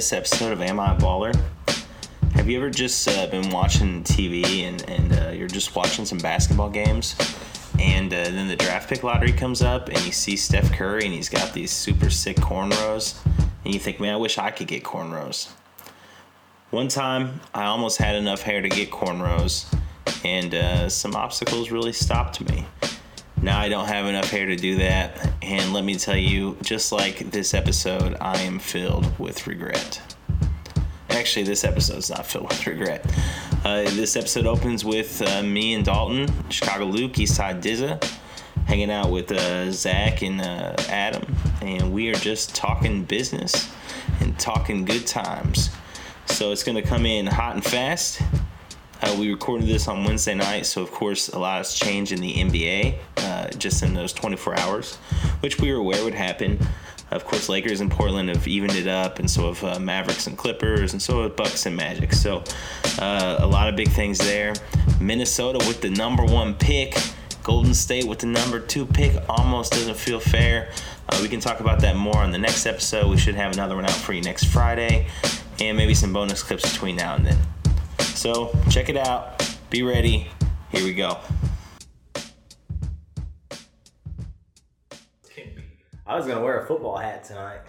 this 0.00 0.14
episode 0.14 0.50
of 0.50 0.62
Am 0.62 0.80
I 0.80 0.96
a 0.96 0.98
Baller? 0.98 1.38
Have 2.32 2.48
you 2.48 2.56
ever 2.56 2.70
just 2.70 3.06
uh, 3.06 3.26
been 3.26 3.50
watching 3.50 4.02
TV 4.02 4.62
and, 4.62 4.82
and 4.88 5.12
uh, 5.12 5.28
you're 5.28 5.46
just 5.46 5.76
watching 5.76 6.06
some 6.06 6.16
basketball 6.16 6.70
games? 6.70 7.14
And 7.78 8.10
uh, 8.10 8.24
then 8.24 8.48
the 8.48 8.56
draft 8.56 8.88
pick 8.88 9.02
lottery 9.02 9.30
comes 9.32 9.60
up 9.60 9.88
and 9.88 9.98
you 10.06 10.10
see 10.10 10.36
Steph 10.36 10.72
Curry 10.72 11.04
and 11.04 11.12
he's 11.12 11.28
got 11.28 11.52
these 11.52 11.70
super 11.70 12.08
sick 12.08 12.38
cornrows. 12.38 13.22
And 13.66 13.74
you 13.74 13.78
think, 13.78 14.00
man, 14.00 14.14
I 14.14 14.16
wish 14.16 14.38
I 14.38 14.50
could 14.50 14.68
get 14.68 14.84
cornrows. 14.84 15.50
One 16.70 16.88
time, 16.88 17.42
I 17.52 17.66
almost 17.66 17.98
had 17.98 18.16
enough 18.16 18.40
hair 18.40 18.62
to 18.62 18.70
get 18.70 18.90
cornrows, 18.90 19.66
and 20.24 20.54
uh, 20.54 20.88
some 20.88 21.14
obstacles 21.14 21.70
really 21.70 21.92
stopped 21.92 22.40
me. 22.48 22.64
Now 23.42 23.58
I 23.58 23.70
don't 23.70 23.86
have 23.88 24.04
enough 24.06 24.28
hair 24.28 24.44
to 24.46 24.56
do 24.56 24.76
that, 24.76 25.32
and 25.40 25.72
let 25.72 25.82
me 25.82 25.94
tell 25.94 26.16
you, 26.16 26.58
just 26.62 26.92
like 26.92 27.30
this 27.30 27.54
episode, 27.54 28.16
I 28.20 28.38
am 28.42 28.58
filled 28.58 29.18
with 29.18 29.46
regret. 29.46 30.00
Actually, 31.08 31.44
this 31.44 31.64
episode 31.64 31.96
is 31.96 32.10
not 32.10 32.26
filled 32.26 32.50
with 32.50 32.66
regret. 32.66 33.04
Uh, 33.64 33.82
this 33.82 34.14
episode 34.14 34.44
opens 34.46 34.84
with 34.84 35.22
uh, 35.22 35.42
me 35.42 35.72
and 35.72 35.84
Dalton, 35.86 36.28
Chicago 36.50 36.84
Luke, 36.84 37.12
Eastside 37.14 37.62
Dizza, 37.62 37.98
hanging 38.66 38.90
out 38.90 39.10
with 39.10 39.32
uh, 39.32 39.72
Zach 39.72 40.20
and 40.22 40.40
uh, 40.42 40.74
Adam, 40.90 41.34
and 41.62 41.92
we 41.94 42.10
are 42.10 42.14
just 42.16 42.54
talking 42.54 43.04
business 43.04 43.72
and 44.20 44.38
talking 44.38 44.84
good 44.84 45.06
times. 45.06 45.70
So 46.26 46.52
it's 46.52 46.62
gonna 46.62 46.82
come 46.82 47.06
in 47.06 47.26
hot 47.26 47.54
and 47.54 47.64
fast. 47.64 48.20
Uh, 49.02 49.16
we 49.18 49.30
recorded 49.30 49.66
this 49.66 49.88
on 49.88 50.04
Wednesday 50.04 50.34
night, 50.34 50.66
so 50.66 50.82
of 50.82 50.90
course 50.90 51.28
a 51.28 51.38
lot 51.38 51.58
has 51.58 51.74
changed 51.74 52.12
in 52.12 52.20
the 52.20 52.34
NBA 52.34 52.98
uh, 53.18 53.48
just 53.50 53.82
in 53.82 53.94
those 53.94 54.12
24 54.12 54.58
hours, 54.58 54.96
which 55.40 55.58
we 55.58 55.72
were 55.72 55.78
aware 55.78 56.04
would 56.04 56.14
happen. 56.14 56.58
Of 57.10 57.24
course, 57.24 57.48
Lakers 57.48 57.80
and 57.80 57.90
Portland 57.90 58.28
have 58.28 58.46
evened 58.46 58.76
it 58.76 58.86
up, 58.86 59.18
and 59.18 59.28
so 59.28 59.52
have 59.52 59.64
uh, 59.64 59.80
Mavericks 59.80 60.26
and 60.26 60.38
Clippers, 60.38 60.92
and 60.92 61.02
so 61.02 61.22
have 61.22 61.34
Bucks 61.34 61.66
and 61.66 61.74
Magic. 61.76 62.12
So 62.12 62.44
uh, 63.00 63.38
a 63.40 63.46
lot 63.46 63.68
of 63.68 63.74
big 63.74 63.88
things 63.88 64.18
there. 64.18 64.52
Minnesota 65.00 65.58
with 65.66 65.80
the 65.80 65.90
number 65.90 66.24
one 66.24 66.54
pick. 66.54 66.96
Golden 67.42 67.72
State 67.72 68.06
with 68.06 68.18
the 68.18 68.26
number 68.26 68.60
two 68.60 68.84
pick 68.84 69.16
almost 69.28 69.72
doesn't 69.72 69.96
feel 69.96 70.20
fair. 70.20 70.70
Uh, 71.08 71.18
we 71.22 71.28
can 71.28 71.40
talk 71.40 71.60
about 71.60 71.80
that 71.80 71.96
more 71.96 72.18
on 72.18 72.30
the 72.30 72.38
next 72.38 72.66
episode. 72.66 73.08
We 73.10 73.16
should 73.16 73.34
have 73.34 73.54
another 73.54 73.74
one 73.74 73.86
out 73.86 73.90
for 73.90 74.12
you 74.12 74.20
next 74.22 74.44
Friday, 74.44 75.08
and 75.58 75.76
maybe 75.76 75.94
some 75.94 76.12
bonus 76.12 76.42
clips 76.42 76.70
between 76.70 76.96
now 76.96 77.14
and 77.16 77.26
then. 77.26 77.38
So 78.20 78.54
check 78.68 78.90
it 78.90 78.98
out. 78.98 79.42
Be 79.70 79.82
ready. 79.82 80.26
Here 80.70 80.84
we 80.84 80.92
go. 80.92 81.16
I 86.06 86.16
was 86.16 86.26
gonna 86.26 86.42
wear 86.42 86.62
a 86.62 86.66
football 86.66 86.98
hat 86.98 87.24
tonight. 87.24 87.60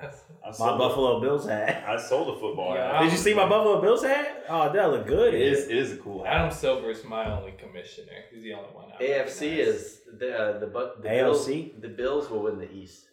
I 0.00 0.06
My 0.46 0.52
sold 0.52 0.74
a- 0.76 0.78
Buffalo 0.78 1.20
Bills 1.20 1.48
hat. 1.48 1.82
I 1.84 1.96
sold 2.00 2.36
a 2.36 2.38
football 2.38 2.76
Yeah. 2.76 2.92
hat. 2.92 3.02
Did 3.02 3.10
you 3.10 3.18
see 3.18 3.34
my 3.34 3.48
Buffalo 3.48 3.80
Bills 3.80 4.04
hat? 4.04 4.44
Oh, 4.48 4.72
that 4.72 4.90
look 4.92 5.04
good. 5.08 5.34
It 5.34 5.40
is. 5.42 5.66
It 5.66 5.76
is 5.76 5.92
a 5.94 5.96
cool 5.96 6.22
hat. 6.22 6.32
Adam 6.36 6.52
Silver 6.52 6.90
is 6.92 7.02
my 7.02 7.36
only 7.36 7.50
commissioner. 7.58 8.12
He's 8.32 8.44
the 8.44 8.54
only 8.54 8.68
one. 8.68 8.92
I 9.00 9.02
AFC 9.02 9.50
recognize. 9.50 9.66
is 9.80 10.00
the 10.16 10.38
uh, 10.38 10.58
the 10.60 10.66
Bu- 10.68 11.02
the 11.02 11.08
ALC? 11.08 11.46
Bills, 11.48 11.70
the 11.80 11.88
Bills 11.88 12.30
will 12.30 12.42
win 12.44 12.60
the 12.60 12.70
East. 12.70 13.06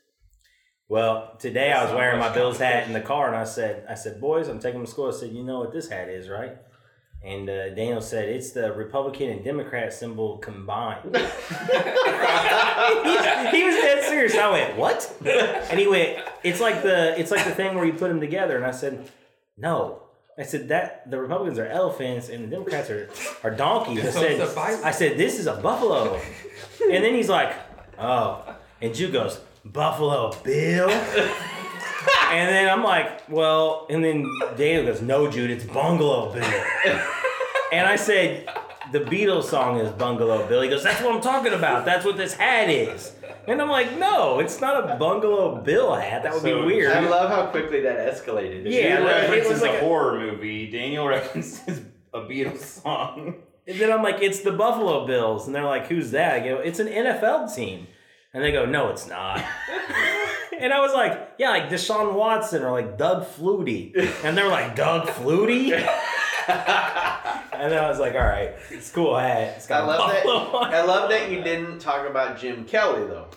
Well, 0.88 1.36
today 1.40 1.72
I 1.72 1.84
was 1.84 1.94
wearing 1.96 2.20
my 2.20 2.30
Bills 2.32 2.60
hat 2.60 2.86
in 2.86 2.94
the 2.94 3.02
car, 3.02 3.26
and 3.26 3.36
I 3.36 3.44
said, 3.46 3.88
"I 3.90 3.96
said, 3.96 4.22
boys, 4.22 4.48
I'm 4.50 4.60
taking 4.60 4.82
them 4.82 4.86
to 4.86 4.92
school." 4.92 5.08
I 5.08 5.12
said, 5.12 5.32
"You 5.32 5.44
know 5.44 5.58
what 5.62 5.72
this 5.72 5.90
hat 5.90 6.10
is, 6.10 6.30
right?" 6.30 6.58
And 7.26 7.50
uh, 7.50 7.70
Daniel 7.70 8.02
said, 8.02 8.30
"It's 8.30 8.52
the 8.52 8.72
Republican 8.74 9.32
and 9.32 9.44
Democrat 9.44 9.92
symbol 9.92 10.38
combined." 10.38 11.00
he, 11.06 11.10
he 13.58 13.64
was 13.64 13.76
dead 13.76 14.04
serious. 14.04 14.36
I 14.36 14.52
went, 14.52 14.78
"What?" 14.78 15.12
And 15.26 15.80
he 15.80 15.88
went, 15.88 16.20
"It's 16.44 16.62
like 16.62 16.84
the 16.84 17.20
it's 17.20 17.32
like 17.32 17.44
the 17.44 17.52
thing 17.52 17.74
where 17.74 17.84
you 17.84 17.94
put 17.94 18.10
them 18.10 18.20
together." 18.20 18.58
And 18.58 18.66
I 18.66 18.72
said, 18.72 19.10
"No." 19.58 20.04
I 20.38 20.44
said 20.44 20.68
that 20.68 21.10
the 21.10 21.18
Republicans 21.18 21.58
are 21.58 21.66
elephants 21.66 22.28
and 22.28 22.44
the 22.44 22.48
Democrats 22.48 22.90
are, 22.90 23.10
are 23.42 23.52
donkeys. 23.52 24.06
I 24.06 24.10
said, 24.10 24.32
it's 24.34 24.52
a 24.52 24.54
bison. 24.54 24.84
I 24.84 24.92
said 24.92 25.18
this 25.18 25.40
is 25.40 25.48
a 25.48 25.56
buffalo, 25.56 26.20
and 26.92 27.04
then 27.04 27.16
he's 27.16 27.30
like, 27.30 27.56
"Oh," 27.98 28.56
and 28.82 28.94
Jude 28.94 29.14
goes, 29.14 29.40
"Buffalo 29.64 30.34
Bill." 30.44 30.90
And 32.32 32.50
then 32.54 32.70
I'm 32.70 32.84
like, 32.84 33.30
well, 33.30 33.86
and 33.90 34.04
then 34.04 34.26
Daniel 34.58 34.86
goes, 34.92 35.02
no, 35.02 35.30
Jude, 35.30 35.52
it's 35.52 35.64
Bungalow 35.64 36.34
Bill. 36.34 36.44
and 37.72 37.88
I 37.88 37.96
said, 37.96 38.50
the 38.92 39.00
Beatles 39.00 39.46
song 39.46 39.80
is 39.80 39.90
Bungalow 39.94 40.48
Bill. 40.48 40.62
He 40.62 40.70
goes, 40.70 40.84
that's 40.84 41.02
what 41.02 41.14
I'm 41.16 41.22
talking 41.22 41.54
about. 41.54 41.86
That's 41.86 42.06
what 42.06 42.18
this 42.18 42.34
hat 42.34 42.70
is. 42.70 43.14
And 43.48 43.62
I'm 43.62 43.70
like, 43.70 43.98
no, 43.98 44.40
it's 44.40 44.60
not 44.60 44.90
a 44.90 44.96
Bungalow 44.96 45.62
Bill 45.62 45.94
hat. 45.96 46.24
That 46.24 46.34
would 46.34 46.42
So- 46.42 46.60
be 46.62 46.66
weird. 46.66 46.92
I 46.92 47.00
love 47.02 47.30
how 47.30 47.46
quickly 47.48 47.82
that 47.82 47.98
escalated. 48.14 48.64
Yeah, 48.72 48.98
Jude 48.98 49.06
like, 49.06 49.16
it 49.16 49.20
references 49.30 49.52
was 49.54 49.62
like 49.62 49.72
a 49.72 49.78
a- 49.78 49.80
horror 49.82 50.20
movie. 50.20 50.70
Daniel 50.72 51.08
references 51.16 51.82
a 52.14 52.20
Beatles 52.22 52.60
song. 52.82 53.36
And 53.68 53.80
then 53.80 53.92
I'm 53.92 54.04
like, 54.04 54.22
it's 54.22 54.42
the 54.42 54.52
Buffalo 54.52 55.06
Bills. 55.08 55.46
And 55.48 55.56
they're 55.56 55.64
like, 55.64 55.88
who's 55.88 56.12
that? 56.12 56.36
I 56.36 56.40
go, 56.48 56.58
it's 56.58 56.80
an 56.80 56.88
NFL 56.88 57.54
team. 57.56 57.88
And 58.34 58.44
they 58.44 58.52
go, 58.52 58.66
no, 58.66 58.90
it's 58.90 59.08
not. 59.08 59.44
and 60.60 60.74
I 60.74 60.80
was 60.82 60.94
like, 60.94 61.32
yeah, 61.38 61.50
like 61.50 61.70
Deshaun 61.70 62.14
Watson 62.14 62.64
or 62.64 62.72
like 62.72 62.98
Doug 62.98 63.26
Flutie. 63.26 63.96
And 64.24 64.38
they're 64.38 64.48
like, 64.50 64.76
Doug 64.76 65.08
Flutie? 65.08 65.72
and 66.48 67.72
then 67.72 67.84
I 67.84 67.90
was 67.90 68.00
like, 68.00 68.14
all 68.14 68.20
right, 68.24 68.54
it's 68.70 68.92
cool 68.92 69.16
I, 69.16 69.30
It's 69.56 69.68
got 69.68 69.82
I 69.82 69.84
a 69.84 69.88
love 69.88 70.12
that. 70.12 70.26
on. 70.28 70.74
I 70.74 70.82
love 70.84 71.10
that 71.10 71.32
you 71.32 71.42
didn't 71.44 71.80
talk 71.80 72.08
about 72.10 72.38
Jim 72.40 72.66
Kelly 72.66 73.06
though. 73.08 73.28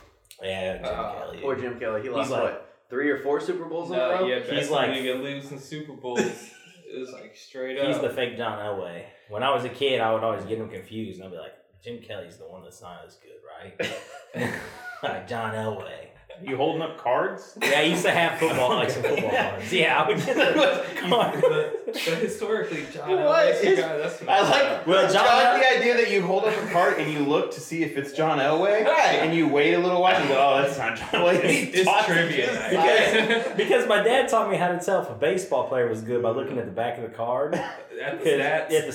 Yeah, 0.43 0.77
Jim 0.77 0.85
Uh, 0.87 1.13
Kelly. 1.15 1.39
Poor 1.43 1.57
Jim 1.57 1.79
Kelly. 1.81 2.03
He 2.03 2.09
lost 2.11 2.31
like- 2.31 2.43
what 2.43 2.65
three 2.91 3.11
or 3.11 3.19
four 3.19 3.41
Super 3.41 3.65
Bowls 3.67 3.91
in 3.91 3.97
a 3.99 4.01
row. 4.01 4.27
yeah, 4.27 4.41
He's 4.41 4.51
he's 4.51 4.71
like- 4.71 4.91
like 4.91 5.01
nigga 5.01 5.23
losing 5.23 5.59
Super 5.59 5.93
Bowls. 5.95 6.21
it 6.21 6.99
was 6.99 7.13
like 7.13 7.37
straight 7.37 7.79
up. 7.79 7.87
He's 7.87 7.99
the 8.01 8.11
fake 8.11 8.37
John 8.37 8.59
Elway. 8.59 9.05
When 9.29 9.43
I 9.43 9.51
was 9.55 9.65
a 9.65 9.69
kid, 9.69 10.01
I 10.01 10.13
would 10.15 10.23
always 10.25 10.45
get 10.45 10.59
him 10.59 10.69
confused. 10.71 11.21
And 11.21 11.29
I'd 11.29 11.33
be 11.33 11.39
like, 11.39 11.53
Jim 11.83 12.01
Kelly's 12.01 12.39
the 12.39 12.45
one 12.49 12.63
that's 12.63 12.81
not 12.83 13.01
as 13.07 13.17
good, 13.17 13.41
right? 13.47 14.53
like 15.03 15.29
John 15.29 15.55
Elway. 15.55 16.07
You 16.43 16.57
holding 16.57 16.83
up 16.83 16.99
cards? 16.99 17.59
Yeah, 17.61 17.79
I 17.81 17.83
used 17.83 18.05
to 18.05 18.11
have 18.11 18.39
football, 18.39 18.71
like 18.77 18.91
some 18.91 19.03
football 19.03 19.31
cards. 19.31 19.73
Yeah, 19.73 20.03
I 20.03 20.09
would 20.09 20.25
get 20.25 20.37
the 20.37 20.85
cards. 21.09 21.41
but, 21.41 21.85
but 21.87 21.97
historically, 22.19 22.85
John 22.93 23.11
What? 23.11 23.19
Elway's 23.19 23.61
the 23.61 23.77
guy. 23.83 23.97
That's 23.99 24.23
I 24.23 24.41
like. 24.43 24.87
Well, 24.87 25.03
Well, 25.03 25.13
John 25.13 25.25
John, 25.25 25.47
El- 25.55 25.59
the 25.61 25.79
idea 25.79 25.97
that 25.97 26.11
you 26.11 26.23
hold 26.23 26.45
up 26.45 26.55
a 26.63 26.67
card 26.69 26.99
and 26.99 27.13
you 27.13 27.21
look 27.21 27.51
to 27.53 27.61
see 27.61 27.83
if 27.83 27.97
it's 27.97 28.13
John 28.13 28.39
Elway, 28.39 28.85
Right. 28.85 29.17
and 29.21 29.35
you 29.37 29.49
wait 29.49 29.75
a 29.75 29.79
little 29.79 30.01
while 30.01 30.15
and 30.17 30.29
go, 30.29 30.37
"Oh, 30.39 30.63
that's 30.63 30.79
not 30.79 30.97
John 30.97 31.09
Elway." 31.09 31.41
and 31.41 31.51
he 31.51 31.59
It's 31.65 31.85
tosses 31.85 32.07
trivia 32.07 32.53
it 32.53 32.73
night. 32.75 33.29
Because, 33.29 33.57
because 33.57 33.89
my 33.89 34.03
dad 34.03 34.29
taught 34.29 34.51
me 34.51 34.57
how 34.57 34.69
to 34.69 34.79
tell 34.79 35.03
if 35.03 35.11
a 35.11 35.15
baseball 35.15 35.67
player 35.69 35.89
was 35.89 36.03
good 36.03 36.23
by 36.23 36.31
looking 36.31 36.59
at 36.59 36.67
the 36.67 36.73
back 36.73 36.99
of 36.99 37.03
the 37.03 37.11
card. 37.17 37.55
At 37.55 38.23
the 38.23 38.25
'Cause- 38.25 38.27
stats. 38.27 38.73
At 38.73 38.87
the 38.87 38.93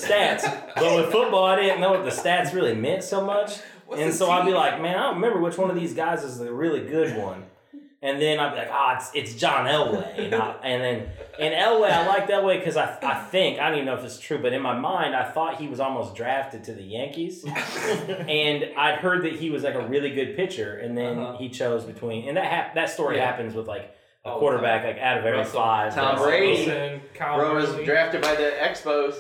stats. 0.48 0.76
But 0.76 0.96
with 0.96 1.12
football, 1.12 1.44
I 1.46 1.58
didn't 1.58 1.82
know 1.82 1.92
what 1.92 2.04
the 2.06 2.10
stats 2.12 2.54
really 2.54 2.74
meant 2.74 3.04
so 3.04 3.26
much. 3.26 3.58
What's 3.94 4.02
and 4.02 4.12
the 4.12 4.16
so 4.16 4.30
I'd 4.32 4.46
be 4.46 4.52
like, 4.54 4.82
man, 4.82 4.98
I 4.98 5.04
don't 5.04 5.16
remember 5.16 5.40
which 5.40 5.58
one 5.58 5.70
of 5.70 5.76
these 5.76 5.94
guys 5.94 6.24
is 6.24 6.38
the 6.40 6.52
really 6.54 6.82
good 6.82 7.18
one. 7.18 7.46
And 8.02 8.22
then 8.22 8.38
I'd 8.38 8.50
be 8.52 8.58
like, 8.58 8.68
ah, 8.70 8.98
it's, 8.98 9.12
it's 9.16 9.34
John 9.40 9.66
Elway. 9.66 10.20
And, 10.26 10.36
I, 10.36 10.52
and 10.64 10.84
then, 10.84 11.10
and 11.40 11.54
Elway, 11.54 11.90
I 11.90 12.06
liked 12.06 12.30
Elway 12.30 12.60
because 12.60 12.76
I, 12.76 12.98
I 13.02 13.16
think, 13.24 13.60
I 13.60 13.70
don't 13.70 13.76
even 13.78 13.86
know 13.86 13.96
if 13.96 14.04
it's 14.04 14.20
true, 14.20 14.40
but 14.42 14.52
in 14.52 14.62
my 14.62 14.78
mind, 14.78 15.16
I 15.16 15.24
thought 15.32 15.56
he 15.56 15.70
was 15.70 15.80
almost 15.80 16.14
drafted 16.14 16.66
to 16.66 16.74
the 16.74 16.84
Yankees. 16.84 17.46
and 17.48 18.66
I'd 18.78 18.96
heard 19.00 19.24
that 19.24 19.34
he 19.38 19.50
was 19.50 19.64
like 19.64 19.76
a 19.76 19.88
really 19.88 20.10
good 20.12 20.36
pitcher. 20.36 20.78
And 20.78 20.98
then 20.98 21.18
Uh-huh. 21.18 21.38
he 21.38 21.48
chose 21.50 21.86
between, 21.86 22.28
and 22.28 22.36
that 22.36 22.46
hap- 22.46 22.76
that 22.76 22.90
story 22.90 23.16
Yeah. 23.18 23.26
happens 23.26 23.54
with 23.54 23.68
like 23.68 23.96
a 24.26 24.30
All 24.30 24.40
quarterback, 24.40 24.84
like 24.84 24.98
out 24.98 25.20
of 25.20 25.26
every 25.26 25.40
Russell- 25.40 25.62
five. 25.62 25.96
Tom 25.96 26.16
that's- 26.18 26.24
Brady. 26.26 27.02
Bro 27.18 27.56
was 27.56 27.74
drafted 27.86 28.22
by 28.22 28.36
the 28.36 28.52
Expos. 28.62 29.16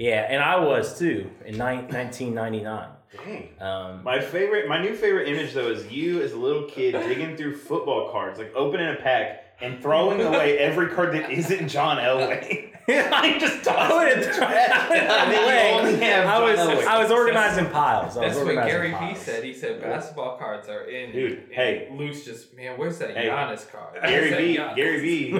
Yeah, 0.00 0.26
and 0.28 0.42
I 0.42 0.58
was 0.58 0.98
too 0.98 1.30
in 1.44 1.56
nine, 1.56 1.86
1999. 1.88 2.88
Dang. 3.12 3.48
Um, 3.60 4.02
My 4.04 4.20
favorite, 4.20 4.68
my 4.68 4.80
new 4.80 4.94
favorite 4.94 5.28
image 5.28 5.52
though 5.54 5.70
is 5.70 5.90
you 5.90 6.22
as 6.22 6.32
a 6.32 6.36
little 6.38 6.64
kid 6.64 6.92
digging 7.06 7.36
through 7.36 7.56
football 7.56 8.10
cards, 8.10 8.38
like 8.38 8.52
opening 8.54 8.88
a 8.88 8.96
pack 8.96 9.42
and 9.60 9.80
throwing 9.80 10.20
away 10.20 10.58
every 10.58 10.88
card 10.88 11.14
that 11.14 11.30
isn't 11.30 11.68
John 11.68 11.96
Elway. 11.98 12.72
I 12.88 13.36
just 13.40 13.66
I 13.66 13.88
tossed 13.88 14.28
it. 14.28 14.40
I 14.40 14.96
And 14.96 15.32
then 15.32 15.82
you 15.82 15.88
only 15.88 16.04
have 16.06 16.26
I 16.26 16.38
was 16.40 16.58
Elway. 16.60 16.86
I 16.86 17.02
was 17.02 17.10
organizing 17.10 17.66
piles. 17.70 18.16
I 18.16 18.26
was 18.26 18.34
That's 18.36 18.44
what 18.46 18.54
Gary 18.64 18.92
Vee 18.92 19.14
said. 19.16 19.42
He 19.42 19.54
said 19.54 19.80
basketball 19.80 20.38
cards 20.38 20.68
are 20.68 20.84
in. 20.84 21.10
Dude, 21.10 21.32
and 21.44 21.52
hey. 21.52 21.88
Luke's 21.92 22.24
just 22.24 22.54
man. 22.54 22.78
Where's 22.78 22.98
that 22.98 23.16
Hey, 23.16 23.26
Giannis 23.26 23.68
card? 23.72 23.94
Gary 24.04 24.30
Where's 24.30 24.30
that 24.30 24.40
V. 24.40 24.56
Giannis? 24.56 24.76
Gary 24.76 25.00
Vee. 25.00 25.30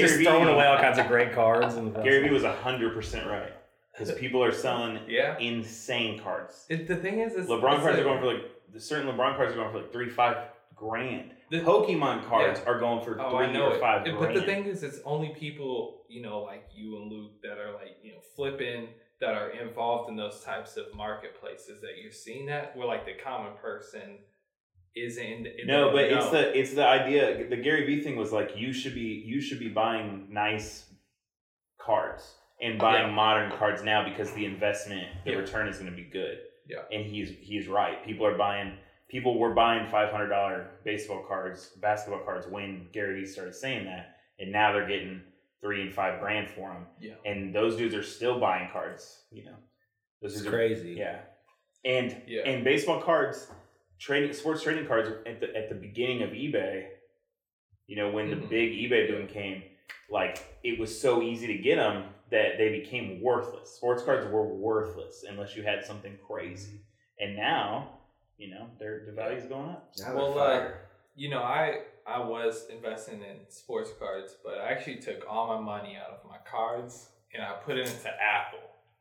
Just 0.00 0.14
Gary 0.14 0.24
throwing 0.24 0.46
Vee- 0.46 0.52
away 0.54 0.66
all 0.66 0.78
kinds 0.78 0.98
of 0.98 1.06
great 1.06 1.32
cards. 1.34 1.74
And 1.74 1.92
Gary 1.96 2.22
Vee 2.28 2.30
was 2.32 2.44
hundred 2.44 2.94
percent 2.94 3.26
right 3.26 3.52
because 3.96 4.14
people 4.18 4.42
are 4.42 4.52
selling 4.52 4.98
Yeah. 5.08 5.38
insane 5.38 6.18
cards. 6.20 6.66
It, 6.68 6.86
the 6.88 6.96
thing 6.96 7.20
is, 7.20 7.34
is 7.34 7.48
LeBron 7.48 7.74
it's 7.74 7.82
cards 7.82 7.98
a- 7.98 8.00
are 8.00 8.04
going 8.04 8.20
for 8.20 8.26
like 8.34 8.42
certain 8.82 9.06
LeBron 9.08 9.36
cards 9.36 9.52
are 9.52 9.56
going 9.56 9.70
for 9.72 9.78
like 9.80 9.92
three 9.92 10.08
five 10.10 10.48
grand. 10.74 11.32
The- 11.50 11.60
Pokemon 11.60 12.24
cards 12.26 12.60
are 12.66 12.78
going 12.80 13.04
for 13.04 13.20
Oh, 13.20 13.30
three 13.30 13.56
or 13.60 13.74
it. 13.74 13.80
five 13.80 14.06
It- 14.06 14.16
grand. 14.16 14.34
But 14.34 14.40
the 14.40 14.46
thing 14.46 14.64
is, 14.66 14.82
it's 14.82 15.00
only 15.04 15.28
people 15.38 16.04
you 16.08 16.22
know 16.22 16.42
like 16.42 16.64
you 16.74 16.96
and 16.96 17.10
Luke 17.10 17.32
that 17.42 17.58
are 17.58 17.72
like 17.72 17.96
you 18.02 18.12
know 18.12 18.20
flipping 18.36 18.88
that 19.20 19.34
are 19.34 19.50
involved 19.50 20.10
in 20.10 20.16
those 20.16 20.42
types 20.42 20.76
of 20.76 20.92
marketplaces 20.94 21.80
that 21.80 21.98
you're 22.02 22.12
seeing 22.12 22.46
that. 22.46 22.76
Where 22.76 22.86
like 22.86 23.04
the 23.06 23.14
common 23.14 23.52
person 23.56 24.18
isn't. 24.96 25.46
No, 25.66 25.92
but 25.92 26.04
it's 26.04 26.30
the 26.30 26.58
it's 26.58 26.74
the 26.74 26.86
idea. 26.86 27.48
The 27.48 27.56
Gary 27.56 27.86
Vee 27.86 28.00
thing 28.02 28.16
was 28.16 28.32
like 28.32 28.56
you 28.56 28.72
should 28.72 28.94
be 28.94 29.22
you 29.24 29.40
should 29.40 29.60
be 29.60 29.68
buying 29.68 30.26
nice 30.30 30.90
cards 31.78 32.34
and 32.64 32.78
buying 32.78 33.08
Yeah. 33.08 33.14
modern 33.14 33.50
cards 33.52 33.82
now 33.82 34.02
because 34.08 34.32
the 34.32 34.44
investment, 34.44 35.06
the 35.24 35.32
Yeah. 35.32 35.36
return 35.38 35.68
is 35.68 35.78
going 35.78 35.90
to 35.90 35.96
be 35.96 36.04
good. 36.04 36.38
Yeah. 36.66 36.78
and 36.90 37.04
he's 37.04 37.28
he's 37.40 37.68
right. 37.68 38.02
People 38.04 38.24
are 38.26 38.38
buying. 38.38 38.78
People 39.08 39.38
were 39.38 39.52
buying 39.52 39.86
five 39.86 40.10
hundred 40.10 40.28
dollar 40.30 40.70
baseball 40.82 41.22
cards, 41.22 41.68
basketball 41.80 42.20
cards 42.24 42.46
when 42.48 42.88
Gary 42.90 43.20
Vee 43.20 43.26
started 43.26 43.54
saying 43.54 43.84
that, 43.84 44.16
and 44.38 44.50
now 44.50 44.72
they're 44.72 44.88
getting 44.88 45.20
three 45.60 45.82
and 45.82 45.92
five 45.92 46.20
grand 46.20 46.48
for 46.48 46.70
them. 46.72 46.86
Yeah. 46.98 47.14
and 47.26 47.54
those 47.54 47.76
dudes 47.76 47.94
are 47.94 48.02
still 48.02 48.40
buying 48.40 48.70
cards. 48.70 49.26
You 49.30 49.44
know, 49.44 49.56
this 50.22 50.32
is 50.34 50.38
dudes 50.42 50.54
are- 50.54 50.56
crazy. 50.56 50.92
yeah, 50.92 51.20
and 51.84 52.22
Yeah. 52.26 52.42
and 52.48 52.64
baseball 52.64 53.02
cards, 53.02 53.52
trading 53.98 54.32
sports 54.32 54.62
trading 54.62 54.86
cards 54.86 55.10
at 55.26 55.40
the 55.40 55.54
at 55.54 55.68
the 55.68 55.74
beginning 55.74 56.22
of 56.22 56.30
eBay. 56.30 56.86
You 57.86 57.96
know 57.96 58.10
when 58.10 58.30
the 58.30 58.36
Mhm. 58.36 58.48
big 58.48 58.72
eBay 58.72 59.06
boom 59.08 59.26
came, 59.28 59.64
like 60.08 60.38
it 60.62 60.78
was 60.78 60.98
so 60.98 61.20
easy 61.22 61.46
to 61.48 61.58
get 61.58 61.76
them 61.76 62.04
that 62.30 62.58
they 62.58 62.70
became 62.80 63.20
worthless. 63.22 63.70
Sports 63.70 64.02
cards 64.02 64.26
were 64.32 64.46
worthless 64.46 65.24
unless 65.28 65.54
you 65.56 65.62
had 65.62 65.84
something 65.84 66.16
crazy. 66.26 66.80
And 67.20 67.36
now, 67.36 67.98
you 68.38 68.50
know, 68.50 68.66
their 68.78 69.04
the 69.06 69.12
value's 69.12 69.44
going 69.44 69.70
up. 69.70 69.92
Now 69.98 70.14
Well, 70.16 70.34
they're 70.34 70.42
uh, 70.42 70.58
fire. 70.60 70.80
you 71.14 71.30
know, 71.30 71.42
I 71.42 71.80
I 72.06 72.18
was 72.18 72.66
investing 72.70 73.20
in 73.22 73.36
sports 73.48 73.90
cards, 73.98 74.36
but 74.44 74.58
I 74.58 74.70
actually 74.72 74.96
took 74.96 75.24
all 75.30 75.46
my 75.48 75.60
money 75.60 75.96
out 75.96 76.10
of 76.12 76.28
my 76.28 76.36
cards 76.50 77.08
and 77.32 77.42
I 77.42 77.52
put 77.64 77.76
it 77.78 77.86
into 77.88 78.08
Apple. 78.08 78.58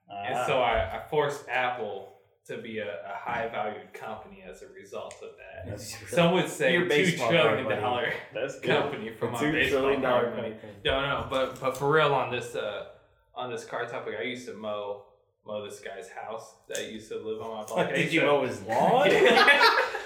And 0.10 0.36
Ah. 0.36 0.46
so 0.48 0.60
I, 0.62 0.98
I 0.98 1.10
forced 1.10 1.48
Apple 1.50 2.10
to 2.46 2.58
be 2.58 2.80
a, 2.80 2.86
a 2.88 3.16
high 3.16 3.48
valued 3.48 3.94
company 3.94 4.44
as 4.48 4.62
a 4.64 4.68
result 4.68 5.16
of 5.24 5.30
that. 5.38 5.70
That's, 5.70 6.10
Some 6.12 6.34
would 6.34 6.50
say 6.50 6.74
Your 6.74 6.84
two 6.84 6.90
baseball 6.90 7.30
trillion 7.30 7.80
card 7.80 8.14
that's 8.34 8.60
good. 8.60 8.70
company 8.70 9.12
for 9.18 9.32
my 9.32 9.40
Two 9.40 9.52
baseball 9.54 9.80
trillion 9.82 10.02
dollar 10.02 10.24
card 10.26 10.36
money. 10.36 10.50
company. 10.52 10.74
No, 10.86 11.02
no, 11.02 11.28
but 11.30 11.60
but 11.60 11.78
for 11.78 11.90
real 11.92 12.14
on 12.14 12.32
this 12.32 12.54
uh 12.56 12.88
on 13.36 13.52
this 13.52 13.66
car 13.66 13.86
topic, 13.86 14.16
I 14.20 14.24
used 14.24 14.48
to 14.48 14.54
mow 14.54 15.04
mow 15.46 15.66
this 15.66 15.82
guy's 15.82 16.10
house 16.10 16.56
that 16.70 16.90
used 16.92 17.10
to 17.10 17.18
live 17.18 17.42
on 17.42 17.58
my 17.58 17.64
block. 17.68 17.90
Did 17.90 18.14
you 18.14 18.22
to- 18.22 18.26
mow 18.28 18.46
his 18.46 18.62
lawn? 18.64 19.08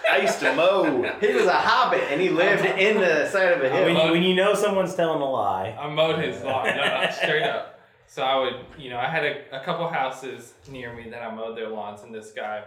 I 0.09 0.19
used 0.21 0.39
to 0.39 0.55
mow. 0.55 1.03
He 1.19 1.33
was 1.33 1.45
a 1.45 1.51
hobbit 1.53 2.01
and 2.09 2.19
he 2.21 2.29
lived 2.29 2.65
in 2.65 2.99
the 2.99 3.29
side 3.29 3.51
of 3.53 3.61
a 3.63 3.69
hill. 3.69 3.85
when, 3.85 3.95
you, 3.97 4.11
when 4.13 4.23
you 4.23 4.33
know 4.35 4.53
someone's 4.55 4.95
telling 4.95 5.21
a 5.21 5.29
lie. 5.29 5.77
I 5.79 5.89
mowed 5.93 6.23
his 6.23 6.41
lawn, 6.43 6.65
no, 6.67 6.75
no, 7.03 7.09
straight 7.11 7.43
up. 7.43 7.79
So 8.07 8.23
I 8.23 8.39
would, 8.39 8.53
you 8.79 8.89
know, 8.89 8.97
I 8.97 9.09
had 9.09 9.25
a, 9.25 9.61
a 9.61 9.63
couple 9.65 9.87
houses 9.89 10.53
near 10.69 10.93
me 10.95 11.09
that 11.09 11.21
I 11.21 11.35
mowed 11.35 11.57
their 11.57 11.67
lawns, 11.67 12.03
and 12.03 12.15
this 12.15 12.31
guy 12.31 12.63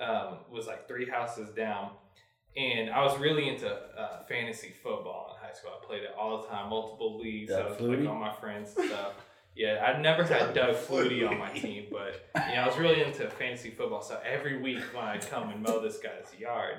um, 0.00 0.38
was 0.50 0.66
like 0.66 0.88
three 0.88 1.08
houses 1.08 1.50
down. 1.50 1.90
And 2.56 2.90
I 2.90 3.02
was 3.04 3.16
really 3.18 3.48
into 3.48 3.70
uh, 3.72 4.24
fantasy 4.28 4.74
football 4.82 5.34
in 5.40 5.46
high 5.48 5.54
school. 5.54 5.70
I 5.80 5.86
played 5.86 6.02
it 6.02 6.10
all 6.18 6.42
the 6.42 6.48
time, 6.48 6.68
multiple 6.68 7.18
leagues. 7.18 7.50
Doug 7.52 7.64
I 7.64 7.68
was 7.70 7.78
Flutie? 7.78 8.00
like 8.00 8.08
all 8.08 8.16
my 8.20 8.32
friends 8.34 8.74
and 8.76 8.88
stuff. 8.90 9.12
Yeah, 9.54 9.84
I 9.84 10.00
never 10.00 10.24
had 10.24 10.54
Doug 10.54 10.76
Flutie 10.76 11.28
on 11.28 11.38
my 11.38 11.50
team, 11.50 11.86
but 11.90 12.30
you 12.48 12.54
know, 12.54 12.62
I 12.62 12.66
was 12.66 12.78
really 12.78 13.02
into 13.02 13.28
fantasy 13.28 13.70
football. 13.70 14.02
So 14.02 14.18
every 14.24 14.60
week 14.60 14.82
when 14.94 15.04
I'd 15.04 15.28
come 15.28 15.50
and 15.50 15.62
mow 15.62 15.80
this 15.80 15.98
guy's 15.98 16.38
yard, 16.38 16.78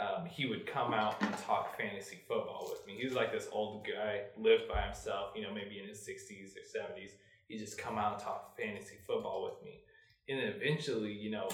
um, 0.00 0.26
he 0.26 0.46
would 0.46 0.66
come 0.66 0.92
out 0.92 1.20
and 1.20 1.32
talk 1.38 1.76
fantasy 1.78 2.18
football 2.26 2.68
with 2.70 2.84
me. 2.86 2.98
He 2.98 3.04
was 3.04 3.14
like 3.14 3.30
this 3.30 3.48
old 3.52 3.86
guy, 3.86 4.22
lived 4.36 4.68
by 4.68 4.82
himself, 4.82 5.30
you 5.36 5.42
know, 5.42 5.54
maybe 5.54 5.78
in 5.78 5.88
his 5.88 5.98
60s 5.98 6.56
or 6.56 6.62
70s. 6.62 7.12
He'd 7.46 7.58
just 7.58 7.78
come 7.78 7.98
out 7.98 8.14
and 8.14 8.22
talk 8.22 8.56
fantasy 8.56 8.96
football 9.06 9.44
with 9.44 9.62
me. 9.62 9.82
And 10.28 10.38
then 10.38 10.48
eventually, 10.56 11.12
you 11.12 11.30
know, 11.30 11.48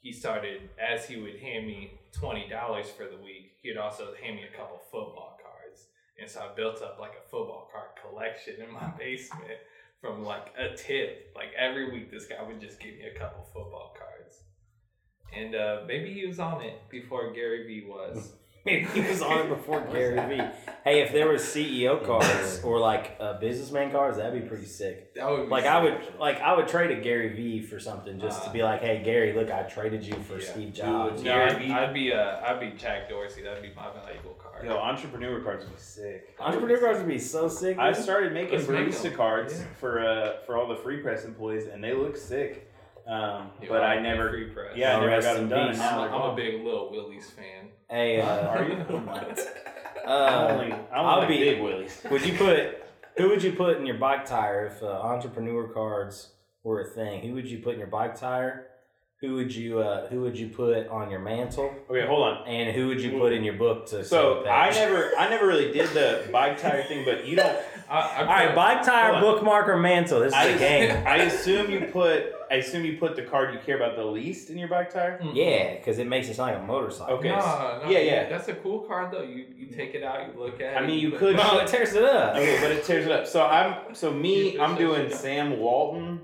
he 0.00 0.12
started, 0.12 0.68
as 0.78 1.06
he 1.06 1.16
would 1.16 1.38
hand 1.38 1.66
me 1.66 1.92
$20 2.20 2.50
for 2.86 3.04
the 3.04 3.22
week, 3.22 3.52
he'd 3.62 3.78
also 3.78 4.12
hand 4.20 4.36
me 4.36 4.42
a 4.42 4.56
couple 4.56 4.76
football 4.90 5.38
cards. 5.40 5.86
And 6.20 6.28
so 6.28 6.40
I 6.40 6.54
built 6.54 6.82
up 6.82 6.98
like 7.00 7.12
a 7.12 7.28
football 7.30 7.70
card 7.72 7.90
collection 8.02 8.60
in 8.60 8.70
my 8.70 8.92
basement 8.98 9.60
from 10.04 10.22
like 10.22 10.52
a 10.58 10.76
tip. 10.76 11.32
Like 11.34 11.52
every 11.56 11.90
week, 11.90 12.10
this 12.10 12.26
guy 12.26 12.42
would 12.42 12.60
just 12.60 12.78
give 12.78 12.94
me 12.94 13.04
a 13.04 13.18
couple 13.18 13.42
football 13.44 13.94
cards. 13.98 14.42
And 15.32 15.54
uh, 15.54 15.80
maybe 15.86 16.12
he 16.12 16.26
was 16.26 16.38
on 16.38 16.60
it 16.60 16.78
before 16.90 17.32
Gary 17.32 17.66
Vee 17.66 17.86
was. 17.88 18.32
Maybe 18.64 18.84
he 18.86 19.00
was 19.02 19.20
on 19.20 19.40
it 19.40 19.48
before 19.50 19.80
Gary 19.92 20.16
Vee. 20.36 20.42
Hey, 20.84 21.02
if 21.02 21.12
there 21.12 21.28
was 21.28 21.42
CEO 21.54 22.02
cards 22.04 22.62
or 22.64 22.78
like 22.78 23.14
uh, 23.20 23.38
businessman 23.38 23.90
cards, 23.90 24.16
that'd 24.16 24.40
be 24.42 24.48
pretty 24.48 24.64
sick. 24.64 25.12
That 25.14 25.30
would 25.30 25.44
be 25.46 25.50
Like 25.50 25.66
I 25.66 25.82
would, 25.82 26.02
sick. 26.02 26.18
like 26.18 26.40
I 26.40 26.56
would 26.56 26.66
trade 26.66 26.90
a 26.96 27.00
Gary 27.02 27.28
Vee 27.34 27.60
for 27.60 27.78
something 27.78 28.18
just 28.18 28.42
to 28.44 28.50
be 28.50 28.62
like, 28.62 28.80
hey 28.80 29.02
Gary, 29.04 29.34
look, 29.34 29.50
I 29.50 29.64
traded 29.64 30.06
you 30.06 30.14
for 30.14 30.38
Yeah. 30.38 30.50
Steve 30.50 30.72
Jobs. 30.72 31.16
Dude, 31.16 31.26
No, 31.26 31.42
I'd, 31.44 31.58
Vee- 31.58 31.72
I'd 31.72 31.92
be 31.94 32.12
uh, 32.14 32.40
I'd 32.40 32.60
be 32.60 32.70
Jack 32.78 33.10
Dorsey. 33.10 33.42
That'd 33.42 33.62
be 33.62 33.72
my 33.76 33.90
valuable 33.92 34.34
card. 34.42 34.64
Yo, 34.64 34.76
entrepreneur 34.78 35.40
cards 35.42 35.64
would 35.64 35.74
be 35.76 35.80
sick. 35.82 36.34
Entrepreneur 36.40 36.78
cards 36.78 36.98
would 37.00 37.08
be 37.08 37.18
so 37.18 37.48
sick. 37.48 37.78
I 37.78 37.92
started 37.92 38.32
making 38.32 38.54
Let's 38.60 38.66
barista 38.66 39.02
them. 39.02 39.14
cards 39.16 39.58
Yeah. 39.60 39.66
for 39.78 40.06
uh 40.06 40.36
for 40.46 40.56
all 40.56 40.66
the 40.68 40.76
free 40.76 40.98
press 41.02 41.26
employees, 41.26 41.66
and 41.66 41.84
they 41.84 41.92
look 41.92 42.16
sick. 42.16 42.70
Um, 43.06 43.50
You 43.60 43.68
but 43.68 43.82
I 43.84 44.00
never, 44.00 44.30
free 44.30 44.46
press. 44.46 44.76
yeah, 44.76 44.92
I 44.92 44.96
Oh, 44.96 45.06
never 45.06 45.22
got 45.22 45.34
them 45.36 45.48
done. 45.48 45.68
peace. 45.72 45.80
And 45.80 45.90
now 45.96 46.04
I'm, 46.04 46.14
I'm 46.22 46.30
a 46.30 46.34
big 46.34 46.62
Lil 46.64 46.90
Willie's 46.90 47.30
fan. 47.30 47.68
Hey, 47.90 48.20
uh, 48.20 48.26
Are 48.48 48.64
you? 48.64 48.74
uh, 50.06 50.08
I'm 50.08 50.50
only, 50.58 50.72
I'm 50.72 50.80
I'll 50.92 51.20
only 51.22 51.36
be- 51.36 51.44
big 51.44 51.60
willies. 51.62 52.00
would 52.10 52.24
you 52.24 52.34
put? 52.36 52.80
Who 53.16 53.28
would 53.28 53.42
you 53.42 53.52
put 53.52 53.76
in 53.76 53.86
your 53.86 53.98
bike 53.98 54.24
tire 54.24 54.66
if 54.66 54.82
uh, 54.82 54.86
entrepreneur 54.86 55.68
cards 55.68 56.32
were 56.62 56.80
a 56.80 56.84
thing? 56.90 57.22
Who 57.26 57.34
would 57.34 57.46
you 57.48 57.58
put 57.58 57.74
in 57.74 57.78
your 57.78 57.88
bike 57.88 58.16
tire? 58.18 58.68
Who 59.20 59.34
would 59.36 59.54
you 59.54 59.78
uh, 59.80 60.08
Who 60.08 60.20
would 60.22 60.36
you 60.38 60.48
put 60.48 60.88
on 60.88 61.10
your 61.10 61.20
mantle? 61.20 61.72
Okay, 61.88 62.06
hold 62.06 62.22
on. 62.26 62.46
And 62.48 62.74
who 62.74 62.88
would 62.88 63.00
you 63.00 63.18
put 63.18 63.32
in 63.32 63.44
your 63.44 63.54
book 63.54 63.86
to? 63.86 64.04
So 64.04 64.38
save 64.42 64.46
a 64.46 64.50
I 64.50 64.66
page? 64.68 64.76
never, 64.76 65.10
I 65.18 65.28
never 65.30 65.46
really 65.46 65.72
did 65.72 65.88
the 65.90 66.28
bike 66.32 66.58
tire 66.60 66.82
thing, 66.84 67.04
but 67.04 67.26
you 67.26 67.36
don't. 67.36 67.56
I, 67.88 67.98
I 68.00 68.18
All 68.20 68.26
right, 68.26 68.54
bike 68.54 68.82
tire, 68.84 69.20
bookmark, 69.20 69.68
or 69.68 69.76
mantle. 69.78 70.20
This 70.20 70.28
is 70.28 70.34
I, 70.34 70.44
a 70.46 70.58
game. 70.58 71.02
I 71.06 71.16
assume 71.18 71.70
you 71.70 71.88
put, 71.92 72.34
I 72.54 72.58
assume 72.58 72.84
you 72.84 72.96
put 72.98 73.16
the 73.16 73.22
card 73.22 73.52
you 73.52 73.58
care 73.66 73.74
about 73.74 73.96
the 73.96 74.04
least 74.04 74.48
in 74.48 74.56
your 74.58 74.68
bike 74.68 74.92
tire. 74.92 75.18
Mm-hmm. 75.18 75.34
Yeah, 75.36 75.74
because 75.76 75.98
it 75.98 76.06
makes 76.06 76.28
it 76.28 76.34
sound 76.36 76.52
like 76.52 76.62
a 76.62 76.66
motorcycle. 76.66 77.16
Okay. 77.16 77.28
No, 77.30 77.80
no, 77.82 77.90
Yeah, 77.90 77.98
yeah. 77.98 78.28
That's 78.28 78.46
a 78.46 78.54
cool 78.54 78.80
card 78.80 79.10
though. 79.12 79.22
You 79.22 79.46
you 79.56 79.66
take 79.74 79.94
it 79.94 80.04
out, 80.04 80.28
you 80.28 80.40
look 80.40 80.54
at 80.60 80.74
it. 80.74 80.76
I 80.76 80.86
mean, 80.86 81.00
you 81.00 81.10
could- 81.12 81.34
No, 81.36 81.58
it 81.58 81.66
tears 81.66 81.94
it 81.94 82.04
up. 82.04 82.36
Okay, 82.36 82.58
but 82.60 82.70
it 82.70 82.84
tears 82.84 83.06
it 83.06 83.12
up. 83.12 83.26
So 83.26 83.44
I'm, 83.44 83.94
so 83.94 84.12
me, 84.12 84.58
I'm 84.60 84.76
doing. 84.76 85.10
Sam 85.10 85.58
Walton 85.58 86.20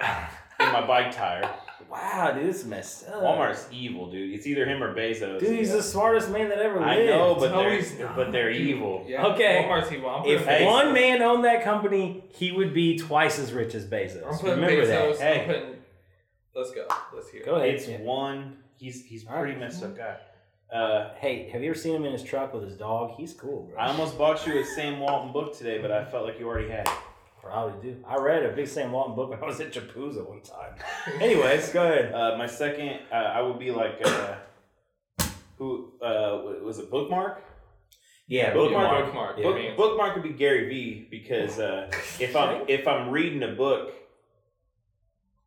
in 0.00 0.72
my 0.72 0.86
bike 0.86 1.14
tire. 1.14 1.48
Wow, 1.90 2.32
dude, 2.34 2.46
this 2.48 2.60
is 2.62 2.64
messed 2.66 3.08
up. 3.08 3.22
Walmart's 3.22 3.66
evil, 3.70 4.10
dude. 4.10 4.34
It's 4.34 4.46
either 4.46 4.64
him 4.66 4.82
or 4.82 4.94
Bezos. 4.94 5.40
Dude, 5.40 5.56
he's 5.58 5.72
the 5.72 5.82
smartest 5.82 6.30
man 6.30 6.48
that 6.48 6.58
ever 6.58 6.74
lived. 6.80 6.86
I 6.88 7.04
know, 7.06 7.36
but 7.38 7.50
No, 7.52 7.62
they're, 7.62 8.12
but 8.16 8.32
they're 8.32 8.52
dude. 8.52 8.62
evil. 8.66 9.04
Yeah, 9.06 9.26
Okay. 9.28 9.64
Walmart's 9.68 9.92
evil. 9.92 10.10
I'm 10.10 10.24
if 10.26 10.40
putting 10.44 10.58
Hey. 10.60 10.66
one 10.66 10.92
man 10.92 11.22
owned 11.22 11.44
that 11.44 11.62
company, 11.64 12.24
he 12.34 12.52
would 12.52 12.74
be 12.74 12.98
twice 12.98 13.38
as 13.38 13.52
rich 13.52 13.74
as 13.74 13.86
Bezos. 13.86 14.24
I'm 14.26 14.38
putting 14.38 14.60
Remember 14.60 14.82
Bezos. 14.84 15.18
that. 15.18 15.20
Hey. 15.34 15.40
I'm 15.42 15.46
putting. 15.46 15.76
Let's 16.54 16.70
go. 16.72 16.86
Let's 17.14 17.30
hear. 17.30 17.40
it. 17.42 17.46
Go 17.46 17.54
ahead. 17.56 17.68
It's 17.74 17.86
one. 18.02 18.56
He's 18.78 19.04
he's 19.04 19.24
pretty 19.24 19.52
right. 19.52 19.58
messed 19.60 19.82
up 19.84 19.96
guy. 19.96 20.16
Uh, 20.74 21.14
Hey, 21.20 21.48
have 21.50 21.62
you 21.62 21.70
ever 21.70 21.78
seen 21.78 21.94
him 21.94 22.04
in 22.04 22.12
his 22.12 22.22
truck 22.24 22.52
with 22.52 22.64
his 22.64 22.76
dog? 22.76 23.12
He's 23.16 23.32
cool, 23.32 23.62
bro. 23.70 23.78
I 23.78 23.86
almost 23.88 24.18
bought 24.18 24.44
you 24.46 24.58
a 24.58 24.64
Sam 24.64 24.98
Walton 24.98 25.32
book 25.32 25.56
today, 25.56 25.78
but 25.80 25.92
I 25.92 26.04
felt 26.04 26.24
like 26.26 26.40
you 26.40 26.48
already 26.48 26.68
had 26.68 26.86
it. 26.88 26.92
Probably 27.46 27.92
do. 27.92 28.04
I 28.06 28.16
read 28.16 28.44
a 28.44 28.54
big 28.54 28.68
Sam 28.68 28.92
Walton 28.92 29.14
book 29.14 29.30
when 29.30 29.42
I 29.42 29.46
was 29.46 29.60
at 29.60 29.72
Chapuza 29.72 30.26
one 30.28 30.40
time. 30.40 30.74
Anyways, 31.20 31.72
go 31.72 31.84
ahead. 31.84 32.12
Uh, 32.12 32.36
my 32.36 32.46
second, 32.46 33.00
uh, 33.12 33.14
I 33.14 33.40
would 33.40 33.58
be 33.58 33.70
like, 33.70 34.00
uh, 34.04 34.34
who 35.56 35.92
uh, 36.02 36.62
was 36.62 36.78
it? 36.78 36.90
Bookmark. 36.90 37.42
Yeah, 38.28 38.52
Bookmark. 38.52 39.06
Bookmark. 39.06 39.38
Yeah. 39.38 39.44
Book, 39.44 39.76
bookmark 39.76 40.14
would 40.16 40.24
be 40.24 40.30
Gary 40.30 40.68
Vee 40.68 41.06
because 41.10 41.58
uh, 41.60 41.90
if 42.18 42.34
I'm 42.34 42.64
if 42.68 42.88
I'm 42.88 43.10
reading 43.10 43.42
a 43.44 43.52
book 43.52 43.92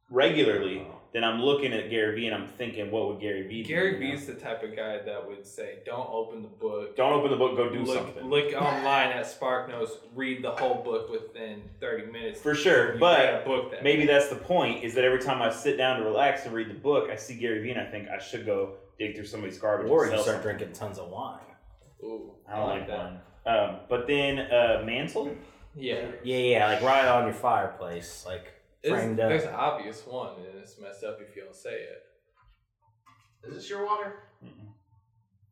regularly, 0.09 0.87
then 1.11 1.23
I'm 1.23 1.41
looking 1.41 1.73
at 1.73 1.89
Gary 1.89 2.15
Vee 2.15 2.27
and 2.27 2.35
I'm 2.35 2.47
thinking, 2.47 2.91
what 2.91 3.07
would 3.07 3.19
Gary 3.19 3.47
Vee 3.47 3.63
do? 3.63 3.69
Gary 3.69 3.93
you 3.93 4.11
know? 4.11 4.15
Vee's 4.17 4.27
the 4.27 4.35
type 4.35 4.61
of 4.61 4.75
guy 4.75 4.99
that 4.99 5.27
would 5.27 5.45
say, 5.45 5.79
"Don't 5.85 6.07
open 6.11 6.43
the 6.43 6.47
book. 6.47 6.95
Don't 6.95 7.13
open 7.13 7.31
the 7.31 7.37
book. 7.37 7.57
Go 7.57 7.69
do 7.69 7.83
look, 7.83 7.97
something. 7.97 8.29
look 8.29 8.53
online 8.61 9.09
at 9.09 9.25
SparkNotes. 9.25 9.91
Read 10.15 10.43
the 10.43 10.51
whole 10.51 10.83
book 10.83 11.09
within 11.09 11.63
30 11.79 12.11
minutes. 12.11 12.41
For 12.41 12.53
sure, 12.53 12.97
but 12.99 13.41
a 13.41 13.45
book 13.45 13.71
that 13.71 13.83
Maybe 13.83 14.05
that's 14.05 14.29
the 14.29 14.35
point. 14.35 14.83
Is 14.83 14.93
that 14.95 15.03
every 15.03 15.19
time 15.19 15.41
I 15.41 15.49
sit 15.49 15.77
down 15.77 15.99
to 15.99 16.05
relax 16.05 16.45
and 16.45 16.53
read 16.53 16.69
the 16.69 16.75
book, 16.75 17.09
I 17.09 17.15
see 17.15 17.35
Gary 17.35 17.61
Vee 17.63 17.71
and 17.71 17.81
I 17.81 17.85
think 17.89 18.07
I 18.09 18.19
should 18.19 18.45
go 18.45 18.73
dig 18.99 19.15
through 19.15 19.25
somebody's 19.25 19.57
garbage. 19.57 19.89
Or 19.89 20.03
and 20.03 20.13
you 20.13 20.21
start 20.21 20.37
something. 20.37 20.57
drinking 20.57 20.73
tons 20.73 20.99
of 20.99 21.09
wine. 21.09 21.39
Ooh, 22.03 22.33
I 22.47 22.55
don't 22.55 22.67
like 22.69 22.87
that. 22.87 23.25
Um, 23.45 23.77
but 23.89 24.05
then 24.05 24.39
uh, 24.39 24.83
Mansell. 24.85 25.31
Yeah. 25.75 26.05
Yeah, 26.23 26.37
yeah, 26.37 26.67
like 26.67 26.81
right 26.81 27.05
on 27.07 27.25
your 27.25 27.33
fireplace, 27.33 28.23
like 28.27 28.41
It's- 28.41 28.58
framed 28.87 29.19
up. 29.19 29.29
There's 29.29 29.43
an 29.43 29.53
obvious 29.55 30.05
one, 30.05 30.35
and 30.37 30.59
it's 30.61 30.79
messed 30.79 31.03
up 31.03 31.19
if 31.21 31.35
you 31.35 31.43
don't 31.43 31.55
say 31.55 31.71
it. 31.73 32.03
Is 33.47 33.53
this 33.55 33.69
your 33.69 33.85
water? 33.85 34.13
Mm-mm. 34.43 34.67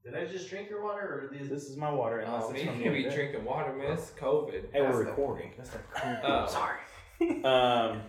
Did 0.04 0.16
I 0.16 0.26
just 0.26 0.50
drink 0.50 0.70
your 0.70 0.84
water, 0.84 1.02
or 1.02 1.26
are 1.26 1.38
these? 1.38 1.50
This 1.50 1.64
is 1.70 1.76
my 1.78 1.92
water. 1.92 2.20
Unless 2.20 2.44
Oh, 2.46 2.52
it's 2.52 2.64
man, 2.64 2.74
from 2.76 2.84
you 2.84 2.90
the 2.92 2.96
be 2.98 3.06
other 3.08 3.10
day. 3.10 3.16
drinking 3.16 3.46
water, 3.46 3.74
man. 3.74 3.92
It's 3.92 4.12
COVID. 4.12 4.72
Hey, 4.72 4.82
we're 4.82 5.04
recording. 5.04 5.52
That's 5.58 5.70
the- 5.72 5.80
recording. 5.80 6.20
Oh. 6.24 6.46
Sorry. 6.48 6.78
Um, 7.44 8.02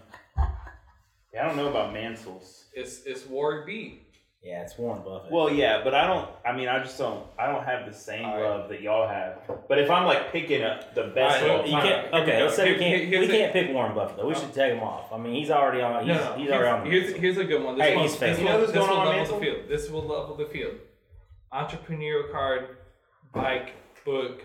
yeah, 1.32 1.42
I 1.42 1.46
don't 1.46 1.56
know 1.56 1.68
about 1.68 1.94
Mansell's. 1.94 2.66
It's 2.74 3.04
it's 3.06 3.26
Ward 3.26 3.64
B. 3.66 4.02
Yeah, 4.42 4.62
it's 4.62 4.78
Warren 4.78 5.02
Buffett. 5.02 5.32
Well, 5.32 5.50
yeah, 5.52 5.80
but 5.82 5.94
I 5.94 6.06
don't. 6.06 6.28
I 6.46 6.52
mean, 6.56 6.68
I 6.68 6.78
just 6.78 6.96
don't. 6.96 7.26
I 7.36 7.46
don't 7.50 7.64
have 7.64 7.86
the 7.90 7.92
same 7.92 8.24
All 8.24 8.36
right. 8.40 8.42
love 8.48 8.68
that 8.68 8.80
y'all 8.80 9.08
have. 9.08 9.40
But 9.68 9.78
if 9.80 9.90
I'm 9.90 10.06
like 10.06 10.30
picking 10.30 10.62
up 10.62 10.94
the 10.94 11.08
best, 11.14 11.42
All 11.42 11.48
right, 11.48 11.60
of 11.60 11.66
you 11.66 11.72
can't. 11.72 12.14
Okay, 12.14 12.42
let's 12.42 12.54
say 12.54 12.72
we 12.72 12.78
can't. 12.78 13.04
here's 13.08 13.26
We 13.28 13.32
can't 13.36 13.52
pick 13.52 13.72
Warren 13.74 13.96
Buffett 13.96 14.16
though. 14.18 14.28
We 14.28 14.34
should 14.36 14.54
take 14.54 14.72
him 14.74 14.82
off. 14.82 15.12
I 15.12 15.18
mean, 15.18 15.34
he's 15.34 15.50
already 15.50 15.82
on. 15.82 16.04
He's, 16.06 16.14
no, 16.16 16.22
no. 16.22 16.36
he's 16.36 16.48
here's, 16.48 16.52
already 16.52 16.68
on. 16.68 16.84
the 16.84 16.90
here's, 16.90 17.14
here's 17.16 17.38
a 17.38 17.44
good 17.44 17.64
one. 17.64 17.76
This 17.76 17.86
Hey, 17.88 17.94
one, 17.96 18.02
he's 18.04 18.12
this 18.12 18.20
famous. 18.20 18.38
You 18.38 18.44
know 18.44 18.58
will, 18.58 18.66
this 18.66 18.74
going 18.76 18.88
will 18.90 18.96
on 18.96 19.06
our 19.08 19.16
level 19.16 19.38
the 19.40 19.44
field. 19.44 19.58
This 19.68 19.90
will 19.90 20.02
level 20.02 20.36
the 20.36 20.46
field. 20.46 20.74
Entrepreneur 21.50 22.28
card, 22.30 22.68
bike, 23.34 23.72
book, 24.04 24.42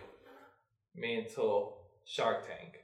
mantle, 0.96 1.78
Shark 2.06 2.48
Tank. 2.48 2.78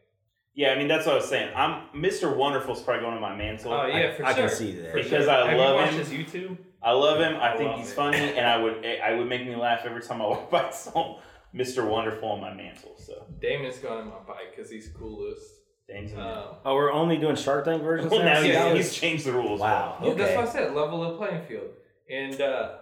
yeah, 0.54 0.72
I 0.74 0.78
mean 0.78 0.88
that's 0.88 1.06
what 1.08 1.14
I 1.14 1.18
was 1.18 1.28
saying. 1.28 1.52
I'm 1.56 1.88
Mr. 1.96 2.36
Wonderful's 2.36 2.82
probably 2.84 3.02
going 3.02 3.16
to 3.16 3.22
my 3.22 3.36
mantle. 3.36 3.74
Oh 3.74 3.86
yeah, 3.88 4.14
for 4.16 4.26
I 4.26 4.34
sure. 4.36 4.48
can 4.48 4.56
see 4.56 4.72
that. 4.74 4.92
For 4.92 4.98
Because 5.02 5.26
sure. 5.26 5.30
I 5.32 5.50
Have 5.50 5.58
love 5.58 5.70
you 5.70 5.76
watched 5.98 6.10
him. 6.12 6.24
his 6.24 6.34
YouTube? 6.34 6.58
I 6.82 6.92
love 6.92 7.20
him. 7.20 7.36
I, 7.36 7.54
I 7.54 7.58
think 7.58 7.76
he's 7.76 7.92
it. 7.92 7.96
funny, 7.96 8.18
and 8.18 8.46
I 8.46 8.58
would 8.58 8.86
I 9.04 9.16
would 9.16 9.28
make 9.28 9.46
me 9.46 9.56
laugh 9.56 9.82
every 9.86 10.02
time 10.02 10.22
I 10.22 10.28
walk 10.28 10.50
by 10.50 10.70
some 10.72 11.16
Mr. 11.54 11.88
Wonderful 11.88 12.30
on 12.30 12.42
my 12.42 12.54
mantle. 12.54 12.96
So 12.98 13.26
Daymond's 13.42 13.80
going 13.80 14.00
on 14.02 14.08
my 14.08 14.20
bike 14.28 14.56
because 14.56 14.72
he's 14.72 14.88
coolest. 14.90 15.44
Dame's 15.88 16.12
in 16.12 16.20
Um, 16.20 16.44
Oh, 16.64 16.76
we're 16.76 16.92
only 16.92 17.18
doing 17.18 17.36
Shark 17.36 17.66
Tank 17.66 17.82
versions 17.82 18.12
well, 18.12 18.22
now 18.24 18.42
now. 18.42 18.76
he's, 18.76 18.86
he's 18.90 18.94
changed 18.94 19.26
the 19.26 19.34
rules. 19.34 19.60
Wow. 19.60 19.98
Yeah, 20.02 20.10
that's 20.14 20.22
Okay. 20.22 20.36
what 20.38 20.48
I 20.48 20.52
said. 20.52 20.76
Level 20.76 21.02
the 21.12 21.18
playing 21.18 21.46
field, 21.48 21.70
and 22.10 22.40
uh, 22.40 22.78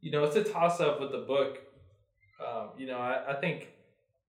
you 0.00 0.10
know 0.10 0.24
it's 0.24 0.36
a 0.36 0.42
toss 0.44 0.80
up 0.80 1.00
with 1.00 1.12
the 1.12 1.18
book. 1.18 1.58
Um, 2.44 2.70
you 2.76 2.86
know, 2.86 2.98
I, 2.98 3.32
I 3.36 3.40
think 3.40 3.68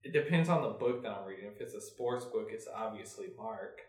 it 0.03 0.13
depends 0.13 0.49
on 0.49 0.61
the 0.61 0.69
book 0.69 1.01
that 1.03 1.11
I'm 1.11 1.25
reading. 1.27 1.45
If 1.53 1.59
it's 1.61 1.73
a 1.73 1.81
sports 1.81 2.25
book, 2.25 2.49
it's 2.51 2.67
obviously 2.73 3.27
Mark. 3.37 3.81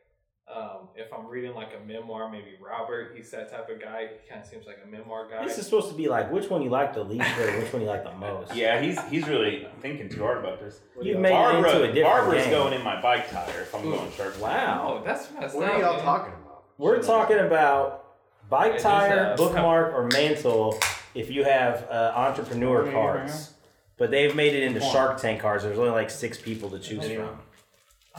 Um, 0.54 0.88
if 0.96 1.12
I'm 1.12 1.26
reading 1.26 1.54
like 1.54 1.68
a 1.80 1.86
memoir, 1.86 2.28
maybe 2.30 2.56
Robert. 2.60 3.12
He's 3.16 3.30
that 3.30 3.50
type 3.50 3.68
of 3.70 3.80
guy. 3.80 4.08
He 4.22 4.28
kind 4.28 4.40
of 4.42 4.46
seems 4.48 4.66
like 4.66 4.78
a 4.84 4.88
memoir 4.88 5.28
guy. 5.30 5.44
This 5.46 5.58
is 5.58 5.64
supposed 5.64 5.88
to 5.90 5.94
be 5.94 6.08
like 6.08 6.30
which 6.32 6.50
one 6.50 6.60
you 6.62 6.70
like 6.70 6.92
the 6.92 7.04
least 7.04 7.28
or 7.38 7.46
which 7.60 7.72
one 7.72 7.82
you 7.82 7.88
like 7.88 8.02
the 8.04 8.12
most. 8.14 8.54
Yeah, 8.54 8.80
he's 8.80 9.00
he's 9.04 9.28
really 9.28 9.68
thinking 9.80 10.08
too 10.08 10.20
hard 10.22 10.38
about 10.38 10.58
this. 10.60 10.80
You've 11.00 11.20
made 11.20 11.32
it 11.32 11.54
into 11.56 11.82
a 11.82 11.86
different 11.92 12.04
Barbara's 12.04 12.42
game. 12.44 12.50
going 12.52 12.72
in 12.74 12.82
my 12.82 13.00
bike 13.00 13.30
tire 13.30 13.62
if 13.62 13.74
I'm 13.74 13.86
Ooh. 13.86 13.92
going 13.96 14.12
sharp. 14.12 14.38
Wow. 14.40 14.98
oh, 15.00 15.04
that's 15.04 15.30
messed 15.32 15.54
What 15.54 15.66
up. 15.68 15.74
are 15.74 15.80
y'all 15.80 15.96
man. 15.96 16.04
talking 16.04 16.32
about? 16.44 16.64
We're 16.78 17.02
talking 17.02 17.38
about 17.38 18.04
bike 18.48 18.72
Hey, 18.72 18.78
tire, 18.78 19.32
a- 19.32 19.36
bookmark, 19.36 19.94
or 19.94 20.08
mantle 20.12 20.78
if 21.14 21.30
you 21.30 21.44
have 21.44 21.86
uh, 21.90 22.12
entrepreneur 22.16 22.78
What 22.78 22.84
are 22.84 22.86
you 22.88 22.92
cards. 22.92 23.54
But 23.96 24.10
they've 24.10 24.34
made 24.34 24.54
it 24.54 24.62
into 24.62 24.80
Shark 24.80 25.20
Tank 25.20 25.40
cards. 25.42 25.62
There's 25.62 25.78
only 25.78 25.90
like 25.90 26.08
six 26.10 26.40
people 26.40 26.70
to 26.70 26.78
choose 26.78 27.06
Yeah. 27.06 27.16
from. 27.26 27.38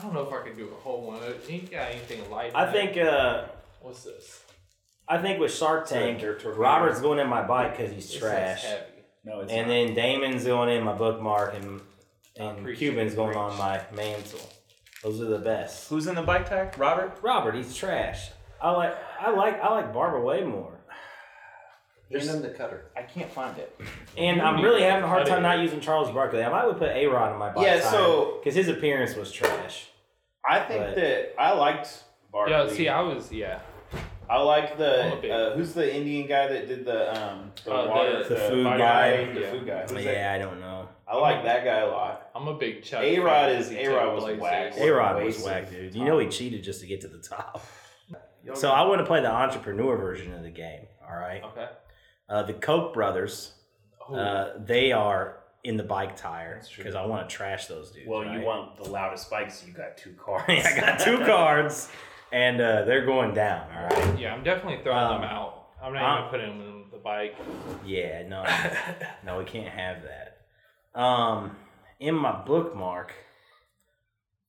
I 0.01 0.03
don't 0.05 0.13
know 0.15 0.27
if 0.27 0.33
I 0.33 0.39
could 0.47 0.57
do 0.57 0.67
a 0.67 0.81
whole 0.81 1.03
one. 1.05 1.21
You 1.47 1.61
got 1.61 1.91
anything 1.91 2.27
light? 2.31 2.53
I 2.55 2.71
think 2.71 2.97
uh, 2.97 3.45
What's 3.81 4.03
this? 4.03 4.43
I 5.07 5.19
think 5.19 5.39
with 5.39 5.53
Shark 5.53 5.87
Tank, 5.87 6.23
Robert's 6.43 7.01
going 7.01 7.19
in 7.19 7.27
my 7.27 7.43
bike 7.43 7.77
because 7.77 7.91
he's 7.93 8.11
trash. 8.11 8.65
No, 9.23 9.41
it's 9.41 9.51
and 9.51 9.67
not. 9.67 9.73
then 9.73 9.95
Daymond's 9.95 10.45
going 10.45 10.69
in 10.75 10.83
my 10.83 10.93
bookmark, 10.93 11.53
and 11.53 11.81
and 12.35 12.75
Cuban's 12.75 13.13
going 13.13 13.35
on 13.35 13.55
my 13.59 13.81
mantle. 13.95 14.39
Those 15.03 15.21
are 15.21 15.25
the 15.25 15.37
best. 15.37 15.87
who's 15.89 16.07
in 16.07 16.15
the 16.15 16.23
bike 16.23 16.49
tire? 16.49 16.71
Robert. 16.77 17.19
Robert, 17.21 17.53
he's 17.53 17.75
trash. 17.75 18.29
I 18.59 18.71
like 18.71 18.95
I 19.19 19.29
like 19.31 19.61
I 19.61 19.69
like 19.69 19.93
Barbara 19.93 20.23
way 20.23 20.43
more. 20.43 20.79
Hand 22.11 22.23
him 22.23 22.41
the 22.41 22.49
cutter. 22.49 22.85
I 22.97 23.03
can't 23.03 23.31
find 23.31 23.57
it. 23.57 23.79
And 24.17 24.37
You 24.37 24.43
I'm 24.43 24.61
really 24.61 24.81
having 24.81 25.03
a 25.03 25.07
hard 25.07 25.27
time 25.27 25.39
it. 25.39 25.41
not 25.43 25.59
using 25.59 25.79
Charles 25.79 26.11
Barkley. 26.11 26.43
I 26.43 26.49
might 26.49 26.65
would 26.65 26.77
put 26.77 26.89
A 26.89 27.05
Rod 27.05 27.31
on 27.31 27.39
my 27.39 27.51
bike. 27.51 27.65
Yeah, 27.65 27.79
so- 27.79 28.39
because 28.39 28.55
his 28.55 28.67
appearance 28.67 29.15
was 29.15 29.31
trash. 29.31 29.87
I 30.47 30.59
think 30.59 30.85
But- 30.85 30.95
that 30.95 31.33
I 31.39 31.53
liked 31.53 32.03
Barkley. 32.31 32.51
Yeah, 32.53 32.67
see, 32.67 32.87
I 32.89 33.01
was 33.01 33.31
yeah. 33.31 33.59
I 34.29 34.41
like 34.41 34.77
the 34.77 35.29
uh, 35.33 35.55
who's 35.55 35.73
the 35.73 35.93
Indian 35.93 36.25
guy 36.27 36.47
that 36.47 36.67
did 36.67 36.85
the 36.85 37.09
um 37.11 37.51
the 37.65 37.73
Uh, 37.73 37.83
the- 37.83 37.89
water 37.89 38.23
the 38.23 38.35
food 38.37 38.63
fire- 38.63 38.77
guy. 38.77 39.33
the 39.33 39.41
Yeah. 39.41 39.51
food 39.51 39.67
guy. 39.67 39.81
Who's 39.81 40.03
that? 40.05 40.33
I 40.35 40.37
don't 40.39 40.59
know. 40.61 40.87
I 41.07 41.17
like 41.17 41.43
that 41.43 41.65
guy 41.65 41.79
a 41.79 41.87
lot. 41.89 42.29
I'm 42.33 42.47
a 42.47 42.53
big 42.53 42.81
Chuck. 42.83 43.03
A-Rod 43.03 43.51
is- 43.51 43.67
'cause 43.67 43.75
A-Rod 43.77 44.13
was 44.15 44.23
Blazers. 44.23 44.41
whack. 44.41 44.73
A 44.79 44.89
Rod 44.91 45.23
was 45.23 45.43
whack, 45.45 45.69
dude. 45.69 45.93
You 45.93 46.05
know 46.05 46.17
he 46.19 46.27
cheated 46.29 46.63
just 46.63 46.79
to 46.79 46.87
get 46.87 47.01
to 47.01 47.09
the 47.09 47.19
top. 47.19 47.61
So 48.53 48.71
I 48.71 48.83
want 48.83 48.99
to 48.99 49.05
play 49.05 49.19
the 49.21 49.29
entrepreneur 49.29 49.97
version 49.97 50.33
of 50.33 50.41
the 50.43 50.49
game. 50.49 50.87
All 51.07 51.15
right. 51.17 51.43
Okay. 51.43 51.67
Uh, 52.29 52.43
the 52.43 52.53
Koch 52.53 52.93
brothers, 52.93 53.53
uh, 54.09 54.51
they 54.57 54.93
are 54.93 55.40
in 55.63 55.77
the 55.77 55.83
bike 55.83 56.15
tire 56.15 56.61
because 56.75 56.95
I 56.95 57.05
want 57.05 57.29
to 57.29 57.35
trash 57.35 57.67
those 57.67 57.91
dudes. 57.91 58.07
Well, 58.07 58.23
right? 58.23 58.39
you 58.39 58.45
want 58.45 58.77
the 58.83 58.89
loudest 58.89 59.29
bike, 59.29 59.51
so 59.51 59.67
you 59.67 59.73
got 59.73 59.97
two 59.97 60.13
cars. 60.25 60.43
I 60.65 60.79
got 60.79 60.99
two 60.99 61.19
cards, 61.19 61.89
and 62.31 62.59
uh, 62.59 62.83
they're 62.85 63.05
going 63.05 63.33
down. 63.33 63.67
All 63.75 63.83
right. 63.85 64.19
yeah, 64.19 64.33
I'm 64.33 64.43
definitely 64.43 64.83
throwing 64.83 64.97
Um, 65.03 65.21
them 65.21 65.29
out. 65.29 65.67
I'm 65.81 65.93
not 65.93 66.01
I'm- 66.03 66.19
even 66.19 66.29
putting 66.29 66.57
them 66.59 66.67
in 66.67 66.83
the 66.91 66.97
bike. 66.97 67.35
Yeah, 67.85 68.27
no, 68.27 68.43
no, 69.25 69.37
we 69.39 69.45
can't 69.45 69.69
have 69.69 69.97
that. 70.03 70.99
Um, 70.99 71.55
in 71.99 72.15
my 72.15 72.31
bookmark, 72.43 73.13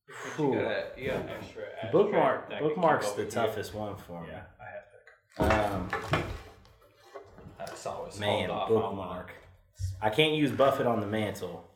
you 0.09 0.15
Whew. 0.47 0.55
got 0.55 0.65
a, 0.65 0.85
you 0.97 1.07
got 1.11 1.17
an 1.21 1.29
extra. 1.29 1.63
ashtray 1.77 1.91
bookmark, 1.93 2.49
that 2.49 2.55
I 2.57 2.59
can 2.59 2.69
bookmark's 2.69 3.07
over 3.09 3.17
the 3.17 3.23
here. 3.23 3.31
toughest 3.31 3.75
one 3.75 3.97
for 3.97 4.23
me. 4.23 4.29
Yeah, 4.33 4.43
I 5.41 5.53
have 5.53 5.73
Um, 5.73 5.89
That's 7.59 7.87
always 7.87 8.19
man, 8.19 8.49
hold 8.51 8.61
off 8.61 8.71
on 8.71 8.97
bookmark. 8.97 9.33
I 10.01 10.11
can't 10.11 10.35
use 10.35 10.51
Buffett 10.51 10.87
on 10.87 11.01
the 11.01 11.07
mantle. 11.07 11.69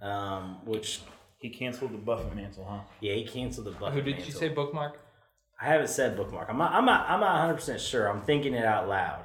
Um, 0.00 0.58
which 0.64 1.00
He 1.38 1.48
canceled 1.50 1.92
the 1.92 1.98
Buffett 1.98 2.34
mantle, 2.34 2.64
huh? 2.68 2.80
yeah, 3.00 3.14
he 3.14 3.24
canceled 3.24 3.66
the 3.66 3.70
one. 3.72 3.80
Buffett. 3.80 3.94
Who 3.94 4.02
did 4.02 4.16
you 4.18 4.24
mantle. 4.24 4.40
say 4.40 4.48
bookmark? 4.48 4.98
I 5.60 5.66
haven't 5.66 5.90
said 5.90 6.16
bookmark. 6.16 6.48
I'm 6.50 6.58
not. 6.58 6.72
I'm 6.72 6.84
not. 6.84 7.08
I'm 7.08 7.20
not 7.20 7.34
100 7.34 7.54
percent 7.54 7.80
sure. 7.80 8.08
I'm 8.08 8.22
thinking 8.22 8.54
it 8.54 8.64
out 8.64 8.88
loud. 8.88 9.22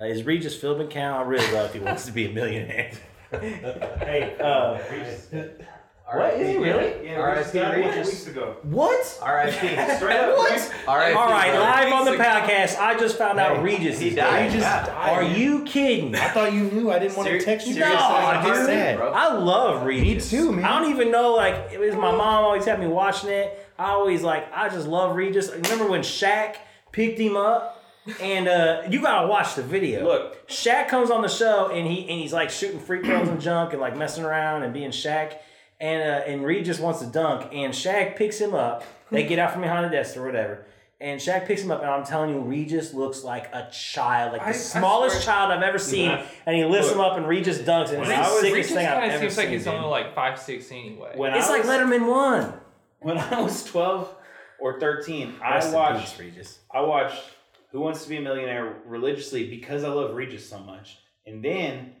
Uh, 0.00 0.04
is 0.04 0.22
Regis 0.24 0.56
Philbin 0.56 0.90
count? 0.90 1.18
I 1.18 1.22
really 1.28 1.50
love 1.52 1.66
if 1.66 1.72
he 1.74 1.80
wants 1.80 2.04
to 2.06 2.12
be 2.12 2.26
a 2.26 2.32
millionaire. 2.32 2.92
hey, 3.30 4.36
uh, 4.38 4.76
What? 6.12 6.34
Is 6.34 6.48
he 6.48 6.56
really? 6.56 7.06
Yeah, 7.06 7.20
R.I.P. 7.20 7.58
Regis. 7.58 8.06
weeks 8.06 8.26
ago. 8.28 8.56
what? 8.62 9.18
R.I.P. 9.22 9.52
Straight 9.96 10.16
up. 10.16 10.36
What? 10.38 10.74
R.I.P. 10.88 11.14
All 11.14 11.28
right, 11.30 11.52
live 11.52 11.92
on 11.92 12.04
the 12.06 12.12
podcast, 12.12 12.78
I 12.78 12.96
just 12.98 13.18
found 13.18 13.38
out 13.38 13.62
Regis 13.62 13.98
he 13.98 14.10
died. 14.10 14.50
dead. 14.52 14.88
Are 14.88 15.22
you 15.22 15.64
kidding? 15.64 16.14
I 16.14 16.28
thought 16.28 16.52
you 16.54 16.64
knew. 16.64 16.90
I 16.90 16.98
didn't 16.98 17.16
want 17.16 17.28
to 17.28 17.40
text 17.40 17.66
you. 17.66 17.74
Just 17.74 17.92
No, 17.92 17.98
I 18.00 18.42
dude. 18.42 18.66
said. 18.66 18.96
bro. 18.96 19.12
I 19.12 19.34
love 19.34 19.84
Regis. 19.84 20.32
Me 20.32 20.38
too, 20.38 20.52
man. 20.52 20.64
I 20.64 20.80
don't 20.80 20.90
even 20.90 21.10
know, 21.10 21.34
like, 21.34 21.72
it 21.72 21.78
was 21.78 21.94
my 21.94 22.10
mom 22.12 22.44
always 22.44 22.64
had 22.64 22.80
me 22.80 22.86
watching 22.86 23.28
it. 23.30 23.66
I 23.78 23.90
always, 23.90 24.22
like, 24.22 24.50
I 24.54 24.70
just 24.70 24.88
love 24.88 25.14
Regis. 25.14 25.50
Remember 25.52 25.88
when 25.88 26.00
Shaq 26.00 26.56
picked 26.90 27.18
him 27.18 27.36
up? 27.36 27.74
And 28.22 28.48
uh, 28.48 28.84
you 28.88 29.02
gotta 29.02 29.26
watch 29.28 29.54
the 29.56 29.62
video. 29.62 30.02
Look. 30.04 30.48
Shaq 30.48 30.88
comes 30.88 31.10
on 31.10 31.20
the 31.20 31.28
show 31.28 31.68
and 31.70 31.86
he 31.86 32.00
and 32.08 32.18
he's 32.18 32.32
like 32.32 32.48
shooting 32.48 32.80
free 32.80 33.02
throws 33.02 33.28
and 33.28 33.38
junk 33.38 33.72
and 33.74 33.82
like 33.82 33.98
messing 33.98 34.24
around 34.24 34.62
and 34.62 34.72
being 34.72 34.92
Shaq. 34.92 35.34
And 35.80 36.02
uh, 36.02 36.24
and 36.26 36.44
Regis 36.44 36.78
wants 36.80 37.00
to 37.00 37.06
dunk 37.06 37.50
and 37.52 37.72
Shaq 37.72 38.16
picks 38.16 38.38
him 38.40 38.54
up. 38.54 38.82
They 39.10 39.24
get 39.24 39.38
out 39.38 39.52
from 39.52 39.62
behind 39.62 39.84
the 39.86 39.90
desk 39.90 40.16
or 40.16 40.24
whatever. 40.26 40.66
And 41.00 41.20
Shaq 41.20 41.46
picks 41.46 41.62
him 41.62 41.70
up, 41.70 41.80
and 41.80 41.88
I'm 41.88 42.04
telling 42.04 42.30
you, 42.30 42.40
Regis 42.40 42.92
looks 42.92 43.22
like 43.22 43.46
a 43.54 43.70
child, 43.70 44.32
like 44.32 44.40
the 44.40 44.46
I- 44.48 44.50
I 44.50 44.52
smallest 44.52 45.22
swear- 45.22 45.24
child 45.36 45.52
I've 45.52 45.62
ever 45.62 45.78
seen. 45.78 46.10
And 46.44 46.56
he 46.56 46.64
lifts 46.64 46.88
Look. 46.88 46.96
him 46.96 47.00
up, 47.02 47.16
and 47.16 47.28
Regis 47.28 47.58
dunks, 47.58 47.90
and 47.90 48.00
it's 48.00 48.08
When 48.08 48.08
the 48.08 48.24
sickest 48.24 48.52
Regis 48.54 48.68
thing 48.72 48.78
I've 48.86 48.94
kind 48.94 49.04
of 49.04 49.10
ever 49.12 49.20
seems 49.20 49.36
like 49.36 49.46
seen. 49.46 49.52
he's 49.58 49.66
only 49.68 49.88
like 49.88 50.14
five 50.16 50.40
six 50.40 50.72
anyway. 50.72 51.12
When 51.14 51.32
It's 51.34 51.46
I 51.46 51.50
like 51.52 51.62
was, 51.62 51.70
Letterman 51.70 52.08
won. 52.08 52.52
when 52.98 53.16
I 53.16 53.40
was 53.40 53.62
12 53.62 54.12
or 54.60 54.80
13, 54.80 55.34
Rest 55.40 55.72
I 55.72 55.72
watched 55.72 56.18
peace, 56.18 56.18
Regis. 56.18 56.58
I 56.74 56.80
watched 56.80 57.22
Who 57.70 57.78
Wants 57.80 58.02
to 58.02 58.08
Be 58.08 58.16
a 58.16 58.20
Millionaire 58.20 58.78
religiously 58.84 59.48
because 59.48 59.84
I 59.84 59.88
love 59.90 60.16
Regis 60.16 60.48
so 60.48 60.58
much. 60.58 60.98
And 61.26 61.44
then, 61.44 61.92
I- 61.94 61.97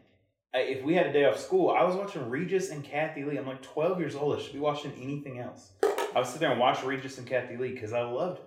if 0.60 0.84
we 0.84 0.94
had 0.94 1.06
a 1.06 1.12
day 1.12 1.24
off 1.24 1.38
school, 1.38 1.70
I 1.70 1.84
was 1.84 1.96
watching 1.96 2.28
Regis 2.28 2.70
and 2.70 2.84
Kathie 2.84 3.24
Lee. 3.24 3.36
I'm 3.36 3.46
like 3.46 3.62
12 3.62 4.00
years 4.00 4.14
old. 4.14 4.38
I 4.38 4.42
should 4.42 4.52
be 4.52 4.58
watching 4.58 4.92
anything 5.00 5.38
else. 5.38 5.72
I 5.82 6.18
would 6.18 6.26
sit 6.26 6.40
there 6.40 6.50
and 6.50 6.60
watch 6.60 6.82
Regis 6.82 7.18
and 7.18 7.26
Kathie 7.26 7.56
Lee 7.56 7.72
because 7.72 7.92
I 7.92 8.02
loved 8.02 8.38
it. 8.38 8.44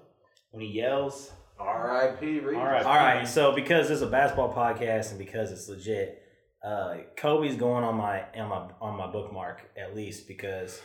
When 0.52 0.62
he 0.62 0.70
yells, 0.72 1.32
R.I.P. 1.60 2.40
Regis. 2.40 2.60
All 2.60 2.66
right. 2.66 2.86
All 2.86 2.96
right, 2.96 3.28
so 3.28 3.54
because 3.54 3.88
this 3.88 3.98
is 3.98 4.02
a 4.02 4.08
basketball 4.08 4.54
podcast 4.54 5.12
and 5.12 5.20
because 5.20 5.52
it's 5.52 5.70
legit, 5.70 6.22
uh, 6.64 6.98
Kobe's 7.16 7.56
going 7.56 7.84
on 7.84 7.96
my 7.96 8.24
on 8.38 8.50
my 8.50 8.68
on 8.82 8.98
my 8.98 9.08
bookmark 9.08 9.62
at 9.78 9.96
least 9.96 10.28
because 10.28 10.82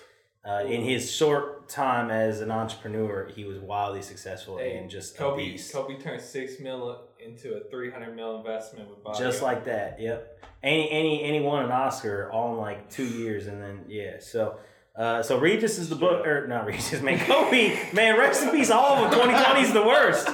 uh, 0.49 0.65
in 0.65 0.83
his 0.83 1.11
short 1.11 1.69
time 1.69 2.11
as 2.11 2.41
an 2.41 2.51
entrepreneur, 2.51 3.29
he 3.35 3.45
was 3.45 3.59
wildly 3.59 4.01
successful 4.01 4.59
Hey, 4.59 4.77
and 4.77 4.89
just 4.89 5.17
a 5.17 5.19
Kobe 5.19 5.51
beast. 5.51 5.73
Kobe 5.73 5.99
turned 5.99 6.23
six 6.23 6.61
mil 6.61 7.09
into 7.27 7.55
a 7.57 7.61
three 7.71 7.91
hundred 7.91 8.15
mil 8.15 8.37
investment 8.37 8.89
with 8.89 9.03
Bobby. 9.03 9.19
just 9.19 9.43
like 9.43 9.65
that. 9.65 10.01
Yep. 10.01 10.45
Any 10.63 10.91
any 10.91 11.23
any 11.23 11.41
won 11.41 11.65
an 11.65 11.71
Oscar 11.73 12.31
all 12.33 12.53
in 12.53 12.59
like 12.59 12.89
two 12.91 13.05
years, 13.07 13.47
and 13.47 13.61
then 13.61 13.85
yeah. 13.89 14.17
So 14.21 14.57
uh, 14.97 15.23
so 15.23 15.39
Regis 15.39 15.79
is 15.79 15.89
the 15.89 15.97
book 15.97 16.27
or 16.27 16.47
not 16.47 16.67
Regis 16.67 17.01
man 17.03 17.19
Kobe 17.27 17.77
man 17.93 18.19
rest 18.19 18.43
in 18.43 18.51
peace 18.51 18.71
all 18.71 18.97
of 19.05 19.11
them. 19.11 19.21
Twenty 19.21 19.43
twenty 19.43 19.63
is 19.63 19.73
the 19.73 19.83
worst. 19.83 20.27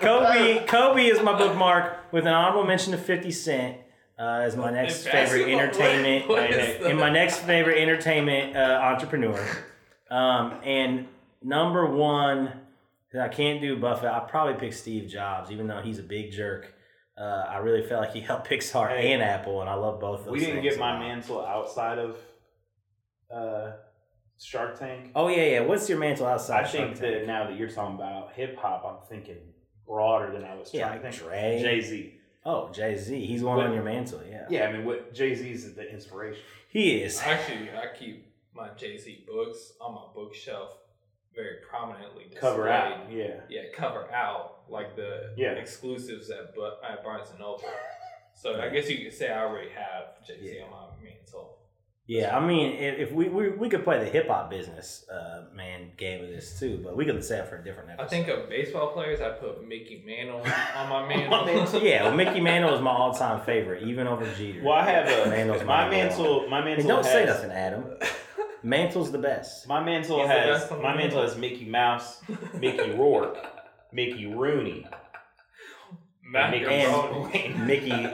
Kobe 0.00 0.64
Kobe 0.66 1.06
is 1.06 1.22
my 1.22 1.36
bookmark 1.36 2.12
with 2.12 2.26
an 2.26 2.32
honorable 2.32 2.64
mention 2.64 2.94
of 2.94 3.04
Fifty 3.04 3.30
Cent. 3.30 3.78
Uh, 4.18 4.40
as 4.44 4.56
my 4.56 4.70
next 4.70 5.06
favorite 5.06 5.46
entertainment, 5.52 6.26
What 6.26 6.50
is 6.50 6.86
in 6.86 6.96
my 6.96 7.10
next 7.10 7.40
favorite 7.40 7.76
entertainment 7.78 8.56
uh, 8.56 8.80
entrepreneur, 8.82 9.38
um, 10.10 10.54
and 10.64 11.06
number 11.42 11.84
one, 11.84 12.50
I 13.18 13.28
can't 13.28 13.60
do 13.60 13.76
Buffett. 13.78 14.10
I 14.10 14.20
probably 14.20 14.54
pick 14.54 14.72
Steve 14.72 15.08
Jobs, 15.08 15.50
even 15.50 15.66
though 15.66 15.80
he's 15.80 15.98
a 15.98 16.02
big 16.02 16.32
jerk. 16.32 16.72
Uh, 17.18 17.44
I 17.48 17.58
really 17.58 17.82
felt 17.86 18.02
like 18.02 18.12
he 18.12 18.20
helped 18.30 18.48
Pixar 18.48 18.88
Hey. 18.88 19.12
and 19.12 19.22
Apple, 19.22 19.60
and 19.60 19.70
I 19.70 19.74
love 19.74 20.00
both. 20.00 20.20
Of 20.20 20.24
those 20.26 20.32
we 20.32 20.40
didn't 20.40 20.62
get 20.62 20.78
my 20.78 20.98
mantle 20.98 21.44
outside 21.44 21.98
of 21.98 22.16
uh, 23.34 23.72
Shark 24.40 24.78
Tank. 24.78 25.12
Oh 25.14 25.28
yeah, 25.28 25.44
yeah. 25.44 25.60
What's 25.60 25.88
your 25.88 25.98
mantle 25.98 26.26
outside? 26.26 26.64
I 26.64 26.68
think 26.68 26.96
Shark 26.96 27.00
that 27.00 27.26
now 27.26 27.46
that 27.46 27.56
you're 27.56 27.70
talking 27.70 27.96
about 27.96 28.32
hip 28.34 28.58
hop, 28.58 28.84
I'm 28.84 29.08
thinking 29.08 29.38
broader 29.86 30.32
than 30.32 30.44
I 30.44 30.54
was 30.56 30.72
Yeah, 30.74 30.88
trying 30.88 31.02
like 31.02 31.10
to 31.12 31.16
think. 31.18 31.28
Dre. 31.30 31.58
Jay 31.62 31.80
Z. 31.80 32.12
Oh, 32.44 32.70
Jay 32.72 32.96
Z. 32.96 33.24
He's 33.24 33.42
one 33.42 33.56
What- 33.56 33.66
on 33.66 33.74
your 33.74 33.82
mantle. 33.82 34.20
Yeah. 34.28 34.46
Yeah, 34.50 34.66
I 34.68 34.72
mean, 34.72 34.84
what 34.84 35.14
Jay 35.14 35.34
Z 35.34 35.50
is 35.50 35.74
the 35.74 35.90
inspiration. 35.90 36.42
He 36.68 37.00
is. 37.02 37.20
Actually, 37.20 37.70
I 37.70 37.86
keep 37.98 38.32
my 38.54 38.68
Jay 38.76 38.96
Z 38.98 39.24
books 39.26 39.72
on 39.80 39.94
my 39.94 40.02
bookshelf 40.14 40.70
very 41.36 41.56
prominently. 41.68 42.24
Displayed. 42.24 42.40
Cover 42.40 42.68
out. 42.68 43.12
Yeah. 43.12 43.34
Yeah, 43.48 43.62
cover 43.74 44.10
out 44.12 44.62
like 44.68 44.96
the 44.96 45.32
Yeah. 45.36 45.52
exclusives 45.52 46.30
at, 46.30 46.54
Bu- 46.54 46.80
at 46.88 47.04
Barnes 47.04 47.28
and 47.30 47.38
Noble. 47.40 47.62
So 48.38 48.60
I 48.60 48.68
guess 48.68 48.86
you 48.90 48.98
could 49.02 49.14
say 49.14 49.30
I 49.32 49.44
already 49.46 49.70
have 49.70 50.22
Jay 50.26 50.38
Z 50.38 50.56
Yeah. 50.58 50.64
on 50.64 50.70
my 50.70 50.86
mantle. 51.02 51.56
Yeah, 52.06 52.36
I 52.36 52.46
mean, 52.46 52.72
if, 52.76 53.08
if 53.08 53.12
we, 53.12 53.30
we 53.30 53.48
we 53.48 53.68
could 53.70 53.82
play 53.82 53.98
the 53.98 54.04
hip 54.04 54.28
hop 54.28 54.50
business 54.50 55.06
uh, 55.10 55.44
man 55.54 55.90
game 55.96 56.22
of 56.22 56.28
this 56.28 56.60
too, 56.60 56.78
but 56.84 56.94
we 56.98 57.06
could 57.06 57.24
say 57.24 57.38
it 57.38 57.48
for 57.48 57.56
a 57.56 57.64
different 57.64 57.88
episode. 57.90 58.04
I 58.04 58.08
think 58.08 58.28
of 58.28 58.48
baseball 58.50 58.92
players, 58.92 59.22
I 59.22 59.30
put 59.30 59.66
Mickey 59.66 60.04
Mantle 60.06 60.42
on 60.76 60.88
my 60.90 61.08
mantle. 61.08 61.82
yeah, 61.82 62.02
well, 62.04 62.14
Mickey 62.14 62.40
Mantle 62.42 62.74
is 62.74 62.82
my 62.82 62.90
all 62.90 63.14
time 63.14 63.40
favorite, 63.46 63.84
even 63.84 64.06
over 64.06 64.30
Jeter. 64.34 64.62
Well, 64.62 64.74
I 64.74 64.84
have 64.84 65.08
a 65.26 65.30
Mantle's 65.30 65.64
my 65.64 65.80
number 65.88 65.96
one. 65.96 66.06
mantle. 66.06 66.48
My 66.50 66.58
Hey, 66.60 66.64
mantle. 66.66 66.88
don't 66.88 67.04
has, 67.04 67.12
say 67.12 67.24
nothing, 67.24 67.50
Adam. 67.52 67.84
Mantle's 68.62 69.12
the 69.12 69.18
best. 69.18 69.68
My 69.68 69.82
mantle 69.84 70.18
He's 70.18 70.28
the 70.28 70.32
has 70.34 70.60
best 70.60 70.72
on 70.72 70.78
the 70.78 70.82
my 70.84 70.96
mantle 70.96 71.18
mantle. 71.20 71.22
has 71.34 71.36
Mickey 71.38 71.64
Mouse, 71.66 72.20
Mickey 72.58 72.90
Rourke, 72.92 73.38
Mickey 73.92 74.26
Rooney, 74.26 74.86
and 76.34 76.50
Mickey 76.50 76.64
Macaroni. 76.64 77.30
Swain. 77.30 77.66
Mickey, 77.66 78.06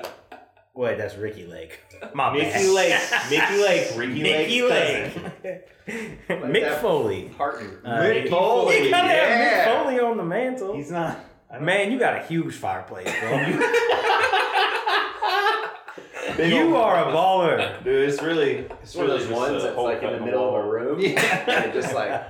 wait, 0.74 0.98
that's 0.98 1.16
Ricki 1.16 1.46
Lake. 1.46 1.80
My 2.14 2.32
Mickey 2.32 2.50
bad. 2.50 2.74
Lake, 2.74 3.30
Mickey 3.30 3.62
Lake, 3.62 3.88
Ricky 3.96 4.22
Mickey 4.22 4.62
Lake's 4.62 5.16
Lake. 5.16 5.68
Mick 6.28 6.60
that. 6.62 6.80
Foley. 6.82 7.30
Partner. 7.36 7.80
Uh, 7.84 7.90
Mick 8.00 8.24
you- 8.24 8.30
Foley, 8.30 8.84
You 8.84 8.90
gotta 8.90 9.08
have. 9.08 9.66
Mick 9.78 9.84
Foley 9.84 10.00
on 10.00 10.16
the 10.16 10.24
mantle. 10.24 10.74
He's 10.74 10.90
not. 10.90 11.18
I 11.50 11.54
don't- 11.56 11.64
Man, 11.64 11.90
you 11.92 11.98
got 11.98 12.16
a 12.16 12.22
huge 12.26 12.54
fireplace, 12.54 13.08
bro. 13.20 13.30
Big 16.36 16.52
you 16.52 16.62
old- 16.64 16.74
are 16.74 17.08
a 17.08 17.12
baller. 17.12 17.84
Dude, 17.84 18.08
it's 18.08 18.22
really. 18.22 18.52
It's 18.58 18.72
It's 18.82 18.94
one 18.94 19.06
of 19.06 19.10
really 19.12 19.18
those 19.24 19.28
just 19.28 19.40
ones 19.40 19.62
a 19.62 19.66
that's 19.66 19.74
hole 19.74 19.84
like 19.84 20.02
in 20.02 20.10
cut 20.10 20.18
the 20.18 20.24
middle 20.24 20.48
of 20.48 20.54
a 20.54 20.58
wall. 20.58 20.68
room. 20.70 21.00
Yeah. 21.00 21.44
And 21.64 21.72
just 21.72 21.94
like 21.94 22.22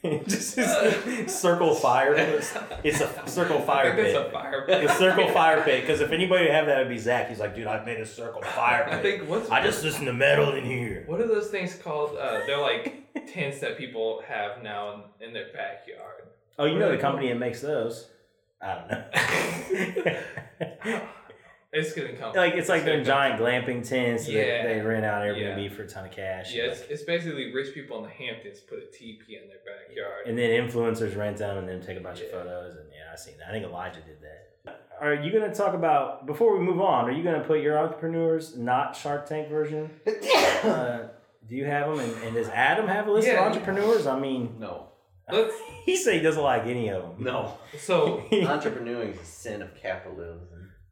Just 0.28 0.54
this 0.54 1.40
circle 1.40 1.74
fire. 1.74 2.14
It's, 2.14 2.54
it's 2.84 3.00
a 3.00 3.10
circle 3.28 3.58
I 3.58 3.62
fire 3.62 3.96
think 3.96 4.12
that's 4.14 4.28
a 4.28 4.30
fire 4.30 4.62
pit. 4.64 4.84
A 4.88 4.88
circle 4.94 5.28
fire 5.30 5.60
pit. 5.64 5.80
Because 5.80 6.00
if 6.00 6.12
anybody 6.12 6.44
would 6.44 6.52
have 6.54 6.66
that, 6.66 6.78
it'd 6.82 6.88
be 6.88 6.98
Zach. 6.98 7.28
He's 7.28 7.40
like, 7.40 7.56
dude, 7.56 7.66
I've 7.66 7.84
made 7.84 7.98
a 7.98 8.06
circle 8.06 8.40
fire 8.42 8.84
I 8.86 9.00
pit. 9.00 9.02
think 9.18 9.28
what's 9.28 9.50
I 9.50 9.60
just 9.60 9.82
listen 9.82 10.04
to 10.04 10.12
metal 10.12 10.52
in 10.54 10.64
here. 10.64 11.02
what 11.06 11.20
are 11.20 11.26
those 11.26 11.48
things 11.48 11.74
called? 11.74 12.16
Uh, 12.16 12.46
they're 12.46 12.60
like 12.60 13.12
tents 13.26 13.58
that 13.58 13.76
people 13.76 14.22
have 14.28 14.62
now 14.62 15.02
in, 15.20 15.26
in 15.28 15.32
their 15.34 15.46
backyard. 15.52 16.28
Oh, 16.60 16.64
you 16.64 16.74
What 16.74 16.78
know 16.78 16.90
the 16.90 16.96
they 16.96 17.02
company 17.02 17.28
that 17.30 17.38
makes 17.38 17.60
those? 17.60 18.06
I 18.62 18.74
don't 18.74 18.88
know. 20.90 21.08
It's 21.70 21.92
gonna 21.92 22.14
come. 22.14 22.34
like 22.34 22.54
it's 22.54 22.68
like 22.70 22.84
gonna 22.86 22.96
them 22.98 23.04
giant 23.04 23.40
glamping 23.40 23.86
tents 23.86 24.24
that 24.26 24.32
Yeah. 24.32 24.66
they 24.66 24.80
rent 24.80 25.04
out 25.04 25.22
Airbnb 25.22 25.64
Yeah. 25.64 25.74
for 25.76 25.82
a 25.82 25.86
ton 25.86 26.06
of 26.06 26.10
cash. 26.12 26.54
Yeah, 26.54 26.64
it's, 26.64 26.80
it's 26.82 27.02
basically 27.02 27.52
rich 27.52 27.74
people 27.74 27.98
in 27.98 28.04
the 28.04 28.08
Hamptons 28.10 28.60
put 28.60 28.78
a 28.78 28.86
teepee 28.86 29.36
in 29.36 29.48
their 29.48 29.58
backyard. 29.58 30.26
And 30.26 30.38
then 30.38 30.50
influencers 30.50 31.14
rent 31.16 31.36
them 31.36 31.58
and 31.58 31.68
then 31.68 31.80
take 31.82 31.98
a 31.98 32.00
bunch 32.00 32.20
of 32.22 32.30
photos. 32.30 32.76
And 32.76 32.86
yeah, 32.90 33.12
I've 33.12 33.18
seen 33.18 33.34
that. 33.38 33.48
I 33.48 33.52
think 33.52 33.66
Elijah 33.66 34.00
did 34.00 34.16
that. 34.22 34.44
Are 35.00 35.14
you 35.14 35.30
going 35.30 35.48
to 35.48 35.54
talk 35.56 35.74
about, 35.74 36.26
before 36.26 36.58
we 36.58 36.64
move 36.64 36.80
on, 36.80 37.04
are 37.04 37.12
you 37.12 37.22
going 37.22 37.40
to 37.40 37.46
put 37.46 37.60
your 37.60 37.78
entrepreneurs 37.78 38.56
not 38.56 38.96
Shark 38.96 39.26
Tank 39.28 39.48
version? 39.48 39.90
uh, 40.64 41.08
do 41.48 41.54
you 41.54 41.64
have 41.66 41.88
them? 41.90 42.00
And, 42.00 42.22
and 42.24 42.34
does 42.34 42.48
Adam 42.48 42.88
have 42.88 43.06
a 43.06 43.12
list 43.12 43.28
Yeah. 43.28 43.34
of 43.46 43.52
entrepreneurs? 43.52 44.06
I 44.06 44.18
mean, 44.18 44.56
no, 44.58 44.88
Let's, 45.30 45.54
he 45.84 45.96
said 45.96 46.14
he 46.14 46.20
doesn't 46.20 46.42
like 46.42 46.64
any 46.66 46.88
of 46.88 47.02
them. 47.02 47.24
no. 47.24 47.58
so 47.78 48.24
Entrepreneuring 48.32 49.12
is 49.14 49.20
a 49.20 49.24
sin 49.24 49.62
of 49.62 49.74
capitalism. 49.76 50.40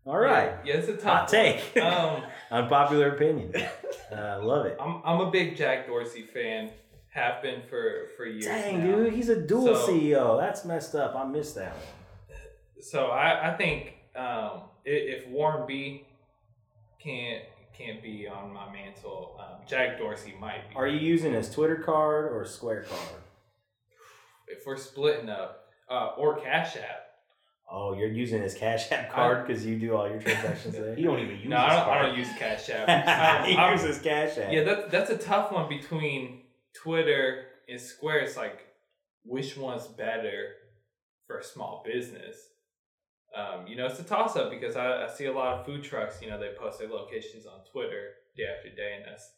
All 0.07 0.19
right. 0.19 0.53
Yeah, 0.65 0.75
it's 0.75 0.89
a 0.89 0.97
tough 0.97 1.03
Hot 1.03 1.29
take. 1.29 1.77
Um, 1.83 2.23
Unpopular 2.51 3.15
opinion. 3.15 3.53
Uh, 4.13 4.39
love 4.41 4.67
it. 4.67 4.77
I'm 4.81 5.03
I'm 5.05 5.21
a 5.21 5.33
big 5.33 5.57
Jack 5.57 5.89
Dorsey 5.89 6.23
fan. 6.23 6.71
Have 7.09 7.43
been 7.43 7.61
for 7.69 8.07
for 8.17 8.25
years. 8.25 8.45
Dang, 8.45 8.79
now. 8.89 8.97
dude, 8.99 9.15
he's 9.15 9.29
a 9.29 9.35
dual 9.41 9.75
So- 9.75 9.89
CEO. 9.89 10.39
That's 10.41 10.65
messed 10.65 10.95
up. 10.95 11.17
I 11.17 11.25
missed 11.25 11.57
that 11.57 11.73
one. 11.75 12.39
So 12.81 13.07
I 13.07 13.51
I 13.53 13.57
think 13.57 13.95
um, 14.15 14.61
if 14.85 15.27
Warren 15.27 15.67
B 15.67 16.07
can't 17.03 17.43
can't 17.77 18.01
be 18.01 18.29
on 18.29 18.53
my 18.53 18.73
mantle, 18.73 19.41
um, 19.41 19.67
Jack 19.67 19.99
Dorsey 19.99 20.35
might 20.41 20.71
be. 20.71 20.77
Are 20.77 20.87
you 20.87 21.01
using 21.01 21.33
his 21.33 21.51
Twitter 21.51 21.77
card 21.77 22.33
or 22.33 22.45
Square 22.45 22.85
card? 22.85 23.23
If 24.47 24.65
we're 24.65 24.77
splitting 24.77 25.29
up, 25.29 25.65
uh, 25.91 26.11
or 26.17 26.39
Cash 26.39 26.77
App. 26.77 27.06
Oh, 27.69 27.95
you're 27.95 28.09
using 28.09 28.43
his 28.43 28.55
Cash 28.55 28.93
App 28.93 29.11
card 29.11 29.47
because 29.47 29.67
you 29.67 29.77
do 29.79 29.97
all 29.97 30.09
your 30.09 30.21
transactions 30.21 30.75
there. 30.75 30.97
you 30.99 31.05
don't 31.05 31.19
even 31.19 31.37
use 31.39 31.49
No, 31.49 31.57
I 31.57 31.69
don't, 31.71 31.89
I 31.89 32.03
don't 32.03 32.17
use 32.19 32.29
Cash 32.39 32.71
App. 32.71 33.47
he 33.47 33.55
Um, 33.55 33.61
I'm- 33.61 33.73
uses 33.73 33.99
Cash 34.01 34.39
App. 34.39 34.53
Yeah, 34.53 34.63
that's 34.63 34.91
that's 34.93 35.11
a 35.11 35.19
tough 35.19 35.51
one 35.53 35.69
between 35.69 36.43
Twitter 36.81 37.47
and 37.69 37.81
Square. 37.81 38.21
It's 38.21 38.37
like 38.37 38.61
which 39.25 39.57
one's 39.57 39.87
better 39.89 40.53
for 41.27 41.39
a 41.39 41.43
small 41.45 41.83
business. 41.85 42.37
Um, 43.35 43.67
you 43.67 43.77
know, 43.77 43.87
it's 43.87 43.99
a 43.99 44.05
toss 44.05 44.37
up 44.37 44.51
because 44.51 44.77
I, 44.77 45.05
I 45.05 45.09
see 45.09 45.27
a 45.27 45.33
lot 45.33 45.59
of 45.59 45.67
food 45.67 45.83
trucks. 45.83 46.23
You 46.23 46.31
know, 46.31 46.39
they 46.39 46.51
post 46.59 46.79
their 46.79 46.89
locations 46.89 47.45
on 47.47 47.61
Twitter 47.71 48.11
day 48.37 48.45
after 48.57 48.71
day, 48.75 48.95
and 48.97 49.05
that's 49.11 49.29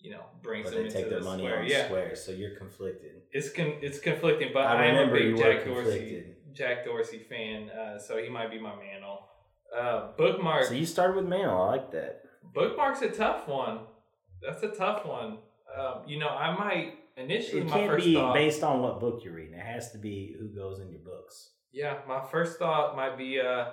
you 0.00 0.10
know 0.10 0.24
brings 0.42 0.64
but 0.64 0.70
them 0.74 0.80
they 0.80 0.86
into 0.86 0.96
take 0.98 1.10
their 1.10 1.20
the 1.20 1.24
money 1.24 1.44
Square. 1.44 1.60
on 1.60 1.66
Yeah, 1.66 1.84
Square, 1.86 2.16
so 2.16 2.32
you're 2.32 2.56
conflicted. 2.56 3.22
it's 3.32 3.50
con- 3.50 3.78
it's 3.80 4.00
conflicting, 4.00 4.50
but 4.52 4.64
I 4.64 4.72
I, 4.82 4.86
am 4.86 4.94
a 4.96 4.98
remember 4.98 5.14
big 5.18 5.26
you 5.28 5.36
were 5.36 5.42
Jack 5.42 5.64
Dorsey 5.64 5.82
conflicted. 5.82 6.34
Jack 6.58 6.84
Dorsey 6.84 7.20
fan, 7.28 7.70
uh, 7.70 7.98
so 7.98 8.18
he 8.18 8.28
might 8.28 8.50
be 8.50 8.58
my 8.58 8.74
mantle. 8.74 9.20
Uh, 9.76 10.12
bookmark 10.16 10.64
So 10.64 10.74
you 10.74 10.84
started 10.86 11.16
with 11.16 11.26
Mantle. 11.26 11.56
I 11.62 11.66
like 11.76 11.92
that. 11.92 12.22
bookmark's 12.54 13.02
a 13.02 13.10
tough 13.10 13.46
one. 13.46 13.80
That's 14.42 14.62
a 14.62 14.68
tough 14.68 15.04
one. 15.06 15.38
Um, 15.78 16.02
you 16.06 16.18
know, 16.18 16.28
I 16.28 16.56
might 16.56 16.94
initially 17.16 17.60
It 17.62 17.66
my 17.68 17.72
can't 17.72 17.90
first 17.90 18.06
be 18.06 18.14
thought. 18.14 18.34
based 18.34 18.62
on 18.62 18.80
what 18.82 18.98
book 18.98 19.20
you're 19.24 19.34
reading. 19.34 19.54
It 19.54 19.60
has 19.66 19.92
to 19.92 19.98
be 19.98 20.34
who 20.38 20.48
goes 20.48 20.80
in 20.80 20.90
your 20.90 21.00
books. 21.00 21.50
yeah, 21.72 21.98
my 22.08 22.24
first 22.30 22.58
thought 22.58 22.96
might 22.96 23.16
be 23.18 23.38
uh, 23.40 23.66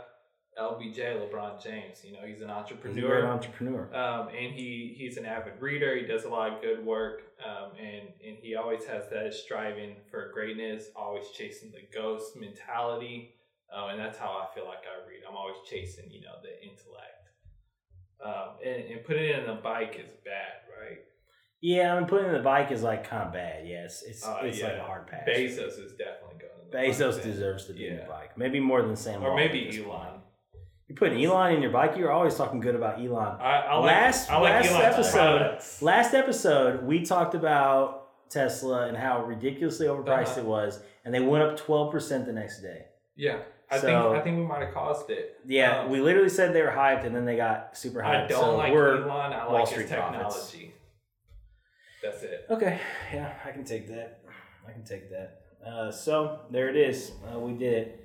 LBJ, 0.59 0.97
LeBron 1.29 1.61
James. 1.61 2.03
You 2.03 2.13
know, 2.13 2.19
he's 2.25 2.41
an 2.41 2.49
entrepreneur. 2.49 2.95
He's 2.95 3.03
a 3.03 3.07
great 3.07 3.23
entrepreneur, 3.25 3.95
um, 3.95 4.27
and 4.29 4.53
he 4.53 4.95
he's 4.97 5.17
an 5.17 5.25
avid 5.25 5.53
reader. 5.59 5.95
He 5.95 6.05
does 6.05 6.23
a 6.23 6.29
lot 6.29 6.53
of 6.53 6.61
good 6.61 6.85
work, 6.85 7.23
um, 7.45 7.71
and 7.79 8.09
and 8.25 8.37
he 8.41 8.55
always 8.55 8.85
has 8.85 9.09
that 9.11 9.33
striving 9.33 9.95
for 10.09 10.31
greatness, 10.33 10.85
always 10.95 11.25
chasing 11.31 11.71
the 11.71 11.81
ghost 11.93 12.35
mentality, 12.37 13.35
uh, 13.75 13.87
and 13.87 13.99
that's 13.99 14.17
how 14.17 14.29
I 14.29 14.53
feel 14.55 14.65
like 14.65 14.79
I 14.85 15.07
read. 15.09 15.21
I'm 15.29 15.35
always 15.35 15.57
chasing, 15.69 16.09
you 16.09 16.21
know, 16.21 16.35
the 16.41 16.51
intellect. 16.63 17.11
Um, 18.23 18.55
and, 18.65 18.91
and 18.91 19.03
putting 19.05 19.25
it 19.25 19.43
in 19.43 19.49
a 19.49 19.55
bike 19.55 19.99
is 19.99 20.09
bad, 20.23 20.63
right? 20.81 20.99
Yeah, 21.61 21.93
I 21.93 21.99
mean, 21.99 22.07
putting 22.07 22.27
in 22.27 22.33
the 22.33 22.39
bike 22.39 22.71
is 22.71 22.81
like 22.81 23.07
kind 23.09 23.23
of 23.23 23.33
bad. 23.33 23.67
Yes, 23.67 24.03
it's 24.07 24.25
Uh, 24.25 24.39
it's 24.43 24.61
like 24.61 24.73
a 24.73 24.83
hard 24.83 25.07
pass. 25.07 25.27
Bezos 25.27 25.83
is 25.83 25.91
definitely 25.97 26.37
going. 26.39 26.71
to 26.71 26.71
the 26.71 26.77
Bezos 26.77 27.21
deserves 27.21 27.65
to 27.65 27.73
be 27.73 27.87
in 27.87 27.97
the 27.97 28.03
bike. 28.03 28.37
Maybe 28.37 28.59
more 28.59 28.81
than 28.81 28.95
Sam. 28.95 29.23
or 29.23 29.35
maybe 29.35 29.67
Elon. 29.67 29.85
point. 29.85 30.21
You're 30.87 30.95
putting 30.97 31.23
Elon 31.23 31.53
in 31.55 31.61
your 31.63 31.71
bike. 31.71 31.97
You're 31.97 32.11
always 32.11 32.35
talking 32.35 32.59
good 32.59 32.75
about 32.75 32.99
Elon. 32.99 33.37
I, 33.41 33.61
I 33.61 33.75
like, 33.77 33.85
Last- 33.87 34.29
I 34.29 34.37
like 34.37 34.53
last 34.53 34.69
Elon's 34.71 34.83
episode- 34.95 35.37
products. 35.37 35.81
Last 35.81 36.13
episode, 36.13 36.83
we 36.83 37.03
talked 37.03 37.33
about 37.33 38.29
Tesla 38.29 38.87
and 38.87 38.95
how 38.95 39.23
ridiculously 39.25 39.87
overpriced 39.87 40.31
Uh-huh. 40.33 40.41
it 40.41 40.45
was, 40.45 40.83
and 41.03 41.13
they 41.13 41.19
went 41.21 41.43
up 41.43 41.57
12% 41.59 42.25
the 42.27 42.33
next 42.33 42.61
day. 42.61 42.85
Yeah, 43.15 43.39
I 43.71 43.77
So- 43.79 43.87
think 43.87 43.97
I 43.97 44.21
think 44.21 44.37
we 44.37 44.43
might 44.43 44.61
have 44.63 44.73
caused 44.75 45.09
it. 45.09 45.39
Yeah, 45.45 45.81
Um, 45.81 45.89
we 45.89 46.01
literally 46.01 46.29
said 46.29 46.53
they 46.53 46.61
were 46.61 46.69
hyped, 46.69 47.03
and 47.03 47.15
then 47.15 47.25
they 47.25 47.35
got 47.35 47.75
super 47.75 48.01
hyped. 48.01 48.25
I 48.25 48.27
don't 48.27 48.39
so 48.41 48.55
like 48.55 48.71
we're 48.73 49.03
Elon. 49.03 49.33
I 49.33 49.45
Wall 49.45 49.53
like 49.53 49.67
Street 49.67 49.83
his 49.83 49.91
profits. 49.91 50.51
technology. 50.51 50.75
That's 52.03 52.21
it. 52.21 52.45
okay. 52.51 52.79
Yeah, 53.11 53.33
I 53.43 53.49
can 53.51 53.63
take 53.63 53.87
that. 53.87 54.19
I 54.67 54.71
can 54.71 54.83
take 54.83 55.09
that. 55.09 55.41
Uh, 55.65 55.89
so 55.91 56.41
there 56.51 56.69
it 56.69 56.75
is. 56.75 57.11
Uh, 57.33 57.39
we 57.39 57.53
did 57.53 57.73
it. 57.73 58.04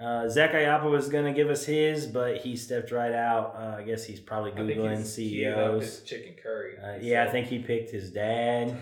Uh, 0.00 0.28
Zach 0.28 0.52
Ayapa 0.52 0.88
was 0.88 1.08
gonna 1.08 1.32
give 1.32 1.50
us 1.50 1.64
his, 1.66 2.06
but 2.06 2.36
he 2.36 2.54
stepped 2.56 2.92
right 2.92 3.12
out. 3.12 3.56
Uh, 3.58 3.76
I 3.78 3.82
guess 3.82 4.04
he's 4.04 4.20
probably 4.20 4.52
googling 4.52 4.92
up 4.92 4.98
his 4.98 5.12
CEOs. 5.12 6.02
chicken 6.02 6.34
curry. 6.40 6.74
Uh, 6.78 6.98
yeah, 7.00 7.24
I 7.24 7.30
think 7.30 7.48
he 7.48 7.58
picked 7.58 7.90
his 7.90 8.10
dad 8.10 8.76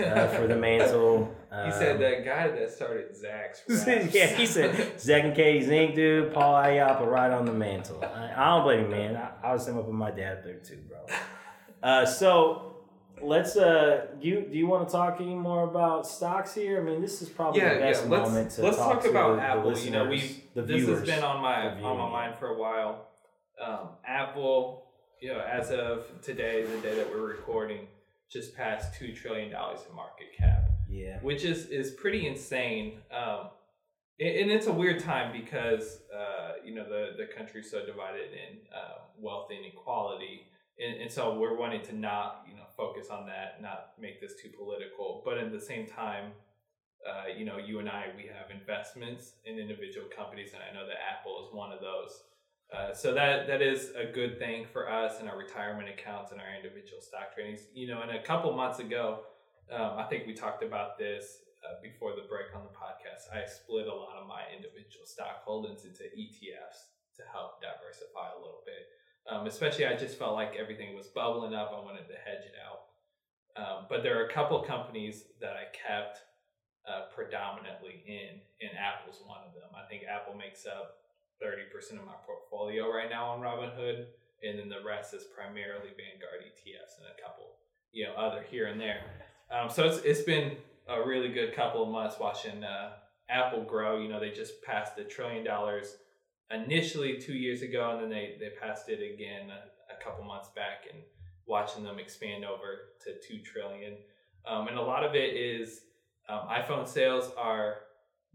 uh, 0.00 0.28
for 0.28 0.46
the 0.46 0.56
mantle. 0.56 1.34
he 1.66 1.70
said 1.72 1.96
Um, 1.96 2.00
that 2.00 2.24
guy 2.24 2.48
that 2.48 2.70
started 2.70 3.14
Zach's. 3.14 3.62
yeah, 4.14 4.28
he 4.28 4.46
said 4.46 4.98
Zach 4.98 5.24
and 5.24 5.34
Katie's 5.36 5.68
Inc. 5.68 5.94
Dude, 5.94 6.32
Paul 6.32 6.54
Ayapa 6.54 7.06
right 7.06 7.30
on 7.30 7.44
the 7.44 7.52
mantle. 7.52 8.02
I, 8.02 8.32
I 8.34 8.56
don't 8.56 8.62
blame 8.64 8.84
him, 8.86 8.90
man. 8.90 9.16
I, 9.16 9.48
I 9.48 9.52
was 9.52 9.68
him 9.68 9.76
up 9.76 9.84
with 9.84 9.94
my 9.94 10.10
dad 10.10 10.42
there 10.42 10.54
too, 10.56 10.78
bro. 10.88 10.98
Uh, 11.82 12.06
so 12.06 12.71
let's. 13.22 13.56
Uh, 13.56 14.06
you 14.20 14.46
do 14.50 14.56
you 14.56 14.66
want 14.66 14.88
to 14.88 14.92
talk 14.92 15.20
any 15.20 15.34
more 15.34 15.68
about 15.68 16.06
stocks 16.06 16.54
here? 16.54 16.80
I 16.80 16.84
mean, 16.84 17.00
this 17.00 17.22
is 17.22 17.28
probably 17.28 17.60
yeah, 17.60 17.74
the 17.74 17.80
yeah. 17.80 17.86
best 17.92 18.06
Let's 18.08 18.28
moment 18.28 18.50
to 18.52 18.62
let's 18.62 18.76
talk, 18.76 18.94
talk, 18.94 19.02
to 19.04 19.10
about 19.10 19.36
the 19.36 19.42
Apple. 19.42 19.78
You 19.78 19.90
know, 19.90 20.04
listeners, 20.04 20.44
we 20.54 20.60
the 20.60 20.62
this 20.62 20.82
viewers 20.82 20.98
has 21.00 21.08
been 21.08 21.24
on 21.24 21.40
my 21.40 21.68
on 21.82 21.98
my 21.98 22.10
mind 22.10 22.38
for 22.38 22.48
a 22.48 22.58
while. 22.58 23.08
Um, 23.64 23.90
Apple, 24.06 24.84
you 25.20 25.32
know, 25.32 25.40
as 25.40 25.70
of 25.70 26.06
today, 26.22 26.64
the 26.64 26.78
day 26.78 26.94
that 26.96 27.10
we're 27.10 27.26
recording, 27.26 27.86
just 28.30 28.56
passed 28.56 28.94
two 28.98 29.14
trillion 29.14 29.50
dollars 29.50 29.80
in 29.88 29.94
market 29.94 30.26
cap, 30.36 30.70
Yeah. 30.90 31.18
which 31.20 31.44
is 31.44 31.66
is 31.66 31.90
pretty 31.92 32.26
insane. 32.26 32.98
Um, 33.14 33.50
and 34.18 34.36
and 34.36 34.50
it's 34.50 34.66
a 34.66 34.72
weird 34.72 35.00
time 35.00 35.32
because 35.32 36.00
uh, 36.14 36.52
you 36.64 36.74
know 36.74 36.84
the 36.84 37.16
the 37.16 37.26
country's 37.36 37.70
so 37.70 37.84
divided 37.84 38.30
in 38.32 38.58
uh, 38.74 39.02
wealth 39.18 39.48
inequality, 39.50 40.46
and, 40.78 41.02
and 41.02 41.10
so 41.10 41.38
we're 41.38 41.56
wanting 41.56 41.82
to 41.82 41.94
not 41.94 42.44
you 42.48 42.54
know 42.56 42.64
focus 42.76 43.08
on 43.10 43.26
that, 43.26 43.60
not 43.60 43.92
make 44.00 44.20
this 44.20 44.34
too 44.40 44.50
political, 44.56 45.22
but 45.24 45.38
at 45.38 45.52
the 45.52 45.60
same 45.60 45.86
time, 45.86 46.32
uh, 47.02 47.26
you 47.36 47.44
know, 47.44 47.58
you 47.58 47.78
and 47.78 47.88
I 47.88 48.06
we 48.16 48.30
have 48.30 48.50
investments 48.50 49.34
in 49.44 49.58
individual 49.58 50.06
companies, 50.14 50.52
and 50.54 50.62
I 50.62 50.72
know 50.72 50.86
that 50.86 50.98
Apple 51.02 51.46
is 51.46 51.54
one 51.54 51.72
of 51.72 51.80
those. 51.80 52.22
Uh, 52.72 52.94
so 52.94 53.12
that 53.12 53.46
that 53.46 53.60
is 53.60 53.92
a 53.96 54.06
good 54.06 54.38
thing 54.38 54.64
for 54.72 54.88
us 54.88 55.20
and 55.20 55.28
our 55.28 55.36
retirement 55.36 55.88
accounts 55.88 56.32
and 56.32 56.40
our 56.40 56.48
individual 56.56 57.02
stock 57.02 57.36
tradings. 57.36 57.68
You 57.74 57.88
know, 57.88 58.00
and 58.00 58.12
a 58.12 58.22
couple 58.22 58.52
months 58.56 58.78
ago, 58.78 59.28
um, 59.70 59.98
I 59.98 60.04
think 60.04 60.26
we 60.26 60.32
talked 60.32 60.62
about 60.62 60.96
this 60.96 61.42
uh, 61.62 61.78
before 61.82 62.16
the 62.16 62.24
break 62.30 62.54
on 62.54 62.62
the 62.64 62.74
podcast. 62.74 63.28
I 63.28 63.44
split 63.46 63.86
a 63.86 63.94
lot 63.94 64.16
of 64.16 64.26
my 64.26 64.42
individual 64.54 65.04
stock 65.04 65.44
holdings 65.44 65.84
into 65.84 66.04
ETFs 66.16 66.96
to 67.18 67.22
help 67.30 67.60
diversify 67.60 68.32
a 68.34 68.40
little 68.40 68.64
bit. 68.64 68.88
Um, 69.30 69.46
especially, 69.46 69.86
I 69.86 69.96
just 69.96 70.18
felt 70.18 70.34
like 70.34 70.54
everything 70.58 70.96
was 70.96 71.06
bubbling 71.06 71.54
up. 71.54 71.70
I 71.72 71.80
wanted 71.80 72.08
to 72.08 72.18
hedge 72.24 72.44
it 72.44 72.54
out. 72.58 72.82
Um, 73.54 73.86
but 73.88 74.02
there 74.02 74.20
are 74.20 74.26
a 74.26 74.32
couple 74.32 74.60
companies 74.62 75.24
that 75.40 75.52
I 75.52 75.68
kept 75.70 76.20
uh, 76.88 77.06
predominantly 77.14 78.02
in, 78.06 78.40
and 78.60 78.76
Apple's 78.78 79.22
one 79.24 79.40
of 79.46 79.54
them. 79.54 79.70
I 79.76 79.86
think 79.88 80.02
Apple 80.08 80.34
makes 80.34 80.66
up 80.66 81.02
30% 81.42 81.98
of 81.98 82.06
my 82.06 82.18
portfolio 82.26 82.90
right 82.90 83.10
now 83.10 83.26
on 83.30 83.40
Robinhood, 83.40 84.06
and 84.42 84.58
then 84.58 84.68
the 84.68 84.82
rest 84.84 85.14
is 85.14 85.24
primarily 85.24 85.90
Vanguard 85.94 86.42
ETFs 86.42 86.98
and 86.98 87.06
a 87.06 87.22
couple, 87.22 87.58
you 87.92 88.04
know, 88.04 88.14
other 88.14 88.42
here 88.50 88.66
and 88.66 88.80
there. 88.80 89.02
Um, 89.50 89.68
so 89.68 89.84
it's 89.84 89.98
it's 90.04 90.22
been 90.22 90.56
a 90.88 91.06
really 91.06 91.28
good 91.28 91.54
couple 91.54 91.82
of 91.82 91.90
months 91.90 92.16
watching 92.18 92.64
uh, 92.64 92.92
Apple 93.28 93.62
grow. 93.62 94.00
You 94.00 94.08
know, 94.08 94.18
they 94.18 94.30
just 94.30 94.62
passed 94.62 94.98
a 94.98 95.04
trillion 95.04 95.44
dollars 95.44 95.96
initially 96.52 97.18
two 97.18 97.34
years 97.34 97.62
ago, 97.62 97.90
and 97.92 98.02
then 98.02 98.10
they 98.10 98.36
they 98.38 98.50
passed 98.60 98.88
it 98.88 99.00
again 99.14 99.50
a, 99.50 99.92
a 99.92 100.04
couple 100.04 100.24
months 100.24 100.48
back, 100.54 100.86
and 100.92 101.02
watching 101.46 101.84
them 101.84 101.98
expand 101.98 102.44
over 102.44 102.92
to 103.04 103.14
two 103.26 103.42
trillion. 103.42 103.94
Um, 104.46 104.68
and 104.68 104.76
a 104.76 104.82
lot 104.82 105.04
of 105.04 105.14
it 105.14 105.36
is 105.36 105.82
um, 106.28 106.48
iPhone 106.48 106.86
sales 106.86 107.30
are 107.36 107.76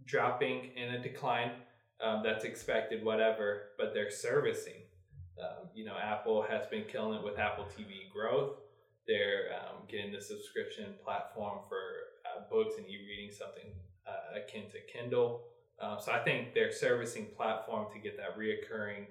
dropping 0.05 0.71
in 0.75 0.95
a 0.95 1.01
decline. 1.01 1.51
Um, 1.99 2.21
that's 2.23 2.45
expected, 2.45 3.03
whatever, 3.03 3.69
but 3.77 3.93
they're 3.93 4.11
servicing. 4.11 4.83
Um, 5.41 5.69
you 5.73 5.83
know, 5.85 5.95
Apple 6.01 6.45
has 6.47 6.67
been 6.67 6.83
killing 6.83 7.19
it 7.19 7.23
with 7.23 7.39
Apple 7.39 7.65
TV 7.65 8.11
growth. 8.13 8.57
They're 9.07 9.49
um, 9.55 9.83
getting 9.87 10.11
the 10.11 10.21
subscription 10.21 10.93
platform 11.03 11.59
for 11.67 11.81
uh, 12.25 12.43
books 12.51 12.75
and 12.77 12.87
e-reading, 12.87 13.31
something 13.31 13.71
uh, 14.05 14.39
akin 14.39 14.69
to 14.71 14.77
Kindle. 14.91 15.43
Um, 15.81 15.97
so 15.99 16.11
I 16.11 16.19
think 16.23 16.53
their 16.53 16.71
servicing 16.71 17.27
platform 17.35 17.87
to 17.93 17.99
get 17.99 18.17
that 18.17 18.37
reoccurring 18.37 19.03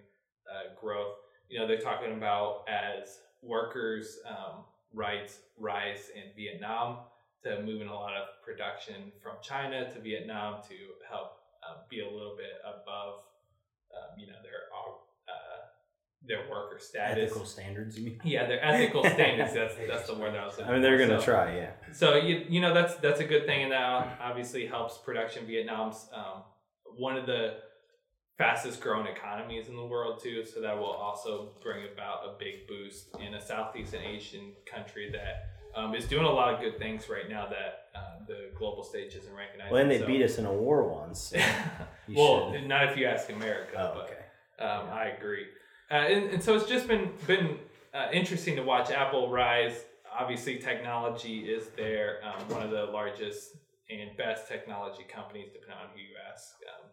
uh, 0.51 0.75
growth. 0.81 1.15
You 1.49 1.61
know, 1.61 1.67
they're 1.67 1.79
talking 1.81 2.13
about 2.13 2.65
as 2.69 3.19
workers' 3.43 4.19
um, 4.29 4.65
rights 4.93 5.39
rise 5.59 6.11
in 6.15 6.23
Vietnam 6.37 6.99
to 7.45 7.63
moving 7.63 7.87
a 7.89 7.95
lot 7.95 8.15
of 8.15 8.27
production 8.45 9.13
from 9.23 9.35
China 9.43 9.89
to 9.93 10.01
Vietnam 10.01 10.61
to 10.69 10.75
help 11.09 11.39
uh, 11.63 11.77
be 11.89 12.01
a 12.01 12.05
little 12.05 12.35
bit 12.37 12.59
above, 12.65 13.21
um, 13.95 14.19
you 14.19 14.27
know, 14.27 14.35
their 14.43 14.53
uh, 14.75 15.33
their 16.27 16.51
worker 16.51 16.79
status. 16.81 17.25
Ethical 17.31 17.45
standards, 17.47 17.97
you 17.97 18.07
mean? 18.07 18.21
Yeah, 18.25 18.47
their 18.47 18.65
ethical 18.65 19.05
standards. 19.05 19.55
That's 19.55 19.75
that's 19.89 20.09
the 20.09 20.15
word 20.15 20.35
that 20.35 20.41
I 20.41 20.47
was. 20.47 20.59
I 20.61 20.73
mean, 20.73 20.83
they're 20.83 20.99
gonna 20.99 21.21
So- 21.21 21.25
try, 21.27 21.57
yeah. 21.57 21.71
so 21.93 22.17
you 22.17 22.45
you 22.49 22.61
know 22.61 22.75
that's 22.75 22.97
that's 22.97 23.21
a 23.21 23.25
good 23.25 23.47
thing, 23.47 23.63
and 23.63 23.73
that 23.73 24.19
obviously 24.21 24.67
helps 24.67 24.99
production. 24.99 25.47
Vietnam's 25.47 26.09
um, 26.13 26.43
one 26.97 27.17
of 27.17 27.27
the 27.27 27.55
fastest 28.39 28.81
growing 28.81 29.07
economies 29.07 29.69
in 29.69 29.77
the 29.77 29.85
world 29.87 30.21
too, 30.23 30.45
so 30.45 30.61
that 30.61 30.77
will 30.77 30.85
also 30.87 31.53
bring 31.63 31.85
about 31.93 32.19
a 32.25 32.39
big 32.39 32.67
boost 32.69 33.09
in 33.21 33.35
a 33.35 33.41
Southeast 33.41 33.95
Asian 33.95 34.53
country 34.71 35.11
that 35.11 35.49
um, 35.81 35.95
is 35.95 36.05
doing 36.07 36.25
a 36.25 36.31
lot 36.31 36.53
of 36.53 36.61
good 36.61 36.79
things 36.79 37.09
right 37.09 37.29
now 37.29 37.47
that 37.47 37.87
uh, 37.95 38.25
the 38.27 38.51
global 38.59 38.83
stage 38.83 39.15
isn't 39.15 39.35
recognizing. 39.35 39.73
Well, 39.73 39.83
and 39.83 39.91
they 39.91 39.99
So- 40.01 40.07
beat 40.07 40.23
us 40.23 40.39
in 40.39 40.47
a 40.47 40.53
war 40.53 40.89
once. 40.89 41.21
so 41.21 41.39
well, 42.15 42.53
should- 42.53 42.67
not 42.67 42.85
if 42.91 42.97
you 42.97 43.07
ask 43.07 43.31
America. 43.31 43.77
Oh, 43.79 43.95
but, 43.95 44.05
okay. 44.05 44.69
um, 44.71 44.89
I 44.93 45.07
agree, 45.19 45.47
uh, 45.91 45.95
and, 45.95 46.31
and 46.31 46.43
so 46.43 46.55
it's 46.57 46.67
just 46.69 46.87
been 46.89 47.11
been 47.27 47.59
uh, 47.95 48.09
interesting 48.13 48.57
to 48.57 48.63
watch 48.63 48.91
Apple 48.91 49.31
rise. 49.31 49.85
Obviously, 50.19 50.59
technology 50.59 51.41
is 51.41 51.69
there, 51.77 52.21
um, 52.25 52.49
one 52.49 52.63
of 52.63 52.71
the 52.71 52.85
largest 52.85 53.51
and 53.91 54.17
best 54.17 54.49
technology 54.49 55.05
companies, 55.13 55.51
depending 55.53 55.79
on 55.79 55.91
who 55.95 56.01
you 56.01 56.15
ask, 56.33 56.57
um, 56.75 56.91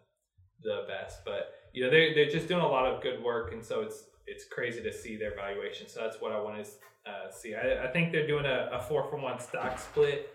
the 0.64 0.86
best. 0.88 1.26
But 1.26 1.54
you 1.74 1.84
know, 1.84 1.90
they're 1.90 2.14
they're 2.14 2.30
just 2.30 2.48
doing 2.48 2.62
a 2.62 2.68
lot 2.68 2.86
of 2.86 3.02
good 3.02 3.24
work, 3.24 3.54
and 3.54 3.64
so 3.64 3.82
it's 3.82 4.06
it's 4.28 4.46
crazy 4.46 4.82
to 4.84 4.94
see 4.94 5.18
their 5.18 5.36
valuation. 5.36 5.88
So 5.88 6.02
that's 6.02 6.22
what 6.22 6.32
I 6.32 6.40
want 6.40 6.64
to 6.64 6.70
uh, 7.10 7.32
see. 7.32 7.56
I, 7.56 7.86
I 7.86 7.88
think 7.92 8.12
they're 8.12 8.28
doing 8.28 8.46
a, 8.46 8.70
a 8.74 8.80
four 8.82 9.10
for 9.10 9.18
one 9.18 9.40
stock 9.40 9.80
split 9.80 10.30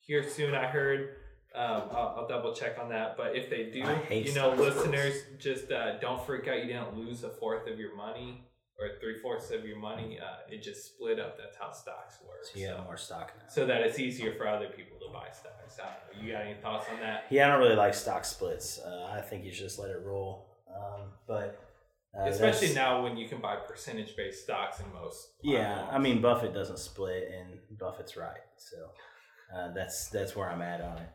here 0.00 0.28
soon. 0.28 0.54
I 0.54 0.66
heard. 0.66 1.16
Um, 1.52 1.82
I'll, 1.90 2.14
I'll 2.18 2.28
double 2.28 2.54
check 2.54 2.78
on 2.80 2.90
that. 2.90 3.16
But 3.16 3.34
if 3.34 3.50
they 3.50 3.70
do, 3.70 3.78
you 4.14 4.34
know, 4.34 4.54
stock 4.54 4.54
splits. 4.54 4.76
listeners, 4.76 5.14
just 5.38 5.72
uh, 5.72 5.98
don't 5.98 6.24
freak 6.24 6.46
out. 6.46 6.58
You 6.58 6.66
didn't 6.66 6.96
lose 6.96 7.24
a 7.24 7.30
fourth 7.30 7.66
of 7.66 7.78
your 7.78 7.96
money 7.96 8.44
or 8.80 8.98
three 9.00 9.18
fourths 9.18 9.50
of 9.50 9.64
your 9.64 9.78
money. 9.78 10.18
Uh, 10.20 10.52
it 10.52 10.62
just 10.62 10.86
split 10.86 11.18
up. 11.20 11.36
That's 11.36 11.56
how 11.56 11.70
stocks 11.72 12.18
work. 12.26 12.44
So 12.44 12.58
you 12.58 12.66
have 12.68 12.84
more 12.84 12.96
stock 12.96 13.32
now. 13.38 13.44
so 13.48 13.66
that 13.66 13.82
it's 13.82 13.98
easier 13.98 14.32
for 14.34 14.48
other 14.48 14.68
people 14.68 14.96
to 14.98 15.12
buy 15.12 15.28
stocks. 15.32 15.78
I 15.78 15.84
don't 15.84 16.22
know. 16.22 16.26
You 16.26 16.32
got 16.32 16.42
any 16.42 16.54
thoughts 16.54 16.86
on 16.92 17.00
that? 17.00 17.24
Yeah, 17.30 17.46
I 17.48 17.50
don't 17.52 17.60
really 17.60 17.76
like 17.76 17.94
stock 17.94 18.24
splits. 18.24 18.78
Uh, 18.78 19.10
I 19.12 19.20
think 19.20 19.44
you 19.44 19.52
should 19.52 19.64
just 19.64 19.78
let 19.78 19.90
it 19.90 20.00
roll. 20.04 20.46
Um, 20.68 21.08
but 21.26 21.60
uh, 22.18 22.28
Especially 22.28 22.74
now 22.74 23.02
when 23.02 23.16
you 23.16 23.28
can 23.28 23.40
buy 23.40 23.56
percentage 23.56 24.16
based 24.16 24.42
stocks 24.44 24.80
in 24.80 24.86
most. 24.92 25.28
Yeah, 25.42 25.86
I 25.90 25.98
mean 25.98 26.20
Buffett 26.20 26.54
doesn't 26.54 26.78
split, 26.78 27.30
and 27.38 27.58
Buffett's 27.78 28.16
right. 28.16 28.40
So 28.56 28.76
uh, 29.56 29.72
that's 29.74 30.08
that's 30.08 30.34
where 30.34 30.50
I'm 30.50 30.62
at 30.62 30.80
on 30.80 30.98
it. 30.98 31.08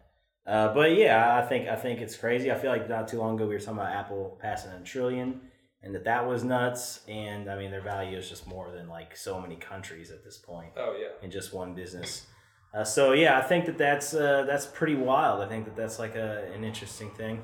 Uh, 0.48 0.74
but 0.74 0.96
yeah, 0.96 1.38
I 1.38 1.42
think 1.42 1.68
I 1.68 1.76
think 1.76 2.02
it's 2.02 2.16
crazy. 2.16 2.52
I 2.52 2.56
feel 2.56 2.70
like 2.72 2.88
not 2.88 3.08
too 3.08 3.18
long 3.18 3.36
ago 3.36 3.48
we 3.48 3.56
were 3.56 3.60
talking 3.60 3.80
about 3.80 3.92
Apple 3.94 4.38
passing 4.42 4.72
a 4.72 4.80
trillion, 4.84 5.42
and 5.86 5.96
that 5.96 6.04
that 6.04 6.28
was 6.28 6.44
nuts. 6.44 7.00
And 7.08 7.50
I 7.50 7.58
mean 7.58 7.72
their 7.72 7.82
value 7.82 8.18
is 8.18 8.28
just 8.28 8.46
more 8.48 8.72
than 8.72 8.90
like 8.90 9.16
so 9.16 9.40
many 9.40 9.56
countries 9.56 10.12
at 10.12 10.24
this 10.26 10.38
point 10.38 10.72
Oh 10.76 10.96
yeah. 11.00 11.10
in 11.22 11.32
just 11.32 11.54
one 11.54 11.74
business. 11.74 12.26
Uh, 12.74 12.84
so 12.84 13.14
yeah, 13.14 13.38
I 13.38 13.42
think 13.42 13.66
that 13.68 13.78
that's 13.78 14.14
uh, 14.14 14.44
that's 14.46 14.66
pretty 14.66 14.96
wild. 14.96 15.42
I 15.42 15.48
think 15.48 15.64
that 15.66 15.78
that's 15.78 15.98
like 16.00 16.16
a, 16.16 16.52
an 16.54 16.66
interesting 16.66 17.10
thing. 17.12 17.42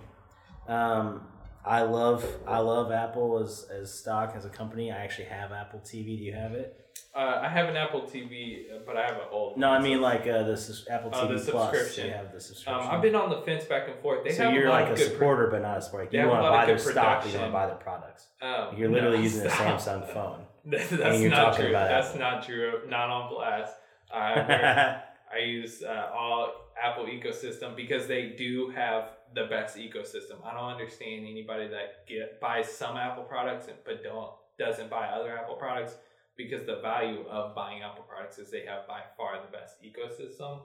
Um, 0.67 1.27
I 1.63 1.83
love 1.83 2.25
I 2.47 2.57
love 2.59 2.91
Apple 2.91 3.39
as 3.41 3.65
as 3.71 3.93
stock 3.93 4.33
as 4.35 4.43
a 4.45 4.49
company. 4.49 4.91
I 4.91 4.97
actually 4.97 5.25
have 5.27 5.51
Apple 5.53 5.79
TV. 5.79 6.17
Do 6.17 6.23
you 6.23 6.33
have 6.33 6.51
it? 6.53 6.77
Uh, 7.13 7.41
I 7.43 7.49
have 7.49 7.67
an 7.67 7.75
Apple 7.75 8.03
TV, 8.03 8.71
uh, 8.71 8.79
but 8.85 8.95
I 8.95 9.01
have 9.01 9.15
an 9.15 9.27
old. 9.31 9.57
No, 9.57 9.69
I 9.69 9.81
mean 9.81 9.99
like 9.99 10.25
uh, 10.27 10.43
the 10.43 10.55
sus- 10.55 10.87
Apple 10.89 11.11
TV 11.11 11.43
the 11.43 11.51
Plus. 11.51 11.71
subscription. 11.71 12.07
You 12.07 12.13
have 12.13 12.31
the 12.31 12.39
subscription. 12.39 12.87
Um, 12.87 12.89
I've 12.89 13.01
been 13.01 13.15
on 13.15 13.29
the 13.29 13.41
fence 13.41 13.65
back 13.65 13.89
and 13.89 13.99
forth. 13.99 14.23
They 14.23 14.31
so 14.31 14.45
have 14.45 14.53
you're 14.53 14.69
like 14.69 14.91
a 14.91 14.95
good 14.95 15.11
supporter, 15.11 15.47
but 15.47 15.61
not 15.61 15.77
a 15.77 15.81
supporter. 15.81 16.07
You 16.09 16.27
want 16.27 16.43
to 16.43 16.49
buy 16.49 16.65
their 16.65 16.77
stock, 16.77 17.25
you 17.25 17.33
don't 17.33 17.41
want 17.41 17.51
to 17.51 17.53
buy 17.53 17.67
their 17.67 17.75
products. 17.75 18.27
Um, 18.41 18.77
You're 18.77 18.89
literally 18.89 19.17
no, 19.17 19.23
using 19.23 19.45
a. 19.45 19.49
Samsung 19.49 20.11
phone. 20.13 20.45
That's, 20.65 20.91
not 20.91 21.55
true. 21.55 21.71
That's 21.71 22.07
Apple. 22.09 22.19
not 22.19 22.45
true. 22.45 22.81
Not 22.87 23.09
on 23.09 23.29
blast. 23.29 23.75
I 24.13 25.01
I 25.33 25.39
use 25.45 25.83
uh, 25.83 26.09
all 26.15 26.53
Apple 26.81 27.05
ecosystem 27.05 27.75
because 27.75 28.07
they 28.07 28.29
do 28.37 28.69
have 28.69 29.09
the 29.35 29.45
best 29.45 29.77
ecosystem. 29.77 30.45
I 30.45 30.53
don't 30.53 30.71
understand 30.71 31.25
anybody 31.25 31.67
that 31.67 32.07
get 32.07 32.39
buys 32.39 32.69
some 32.69 32.97
Apple 32.97 33.23
products 33.23 33.67
but 33.85 34.03
don't 34.03 34.31
doesn't 34.57 34.89
buy 34.89 35.07
other 35.07 35.37
Apple 35.37 35.55
products 35.55 35.95
because 36.37 36.65
the 36.65 36.79
value 36.81 37.25
of 37.29 37.55
buying 37.55 37.81
Apple 37.81 38.03
products 38.03 38.37
is 38.37 38.49
they 38.49 38.65
have 38.65 38.87
by 38.87 39.01
far 39.17 39.39
the 39.41 39.51
best 39.51 39.81
ecosystem. 39.83 40.61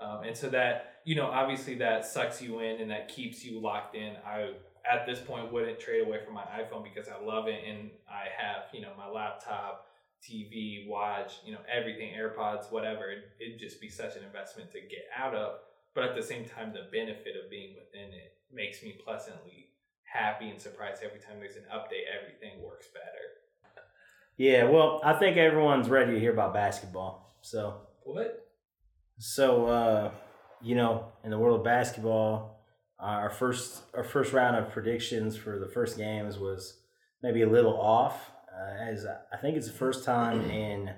Um, 0.00 0.22
and 0.24 0.36
so 0.36 0.48
that 0.50 1.00
you 1.04 1.16
know 1.16 1.26
obviously 1.26 1.74
that 1.76 2.06
sucks 2.06 2.40
you 2.40 2.60
in 2.60 2.80
and 2.80 2.90
that 2.90 3.08
keeps 3.08 3.44
you 3.44 3.60
locked 3.60 3.96
in. 3.96 4.14
I 4.24 4.52
at 4.90 5.06
this 5.06 5.20
point 5.20 5.52
wouldn't 5.52 5.80
trade 5.80 6.06
away 6.06 6.18
from 6.24 6.34
my 6.34 6.44
iPhone 6.44 6.84
because 6.84 7.08
I 7.08 7.22
love 7.22 7.48
it 7.48 7.62
and 7.68 7.90
I 8.08 8.26
have 8.40 8.66
you 8.72 8.80
know 8.80 8.92
my 8.96 9.08
laptop 9.08 9.88
TV, 10.22 10.86
watch, 10.88 11.38
you 11.44 11.52
know, 11.52 11.60
everything, 11.70 12.12
AirPods, 12.14 12.72
whatever. 12.72 13.12
It'd 13.40 13.58
just 13.58 13.80
be 13.80 13.88
such 13.88 14.16
an 14.16 14.24
investment 14.24 14.72
to 14.72 14.80
get 14.80 15.06
out 15.16 15.34
of. 15.34 15.60
But 15.94 16.04
at 16.04 16.16
the 16.16 16.22
same 16.22 16.44
time, 16.44 16.72
the 16.72 16.90
benefit 16.90 17.34
of 17.42 17.50
being 17.50 17.74
within 17.74 18.12
it 18.12 18.34
makes 18.52 18.82
me 18.82 18.98
pleasantly 19.04 19.70
happy 20.02 20.48
and 20.50 20.60
surprised 20.60 21.02
every 21.02 21.20
time 21.20 21.38
there's 21.38 21.56
an 21.56 21.66
update. 21.72 22.06
Everything 22.10 22.62
works 22.62 22.86
better. 22.92 23.38
Yeah, 24.38 24.64
well, 24.64 25.00
I 25.04 25.12
think 25.12 25.36
everyone's 25.36 25.88
ready 25.88 26.12
to 26.14 26.20
hear 26.20 26.32
about 26.32 26.54
basketball. 26.54 27.36
So 27.42 27.82
What? 28.04 28.46
So, 29.18 29.66
uh, 29.66 30.10
you 30.62 30.74
know, 30.76 31.06
in 31.24 31.30
the 31.30 31.38
world 31.38 31.58
of 31.60 31.64
basketball, 31.64 32.64
our 32.98 33.30
first 33.30 33.82
our 33.94 34.02
first 34.04 34.32
round 34.32 34.56
of 34.56 34.70
predictions 34.72 35.36
for 35.36 35.58
the 35.58 35.68
first 35.68 35.96
games 35.96 36.38
was 36.38 36.80
maybe 37.22 37.42
a 37.42 37.48
little 37.48 37.78
off. 37.80 38.30
uh, 38.52 38.90
as 38.90 39.06
I 39.32 39.36
think 39.36 39.56
it's 39.56 39.66
the 39.68 39.72
first 39.72 40.04
time 40.04 40.50
in 40.64 40.90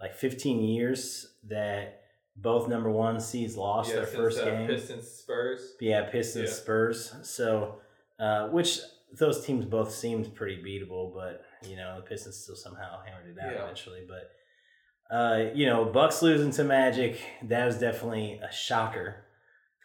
like 0.00 0.14
15 0.14 0.60
years 0.62 1.26
that 1.48 2.02
both 2.36 2.68
number 2.68 2.90
one 2.90 3.18
seeds 3.20 3.56
lost 3.56 3.88
yeah, 3.90 3.96
their 3.96 4.04
since, 4.06 4.16
first 4.16 4.38
uh, 4.40 4.44
game. 4.44 4.66
Pistons 4.66 5.08
Spurs. 5.10 5.72
Yeah, 5.80 6.02
Pistons, 6.10 6.50
Yeah. 6.50 6.54
Spurs. 6.54 7.14
So, 7.22 7.76
uh, 8.18 8.48
which 8.48 8.80
those 9.18 9.44
teams 9.44 9.64
both 9.64 9.90
seemed 9.94 10.34
pretty 10.34 10.62
beatable, 10.62 11.14
but 11.14 11.42
you 11.68 11.76
know 11.76 11.96
the 11.96 12.02
Pistons 12.02 12.36
still 12.42 12.56
somehow 12.56 13.00
hammered 13.04 13.36
it 13.36 13.38
out 13.42 13.52
Yeah. 13.52 13.62
eventually. 13.64 14.02
But 14.08 15.14
uh, 15.14 15.50
you 15.54 15.66
know, 15.66 15.84
Bucks 15.84 16.22
losing 16.22 16.50
to 16.52 16.64
Magic 16.64 17.18
that 17.44 17.66
was 17.66 17.78
definitely 17.78 18.40
a 18.42 18.52
shocker. 18.52 19.24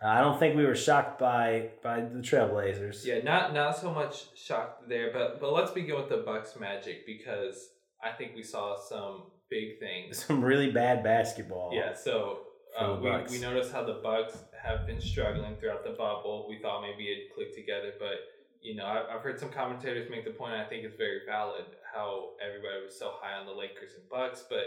Uh, 0.04 0.08
I 0.08 0.22
don't 0.22 0.40
think 0.40 0.56
we 0.56 0.66
were 0.66 0.76
shocked 0.76 1.20
by 1.20 1.70
by 1.84 2.02
the 2.02 2.20
Trailblazers. 2.22 3.06
Yeah, 3.06 3.20
not 3.24 3.54
not 3.54 3.78
so 3.78 3.94
much 3.94 4.26
shocked 4.36 4.90
there, 4.90 5.12
but 5.14 5.40
but 5.40 5.54
let's 5.54 5.72
begin 5.72 5.96
with 5.96 6.10
the 6.10 6.24
Bucks 6.26 6.56
Magic 6.60 7.06
because 7.06 7.70
I 8.04 8.12
think 8.12 8.32
we 8.36 8.42
saw 8.44 8.76
some 8.78 9.24
big 9.50 9.80
things. 9.80 10.26
Some 10.26 10.44
really 10.44 10.72
bad 10.72 11.04
basketball. 11.04 11.70
Yeah, 11.74 11.94
so 11.94 12.40
uh, 12.80 12.98
we, 13.00 13.10
Bucks. 13.10 13.32
we 13.32 13.40
noticed 13.40 13.72
how 13.72 13.84
the 13.84 14.00
Bucks 14.02 14.38
have 14.64 14.88
been 14.88 15.00
struggling 15.02 15.56
throughout 15.58 15.84
the 15.84 15.92
bubble. 15.92 16.48
We 16.50 16.58
thought 16.60 16.82
maybe 16.82 17.12
it'd 17.12 17.32
click 17.36 17.54
together, 17.56 17.92
but 18.00 18.16
you 18.62 18.76
know, 18.76 18.86
I've 18.86 19.22
heard 19.22 19.40
some 19.40 19.50
commentators 19.50 20.10
make 20.10 20.26
the 20.26 20.32
point. 20.32 20.54
I 20.54 20.66
think 20.66 20.84
it's 20.84 20.96
very 20.96 21.22
valid 21.26 21.66
how 21.94 22.30
everybody 22.46 22.86
was 22.86 22.98
so 22.98 23.14
high 23.20 23.38
on 23.40 23.46
the 23.46 23.54
Lakers 23.54 23.94
and 23.98 24.08
Bucks, 24.10 24.46
but 24.50 24.66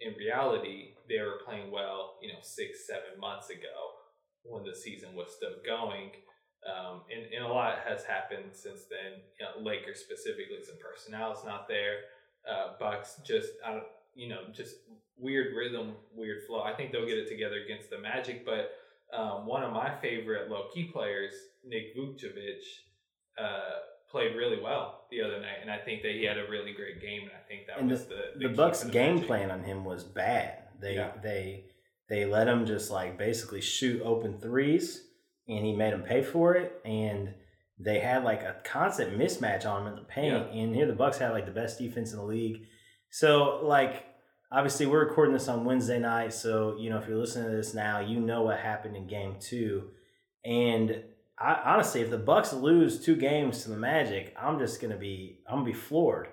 in 0.00 0.14
reality, 0.14 0.94
they 1.08 1.20
were 1.20 1.40
playing 1.44 1.70
well. 1.70 2.18
You 2.22 2.32
know, 2.32 2.38
six 2.42 2.86
seven 2.86 3.18
months 3.20 3.50
ago 3.50 3.98
when 4.44 4.64
the 4.64 4.74
season 4.74 5.14
was 5.14 5.34
still 5.36 5.58
going. 5.64 6.10
Um, 6.66 7.02
and, 7.14 7.32
and 7.32 7.44
a 7.44 7.48
lot 7.48 7.78
has 7.86 8.04
happened 8.04 8.50
since 8.52 8.82
then. 8.90 9.22
You 9.38 9.46
know, 9.46 9.70
Lakers 9.70 10.00
specifically, 10.00 10.58
some 10.64 10.76
personnel 10.82 11.32
is 11.32 11.44
not 11.44 11.68
there. 11.68 12.10
Uh, 12.48 12.72
Bucks 12.78 13.20
just, 13.24 13.50
I 13.64 13.72
don't, 13.72 13.84
you 14.14 14.28
know, 14.28 14.42
just 14.52 14.76
weird 15.16 15.54
rhythm, 15.56 15.94
weird 16.14 16.42
flow. 16.46 16.62
I 16.62 16.74
think 16.74 16.92
they'll 16.92 17.06
get 17.06 17.18
it 17.18 17.28
together 17.28 17.62
against 17.64 17.90
the 17.90 17.98
Magic, 17.98 18.44
but 18.44 18.72
um, 19.16 19.46
one 19.46 19.62
of 19.62 19.72
my 19.72 19.94
favorite 20.00 20.50
low 20.50 20.64
key 20.74 20.90
players, 20.92 21.32
Nick 21.64 21.96
Vucevic, 21.96 22.62
uh, 23.40 23.60
played 24.10 24.34
really 24.36 24.60
well 24.62 25.04
the 25.10 25.22
other 25.22 25.40
night, 25.40 25.58
and 25.62 25.70
I 25.70 25.78
think 25.78 26.02
that 26.02 26.12
he 26.12 26.24
had 26.24 26.38
a 26.38 26.48
really 26.50 26.72
great 26.72 27.00
game, 27.00 27.22
and 27.22 27.32
I 27.32 27.46
think 27.48 27.66
that 27.66 27.78
And 27.78 27.90
was 27.90 28.06
the 28.06 28.32
the 28.38 28.48
Bucks 28.48 28.80
the 28.80 28.90
game 28.90 29.14
Magic. 29.16 29.26
plan 29.28 29.50
on 29.50 29.62
him 29.64 29.84
was 29.84 30.04
bad. 30.04 30.64
They 30.80 30.94
Yeah. 30.96 31.12
they 31.22 31.64
they 32.08 32.24
let 32.24 32.48
him 32.48 32.64
just 32.66 32.90
like 32.90 33.18
basically 33.18 33.60
shoot 33.60 34.00
open 34.02 34.38
threes, 34.40 35.06
and 35.46 35.64
he 35.64 35.74
made 35.76 35.92
him 35.92 36.02
pay 36.02 36.22
for 36.22 36.54
it. 36.54 36.80
And 36.84 37.34
they 37.78 38.00
had 38.00 38.24
like 38.24 38.42
a 38.42 38.56
constant 38.64 39.16
mismatch 39.18 39.64
on 39.66 39.82
him 39.82 39.88
in 39.92 39.96
the 39.96 40.02
paint. 40.04 40.50
And 40.52 40.74
here 40.74 40.86
the 40.86 40.94
Bucks 40.94 41.18
had 41.18 41.30
like 41.32 41.46
the 41.46 41.52
best 41.52 41.78
defense 41.78 42.12
in 42.12 42.18
the 42.18 42.24
league. 42.24 42.62
So 43.10 43.60
like 43.62 44.04
obviously 44.50 44.86
we're 44.86 45.04
recording 45.06 45.34
this 45.34 45.48
on 45.48 45.64
Wednesday 45.64 45.98
night, 45.98 46.32
so 46.32 46.76
you 46.78 46.88
know 46.90 46.98
if 46.98 47.06
you're 47.06 47.18
listening 47.18 47.50
to 47.50 47.56
this 47.56 47.74
now, 47.74 48.00
you 48.00 48.18
know 48.20 48.42
what 48.42 48.58
happened 48.58 48.96
in 48.96 49.06
Game 49.06 49.36
Two. 49.38 49.90
And 50.44 51.02
I, 51.40 51.72
honestly, 51.72 52.00
if 52.00 52.10
the 52.10 52.18
Bucks 52.18 52.52
lose 52.52 53.04
two 53.04 53.14
games 53.14 53.62
to 53.62 53.70
the 53.70 53.76
Magic, 53.76 54.34
I'm 54.40 54.58
just 54.58 54.80
gonna 54.80 54.96
be 54.96 55.38
I'm 55.48 55.58
gonna 55.60 55.66
be 55.66 55.72
floored. 55.72 56.28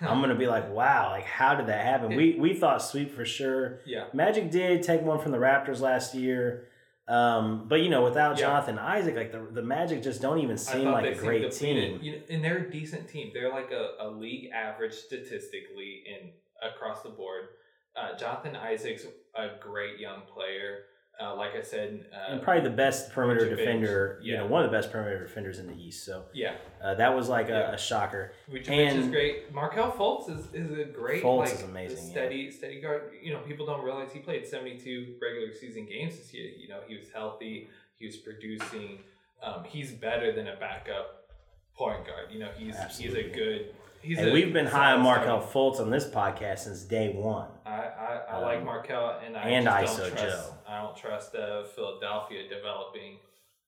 I'm 0.00 0.20
gonna 0.20 0.34
be 0.34 0.46
like, 0.46 0.70
wow, 0.70 1.10
like 1.10 1.24
how 1.24 1.54
did 1.54 1.66
that 1.68 1.84
happen? 1.84 2.14
We 2.14 2.36
we 2.38 2.54
thought 2.54 2.82
sweep 2.82 3.14
for 3.14 3.24
sure. 3.24 3.80
yeah. 3.86 4.04
Magic 4.12 4.50
did 4.50 4.82
take 4.82 5.02
one 5.02 5.18
from 5.18 5.32
the 5.32 5.38
Raptors 5.38 5.80
last 5.80 6.14
year, 6.14 6.68
um, 7.08 7.66
but 7.68 7.76
you 7.80 7.88
know 7.88 8.02
without 8.04 8.38
Yeah. 8.38 8.46
Jonathan 8.46 8.78
Isaac, 8.78 9.16
like 9.16 9.32
the 9.32 9.46
the 9.50 9.62
Magic 9.62 10.02
just 10.02 10.20
don't 10.20 10.38
even 10.40 10.58
seem 10.58 10.84
like 10.90 11.06
a 11.06 11.14
great 11.14 11.50
team. 11.52 11.98
You 12.02 12.12
know, 12.12 12.18
and 12.28 12.44
they're 12.44 12.58
a 12.58 12.70
decent 12.70 13.08
team. 13.08 13.30
They're 13.32 13.50
like 13.50 13.70
a, 13.72 13.94
a 14.00 14.08
league 14.10 14.50
average 14.52 14.92
statistically 14.94 16.02
in 16.06 16.30
across 16.62 17.02
the 17.02 17.10
board. 17.10 17.48
Uh, 17.96 18.16
Jonathan 18.16 18.56
Isaac's 18.56 19.04
a 19.34 19.48
great 19.60 19.98
young 19.98 20.22
player. 20.32 20.80
Uh, 21.22 21.36
like 21.36 21.54
I 21.54 21.60
said, 21.60 22.06
uh, 22.14 22.32
And 22.32 22.42
probably 22.42 22.62
the 22.62 22.74
best 22.74 23.12
perimeter 23.12 23.48
defender, 23.54 24.18
you 24.22 24.36
know, 24.38 24.46
one 24.46 24.64
of 24.64 24.70
the 24.70 24.76
best 24.76 24.90
perimeter 24.90 25.22
defenders 25.26 25.58
in 25.58 25.66
the 25.66 25.74
East. 25.74 26.04
So 26.04 26.24
yeah, 26.32 26.54
uh, 26.82 26.94
that 26.94 27.14
was 27.14 27.28
like 27.28 27.48
a, 27.48 27.52
Yeah. 27.68 27.72
a 27.72 27.78
shocker. 27.78 28.32
Vucevic 28.50 28.62
is 28.96 29.04
And- 29.04 29.12
great. 29.12 29.52
Markelle 29.52 29.92
Fultz 29.92 30.30
is, 30.30 30.46
is 30.54 30.78
a 30.78 30.84
great 30.84 31.22
Fultz 31.22 31.38
like 31.38 31.52
is 31.52 31.62
amazing, 31.62 32.06
yeah. 32.06 32.12
steady 32.12 32.50
steady 32.50 32.80
guard. 32.80 33.12
You 33.22 33.34
know, 33.34 33.40
people 33.40 33.66
don't 33.66 33.84
realize 33.84 34.12
he 34.12 34.20
played 34.20 34.46
seventy 34.46 34.78
two 34.78 35.16
regular 35.20 35.52
season 35.52 35.84
games 35.86 36.16
this 36.16 36.32
year. 36.32 36.50
You 36.56 36.68
know, 36.68 36.80
he 36.88 36.96
was 36.96 37.10
healthy. 37.10 37.68
He 37.96 38.06
was 38.06 38.16
producing. 38.16 39.00
Um, 39.42 39.64
he's 39.64 39.90
better 39.92 40.32
than 40.32 40.48
a 40.48 40.56
backup 40.56 41.30
point 41.74 42.06
guard. 42.06 42.28
You 42.30 42.38
know, 42.40 42.50
he's 42.56 42.76
Absolutely. 42.76 43.24
he's 43.24 43.32
a 43.32 43.34
good. 43.36 43.74
He's 44.02 44.18
and 44.18 44.28
a 44.28 44.32
we've 44.32 44.52
been 44.52 44.66
high 44.66 44.92
on 44.92 44.98
solid 44.98 45.02
Markelle 45.04 45.40
starter. 45.48 45.58
Fultz 45.58 45.80
on 45.80 45.90
this 45.90 46.06
podcast 46.08 46.60
since 46.60 46.82
day 46.82 47.12
one. 47.12 47.48
I, 47.66 47.70
I, 47.70 48.20
I 48.30 48.36
Um, 48.36 48.42
like 48.42 48.64
Markelle, 48.64 49.20
and 49.24 49.36
I 49.36 49.42
and 49.42 49.66
just 49.66 49.98
ISO 49.98 50.02
don't 50.08 50.10
trust, 50.16 50.48
Joe. 50.48 50.54
I 50.68 50.82
don't 50.82 50.96
trust 50.96 51.34
uh, 51.34 51.64
Philadelphia 51.64 52.48
developing 52.48 53.18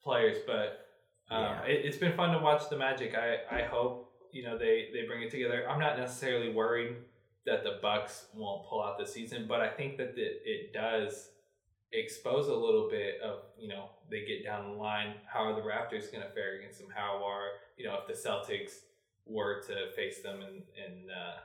players, 0.02 0.38
but 0.46 0.86
um, 1.30 1.42
Yeah. 1.42 1.62
it, 1.64 1.84
it's 1.84 1.98
been 1.98 2.14
fun 2.16 2.32
to 2.32 2.38
watch 2.38 2.68
the 2.70 2.76
Magic. 2.78 3.14
I, 3.14 3.60
I 3.60 3.62
hope 3.64 4.10
you 4.32 4.42
know 4.44 4.56
they, 4.56 4.88
they 4.94 5.06
bring 5.06 5.22
it 5.22 5.30
together. 5.30 5.68
I'm 5.68 5.78
not 5.80 5.98
necessarily 5.98 6.50
worried 6.52 6.96
that 7.44 7.62
the 7.64 7.78
Bucks 7.82 8.26
won't 8.34 8.66
pull 8.68 8.82
out 8.82 8.98
the 8.98 9.06
season, 9.06 9.46
but 9.48 9.60
I 9.60 9.68
think 9.68 9.96
that 9.98 10.14
the, 10.14 10.22
it 10.22 10.72
does 10.72 11.28
expose 11.92 12.48
a 12.48 12.54
little 12.54 12.88
bit 12.90 13.20
of 13.22 13.40
you 13.58 13.68
know 13.68 13.90
they 14.10 14.24
get 14.24 14.44
down 14.44 14.70
the 14.72 14.76
line. 14.78 15.14
How 15.26 15.44
are 15.44 15.54
the 15.54 15.60
Raptors 15.60 16.10
going 16.10 16.24
to 16.24 16.30
fare 16.30 16.58
against 16.58 16.78
them? 16.78 16.88
How 16.94 17.22
are 17.24 17.48
you 17.76 17.84
know 17.86 17.98
if 18.00 18.06
the 18.06 18.14
Celtics 18.28 18.72
were 19.26 19.62
to 19.68 19.92
face 19.94 20.22
them 20.22 20.40
and 20.42 20.62
and 20.84 21.10
uh, 21.10 21.38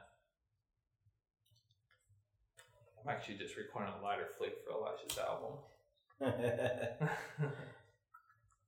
I'm 3.04 3.10
actually 3.16 3.38
just 3.38 3.56
recording 3.56 3.94
a 4.00 4.04
lighter 4.04 4.28
flick 4.38 4.56
for 4.66 4.72
Elijah's 4.78 5.18
album. 5.18 5.54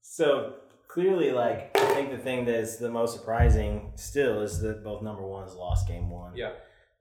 so 0.02 0.54
clearly, 0.88 1.32
like 1.32 1.72
I 1.78 1.94
think 1.94 2.12
the 2.12 2.18
thing 2.18 2.46
that's 2.46 2.78
the 2.78 2.90
most 2.90 3.14
surprising 3.18 3.92
still 3.96 4.42
is 4.42 4.60
that 4.62 4.84
both 4.84 5.02
number 5.02 5.24
ones 5.24 5.56
lost 5.56 5.88
game 5.88 6.10
one. 6.10 6.36
yeah. 6.36 6.52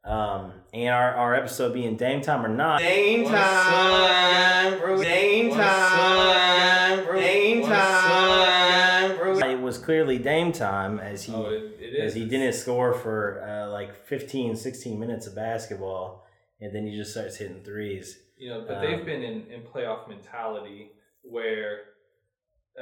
Um, 0.04 0.52
and 0.72 0.94
our, 0.94 1.12
our 1.14 1.34
episode 1.34 1.74
being 1.74 1.96
Dame 1.96 2.22
time 2.22 2.46
or 2.46 2.48
not, 2.48 2.78
Dame 2.78 3.24
time, 3.24 3.34
up? 3.34 4.80
bro. 4.80 5.02
Time, 5.02 5.60
up? 5.60 7.06
bro. 7.06 7.20
Dame 7.20 7.60
What's 7.60 9.40
time, 9.40 9.50
it 9.50 9.60
was 9.60 9.76
clearly 9.76 10.18
Dame 10.18 10.52
time 10.52 10.98
as 10.98 11.24
he 11.24 11.32
Oh, 11.34 11.46
it, 11.50 11.77
is. 11.94 12.14
he 12.14 12.24
didn't 12.24 12.53
score 12.55 12.92
for 12.94 13.42
uh, 13.46 13.70
like 13.70 14.07
15, 14.07 14.57
16 14.57 14.98
minutes 14.98 15.27
of 15.27 15.35
basketball, 15.35 16.27
and 16.61 16.74
then 16.74 16.87
he 16.87 16.96
just 16.96 17.12
starts 17.12 17.37
hitting 17.37 17.62
threes. 17.62 18.18
You 18.37 18.51
know, 18.51 18.64
but 18.66 18.77
Um, 18.79 18.83
they've 18.85 19.05
been 19.05 19.22
in, 19.22 19.46
in 19.51 19.62
playoff 19.62 20.09
mentality 20.09 20.92
where 21.22 21.81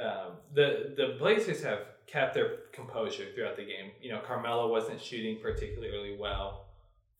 um, 0.01 0.37
the 0.53 0.93
the 0.95 1.15
Blazers 1.19 1.63
have 1.63 1.79
kept 2.05 2.33
their 2.35 2.57
composure 2.73 3.25
throughout 3.33 3.57
the 3.57 3.63
game. 3.65 3.91
You 4.01 4.11
know, 4.11 4.21
Carmelo 4.25 4.69
wasn't 4.71 5.01
shooting 5.01 5.39
particularly 5.41 6.15
well 6.19 6.67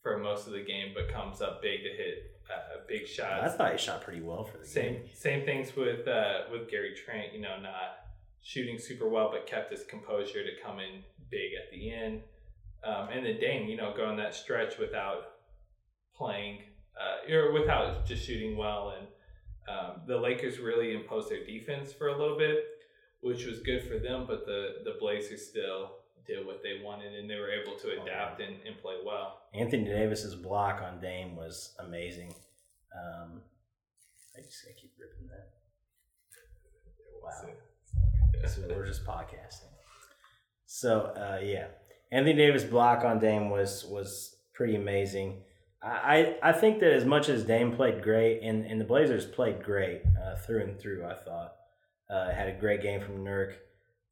for 0.02 0.16
most 0.18 0.46
of 0.46 0.52
the 0.52 0.62
game, 0.62 0.92
but 0.94 1.12
comes 1.12 1.42
up 1.42 1.60
big 1.60 1.80
to 1.82 1.88
hit 1.88 2.40
uh, 2.52 2.78
big 2.88 3.06
shots. 3.06 3.52
I 3.52 3.56
thought 3.56 3.72
he 3.72 3.78
shot 3.78 4.02
pretty 4.02 4.20
well 4.20 4.44
for 4.44 4.58
the 4.58 4.64
Same 4.66 4.94
game. 4.94 5.02
same 5.12 5.44
things 5.44 5.74
with 5.76 6.06
uh, 6.06 6.42
with 6.52 6.70
Gary 6.70 6.94
Trent. 6.94 7.34
You 7.34 7.40
know, 7.40 7.58
not 7.60 7.96
shooting 8.42 8.78
super 8.78 9.08
well, 9.08 9.30
but 9.32 9.46
kept 9.46 9.72
his 9.72 9.84
composure 9.84 10.44
to 10.44 10.50
come 10.64 10.78
in 10.78 11.02
big 11.30 11.52
at 11.54 11.70
the 11.72 11.92
end. 11.92 12.22
Um, 12.84 13.08
and 13.12 13.26
then 13.26 13.38
Dame, 13.40 13.68
you 13.68 13.76
know, 13.76 13.92
going 13.96 14.16
that 14.18 14.34
stretch 14.34 14.78
without 14.78 15.22
playing 16.16 16.60
uh, 16.98 17.32
or 17.32 17.52
without 17.52 18.06
just 18.06 18.24
shooting 18.26 18.56
well, 18.56 18.94
and 18.98 19.06
um, 19.68 20.00
the 20.06 20.16
Lakers 20.16 20.58
really 20.58 20.94
imposed 20.94 21.30
their 21.30 21.44
defense 21.44 21.92
for 21.92 22.08
a 22.08 22.18
little 22.18 22.38
bit, 22.38 22.64
which 23.20 23.44
was 23.46 23.60
good 23.60 23.82
for 23.82 23.98
them. 23.98 24.24
But 24.26 24.46
the 24.46 24.76
the 24.84 24.96
Blazers 25.00 25.46
still 25.48 25.96
did 26.26 26.44
what 26.46 26.62
they 26.62 26.80
wanted, 26.84 27.14
and 27.14 27.28
they 27.28 27.36
were 27.36 27.50
able 27.50 27.76
to 27.78 27.88
Oh, 27.98 28.02
adapt 28.02 28.40
and, 28.40 28.56
and 28.66 28.76
play 28.78 28.94
well. 29.04 29.40
Anthony 29.54 29.84
Davis's 29.84 30.34
block 30.34 30.82
on 30.82 31.00
Dame 31.00 31.34
was 31.36 31.74
amazing. 31.80 32.34
Um, 32.94 33.40
I 34.36 34.40
just 34.42 34.62
gotta 34.64 34.74
keep 34.80 34.92
ripping 34.98 35.26
that. 35.28 35.50
Wow. 37.22 38.48
So 38.48 38.62
we're 38.68 38.86
just 38.86 39.04
podcasting. 39.04 39.67
So 40.80 41.12
uh, 41.16 41.40
yeah, 41.42 41.66
Anthony 42.12 42.36
Davis 42.36 42.62
block 42.62 43.04
on 43.04 43.18
Dame 43.18 43.50
was 43.50 43.84
was 43.84 44.36
pretty 44.54 44.76
amazing. 44.76 45.42
I, 45.82 46.36
I 46.42 46.52
think 46.52 46.80
that 46.80 46.92
as 46.92 47.04
much 47.04 47.28
as 47.28 47.44
Dame 47.44 47.74
played 47.74 48.02
great 48.02 48.42
and, 48.42 48.64
and 48.64 48.80
the 48.80 48.84
Blazers 48.84 49.24
played 49.24 49.62
great 49.62 50.02
uh, 50.20 50.34
through 50.36 50.62
and 50.62 50.78
through, 50.78 51.04
I 51.04 51.14
thought 51.14 51.54
uh, 52.10 52.32
had 52.32 52.48
a 52.48 52.58
great 52.58 52.82
game 52.82 53.00
from 53.00 53.24
Nurk. 53.24 53.54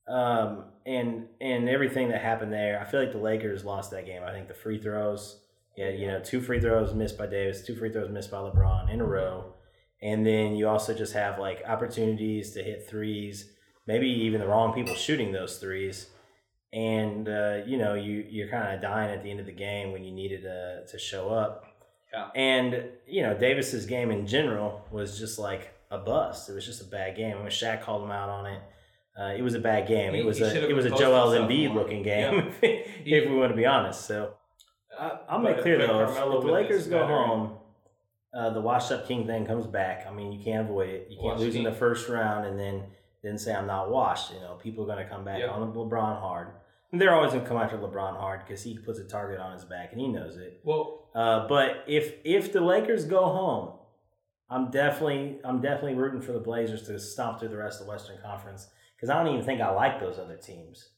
Um, 0.08 0.64
and 0.84 1.26
and 1.40 1.68
everything 1.68 2.08
that 2.08 2.20
happened 2.20 2.52
there, 2.52 2.80
I 2.80 2.84
feel 2.84 2.98
like 2.98 3.12
the 3.12 3.18
Lakers 3.18 3.64
lost 3.64 3.92
that 3.92 4.06
game. 4.06 4.22
I 4.24 4.32
think 4.32 4.48
the 4.48 4.54
free 4.54 4.78
throws, 4.78 5.40
yeah, 5.76 5.90
you 5.90 6.08
know, 6.08 6.20
two 6.20 6.40
free 6.40 6.60
throws 6.60 6.94
missed 6.94 7.16
by 7.18 7.26
Davis, 7.26 7.64
two 7.64 7.76
free 7.76 7.92
throws 7.92 8.10
missed 8.10 8.32
by 8.32 8.38
LeBron 8.38 8.92
in 8.92 9.00
a 9.00 9.06
row, 9.06 9.54
and 10.02 10.26
then 10.26 10.56
you 10.56 10.68
also 10.68 10.94
just 10.94 11.12
have 11.12 11.38
like 11.38 11.62
opportunities 11.64 12.52
to 12.52 12.62
hit 12.62 12.88
threes, 12.88 13.52
maybe 13.86 14.08
even 14.08 14.40
the 14.40 14.48
wrong 14.48 14.72
people 14.72 14.94
shooting 14.94 15.32
those 15.32 15.58
threes, 15.58 16.08
and 16.72 17.28
uh, 17.28 17.58
you 17.66 17.78
know 17.78 17.94
you 17.94 18.24
you're 18.28 18.48
kind 18.48 18.74
of 18.74 18.82
dying 18.82 19.10
at 19.10 19.22
the 19.22 19.30
end 19.30 19.40
of 19.40 19.46
the 19.46 19.52
game 19.52 19.92
when 19.92 20.04
you 20.04 20.12
needed 20.12 20.42
to 20.42 20.84
to 20.90 20.98
show 20.98 21.30
up. 21.30 21.64
Yeah. 22.12 22.28
And 22.34 22.84
you 23.06 23.22
know 23.22 23.34
Davis's 23.36 23.86
game 23.86 24.10
in 24.10 24.26
general 24.26 24.84
was 24.90 25.18
just 25.18 25.38
like 25.38 25.72
a 25.90 25.98
bust. 25.98 26.48
It 26.48 26.52
was 26.54 26.64
just 26.64 26.80
a 26.82 26.86
bad 26.86 27.16
game. 27.16 27.38
When 27.38 27.48
Shaq 27.48 27.82
called 27.82 28.02
him 28.02 28.10
out 28.10 28.28
on 28.28 28.46
it, 28.46 28.62
uh, 29.18 29.34
it 29.36 29.42
was 29.42 29.54
a 29.54 29.60
bad 29.60 29.86
game. 29.86 30.14
He- 30.14 30.20
it 30.20 30.26
was 30.26 30.40
a 30.40 30.68
it 30.68 30.74
was 30.74 30.84
a 30.86 30.90
Joel 30.90 31.30
Embiid 31.30 31.74
looking 31.74 32.02
game, 32.02 32.52
if 32.62 33.28
we 33.30 33.36
want 33.36 33.50
to 33.52 33.56
be 33.56 33.66
honest. 33.66 34.04
So 34.06 34.34
I, 34.98 35.18
I'll 35.28 35.38
make 35.38 35.60
clear 35.62 35.78
though, 35.78 36.00
if, 36.00 36.14
Carmelo 36.14 36.38
if 36.38 36.46
the 36.46 36.52
Lakers 36.52 36.86
go 36.86 37.06
home, 37.06 37.52
uh, 38.34 38.50
the 38.50 38.60
washed 38.60 38.92
up 38.92 39.06
king 39.08 39.26
thing 39.26 39.46
comes 39.46 39.66
back. 39.66 40.06
I 40.08 40.12
mean, 40.12 40.32
you 40.32 40.44
can't 40.44 40.68
avoid 40.68 40.90
it. 40.90 41.08
You 41.10 41.18
can't 41.20 41.38
lose 41.38 41.54
in 41.54 41.64
the 41.64 41.72
first 41.72 42.08
round 42.08 42.46
and 42.46 42.58
then 42.58 42.82
then 43.26 43.36
say 43.38 43.54
I'm 43.54 43.66
not 43.66 43.90
washed. 43.90 44.32
You 44.32 44.40
know, 44.40 44.54
people 44.54 44.84
are 44.84 44.86
going 44.86 45.04
to 45.04 45.10
come 45.10 45.24
back 45.24 45.40
Yep. 45.40 45.50
on 45.50 45.72
LeBron 45.72 46.20
hard. 46.20 46.48
And 46.92 47.00
they're 47.00 47.14
always 47.14 47.32
going 47.32 47.42
to 47.42 47.48
come 47.48 47.56
after 47.58 47.76
LeBron 47.76 48.16
hard 48.16 48.40
because 48.46 48.62
he 48.62 48.78
puts 48.78 48.98
a 49.00 49.04
target 49.04 49.40
on 49.40 49.52
his 49.52 49.64
back 49.64 49.90
and 49.92 50.00
he 50.00 50.08
knows 50.08 50.36
it. 50.36 50.60
Well, 50.64 51.08
Uh, 51.14 51.48
but 51.48 51.82
if 51.86 52.14
if 52.24 52.52
the 52.52 52.60
Lakers 52.60 53.04
go 53.06 53.24
home, 53.24 53.72
I'm 54.48 54.70
definitely 54.70 55.40
I'm 55.44 55.60
definitely 55.60 55.94
rooting 55.94 56.20
for 56.22 56.32
the 56.32 56.38
Blazers 56.40 56.82
to 56.84 56.98
stomp 57.00 57.40
through 57.40 57.48
the 57.48 57.56
rest 57.56 57.80
of 57.80 57.86
the 57.86 57.90
Western 57.92 58.18
Conference 58.22 58.68
because 58.94 59.10
I 59.10 59.18
don't 59.22 59.32
even 59.34 59.44
think 59.44 59.60
I 59.60 59.70
like 59.70 59.98
those 59.98 60.18
other 60.18 60.36
teams. 60.36 60.90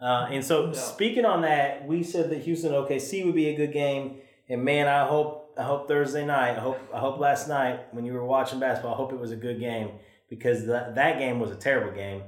Uh, 0.00 0.28
and 0.30 0.44
so 0.44 0.66
No. 0.66 0.72
speaking 0.72 1.24
on 1.24 1.42
that, 1.42 1.86
we 1.86 2.02
said 2.02 2.30
that 2.30 2.38
Houston 2.38 2.72
OKC 2.72 3.24
would 3.26 3.34
be 3.34 3.48
a 3.48 3.56
good 3.56 3.72
game, 3.72 4.20
and 4.48 4.64
man, 4.64 4.86
I 4.88 5.06
hope 5.06 5.54
I 5.58 5.64
hope 5.64 5.88
Thursday 5.88 6.24
night, 6.24 6.56
I 6.56 6.60
hope 6.60 6.78
I 6.94 6.98
hope 7.00 7.18
last 7.18 7.48
night 7.48 7.92
when 7.92 8.04
you 8.06 8.12
were 8.14 8.24
watching 8.24 8.60
basketball, 8.60 8.94
I 8.94 8.96
hope 8.96 9.12
it 9.12 9.18
was 9.20 9.32
a 9.32 9.36
good 9.36 9.58
game 9.60 9.90
because 10.28 10.66
that 10.66 10.94
that 10.94 11.18
game 11.18 11.40
was 11.40 11.50
a 11.50 11.56
terrible 11.56 11.92
game. 11.94 12.22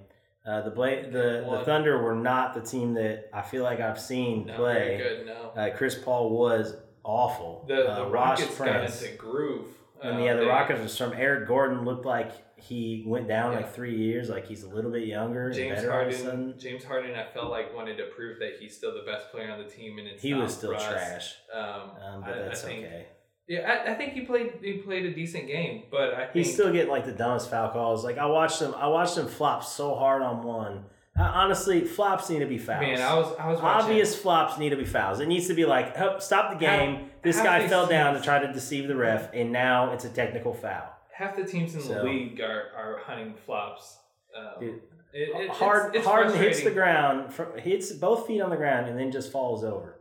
Uh, 0.46 0.62
the 0.62 0.70
Bla- 0.70 1.02
the 1.10 1.46
the 1.50 1.62
Thunder 1.64 2.02
were 2.02 2.14
not 2.14 2.54
the 2.54 2.60
team 2.62 2.94
that 2.94 3.28
I 3.32 3.42
feel 3.42 3.62
like 3.62 3.80
I've 3.80 4.00
seen 4.00 4.44
play. 4.48 4.98
good. 4.98 5.26
No, 5.26 5.50
Uh, 5.56 5.70
Chris 5.76 5.94
Paul 5.96 6.30
was 6.30 6.74
awful. 7.04 7.64
the 7.68 7.86
uh, 7.86 8.04
the 8.04 8.10
Ross 8.10 8.40
Rockets 8.40 8.58
got 8.58 8.84
into 8.84 9.16
groove. 9.16 9.66
And 10.02 10.16
Uh, 10.16 10.20
yeah, 10.22 10.34
the 10.34 10.46
Rockets 10.46 10.80
was 10.80 10.96
from 10.96 11.12
Eric 11.12 11.46
Gordon 11.46 11.84
looked 11.84 12.06
like 12.06 12.32
he 12.56 13.04
went 13.06 13.28
down 13.28 13.52
Yeah. 13.52 13.58
like 13.58 13.72
three 13.74 13.96
years, 13.96 14.30
like 14.30 14.46
he's 14.46 14.62
a 14.64 14.68
little 14.68 14.90
bit 14.90 15.06
younger 15.06 15.50
James 15.52 15.76
better 15.76 15.92
all 15.92 16.00
of 16.00 16.08
a 16.08 16.16
Harden. 16.24 16.54
James 16.58 16.84
Harden, 16.84 17.14
I 17.14 17.24
felt 17.24 17.50
like 17.50 17.74
wanted 17.76 17.96
to 17.98 18.04
prove 18.06 18.38
that 18.38 18.56
he's 18.58 18.74
still 18.76 18.94
the 18.94 19.02
best 19.10 19.30
player 19.30 19.50
on 19.50 19.58
the 19.62 19.68
team, 19.68 19.98
and 19.98 20.08
it's 20.08 20.22
He 20.22 20.32
was 20.32 20.54
still 20.56 20.72
Russ. 20.72 20.86
trash, 20.86 21.36
Um, 21.54 21.62
um, 22.02 22.24
I, 22.24 22.28
but 22.30 22.38
that's 22.46 22.64
I 22.64 22.68
think, 22.68 22.86
okay. 22.86 23.06
Yeah, 23.50 23.68
I, 23.68 23.90
I 23.90 23.94
think 23.94 24.12
he 24.12 24.20
played 24.20 24.52
he 24.62 24.74
played 24.74 25.04
a 25.06 25.12
decent 25.12 25.48
game, 25.48 25.82
but 25.90 26.14
I 26.14 26.26
think 26.26 26.46
He's 26.46 26.54
still 26.54 26.72
getting 26.72 26.88
like 26.88 27.04
the 27.04 27.10
dumbest 27.10 27.50
foul 27.50 27.70
calls. 27.70 28.04
Like 28.04 28.16
I 28.16 28.26
watched 28.26 28.62
him, 28.62 28.72
I 28.76 28.86
watched 28.86 29.18
him 29.18 29.26
flop 29.26 29.64
so 29.64 29.96
hard 29.96 30.22
on 30.22 30.44
one. 30.44 30.84
Uh, 31.18 31.24
honestly, 31.24 31.80
flops 31.84 32.30
need 32.30 32.38
to 32.38 32.46
be 32.46 32.58
fouls. 32.58 32.80
man. 32.80 33.02
I 33.02 33.12
was 33.14 33.34
I 33.40 33.48
was 33.48 33.60
watching, 33.60 33.90
Obvious 33.90 34.14
flops 34.14 34.56
need 34.56 34.68
to 34.70 34.76
be 34.76 34.84
fouls. 34.84 35.18
It 35.18 35.26
needs 35.26 35.48
to 35.48 35.54
be 35.54 35.64
like, 35.64 35.96
"Hup, 35.96 36.22
stop 36.22 36.52
the 36.52 36.64
game. 36.64 37.10
this 37.24 37.38
half 37.38 37.44
guy 37.44 37.66
fell 37.66 37.88
down 37.88 38.14
to 38.14 38.20
try 38.20 38.38
to 38.38 38.52
deceive 38.52 38.86
the 38.86 38.94
ref, 38.94 39.28
and 39.34 39.50
now 39.50 39.92
it's 39.94 40.04
a 40.04 40.10
technical 40.10 40.54
foul. 40.54 40.88
half 41.12 41.34
the 41.34 41.44
teams 41.44 41.74
in 41.74 41.86
the 41.92 42.04
league 42.04 42.40
are, 42.40 42.68
are 42.76 43.00
hunting 43.04 43.34
flops. 43.44 43.98
Um, 44.34 44.60
Dude, 44.60 44.74
it, 45.12 45.28
it, 45.34 45.50
Hard, 45.50 45.88
it's, 45.88 45.96
it's 45.96 46.06
Harden 46.06 46.36
hits 46.38 46.62
the 46.62 46.70
ground, 46.70 47.34
hits 47.58 47.90
both 47.94 48.28
feet 48.28 48.40
on 48.40 48.50
the 48.50 48.56
ground, 48.56 48.88
and 48.88 48.96
then 48.96 49.10
just 49.10 49.32
falls 49.32 49.64
over. 49.64 49.98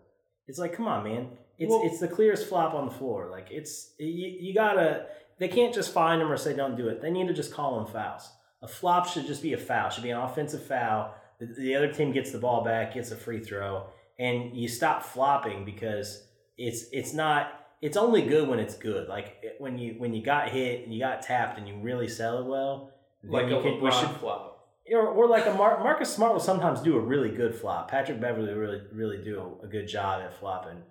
It's 0.47 0.59
like, 0.59 0.73
come 0.73 0.87
on, 0.87 1.03
man. 1.03 1.29
It's 1.59 1.69
Well- 1.69 1.81
it's 1.85 1.99
the 1.99 2.07
clearest 2.07 2.47
flop 2.47 2.73
on 2.73 2.85
the 2.85 2.91
floor. 2.91 3.27
Like 3.29 3.47
it's 3.51 3.93
you, 3.99 4.37
you 4.39 4.53
gotta. 4.53 5.05
They 5.37 5.47
can't 5.47 5.73
just 5.73 5.93
find 5.93 6.21
him 6.21 6.31
or 6.31 6.37
say 6.37 6.53
don't 6.55 6.75
do 6.75 6.87
it. 6.89 7.01
They 7.01 7.11
need 7.11 7.27
to 7.27 7.33
just 7.33 7.53
call 7.53 7.77
them 7.77 7.93
fouls. 7.93 8.29
A 8.61 8.67
flop 8.67 9.07
should 9.07 9.25
just 9.25 9.41
be 9.41 9.53
a 9.53 9.57
foul. 9.57 9.89
Should 9.89 10.03
be 10.03 10.09
an 10.09 10.19
offensive 10.19 10.63
foul. 10.63 11.13
The, 11.39 11.45
the 11.57 11.75
other 11.75 11.91
team 11.93 12.11
gets 12.11 12.31
the 12.31 12.39
ball 12.39 12.63
back, 12.63 12.93
gets 12.93 13.11
a 13.11 13.15
free 13.15 13.39
throw, 13.39 13.85
and 14.17 14.55
you 14.57 14.67
stop 14.67 15.03
flopping 15.03 15.63
because 15.65 16.23
it's 16.57 16.85
it's 16.91 17.13
not. 17.13 17.53
It's 17.81 17.95
only 17.95 18.21
good 18.23 18.49
when 18.49 18.59
it's 18.59 18.75
good. 18.75 19.07
Like 19.07 19.41
when 19.59 19.77
you 19.77 19.95
when 19.97 20.13
you 20.13 20.21
got 20.21 20.49
hit 20.49 20.83
and 20.83 20.93
you 20.93 20.99
got 20.99 21.21
tapped 21.21 21.57
and 21.57 21.67
you 21.67 21.75
really 21.81 22.09
sell 22.09 22.39
it 22.39 22.45
well. 22.45 22.91
like 23.23 23.47
you 23.47 23.57
a 23.57 23.61
can- 23.61 23.73
LeBron 23.79 23.91
should- 23.99 24.17
flop. 24.17 24.67
or, 24.93 25.07
or 25.07 25.27
like 25.27 25.45
a 25.45 25.53
Mar- 25.53 25.81
Marcus 25.81 26.13
Smart 26.13 26.33
will 26.33 26.39
sometimes 26.41 26.81
do 26.81 26.97
a 26.97 26.99
really 26.99 27.29
good 27.29 27.55
flop. 27.55 27.89
Patrick 27.89 28.19
Beverly 28.19 28.49
will 28.53 28.59
really 28.59 28.81
really 28.91 29.23
do 29.23 29.39
a, 29.61 29.65
a 29.65 29.69
good 29.69 29.87
job 29.87 30.21
at 30.21 30.33
flopping, 30.33 30.81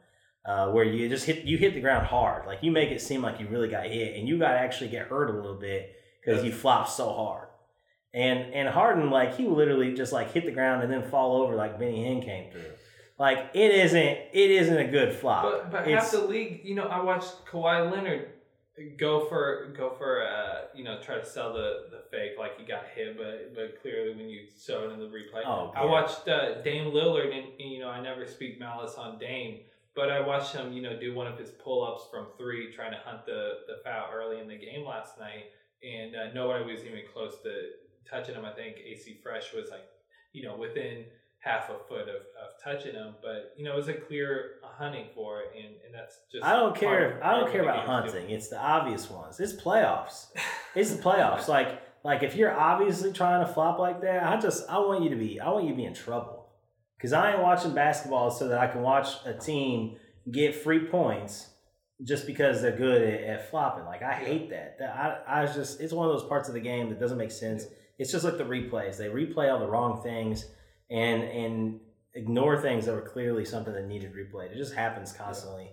uh, 0.44 0.70
where 0.70 0.84
you 0.84 1.08
just 1.08 1.26
hit 1.26 1.44
you 1.44 1.58
hit 1.58 1.74
the 1.74 1.80
ground 1.80 2.06
hard. 2.06 2.46
Like 2.46 2.62
you 2.62 2.70
make 2.70 2.90
it 2.90 3.00
seem 3.00 3.22
like 3.22 3.40
you 3.40 3.46
really 3.48 3.68
got 3.68 3.86
hit, 3.86 4.16
and 4.16 4.28
you 4.28 4.38
got 4.38 4.52
to 4.52 4.58
actually 4.58 4.90
get 4.90 5.06
hurt 5.08 5.30
a 5.30 5.32
little 5.34 5.58
bit 5.58 5.94
because 6.24 6.44
you 6.44 6.52
flop 6.52 6.88
so 6.88 7.12
hard. 7.12 7.48
And 8.14 8.54
and 8.54 8.68
Harden 8.68 9.10
like 9.10 9.36
he 9.36 9.46
literally 9.46 9.94
just 9.94 10.12
like 10.12 10.32
hit 10.32 10.44
the 10.46 10.50
ground 10.52 10.82
and 10.82 10.90
then 10.90 11.02
fall 11.10 11.42
over 11.42 11.54
like 11.54 11.78
Benny 11.78 12.04
Hinn 12.04 12.24
came 12.24 12.50
through. 12.50 12.62
Like 13.18 13.50
it 13.52 13.70
isn't 13.72 13.98
it 13.98 14.50
isn't 14.50 14.76
a 14.78 14.86
good 14.88 15.14
flop. 15.14 15.42
But 15.42 15.70
but 15.70 15.88
It's- 15.88 16.02
half 16.04 16.12
the 16.12 16.26
league, 16.26 16.62
you 16.64 16.74
know, 16.74 16.84
I 16.84 17.02
watched 17.02 17.44
Kawhi 17.46 17.90
Leonard 17.90 18.30
go 18.96 19.26
for 19.26 19.74
go 19.76 19.90
for 19.98 20.22
uh 20.22 20.66
you 20.72 20.84
know 20.84 21.00
try 21.02 21.18
to 21.18 21.26
sell 21.26 21.52
the 21.52 21.86
the 21.90 22.02
fake 22.10 22.38
like 22.38 22.58
he 22.58 22.64
got 22.64 22.84
hit, 22.94 23.18
but 23.18 23.54
but 23.54 23.82
clearly 23.82 24.14
when 24.16 24.28
you 24.28 24.42
saw 24.56 24.84
it 24.88 24.92
in 24.92 25.00
the 25.00 25.06
replay, 25.06 25.42
Oh, 25.44 25.72
I 25.76 25.84
watched 25.84 26.28
uh, 26.28 26.62
Dame 26.62 26.92
Lillard 26.92 27.26
and, 27.36 27.46
and, 27.60 27.70
you 27.70 27.80
know 27.80 27.88
I 27.90 28.00
never 28.00 28.26
speak 28.26 28.58
malice 28.60 28.94
on 28.94 29.18
Dame, 29.18 29.60
but 29.98 30.10
I 30.10 30.20
watched 30.20 30.54
him 30.54 30.72
you 30.72 30.80
know 30.80 30.98
do 30.98 31.12
one 31.12 31.26
of 31.26 31.36
his 31.36 31.50
pull 31.50 31.84
ups 31.84 32.04
from 32.10 32.28
three, 32.38 32.72
trying 32.72 32.92
to 32.92 33.00
hunt 33.04 33.26
the 33.26 33.40
the 33.66 33.82
foul 33.82 34.06
early 34.14 34.40
in 34.40 34.46
the 34.46 34.56
game 34.56 34.86
last 34.86 35.18
night, 35.18 35.46
and 35.82 36.14
uh, 36.14 36.32
nobody 36.32 36.64
was 36.72 36.84
even 36.84 37.00
close 37.12 37.34
to 37.42 37.52
touching 38.08 38.36
him. 38.36 38.44
I 38.44 38.52
think 38.52 38.76
AC 38.76 39.18
Fresh 39.22 39.52
was 39.54 39.70
like 39.70 39.86
you 40.32 40.44
know 40.44 40.56
within 40.56 41.04
half 41.40 41.70
a 41.70 41.78
foot 41.88 42.02
of, 42.02 42.22
of 42.42 42.50
touching 42.62 42.94
him, 42.94 43.14
but 43.22 43.54
you 43.56 43.64
know, 43.64 43.72
it 43.72 43.76
was 43.76 43.88
a 43.88 43.94
clear 43.94 44.56
hunting 44.62 45.06
for 45.14 45.40
it, 45.42 45.48
and, 45.56 45.74
and 45.84 45.94
that's 45.94 46.18
just. 46.30 46.44
I 46.44 46.54
don't 46.54 46.74
care. 46.76 47.16
of- 47.16 47.22
I 47.22 47.32
don't 47.38 47.50
care 47.50 47.62
about 47.62 47.86
hunting. 47.86 48.30
It's 48.30 48.48
the 48.48 48.58
obvious 48.60 49.10
ones. 49.10 49.40
It's 49.40 49.52
playoffs. 49.52 50.26
It's 50.74 50.92
the 50.94 51.02
playoffs. 51.02 51.48
Like 51.48 51.82
like 52.04 52.22
if 52.22 52.36
you're 52.36 52.56
obviously 52.56 53.12
trying 53.12 53.44
to 53.44 53.52
flop 53.52 53.78
like 53.78 54.00
that, 54.02 54.22
I 54.24 54.38
just 54.38 54.68
I 54.68 54.78
want 54.78 55.02
you 55.02 55.10
to 55.10 55.16
be 55.16 55.40
I 55.40 55.50
want 55.50 55.64
you 55.64 55.70
to 55.70 55.76
be 55.76 55.84
in 55.84 55.94
trouble. 55.94 56.37
Cause 57.00 57.12
I 57.12 57.32
ain't 57.32 57.42
watching 57.42 57.74
basketball 57.74 58.30
so 58.30 58.48
that 58.48 58.58
I 58.58 58.66
can 58.66 58.82
watch 58.82 59.08
a 59.24 59.32
team 59.32 59.96
get 60.32 60.54
free 60.54 60.86
points 60.86 61.50
just 62.04 62.26
because 62.26 62.60
they're 62.60 62.76
good 62.76 63.02
at, 63.02 63.22
at 63.22 63.50
flopping. 63.50 63.84
Like 63.84 64.02
I 64.02 64.14
hate 64.14 64.50
that. 64.50 64.78
That 64.78 64.96
I 64.96 65.38
I 65.40 65.42
was 65.42 65.54
just 65.54 65.80
it's 65.80 65.92
one 65.92 66.08
of 66.08 66.18
those 66.18 66.28
parts 66.28 66.48
of 66.48 66.54
the 66.54 66.60
game 66.60 66.88
that 66.88 67.00
doesn't 67.00 67.18
make 67.18 67.30
sense. 67.30 67.66
It's 67.98 68.12
just 68.12 68.24
like 68.24 68.38
the 68.38 68.44
replays. 68.44 68.96
They 68.96 69.06
replay 69.06 69.52
all 69.52 69.60
the 69.60 69.68
wrong 69.68 70.02
things 70.02 70.46
and 70.90 71.22
and 71.22 71.80
ignore 72.14 72.60
things 72.60 72.86
that 72.86 72.94
were 72.94 73.02
clearly 73.02 73.44
something 73.44 73.72
that 73.72 73.86
needed 73.86 74.12
replayed. 74.14 74.52
It 74.52 74.56
just 74.56 74.74
happens 74.74 75.12
constantly. 75.12 75.70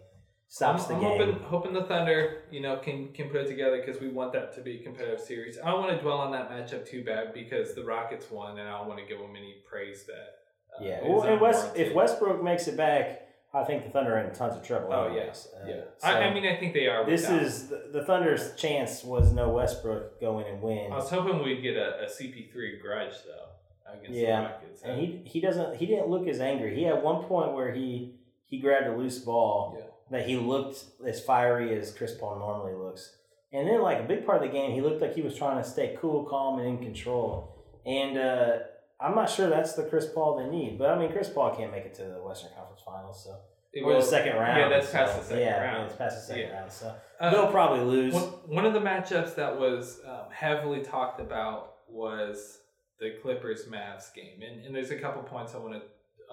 Stops 0.48 0.84
I'm, 0.84 0.88
the 0.90 0.96
I'm 0.96 1.02
game. 1.02 1.34
hoping, 1.34 1.44
hoping 1.48 1.74
the 1.74 1.84
Thunder, 1.84 2.44
you 2.52 2.62
know, 2.62 2.78
can 2.78 3.12
can 3.14 3.30
put 3.30 3.42
it 3.42 3.48
together 3.48 3.82
because 3.84 4.00
we 4.00 4.10
want 4.10 4.32
that 4.34 4.54
to 4.56 4.62
be 4.62 4.80
a 4.80 4.84
competitive 4.84 5.20
series. 5.20 5.58
I 5.58 5.72
don't 5.72 5.82
want 5.82 5.96
to 5.96 6.02
dwell 6.02 6.20
on 6.20 6.32
that 6.34 6.52
matchup 6.52 6.88
too 6.88 7.04
bad 7.04 7.34
because 7.34 7.74
the 7.74 7.84
Rockets 7.84 8.30
won, 8.30 8.60
and 8.60 8.70
I 8.70 8.78
don't 8.78 8.88
want 8.88 9.00
to 9.00 9.06
give 9.06 9.20
them 9.20 9.36
any 9.36 9.56
praise 9.70 10.06
that. 10.06 10.45
Yeah. 10.82 11.00
Well, 11.08 11.24
and 11.24 11.40
West, 11.42 11.76
if 11.76 11.94
Westbrook 11.94 12.44
makes 12.44 12.68
it 12.68 12.76
back, 12.78 13.22
I 13.54 13.64
think 13.64 13.86
the 13.86 13.90
Thunder 13.90 14.16
are 14.18 14.20
in 14.20 14.34
tons 14.34 14.56
of 14.56 14.64
trouble. 14.64 14.90
Oh 14.92 15.06
anyways. 15.06 15.26
yes, 15.26 15.48
Uh, 15.56 15.68
yeah. 15.68 15.82
so 15.98 16.08
I, 16.08 16.24
I 16.26 16.34
mean, 16.34 16.46
I 16.46 16.58
think 16.58 16.74
they 16.74 16.88
are. 16.88 17.06
this 17.06 17.22
without- 17.22 17.42
is 17.44 17.68
the, 17.70 17.90
the 17.94 18.04
Thunder's 18.04 18.54
chance 18.56 19.04
was 19.04 19.32
no 19.32 19.50
Westbrook 19.50 20.20
going 20.20 20.46
and 20.48 20.62
win, 20.62 20.92
I 20.92 20.96
was 20.98 21.10
hoping 21.10 21.42
we'd 21.44 21.62
get 21.62 21.78
a, 21.78 22.02
a 22.04 22.06
CP3 22.08 22.82
grudge 22.82 23.14
though 23.26 23.94
against 23.94 24.12
Yeah, 24.12 24.42
the 24.42 24.48
Rockets. 24.48 24.82
and 24.84 25.00
he 25.00 25.22
he 25.26 25.40
doesn't 25.40 25.78
he 25.78 25.86
didn't 25.86 26.10
look 26.10 26.28
as 26.28 26.40
angry. 26.42 26.76
He 26.76 26.84
had 26.84 27.02
one 27.02 27.24
point 27.24 27.54
where 27.54 27.72
he 27.74 28.16
he 28.46 28.60
grabbed 28.60 28.88
a 28.88 28.96
loose 28.98 29.20
ball 29.20 29.78
Yeah. 29.78 29.86
that 30.20 30.28
he 30.28 30.36
looked 30.36 30.84
as 31.08 31.24
fiery 31.24 31.78
as 31.80 31.94
Chris 31.94 32.14
Paul 32.14 32.38
normally 32.40 32.74
looks, 32.76 33.16
and 33.54 33.66
then 33.68 33.82
like 33.82 34.00
a 34.00 34.04
big 34.04 34.26
part 34.26 34.44
of 34.44 34.52
the 34.52 34.54
game, 34.54 34.72
he 34.74 34.82
looked 34.82 35.02
like 35.02 35.16
he 35.16 35.22
was 35.22 35.36
trying 35.36 35.64
to 35.64 35.68
stay 35.68 35.98
cool, 36.02 36.26
calm, 36.26 36.60
and 36.60 36.68
in 36.68 36.78
control. 36.80 37.56
And 37.86 38.18
uh, 38.18 38.58
I'm 39.00 39.16
not 39.16 39.30
sure 39.30 39.50
that's 39.50 39.74
the 39.74 39.84
Chris 39.84 40.08
Paul 40.14 40.38
they 40.38 40.50
need, 40.50 40.78
but 40.80 40.90
I 40.90 40.98
mean 40.98 41.12
Chris 41.12 41.30
Paul 41.30 41.56
can't 41.56 41.72
make 41.72 41.86
it 41.86 41.94
to 41.96 42.04
the 42.04 42.22
Western 42.24 42.52
Conference 42.56 42.82
Finals, 42.86 43.24
so. 43.24 43.36
Or 43.84 43.94
the 43.96 44.02
second 44.02 44.38
round. 44.38 44.58
Yeah, 44.58 44.70
that's 44.70 44.90
past 44.90 45.14
so, 45.14 45.20
the 45.20 45.26
second 45.26 45.40
yeah, 45.44 45.62
round. 45.62 45.78
Yeah, 45.80 45.86
it's 45.88 45.96
past 45.98 46.16
the 46.16 46.22
second 46.34 46.48
Yeah. 46.50 46.60
round. 46.60 46.72
So 46.72 46.96
Uh, 47.20 47.30
they'll 47.30 47.52
probably 47.52 47.84
lose. 47.84 48.14
One, 48.14 48.24
one 48.24 48.66
of 48.66 48.74
the 48.74 48.80
matchups 48.80 49.36
that 49.36 49.60
was 49.60 50.00
um, 50.08 50.32
heavily 50.32 50.82
talked 50.82 51.20
about 51.20 51.74
was 51.90 52.60
the 53.00 53.18
Clippers 53.22 53.66
Mavs 53.66 54.14
game, 54.14 54.42
and, 54.42 54.66
and 54.66 54.74
there's 54.74 54.92
a 54.92 54.98
couple 54.98 55.24
points 55.24 55.54
I 55.56 55.58
want 55.58 55.74
to 55.74 55.82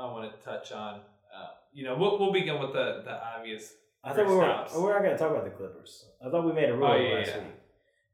I 0.01 0.05
want 0.07 0.33
to 0.33 0.45
touch 0.45 0.71
on. 0.73 1.01
Uh, 1.01 1.49
you 1.73 1.85
know, 1.85 1.97
we'll, 1.97 2.19
we'll 2.19 2.33
begin 2.33 2.61
with 2.61 2.73
the 2.73 3.03
the 3.05 3.19
obvious. 3.37 3.75
I 4.05 4.13
thought 4.13 4.27
we 4.27 4.35
were 4.35 4.39
we're 4.77 4.93
not 4.93 5.03
going 5.03 5.11
to 5.13 5.19
talk 5.19 5.31
about 5.31 5.45
the 5.45 5.51
Clippers. 5.51 6.07
I 6.25 6.31
thought 6.31 6.45
we 6.47 6.53
made 6.53 6.69
a 6.69 6.75
rule 6.77 6.91
Oh, 6.93 6.97
yeah, 6.97 7.15
last 7.17 7.35
week. 7.35 7.45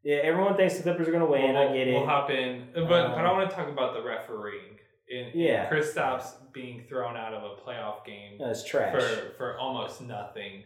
Yeah, 0.05 0.17
everyone 0.23 0.57
thinks 0.57 0.77
the 0.77 0.83
Clippers 0.83 1.09
are 1.09 1.13
going 1.13 1.25
to 1.25 1.31
win. 1.31 1.55
we'll, 1.55 1.69
I 1.69 1.73
get 1.73 1.89
it. 1.89 1.93
We'll 1.95 2.07
hop 2.07 2.31
in, 2.31 2.69
but 2.75 2.89
but 2.89 3.11
I 3.11 3.29
Um, 3.31 3.37
want 3.37 3.51
to 3.51 3.55
talk 3.57 3.69
about 3.69 3.95
the 3.95 4.03
refereeing. 4.03 4.79
And, 5.11 5.35
Yeah. 5.35 5.69
Kristaps 5.71 6.27
being 6.53 6.85
thrown 6.89 7.17
out 7.17 7.33
of 7.35 7.43
a 7.43 7.55
playoff 7.63 8.05
game 8.05 8.39
it's 8.41 8.63
trash. 8.65 8.93
for 8.93 9.33
for 9.37 9.59
almost 9.59 10.01
nothing. 10.03 10.65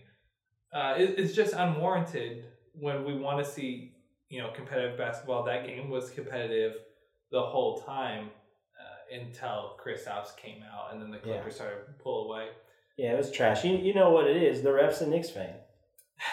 Uh, 0.74 0.94
it, 0.98 1.14
it's 1.18 1.34
just 1.34 1.54
unwarranted 1.54 2.44
when 2.74 3.04
we 3.04 3.14
want 3.14 3.44
to 3.44 3.50
see 3.50 3.92
you 4.28 4.40
know 4.42 4.50
competitive 4.54 4.98
basketball. 4.98 5.44
That 5.44 5.66
game 5.66 5.88
was 5.90 6.10
competitive 6.10 6.74
the 7.30 7.40
whole 7.42 7.80
time, 7.82 8.28
uh, 8.78 9.16
until 9.20 9.76
Kristaps 9.84 10.36
came 10.36 10.62
out, 10.62 10.92
and 10.92 11.00
then 11.00 11.10
the 11.10 11.16
Yeah. 11.18 11.34
Clippers 11.36 11.54
started 11.56 11.86
to 11.86 11.92
pull 12.02 12.30
away. 12.30 12.48
Yeah, 12.98 13.12
it 13.14 13.16
was 13.16 13.30
trash. 13.30 13.64
You, 13.64 13.76
you 13.76 13.94
know 13.94 14.10
what 14.10 14.26
it 14.28 14.42
is. 14.42 14.62
The 14.62 14.72
ref's 14.72 15.00
a 15.00 15.06
Knicks 15.08 15.30
fan. 15.30 15.54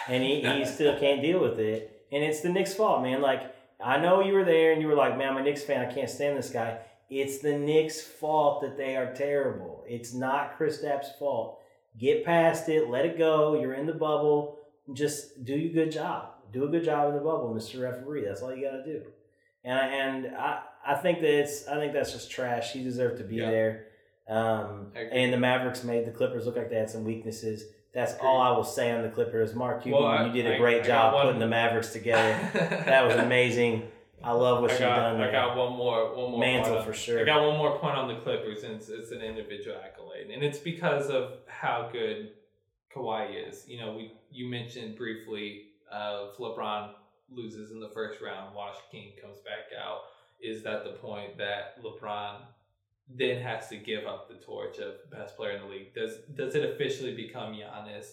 And 0.08 0.22
he, 0.22 0.42
he 0.42 0.64
still 0.76 0.98
can't 0.98 1.22
deal 1.22 1.40
with 1.40 1.58
it. 1.58 1.99
And 2.12 2.24
it's 2.24 2.40
the 2.40 2.48
Knicks' 2.48 2.74
fault, 2.74 3.02
man. 3.02 3.20
Like, 3.20 3.54
I 3.82 3.98
know 3.98 4.20
you 4.20 4.34
were 4.34 4.44
there 4.44 4.72
and 4.72 4.82
you 4.82 4.88
were 4.88 4.94
like, 4.94 5.16
man, 5.16 5.30
I'm 5.30 5.36
a 5.38 5.42
Knicks 5.42 5.62
fan. 5.62 5.84
I 5.86 5.92
can't 5.92 6.10
stand 6.10 6.36
this 6.36 6.50
guy. 6.50 6.78
It's 7.08 7.38
the 7.38 7.56
Knicks' 7.56 8.00
fault 8.00 8.62
that 8.62 8.76
they 8.76 8.96
are 8.96 9.12
terrible. 9.14 9.84
It's 9.88 10.12
not 10.14 10.56
Kristaps's 10.56 11.12
fault. 11.18 11.60
Get 11.98 12.24
past 12.24 12.68
it. 12.68 12.88
Let 12.88 13.04
it 13.06 13.18
go. 13.18 13.60
You're 13.60 13.74
in 13.74 13.86
the 13.86 13.92
bubble. 13.94 14.58
Just 14.92 15.44
do 15.44 15.54
your 15.54 15.72
good 15.72 15.92
job. 15.92 16.28
Do 16.52 16.64
a 16.64 16.68
good 16.68 16.84
job 16.84 17.08
in 17.10 17.14
the 17.14 17.20
bubble, 17.20 17.52
Mr. 17.54 17.82
Referee. 17.82 18.24
That's 18.24 18.42
all 18.42 18.54
you 18.54 18.64
got 18.64 18.76
to 18.76 18.84
do. 18.84 19.02
And 19.64 19.78
I, 19.78 19.86
and 19.86 20.36
I, 20.36 20.60
I 20.86 20.94
think 20.96 21.20
that 21.20 21.30
it's 21.40 21.66
I 21.68 21.76
think 21.76 21.92
that's 21.92 22.12
just 22.12 22.30
trash. 22.30 22.72
He 22.72 22.82
deserved 22.82 23.18
to 23.18 23.24
be 23.24 23.36
Yeah. 23.36 23.50
there. 23.50 23.86
Um, 24.28 24.92
and 24.94 25.32
the 25.32 25.36
Mavericks 25.36 25.82
made 25.84 26.06
the 26.06 26.12
Clippers 26.12 26.46
look 26.46 26.56
like 26.56 26.70
they 26.70 26.76
had 26.76 26.88
some 26.90 27.04
weaknesses. 27.04 27.64
That's 27.92 28.14
all 28.20 28.40
I 28.40 28.50
will 28.52 28.64
say 28.64 28.92
on 28.92 29.02
the 29.02 29.08
Clippers. 29.08 29.54
Mark, 29.54 29.84
you, 29.84 29.92
Well, 29.94 30.06
I- 30.06 30.26
you 30.26 30.32
did 30.32 30.46
a 30.46 30.58
great 30.58 30.82
I 30.82 30.86
job 30.86 31.22
putting 31.22 31.40
the 31.40 31.46
Mavericks 31.46 31.92
together. 31.92 32.38
that 32.54 33.04
was 33.04 33.16
amazing. 33.16 33.88
I 34.22 34.32
love 34.32 34.60
what 34.60 34.70
you've 34.72 34.80
done 34.80 35.18
I 35.20 35.32
got 35.32 35.56
one 35.56 35.72
more, 35.72 36.14
one 36.14 36.30
more 36.32 36.40
Mantle 36.40 36.66
point 36.74 36.78
on- 36.80 36.84
for 36.86 36.92
sure. 36.92 37.20
I 37.20 37.24
got 37.24 37.42
one 37.46 37.56
more 37.56 37.78
point 37.78 37.96
on 37.96 38.06
the 38.06 38.16
Clippers, 38.16 38.62
and 38.64 38.74
it's, 38.74 38.88
it's 38.90 39.12
an 39.12 39.22
individual 39.22 39.76
accolade, 39.82 40.30
and 40.30 40.44
it's 40.44 40.58
because 40.58 41.08
of 41.08 41.38
how 41.48 41.88
good 41.90 42.32
Kawhi 42.94 43.48
is. 43.48 43.66
You 43.66 43.80
know, 43.80 43.94
we 43.96 44.12
you 44.30 44.46
mentioned 44.48 44.96
briefly 44.96 45.62
uh, 45.90 46.28
of 46.28 46.36
LeBron 46.36 46.90
loses 47.32 47.70
in 47.70 47.80
the 47.80 47.88
first 47.88 48.20
round, 48.20 48.54
Wash 48.54 48.76
King 48.92 49.12
comes 49.20 49.40
back 49.40 49.76
out. 49.82 50.00
Is 50.40 50.62
that 50.64 50.84
the 50.84 50.92
point 50.92 51.38
that 51.38 51.82
LeBron 51.82 52.36
then 53.16 53.42
has 53.42 53.68
to 53.68 53.76
give 53.76 54.06
up 54.06 54.28
the 54.28 54.36
torch 54.44 54.78
of 54.78 54.94
best 55.10 55.36
player 55.36 55.52
in 55.52 55.62
the 55.62 55.68
league? 55.68 55.94
Does 55.94 56.18
does 56.34 56.54
it 56.54 56.64
officially 56.74 57.14
become 57.14 57.52
Giannis, 57.54 58.06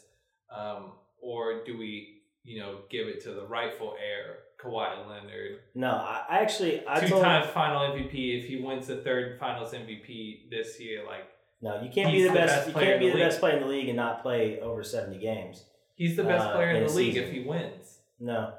um, 0.55 0.93
or 1.21 1.63
do 1.65 1.77
we, 1.77 2.21
you 2.43 2.59
know, 2.59 2.79
give 2.89 3.07
it 3.07 3.21
to 3.23 3.31
the 3.33 3.45
rightful 3.45 3.95
heir, 4.03 4.39
Kawhi 4.61 5.07
Leonard? 5.07 5.59
no, 5.75 5.89
I, 5.91 6.25
actually 6.29 6.83
I 6.87 6.99
two 6.99 7.07
told 7.09 7.23
time 7.23 7.47
final 7.53 7.81
MVP. 7.81 8.39
If 8.41 8.45
he 8.47 8.57
wins 8.61 8.87
the 8.87 8.97
third 8.97 9.39
Finals 9.39 9.73
MVP 9.73 10.49
this 10.49 10.79
year, 10.79 11.05
like 11.05 11.27
no, 11.61 11.81
you 11.81 11.89
can't 11.89 12.11
be 12.11 12.23
the 12.23 12.29
the 12.29 12.33
best. 12.35 12.55
best 12.55 12.67
you 12.67 12.73
can't 12.73 12.99
be 12.99 13.07
the 13.07 13.13
the 13.13 13.19
best 13.19 13.39
player 13.39 13.57
in 13.57 13.61
the 13.63 13.67
league 13.69 13.87
and 13.89 13.97
not 13.97 14.21
play 14.21 14.59
over 14.59 14.83
seventy 14.83 15.19
games. 15.19 15.65
he's 15.95 16.15
the 16.15 16.23
best 16.23 16.45
Uh, 16.47 16.53
player 16.53 16.69
in 16.71 16.77
in 16.77 16.87
the 16.87 16.93
league 16.93 17.13
season. 17.13 17.27
if 17.29 17.33
he 17.33 17.39
wins. 17.41 17.99
No. 18.19 18.53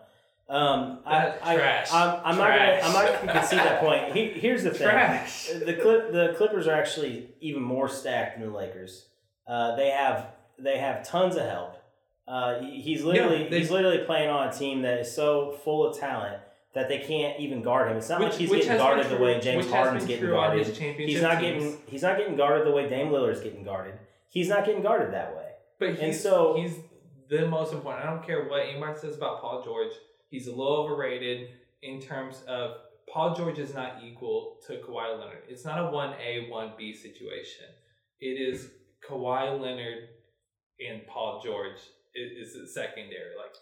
Um, 0.49 1.01
I, 1.05 1.19
That- 1.27 1.41
I, 1.45 1.57
trash. 1.57 1.93
I'm, 1.93 2.21
I'm 2.25 2.37
Trash. 2.37 2.83
not 2.83 2.93
gonna, 2.93 2.99
I'm 2.99 3.13
not 3.13 3.21
gonna 3.27 3.41
concede 3.41 3.59
that 3.59 3.81
point. 3.81 4.13
He, 4.17 4.29
here's 4.29 4.63
the 4.63 4.71
thing. 4.71 4.89
Trash. 4.89 5.49
The 5.49 5.75
Clip, 5.75 6.13
the 6.13 6.35
Clippers 6.39 6.67
are 6.67 6.75
actually 6.75 7.29
even 7.41 7.63
more 7.63 7.89
stacked 7.89 8.39
than 8.41 8.51
the 8.51 8.57
Lakers. 8.57 9.07
Uh, 9.47 9.77
they 9.77 9.91
have 9.91 10.27
they 10.59 10.79
have 10.79 11.07
tons 11.07 11.37
of 11.37 11.43
help. 11.43 11.75
Uh, 12.27 12.61
he- 12.61 12.81
he's 12.81 13.05
literally 13.05 13.45
Yeah, 13.45 13.51
they- 13.51 13.59
he's 13.59 13.71
literally 13.71 13.99
playing 13.99 14.31
on 14.31 14.49
a 14.49 14.53
team 14.53 14.83
that 14.83 14.99
is 15.01 15.15
so 15.15 15.53
full 15.65 15.87
of 15.87 15.99
talent 15.99 16.39
that 16.75 16.89
they 16.89 16.99
can't 16.99 17.39
even 17.41 17.63
guard 17.63 17.91
him. 17.91 17.97
It's 17.99 18.09
not 18.09 18.21
Which- 18.21 18.31
like 18.31 18.39
he's 18.39 18.51
getting 18.51 18.77
guarded 18.79 19.09
been 19.09 19.19
the 19.19 19.23
way 19.25 19.41
James 19.41 19.71
Harden's 19.71 20.07
getting 20.07 20.31
guarded. 20.31 20.67
He's 20.67 21.21
not 21.23 21.41
teams. 21.41 21.63
getting 21.63 21.79
he's 21.89 22.03
not 22.03 22.17
getting 22.17 22.37
guarded 22.37 22.67
the 22.67 22.73
way 22.73 22.89
Dame 22.89 23.09
Lillard's 23.09 23.41
getting 23.41 23.65
guarded. 23.65 23.95
He's 24.31 24.49
not 24.49 24.65
getting 24.65 24.83
guarded 24.83 25.13
that 25.13 25.37
way. 25.37 25.45
But 25.79 25.99
and 26.01 26.15
so- 26.15 26.57
he's 26.57 26.75
the 27.29 27.47
most 27.47 27.75
important. 27.75 28.07
I 28.07 28.11
don't 28.11 28.25
care 28.27 28.45
what 28.49 28.63
anybody 28.67 28.99
says 28.99 29.15
about 29.17 29.43
Paul 29.43 29.63
George. 29.63 29.93
He's 30.31 30.47
a 30.47 30.51
little 30.51 30.77
overrated 30.77 31.51
in 31.83 32.01
terms 32.01 32.43
of 32.47 32.77
Paul 33.13 33.35
George 33.35 33.59
is 33.59 33.75
not 33.75 34.03
equal 34.05 34.59
to 34.67 34.75
Kawhi 34.75 35.19
Leonard. 35.19 35.43
It's 35.49 35.65
not 35.65 35.79
a 35.79 35.91
one 35.91 36.15
A 36.23 36.49
one 36.51 36.73
B 36.77 36.95
situation. 36.95 37.67
It 38.21 38.27
is 38.41 38.71
Kawhi 39.09 39.59
Leonard 39.61 40.09
and 40.87 41.07
Paul 41.07 41.41
George 41.43 41.79
is, 42.15 42.49
is 42.49 42.55
the 42.55 42.69
secondary. 42.69 43.37
Like 43.37 43.55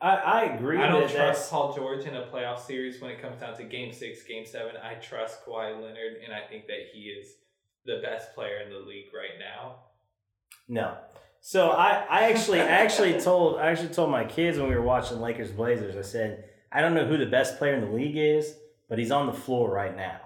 I, 0.00 0.16
I 0.16 0.40
agree. 0.54 0.78
I 0.78 0.88
don't 0.88 1.00
trust 1.02 1.14
that's- 1.14 1.48
Paul 1.50 1.74
George 1.74 2.04
in 2.04 2.14
a 2.16 2.26
playoff 2.26 2.60
series 2.60 3.00
when 3.00 3.10
it 3.10 3.22
comes 3.22 3.40
down 3.40 3.56
to 3.56 3.64
Game 3.64 3.92
Six, 3.92 4.22
Game 4.24 4.44
Seven. 4.44 4.72
I 4.82 4.94
trust 4.94 5.46
Kawhi 5.46 5.74
Leonard, 5.80 6.16
and 6.22 6.34
I 6.34 6.46
think 6.48 6.66
that 6.66 6.88
he 6.92 7.00
is 7.04 7.36
the 7.86 8.00
best 8.02 8.34
player 8.34 8.58
in 8.58 8.70
the 8.70 8.78
league 8.78 9.06
right 9.14 9.38
now. 9.38 9.76
No. 10.68 10.96
So 11.46 11.68
I, 11.68 12.06
I 12.08 12.30
actually 12.30 12.62
I 12.62 12.68
actually 12.68 13.20
told 13.20 13.58
I 13.58 13.70
actually 13.70 13.90
told 13.90 14.10
my 14.10 14.24
kids 14.24 14.56
when 14.56 14.66
we 14.66 14.74
were 14.74 14.80
watching 14.80 15.20
Lakers 15.20 15.50
Blazers, 15.50 15.94
I 15.94 16.00
said, 16.00 16.44
I 16.72 16.80
don't 16.80 16.94
know 16.94 17.04
who 17.04 17.18
the 17.18 17.26
best 17.26 17.58
player 17.58 17.74
in 17.74 17.82
the 17.82 17.90
league 17.94 18.16
is, 18.16 18.54
but 18.88 18.98
he's 18.98 19.10
on 19.10 19.26
the 19.26 19.34
floor 19.34 19.70
right 19.70 19.94
now. 19.94 20.20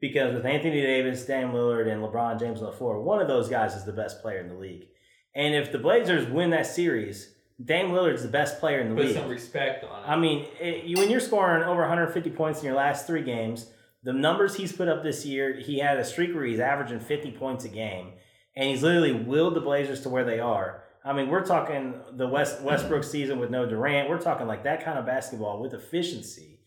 Because 0.00 0.34
with 0.34 0.44
Anthony 0.44 0.82
Davis, 0.82 1.24
Dame 1.24 1.52
Lillard, 1.52 1.86
and 1.86 2.02
LeBron 2.02 2.40
James 2.40 2.62
on 2.62 2.66
the 2.66 2.76
floor, 2.76 3.00
one 3.00 3.22
of 3.22 3.28
those 3.28 3.48
guys 3.48 3.76
is 3.76 3.84
the 3.84 3.92
best 3.92 4.20
player 4.20 4.40
in 4.40 4.48
the 4.48 4.56
league. 4.56 4.88
And 5.36 5.54
if 5.54 5.70
the 5.70 5.78
Blazers 5.78 6.28
win 6.28 6.50
that 6.50 6.66
series, 6.66 7.32
Dame 7.64 7.90
Lillard's 7.90 8.22
the 8.24 8.28
best 8.28 8.58
player 8.58 8.80
in 8.80 8.88
the 8.88 8.96
Put 8.96 9.04
league. 9.04 9.14
some 9.14 9.28
respect 9.28 9.84
on 9.84 10.02
it. 10.02 10.08
I 10.08 10.16
mean, 10.16 10.46
it, 10.60 10.82
you, 10.82 10.96
when 10.96 11.12
you're 11.12 11.20
scoring 11.20 11.62
over 11.62 11.82
150 11.82 12.28
points 12.30 12.58
in 12.58 12.66
your 12.66 12.74
last 12.74 13.06
three 13.06 13.22
games, 13.22 13.70
the 14.02 14.12
numbers 14.12 14.56
he's 14.56 14.72
put 14.72 14.88
up 14.88 15.04
this 15.04 15.24
year, 15.24 15.54
he 15.60 15.78
had 15.78 15.96
a 15.96 16.04
streak 16.04 16.34
where 16.34 16.44
he's 16.44 16.58
averaging 16.58 16.98
50 16.98 17.30
points 17.32 17.64
a 17.64 17.68
game, 17.68 18.14
and 18.56 18.68
he's 18.68 18.82
literally 18.82 19.12
willed 19.12 19.54
the 19.54 19.60
Blazers 19.60 20.00
to 20.02 20.08
where 20.08 20.24
they 20.24 20.40
are. 20.40 20.82
I 21.04 21.12
mean, 21.12 21.28
we're 21.28 21.44
talking 21.44 21.94
the 22.14 22.26
West 22.26 22.62
Westbrook 22.62 23.04
season 23.04 23.38
with 23.38 23.50
no 23.50 23.64
Durant. 23.66 24.08
We're 24.08 24.18
talking 24.20 24.46
like 24.46 24.64
that 24.64 24.84
kind 24.84 24.98
of 24.98 25.06
basketball 25.06 25.60
with 25.60 25.72
efficiency. 25.74 26.60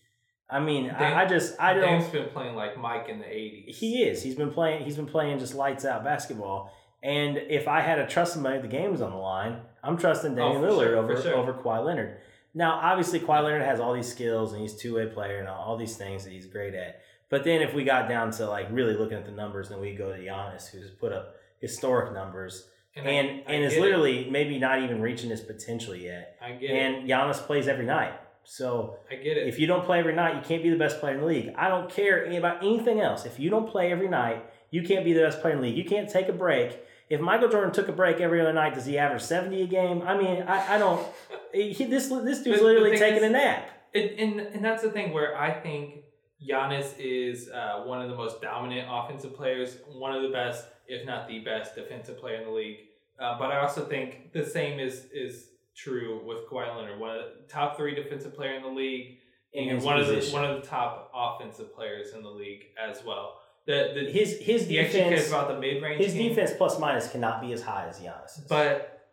I 0.50 0.60
mean, 0.60 0.86
Dame- 0.86 0.96
I, 1.02 1.24
I 1.24 1.26
just 1.26 1.60
I 1.60 1.74
don't. 1.74 1.84
Dame's 1.84 2.08
been 2.08 2.30
playing 2.30 2.56
like 2.56 2.78
Mike 2.78 3.08
in 3.10 3.20
the 3.20 3.26
'80s. 3.26 3.76
He 3.76 4.04
is. 4.04 4.24
He's 4.24 4.36
been 4.36 4.52
playing. 4.52 4.84
He's 4.86 4.96
been 4.96 5.06
playing 5.06 5.40
just 5.40 5.56
lights 5.56 5.86
out 5.86 6.04
basketball. 6.04 6.72
And 7.04 7.38
if 7.38 7.68
I 7.68 7.82
had 7.82 7.96
to 7.96 8.08
trust 8.08 8.34
somebody, 8.34 8.60
the 8.60 8.68
game 8.68 8.92
was 8.92 9.02
on 9.02 9.12
the 9.12 9.18
line. 9.18 9.62
I'm 9.84 9.98
trusting 9.98 10.36
Damian 10.36 10.64
Oh, 10.64 10.68
Lillard 10.68 10.84
sure, 10.88 10.98
over 10.98 11.22
sure. 11.22 11.36
over 11.36 11.54
Kawhi 11.54 11.86
Leonard. 11.86 12.18
Now, 12.54 12.74
obviously, 12.82 13.20
Kawhi 13.20 13.44
Leonard 13.44 13.62
has 13.62 13.80
all 13.80 13.94
these 13.94 14.08
skills 14.10 14.52
and 14.54 14.62
he's 14.62 14.76
two 14.76 14.96
way 14.96 15.06
player 15.06 15.40
and 15.40 15.48
all 15.48 15.78
these 15.78 15.96
things 15.96 16.24
that 16.26 16.34
he's 16.34 16.46
great 16.48 16.74
at. 16.74 17.02
But 17.30 17.44
then 17.44 17.62
if 17.62 17.74
we 17.74 17.84
got 17.86 18.10
down 18.10 18.32
to 18.32 18.48
like 18.50 18.68
really 18.72 18.96
looking 18.96 19.18
at 19.18 19.26
the 19.26 19.32
numbers, 19.32 19.70
then 19.70 19.80
we 19.80 19.94
go 19.94 20.12
to 20.12 20.18
Giannis, 20.22 20.68
who's 20.70 20.90
put 20.90 21.14
up 21.14 21.36
historic 21.62 22.14
numbers 22.14 22.68
I- 22.98 23.02
and 23.02 23.44
I 23.48 23.52
and 23.54 23.64
is 23.64 23.74
get 23.74 23.80
it. 23.80 23.82
literally 23.82 24.28
maybe 24.30 24.58
not 24.60 24.82
even 24.84 25.02
reaching 25.02 25.30
his 25.30 25.42
potential 25.42 25.96
yet. 25.96 26.38
I 26.42 26.52
get 26.54 26.70
it. 26.72 26.74
And 26.74 27.08
Giannis 27.10 27.38
plays 27.38 27.68
every 27.68 27.86
night. 27.86 28.14
So 28.44 28.98
I 29.12 29.16
get 29.16 29.38
it. 29.38 29.48
if 29.48 29.60
you 29.60 29.68
don't 29.68 29.86
play 29.86 30.00
every 30.00 30.16
night, 30.16 30.36
you 30.36 30.42
can't 30.42 30.64
be 30.64 30.70
the 30.72 30.78
best 30.78 31.00
player 31.00 31.14
in 31.14 31.20
the 31.22 31.26
league. 31.28 31.54
I 31.56 31.70
don't 31.70 31.90
care 31.90 32.26
about 32.32 32.64
anything 32.64 33.00
else. 33.00 33.26
If 33.26 33.40
you 33.40 33.50
don't 33.52 33.70
play 33.70 33.92
every 33.92 34.08
night, 34.08 34.44
you 34.72 34.82
can't 34.82 35.06
be 35.06 35.14
the 35.14 35.22
best 35.22 35.40
player 35.42 35.54
in 35.54 35.62
the 35.62 35.68
league. 35.68 35.78
You 35.78 35.86
can't 35.86 36.10
take 36.10 36.30
a 36.30 36.34
break. 36.34 36.80
If 37.10 37.22
Michael 37.22 37.50
Jordan 37.50 37.72
took 37.74 37.88
a 37.90 37.92
break 37.92 38.20
every 38.20 38.40
other 38.42 38.54
night, 38.54 38.74
does 38.76 38.86
he 38.86 38.98
average 38.98 39.22
seventy 39.22 39.62
a 39.64 39.68
game? 39.68 40.02
I 40.04 40.18
mean, 40.18 40.44
I, 40.44 40.76
I 40.76 40.78
don't. 40.78 41.06
He, 41.54 41.74
this 41.86 42.08
this 42.10 42.44
dude's 42.44 42.62
literally 42.62 42.96
taking 42.98 43.18
is- 43.24 43.24
a 43.24 43.30
nap. 43.32 43.68
and, 43.96 44.10
and 44.20 44.40
and 44.40 44.64
that's 44.66 44.84
the 44.84 44.92
thing 44.92 45.12
where 45.14 45.36
I 45.36 45.52
think 45.52 46.04
Giannis 46.48 46.94
is 47.00 47.50
uh, 47.50 47.84
one 47.86 48.02
of 48.04 48.10
the 48.10 48.16
most 48.16 48.40
dominant 48.42 48.88
offensive 48.90 49.36
players, 49.36 49.78
one 49.92 50.16
of 50.16 50.22
the 50.22 50.30
best, 50.30 50.66
if 50.90 51.06
not 51.06 51.28
the 51.28 51.40
best, 51.40 51.76
defensive 51.76 52.18
player 52.20 52.38
in 52.42 52.46
the 52.46 52.52
league. 52.52 52.78
Uh, 53.20 53.38
but 53.38 53.52
I 53.52 53.60
also 53.60 53.86
think 53.86 54.34
the 54.34 54.46
same 54.46 54.80
is 54.80 55.06
is 55.14 55.48
true 55.76 56.22
with 56.26 56.50
Kawhi 56.50 56.76
Leonard, 56.76 57.00
one 57.00 57.16
of 57.16 57.22
the 57.24 57.54
top 57.54 57.78
three 57.78 57.96
defensive 57.96 58.36
player 58.36 58.54
in 58.56 58.64
the 58.64 58.70
league, 58.70 59.20
In 59.54 59.70
and 59.70 59.84
one 59.84 60.00
of 60.00 60.08
the 60.08 60.22
one 60.32 60.46
of 60.46 60.62
the 60.62 60.68
top 60.68 61.12
offensive 61.16 61.74
players 61.76 62.14
in 62.14 62.22
the 62.24 62.30
league 62.30 62.64
as 62.78 63.04
well. 63.06 63.40
The, 63.66 63.92
the 63.94 64.12
His 64.12 64.40
his 64.40 64.68
he 64.68 64.80
actually 64.80 65.02
cares 65.02 65.10
defense 65.12 65.28
about 65.30 65.48
the 65.50 65.60
mid 65.60 65.82
range. 65.84 66.04
his 66.04 66.14
defense 66.14 66.52
plus 66.58 66.80
minus 66.80 67.12
cannot 67.12 67.42
be 67.42 67.54
as 67.54 67.62
high 67.62 67.86
as 67.88 68.00
Giannis. 68.00 68.48
but 68.48 69.08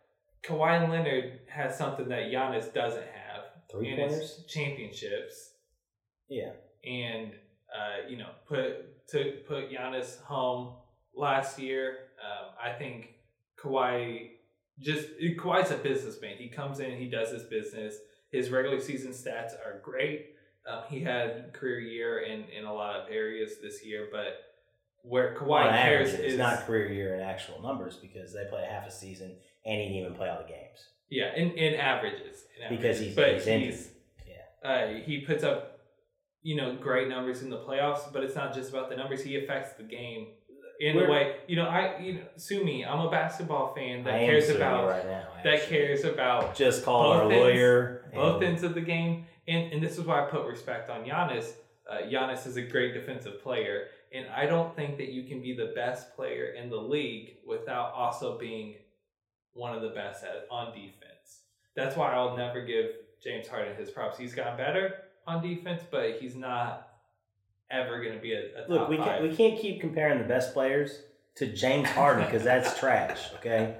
Kawhi 0.45 0.89
Leonard 0.89 1.41
has 1.49 1.77
something 1.77 2.09
that 2.09 2.24
Giannis 2.33 2.72
doesn't 2.72 3.03
have 3.03 3.43
three 3.70 3.97
pointers. 3.97 4.45
championships. 4.49 5.53
Yeah, 6.29 6.53
and 6.85 7.33
uh, 7.77 8.09
you 8.09 8.16
know 8.16 8.31
put 8.49 9.07
to 9.09 9.18
put 9.47 9.70
Giannis 9.70 10.20
home 10.22 10.74
last 11.17 11.59
year. 11.59 11.97
Um, 12.23 12.51
I 12.62 12.73
think 12.79 13.14
Kawhi 13.59 14.31
just 14.79 15.09
Kawhi's 15.39 15.71
a 15.71 15.77
businessman. 15.77 16.37
He 16.37 16.49
comes 16.49 16.81
in, 16.81 16.97
he 16.99 17.09
does 17.09 17.31
his 17.31 17.45
business. 17.45 17.97
His 18.31 18.51
regular 18.51 18.81
season 18.81 19.12
stats 19.12 19.53
are 19.64 19.81
great. 19.83 20.35
Um, 20.71 20.83
he 20.89 21.01
had 21.01 21.53
career 21.53 21.81
year 21.81 22.19
in 22.21 22.45
in 22.57 22.64
a 22.64 22.73
lot 22.73 22.97
of 22.97 23.09
areas 23.11 23.55
this 23.62 23.85
year, 23.85 24.09
but 24.12 24.39
where 25.03 25.35
Kawhi 25.37 25.67
on 25.67 25.73
cares 25.73 26.14
average, 26.14 26.33
is 26.33 26.39
not 26.39 26.67
career 26.67 26.93
year 26.93 27.14
in 27.14 27.21
actual 27.21 27.62
numbers 27.62 27.97
because 27.97 28.35
they 28.35 28.45
play 28.51 28.67
half 28.69 28.87
a 28.87 28.91
season 28.91 29.37
and 29.64 29.81
he 29.81 29.89
didn't 29.89 29.97
even 30.03 30.14
play 30.14 30.29
all 30.29 30.39
the 30.43 30.49
games. 30.49 30.79
yeah 31.09 31.33
in 31.37 31.53
in 31.53 31.75
averages 31.75 32.45
in 32.61 32.77
Because 32.77 32.99
he's- 32.99 33.14
but 33.14 33.35
he's 33.35 33.45
he's 33.45 33.91
uh, 34.64 34.87
he 35.05 35.21
puts 35.21 35.45
up 35.45 35.79
you 36.43 36.57
know 36.57 36.75
great 36.75 37.09
numbers 37.09 37.43
in 37.43 37.51
the 37.51 37.59
playoffs, 37.59 38.12
but 38.12 38.25
it's 38.25 38.35
not 38.35 38.53
just 38.53 38.71
about 38.71 38.89
the 38.91 38.97
numbers. 38.97 39.23
He 39.23 39.37
affects 39.37 39.75
the 39.75 39.85
game 39.85 40.27
in 40.81 40.97
a 40.97 41.01
We're- 41.01 41.11
way. 41.11 41.37
You 41.47 41.57
know, 41.57 41.66
I 41.68 41.99
you 41.99 42.12
know, 42.14 42.20
sue 42.37 42.62
me. 42.64 42.85
I'm 42.85 43.01
a 43.01 43.11
basketball 43.11 43.74
fan 43.74 44.05
that 44.05 44.14
I 44.14 44.27
cares 44.27 44.51
about 44.51 44.89
right 44.89 45.05
now. 45.07 45.29
that 45.45 45.62
cares 45.68 46.05
about 46.05 46.55
Just 46.55 46.85
call 46.85 47.12
our 47.12 47.22
ends- 47.22 47.35
lawyer. 47.37 48.11
both 48.14 48.43
ends 48.43 48.62
of 48.62 48.74
the 48.74 48.81
game. 48.81 49.27
And 49.49 49.72
and 49.72 49.83
this 49.83 49.99
is 49.99 50.05
why 50.05 50.22
I 50.24 50.31
put 50.31 50.47
respect 50.47 50.91
on 50.91 51.05
Giannis. 51.05 51.53
Uh, 51.89 51.99
Giannis 52.11 52.47
is 52.47 52.57
a 52.57 52.62
great 52.62 52.95
defensive 52.95 53.41
player, 53.43 53.89
And 54.12 54.27
I 54.29 54.47
don't 54.47 54.74
think 54.74 54.97
that 54.99 55.09
you 55.09 55.24
can 55.24 55.41
be 55.41 55.55
the 55.55 55.72
best 55.74 56.14
player 56.16 56.47
in 56.55 56.68
the 56.70 56.77
league 56.77 57.37
without 57.47 57.93
also 57.93 58.39
being 58.39 58.74
one 59.53 59.74
of 59.74 59.83
the 59.83 59.91
best 59.91 60.24
at 60.24 60.47
on 60.51 60.72
defense. 60.74 61.43
That's 61.74 61.97
why 61.97 62.12
I'll 62.12 62.37
never 62.37 62.61
give 62.64 62.87
James 63.22 63.47
Harden 63.49 63.77
his 63.77 63.91
props. 63.91 64.18
He's 64.18 64.35
gotten 64.35 64.57
better 64.57 65.03
on 65.27 65.43
defense, 65.43 65.83
but 65.91 66.16
he's 66.20 66.35
not 66.37 66.86
ever 67.71 68.03
going 68.03 68.14
to 68.14 68.21
be 68.21 68.33
a, 68.33 68.41
a 68.41 68.69
Look, 68.69 68.89
we 68.89 68.97
can't 68.97 69.23
we 69.23 69.35
can't 69.35 69.59
keep 69.59 69.81
comparing 69.81 70.19
the 70.19 70.25
best 70.25 70.53
players 70.53 71.03
to 71.37 71.47
James 71.47 71.89
Harden 71.89 72.25
because 72.25 72.43
that's 72.43 72.79
trash. 72.81 73.31
Okay, 73.37 73.77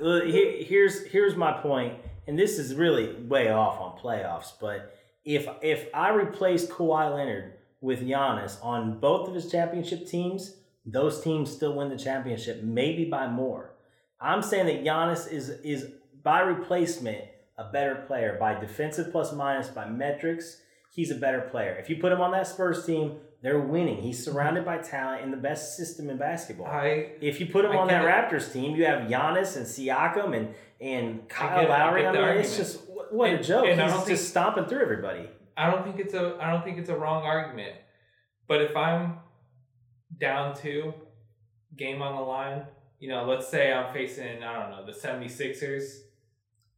here's 0.00 1.06
here's 1.06 1.36
my 1.36 1.52
point, 1.52 1.94
and 2.26 2.38
this 2.38 2.58
is 2.58 2.74
really 2.74 3.14
way 3.14 3.50
off 3.50 3.80
on 3.80 3.98
playoffs. 3.98 4.52
But 4.60 4.96
if 5.24 5.48
if 5.62 5.88
I 5.94 6.10
replaced 6.10 6.70
Kawhi 6.70 7.14
Leonard 7.14 7.54
with 7.80 8.00
Giannis 8.00 8.62
on 8.64 8.98
both 8.98 9.28
of 9.28 9.34
his 9.34 9.50
championship 9.50 10.06
teams, 10.06 10.56
those 10.86 11.22
teams 11.22 11.50
still 11.50 11.74
win 11.74 11.88
the 11.88 11.98
championship, 11.98 12.62
maybe 12.62 13.04
by 13.04 13.28
more. 13.28 13.70
I'm 14.20 14.42
saying 14.42 14.66
that 14.66 14.84
Giannis 14.84 15.30
is 15.30 15.48
is 15.48 15.88
by 16.22 16.40
replacement 16.40 17.24
a 17.56 17.64
better 17.70 17.96
player 18.06 18.36
by 18.38 18.58
defensive 18.58 19.12
plus 19.12 19.32
minus 19.32 19.68
by 19.68 19.88
metrics. 19.88 20.60
He's 20.94 21.10
a 21.10 21.16
better 21.16 21.40
player. 21.40 21.76
If 21.78 21.90
you 21.90 21.96
put 21.96 22.12
him 22.12 22.20
on 22.20 22.30
that 22.32 22.46
Spurs 22.46 22.86
team, 22.86 23.16
they're 23.42 23.58
winning. 23.58 24.00
He's 24.00 24.24
surrounded 24.24 24.64
by 24.64 24.78
talent 24.78 25.22
in 25.22 25.30
the 25.32 25.36
best 25.36 25.76
system 25.76 26.08
in 26.08 26.16
basketball. 26.18 26.66
I 26.68 27.10
if 27.20 27.40
you 27.40 27.46
put 27.46 27.64
him 27.64 27.72
I 27.72 27.76
on 27.78 27.88
that 27.88 28.02
get 28.02 28.30
Raptors 28.30 28.52
team, 28.52 28.76
you 28.76 28.86
have 28.86 29.08
Giannis 29.08 29.56
and 29.56 29.66
Siakam 29.66 30.36
and 30.36 30.54
and 30.80 31.28
Kyle 31.28 31.62
get- 31.62 31.70
I 31.70 31.78
Lowry. 31.84 32.06
I, 32.06 32.12
mean, 32.12 32.20
argument. 32.20 32.46
it's 32.46 32.56
just 32.56 32.88
what 32.88 33.12
what 33.12 33.30
a 33.30 33.36
And- 33.36 33.44
joke. 33.44 33.66
and 33.66 33.80
He's 33.80 33.90
just 33.92 34.06
think- 34.06 34.18
stomping 34.18 34.66
through 34.66 34.82
everybody. 34.82 35.28
I 35.56 35.70
don't 35.70 35.84
think 35.84 35.98
it's 35.98 36.14
a 36.14 36.38
I 36.40 36.50
don't 36.52 36.62
think 36.64 36.78
it's 36.78 36.88
a 36.90 36.96
wrong 36.96 37.24
argument. 37.24 37.76
But 38.46 38.60
if 38.62 38.76
I'm 38.76 39.18
down 40.18 40.54
two, 40.54 40.94
game 41.76 42.02
on 42.02 42.14
the 42.14 42.22
line, 42.22 42.62
you 43.00 43.08
know, 43.08 43.24
let's 43.24 43.48
say 43.48 43.72
I'm 43.72 43.92
facing, 43.92 44.42
I 44.44 44.52
don't 44.60 44.70
know, 44.70 44.86
the 44.86 44.92
76ers, 44.92 46.02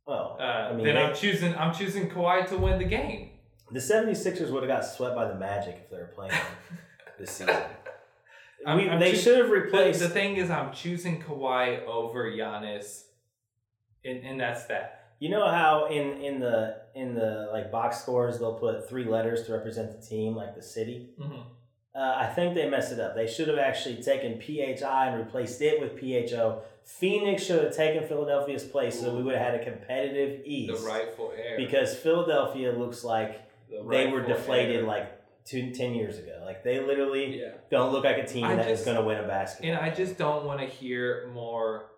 Well, 0.07 0.37
uh, 0.41 0.43
I 0.43 0.73
mean, 0.73 0.85
then 0.87 0.95
they- 0.95 1.03
I'm 1.03 1.15
choosing 1.15 1.55
I'm 1.55 1.75
choosing 1.75 2.09
Kawhi 2.09 2.47
to 2.49 2.57
win 2.57 2.79
the 2.79 2.85
game. 2.87 3.31
The 3.73 3.81
76ers 3.81 4.51
would 4.51 4.63
have 4.63 4.69
got 4.71 4.85
swept 4.85 5.15
by 5.17 5.27
the 5.27 5.35
Magic 5.35 5.81
if 5.85 5.91
they 5.91 5.97
were 5.97 6.13
playing 6.15 6.33
this 7.19 7.31
season. 7.31 7.55
I'm- 8.67 8.79
We- 8.79 8.89
I'm 8.89 8.99
they 9.01 9.13
choo- 9.13 9.19
should 9.19 9.39
have 9.39 9.51
replaced. 9.51 10.01
the 10.01 10.09
thing 10.09 10.37
is 10.37 10.51
I'm 10.51 10.73
choosing 10.73 11.23
Kawhi 11.23 11.85
over 11.87 12.31
Giannis. 12.31 13.05
And, 14.05 14.25
and 14.25 14.41
that's 14.41 14.67
that. 14.67 14.93
You 15.19 15.31
know 15.31 15.47
how 15.49 15.87
in 15.87 16.21
in 16.21 16.41
the 16.41 16.77
in 16.95 17.15
the 17.15 17.49
like 17.53 17.73
box 17.73 18.01
scores 18.03 18.39
they'll 18.39 18.55
put 18.59 18.89
three 18.89 19.05
letters 19.05 19.47
to 19.47 19.53
represent 19.53 19.99
the 19.99 20.07
team, 20.07 20.37
like 20.37 20.55
the 20.55 20.63
city. 20.63 21.11
Mhm. 21.19 21.43
Uh, 21.95 22.15
I 22.19 22.27
think 22.27 22.55
they 22.55 22.69
messed 22.69 22.93
it 22.93 23.01
up. 23.01 23.15
They 23.15 23.27
should 23.27 23.49
have 23.49 23.59
actually 23.59 24.03
taken 24.03 24.39
PHI 24.39 25.09
and 25.09 25.19
replaced 25.19 25.63
it 25.63 25.81
with 25.81 25.99
PHO. 25.99 26.61
Phoenix 26.85 27.43
should 27.45 27.65
have 27.65 27.75
taken 27.75 28.07
Philadelphia's 28.07 28.65
place, 28.65 29.01
so 29.01 29.17
we 29.17 29.23
would 29.23 29.35
have 29.35 29.53
had 29.55 29.61
a 29.61 29.65
competitive 29.65 30.43
East. 30.45 30.83
The 30.85 30.87
rightful 30.89 31.33
heir. 31.35 31.57
Because 31.57 31.97
Philadelphia 31.97 32.71
looks 32.73 33.03
like 33.03 33.41
The 33.69 33.85
they 33.89 34.07
were 34.09 34.23
deflated 34.23 34.77
heir. 34.77 34.83
like 34.85 35.45
two, 35.45 35.73
10 35.73 35.95
years 35.95 36.19
ago. 36.19 36.43
Like 36.45 36.63
they 36.65 36.81
literally 36.81 37.41
Yeah. 37.41 37.53
don't 37.71 37.93
look 37.93 38.05
like 38.05 38.19
a 38.19 38.27
team 38.27 38.45
I 38.45 38.57
that 38.57 38.69
is 38.71 38.79
just- 38.79 38.85
going 38.85 38.97
to 38.97 39.03
win 39.05 39.19
a 39.19 39.27
basketball. 39.27 39.71
And 39.77 39.81
I 39.81 39.95
just 39.95 40.17
don't 40.19 40.45
want 40.45 40.61
to 40.61 40.67
hear 40.67 41.29
more 41.33 41.91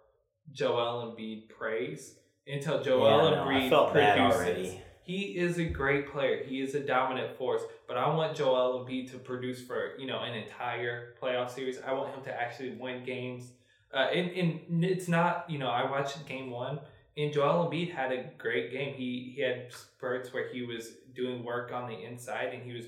Joel 0.52 1.14
Embiid 1.14 1.48
praise 1.50 2.18
until 2.46 2.82
Joel 2.82 3.04
Yeah, 3.04 3.30
no, 3.30 3.42
I 3.44 3.46
Embiid 3.54 3.68
felt 3.70 3.94
bad 3.94 4.18
produces. 4.18 4.40
already. 4.40 4.82
He 5.04 5.38
is 5.38 5.58
a 5.58 5.64
great 5.64 6.08
player. 6.12 6.42
He 6.44 6.60
is 6.60 6.74
a 6.74 6.80
dominant 6.80 7.36
force. 7.38 7.62
But 7.86 7.96
I 7.96 8.14
want 8.14 8.36
Joel 8.36 8.84
Embiid 8.84 9.10
to 9.12 9.18
produce 9.18 9.66
for 9.66 9.96
you 9.98 10.06
know 10.06 10.20
an 10.20 10.34
entire 10.34 11.14
playoff 11.22 11.50
series. 11.50 11.80
I 11.80 11.92
want 11.92 12.14
him 12.14 12.22
to 12.24 12.32
actually 12.40 12.72
win 12.72 13.04
games. 13.04 13.52
Uh, 13.92 14.08
and, 14.12 14.30
and 14.32 14.84
it's 14.84 15.08
not 15.08 15.48
you 15.48 15.58
know 15.58 15.68
I 15.68 15.90
watched 15.90 16.26
game 16.26 16.50
one 16.50 16.80
and 17.18 17.32
Joel 17.32 17.68
Embiid 17.68 17.92
had 17.92 18.12
a 18.12 18.24
great 18.38 18.70
game. 18.70 18.94
He 18.94 19.32
he 19.34 19.42
had 19.42 19.72
spurts 19.72 20.32
where 20.32 20.48
he 20.48 20.62
was 20.62 20.92
doing 21.14 21.44
work 21.44 21.72
on 21.72 21.88
the 21.88 22.04
inside 22.04 22.54
and 22.54 22.62
he 22.62 22.72
was 22.72 22.86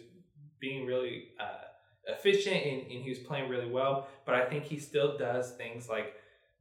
being 0.60 0.86
really 0.86 1.28
uh, 1.40 1.64
efficient 2.06 2.64
and, 2.64 2.82
and 2.82 3.02
he 3.02 3.08
was 3.08 3.18
playing 3.18 3.48
really 3.48 3.70
well. 3.70 4.08
But 4.24 4.36
I 4.36 4.44
think 4.46 4.64
he 4.64 4.78
still 4.78 5.18
does 5.18 5.52
things 5.52 5.88
like 5.88 6.14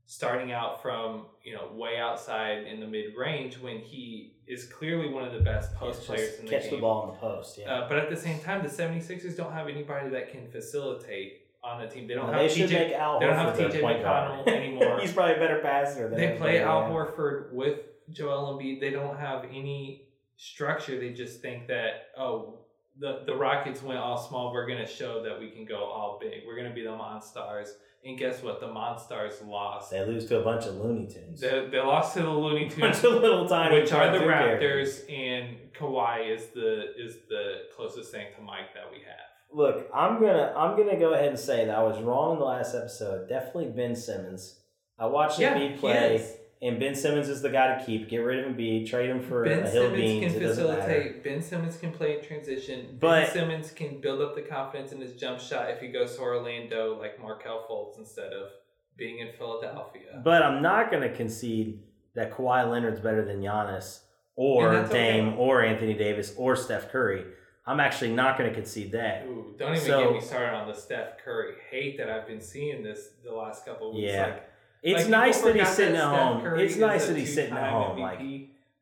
starting 0.06 0.52
out 0.52 0.82
from 0.82 1.28
you 1.44 1.54
know 1.54 1.70
way 1.74 2.00
outside 2.00 2.66
in 2.66 2.80
the 2.80 2.88
mid 2.88 3.16
range 3.16 3.60
when 3.60 3.78
he 3.78 4.34
is 4.48 4.66
clearly 4.66 5.08
one 5.08 5.24
of 5.24 5.32
the 5.32 5.40
best 5.40 5.76
post 5.76 6.08
players 6.08 6.40
in 6.40 6.46
the 6.46 6.52
catch 6.52 6.64
game. 6.64 6.72
Catch 6.72 6.72
the 6.72 6.82
ball 6.82 7.08
in 7.08 7.14
the 7.14 7.20
post. 7.20 7.60
Yeah. 7.60 7.72
Uh, 7.72 7.88
but 7.88 8.00
at 8.00 8.10
the 8.10 8.18
same 8.18 8.40
time, 8.40 8.64
the 8.64 8.70
76ers 8.70 9.38
don't 9.38 9.54
have 9.54 9.68
anybody 9.68 10.10
that 10.10 10.32
can 10.32 10.48
facilitate 10.48 11.42
on 11.64 11.82
the 11.82 11.88
team. 11.88 12.08
They 12.08 12.14
don't 12.14 12.28
Well, 12.30 12.40
have 12.40 12.54
they 12.54 12.62
TJ. 12.62 12.72
make 12.72 12.94
Al 12.94 13.20
they 13.20 13.26
don't 13.28 13.36
have 13.36 13.56
TJ. 13.58 13.82
McConnell 13.82 14.48
anymore. 14.48 15.00
He's 15.00 15.12
probably 15.14 15.36
a 15.36 15.40
better 15.40 15.60
passer 15.60 16.10
than 16.10 16.18
They 16.20 16.36
play 16.38 16.62
Al. 16.62 16.84
Horford 16.84 17.52
with 17.54 17.80
Joel 18.12 18.58
Embiid. 18.58 18.80
They 18.80 18.90
don't 18.92 19.18
have 19.18 19.46
any 19.46 20.08
structure. 20.38 21.00
They 21.00 21.12
just 21.12 21.42
think 21.42 21.68
that 21.68 22.08
oh, 22.18 22.60
the 22.98 23.24
the 23.26 23.36
Rockets 23.36 23.82
went 23.84 24.00
all 24.00 24.18
small. 24.18 24.52
We're 24.54 24.68
gonna 24.68 24.88
show 24.88 25.24
that 25.24 25.40
we 25.40 25.50
can 25.52 25.66
go 25.66 25.78
all 25.84 26.18
big. 26.22 26.42
We're 26.48 26.56
gonna 26.58 26.74
be 26.74 26.84
the 26.84 26.90
Monstars. 26.90 27.70
And 28.06 28.18
guess 28.18 28.42
what? 28.42 28.62
The 28.62 28.68
Monstars 28.68 29.46
lost. 29.46 29.92
They 29.92 30.06
lose 30.06 30.26
to 30.28 30.40
a 30.40 30.44
bunch 30.44 30.66
of 30.66 30.76
Looney 30.76 31.06
Tunes. 31.06 31.42
They, 31.42 31.68
they 31.70 31.80
lost 31.80 32.14
to 32.16 32.22
the 32.24 32.30
Looney 32.30 32.68
a 32.68 32.70
bunch 32.80 33.02
Tunes, 33.02 33.04
of 33.04 33.22
little 33.22 33.46
tiny 33.46 33.82
which 33.82 33.92
are 33.92 34.10
the 34.18 34.20
Raptors, 34.24 34.28
characters. 34.30 35.02
and 35.10 35.58
Kawhi 35.78 36.34
is 36.34 36.48
the 36.56 36.94
is 36.98 37.18
the 37.28 37.64
closest 37.76 38.10
thing 38.14 38.28
to 38.38 38.42
Mike 38.42 38.74
that 38.74 38.86
we 38.90 39.00
have. 39.00 39.29
Look, 39.52 39.90
I'm 39.94 40.20
gonna 40.20 40.54
I'm 40.56 40.78
gonna 40.78 40.98
go 41.00 41.14
ahead 41.14 41.30
and 41.30 41.40
say 41.40 41.66
that 41.66 41.76
I 41.76 41.84
was 41.84 42.00
wrong 42.02 42.34
in 42.34 42.40
the 42.40 42.46
last 42.46 42.76
episode. 42.76 43.28
Definitely 43.28 43.68
Ben 43.76 43.96
Simmons. 43.96 44.60
I 44.98 45.06
watched 45.08 45.40
Yeah, 45.40 45.56
Embiid 45.56 45.80
play, 45.80 46.36
and 46.62 46.80
Ben 46.80 46.94
Simmons 46.94 47.30
is 47.30 47.42
the 47.42 47.50
guy 47.50 47.78
to 47.78 47.84
keep. 47.86 48.10
Get 48.10 48.18
rid 48.18 48.46
of 48.46 48.54
Embiid, 48.54 48.88
trade 48.88 49.10
him 49.10 49.22
for 49.22 49.44
Ben 49.46 49.60
a 49.64 49.70
hill 49.70 49.84
Simmons 49.86 50.02
beans. 50.02 50.34
can 50.34 50.42
It 50.42 50.46
doesn't 50.46 50.68
matter. 50.68 50.82
facilitate. 50.82 51.24
Ben 51.24 51.42
Simmons 51.42 51.78
can 51.78 51.92
play 51.92 52.20
in 52.20 52.24
transition. 52.24 52.98
But- 53.00 53.26
ben 53.26 53.32
Simmons 53.32 53.72
can 53.72 54.02
build 54.02 54.22
up 54.22 54.36
the 54.36 54.42
confidence 54.42 54.92
in 54.92 55.02
his 55.02 55.16
jump 55.16 55.40
shot 55.40 55.70
if 55.72 55.80
he 55.80 55.88
goes 55.88 56.16
to 56.18 56.22
Orlando 56.22 57.00
like 57.00 57.20
Markelle 57.20 57.66
Fultz 57.70 57.98
instead 57.98 58.34
of 58.34 58.50
being 58.98 59.20
in 59.20 59.30
Philadelphia. 59.38 60.22
But 60.24 60.44
I'm 60.44 60.62
not 60.62 60.92
gonna 60.92 61.10
concede 61.10 61.82
that 62.16 62.32
Kawhi 62.34 62.70
Leonard's 62.70 63.00
better 63.00 63.24
than 63.26 63.42
Giannis 63.42 64.02
or 64.36 64.84
Dame 64.84 65.30
okay. 65.30 65.38
or 65.38 65.62
Anthony 65.64 65.94
Davis 65.94 66.36
or 66.38 66.56
Steph 66.56 66.92
Curry. 66.92 67.24
I'm 67.66 67.80
actually 67.80 68.14
not 68.14 68.38
gonna 68.38 68.54
concede 68.54 68.92
that. 68.94 69.26
Ooh, 69.28 69.54
don't 69.58 69.74
even 69.76 69.86
So- 69.86 70.04
get 70.06 70.14
me 70.14 70.22
started 70.22 70.56
on 70.56 70.68
the 70.68 70.74
Steph 70.74 71.18
Curry 71.24 71.54
hate 71.70 71.98
that 71.98 72.10
I've 72.10 72.26
been 72.28 72.42
seeing 72.42 72.82
this 72.84 73.16
the 73.24 73.32
last 73.34 73.66
couple 73.66 73.90
of 73.90 73.96
weeks. 73.96 74.12
Yeah. 74.12 74.24
Like, 74.26 74.44
It's 74.82 75.02
like, 75.02 75.10
nice 75.10 75.42
that 75.42 75.56
he's 75.56 75.68
sitting 75.70 75.96
at 75.98 76.04
home. 76.04 76.42
Curry 76.42 76.64
It's 76.66 76.78
nice 76.78 77.08
that 77.08 77.18
he's 77.18 77.34
sitting 77.34 77.56
at 77.56 77.70
home. 77.70 78.00
Like, 78.00 78.20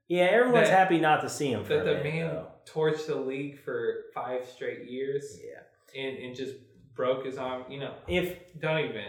yeah, 0.07 0.25
everyone's 0.25 0.69
That- 0.69 0.77
happy 0.77 0.99
not 0.99 1.21
to 1.21 1.29
see 1.29 1.51
him 1.51 1.63
for 1.63 1.73
that 1.75 1.85
the 1.85 1.93
minute, 1.95 2.03
man 2.03 2.27
though. 2.35 2.47
torched 2.65 3.07
the 3.07 3.15
league 3.15 3.59
for 3.59 4.05
five 4.13 4.45
straight 4.45 4.85
years 4.85 5.39
Yeah. 5.43 5.99
and, 6.01 6.17
and 6.19 6.35
just 6.35 6.55
broke 6.93 7.25
his 7.25 7.37
arm. 7.37 7.65
You 7.69 7.79
know, 7.79 7.93
If 8.07 8.57
don't 8.59 8.79
even. 8.79 9.05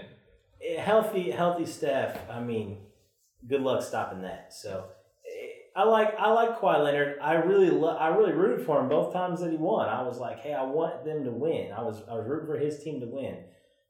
healthy 0.79 1.31
healthy 1.31 1.67
Steph, 1.67 2.29
I 2.31 2.41
mean, 2.41 2.87
good 3.47 3.61
luck 3.61 3.83
stopping 3.83 4.23
that. 4.23 4.53
So 4.53 4.87
I 5.79 5.85
like 5.85 6.17
I 6.19 6.33
like 6.33 6.59
Kawhi 6.59 6.83
Leonard. 6.83 7.21
I 7.23 7.35
really 7.35 7.71
lo- 7.71 7.97
I 7.97 8.09
really 8.09 8.33
rooted 8.33 8.67
for 8.67 8.81
him 8.81 8.89
both 8.89 9.13
times 9.13 9.41
that 9.41 9.53
he 9.53 9.57
won. 9.57 9.89
I 9.89 10.03
was 10.03 10.19
like, 10.19 10.41
hey, 10.41 10.53
I 10.53 10.65
want 10.65 11.05
them 11.05 11.23
to 11.23 11.31
win. 11.31 11.71
I 11.71 11.83
was 11.83 12.03
I 12.11 12.15
was 12.15 12.27
rooting 12.27 12.49
for 12.49 12.59
his 12.59 12.83
team 12.83 12.99
to 12.99 13.07
win. 13.07 13.45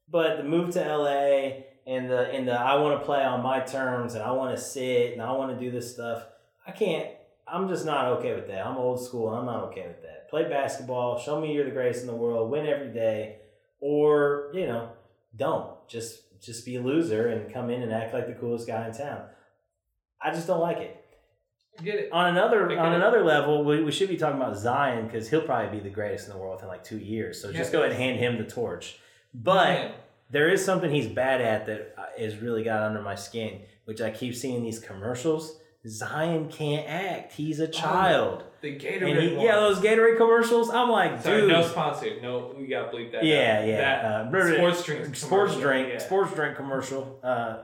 But 0.07 0.36
the 0.36 0.43
move 0.43 0.74
to 0.74 0.80
LA 0.80 1.62
and 1.86 2.11
the 2.11 2.30
and 2.30 2.47
the 2.47 2.53
I 2.53 2.74
want 2.74 3.01
to 3.01 3.07
play 3.07 3.24
on 3.24 3.43
my 3.43 3.61
terms 3.61 4.12
and 4.12 4.22
I 4.22 4.32
want 4.32 4.55
to 4.55 4.62
sit 4.62 5.14
and 5.14 5.22
I 5.22 5.32
want 5.32 5.59
to 5.59 5.64
do 5.64 5.70
this 5.70 5.95
stuff. 5.95 6.24
I 6.66 6.72
can't. 6.72 7.09
I'm 7.51 7.70
just 7.70 7.86
not 7.86 8.18
okay 8.18 8.34
with 8.34 8.49
that. 8.49 8.66
I'm 8.66 8.76
old 8.76 9.03
school. 9.03 9.30
I'm 9.30 9.47
not 9.47 9.64
okay 9.70 9.86
with 9.86 10.03
that. 10.03 10.28
Play 10.28 10.47
basketball. 10.47 11.18
Show 11.18 11.41
me 11.41 11.55
you're 11.55 11.64
the 11.64 11.70
greatest 11.70 12.03
in 12.03 12.07
the 12.07 12.14
world. 12.14 12.51
Win 12.51 12.66
every 12.66 12.93
day, 12.93 13.39
or 13.80 14.51
you 14.53 14.66
know, 14.66 14.91
don't 15.34 15.89
just 15.89 16.39
just 16.43 16.66
be 16.66 16.76
a 16.76 16.82
loser 16.82 17.28
and 17.28 17.51
come 17.51 17.70
in 17.70 17.80
and 17.80 17.95
act 17.95 18.12
like 18.12 18.26
the 18.26 18.34
coolest 18.34 18.66
guy 18.66 18.86
in 18.86 18.93
town. 18.93 19.22
I 20.20 20.32
just 20.32 20.47
don't 20.47 20.61
like 20.61 20.76
it. 20.76 21.03
Get 21.83 21.95
it. 21.97 22.12
On 22.12 22.26
another 22.26 22.79
on 22.79 22.93
another 22.95 23.24
level, 23.24 23.64
we, 23.64 23.83
we 23.83 23.93
should 23.93 24.09
be 24.09 24.16
talking 24.16 24.41
about 24.41 24.57
Zion 24.57 25.07
because 25.07 25.29
he'll 25.29 25.43
probably 25.43 25.79
be 25.79 25.83
the 25.83 25.95
greatest 25.95 26.26
in 26.26 26.33
the 26.33 26.39
world 26.39 26.61
in 26.62 26.68
like 26.68 26.83
two 26.83 26.99
years. 26.99 27.41
So 27.41 27.53
just 27.53 27.72
go 27.72 27.81
ahead 27.81 27.93
and 27.93 28.01
hand 28.01 28.18
him 28.18 28.39
the 28.39 28.51
torch. 28.51 28.99
But 29.33 29.68
Man. 29.68 29.93
there 30.31 30.49
is 30.49 30.64
something 30.64 30.91
he's 30.91 31.07
bad 31.07 31.41
at 31.41 31.66
that 31.66 31.95
has 32.18 32.39
really 32.39 32.64
got 32.64 32.83
under 32.83 33.01
my 33.01 33.14
skin, 33.14 33.61
which 33.85 34.01
I 34.01 34.11
keep 34.11 34.35
seeing 34.35 34.62
these 34.62 34.81
commercials. 34.81 35.61
Zion 35.87 36.49
can't 36.49 36.89
act. 36.89 37.33
He's 37.33 37.61
a 37.61 37.68
child. 37.68 38.45
The 38.61 38.72
and 38.72 38.81
Gatorade. 38.81 39.39
he, 39.39 39.45
yeah, 39.45 39.57
those 39.57 39.79
Gatorade 39.79 40.16
commercials. 40.16 40.70
I'm 40.70 40.91
like, 40.91 41.22
Sorry, 41.22 41.43
dude. 41.43 41.51
no 41.51 41.62
sponsor. 41.66 42.20
No, 42.20 42.55
we 42.59 42.66
gotta 42.66 42.91
bleep 42.95 43.12
that. 43.12 43.24
Yeah, 43.24 43.61
out. 43.61 43.68
yeah. 43.68 43.76
That 43.76 44.05
uh, 44.05 44.57
sports 44.57 44.85
drink. 44.85 45.16
sports 45.16 45.57
drink, 45.57 45.89
yeah. 45.93 45.99
sports 45.99 46.35
drink 46.35 46.57
commercial. 46.57 47.20
Uh, 47.22 47.59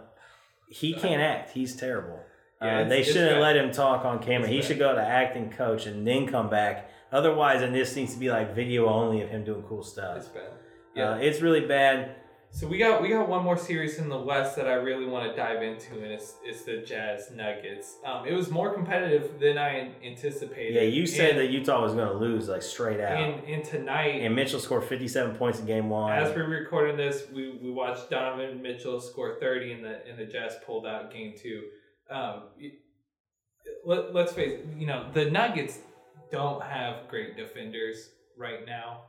he 0.69 0.95
can't 0.95 1.21
act. 1.21 1.51
He's 1.51 1.75
terrible. 1.75 2.21
Yeah, 2.65 2.81
uh, 2.81 2.89
they 2.89 3.03
shouldn't 3.03 3.41
let 3.41 3.57
him 3.57 3.71
talk 3.71 4.05
on 4.05 4.23
camera. 4.23 4.49
He 4.49 4.63
should 4.63 4.79
go 4.79 4.95
to 4.95 5.03
acting 5.03 5.51
coach 5.51 5.87
and 5.87 6.07
then 6.07 6.27
come 6.27 6.49
back. 6.49 6.91
Otherwise, 7.13 7.63
and 7.63 7.75
this 7.75 7.95
needs 7.95 8.15
to 8.15 8.19
be 8.19 8.31
like 8.31 8.55
video 8.55 8.87
only 8.87 9.21
of 9.23 9.31
him 9.31 9.45
doing 9.45 9.63
cool 9.63 9.83
stuff. 9.83 10.17
It's 10.17 10.29
bad. 10.29 11.01
Uh, 11.01 11.19
it's 11.21 11.41
really 11.41 11.67
bad. 11.67 12.17
So 12.55 12.69
we 12.69 12.79
got 12.79 13.03
we 13.03 13.09
got 13.09 13.29
one 13.29 13.43
more 13.43 13.57
series 13.57 13.99
in 13.99 14.09
the 14.09 14.17
West 14.17 14.55
that 14.55 14.69
I 14.69 14.75
really 14.75 15.07
want 15.07 15.29
to 15.29 15.37
dive 15.37 15.61
into, 15.61 15.95
and 15.95 16.13
it's 16.13 16.37
it's 16.45 16.63
the 16.63 16.85
Jazz 16.87 17.33
Nuggets. 17.35 17.97
Um, 18.07 18.29
it 18.29 18.33
was 18.33 18.49
more 18.49 18.73
competitive 18.73 19.41
than 19.41 19.59
I 19.59 19.91
anticipated. 20.05 20.75
Yeah, 20.75 20.83
you 20.83 21.05
said 21.05 21.31
and, 21.31 21.41
that 21.41 21.51
Utah 21.51 21.83
was 21.83 21.95
going 21.95 22.07
to 22.07 22.15
lose 22.15 22.49
like 22.49 22.63
straight 22.63 23.01
out. 23.01 23.19
And, 23.19 23.43
and 23.45 23.65
tonight, 23.65 24.21
And 24.21 24.37
Mitchell 24.37 24.61
scored 24.61 24.85
57 24.85 25.35
points 25.35 25.59
in 25.59 25.67
game 25.67 25.91
one. 25.91 26.13
as 26.13 26.33
we're 26.33 26.49
recording 26.49 26.97
this, 26.97 27.25
we, 27.35 27.59
we 27.61 27.73
watched 27.73 28.09
Donovan 28.09 28.63
Mitchell 28.63 29.01
score 29.01 29.37
thirty, 29.41 29.73
and 29.73 29.85
the 29.85 30.07
and 30.09 30.17
the 30.17 30.25
Jazz 30.25 30.55
pulled 30.65 30.87
out 30.87 31.13
game 31.13 31.35
two. 31.37 31.65
Um, 32.11 32.43
let, 33.85 34.15
let's 34.15 34.33
face 34.33 34.61
it, 34.61 34.67
you 34.77 34.87
know 34.87 35.09
the 35.13 35.31
Nuggets 35.31 35.79
don't 36.31 36.63
have 36.63 37.09
great 37.09 37.37
defenders 37.37 38.11
right 38.37 38.67
now. 38.67 39.03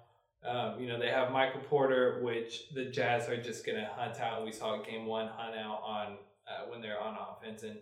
Um, 0.47 0.79
you 0.79 0.87
know, 0.87 0.99
they 0.99 1.09
have 1.09 1.31
Michael 1.31 1.61
Porter, 1.61 2.19
which 2.21 2.69
the 2.73 2.85
Jazz 2.85 3.27
are 3.29 3.41
just 3.41 3.65
going 3.65 3.79
to 3.79 3.89
hunt 3.95 4.19
out. 4.19 4.45
We 4.45 4.51
saw 4.51 4.81
game 4.83 5.07
one 5.07 5.27
hunt 5.27 5.55
out 5.57 5.81
on 5.83 6.17
uh, 6.47 6.69
when 6.69 6.81
they're 6.81 6.99
on 6.99 7.17
offense. 7.17 7.63
And 7.63 7.77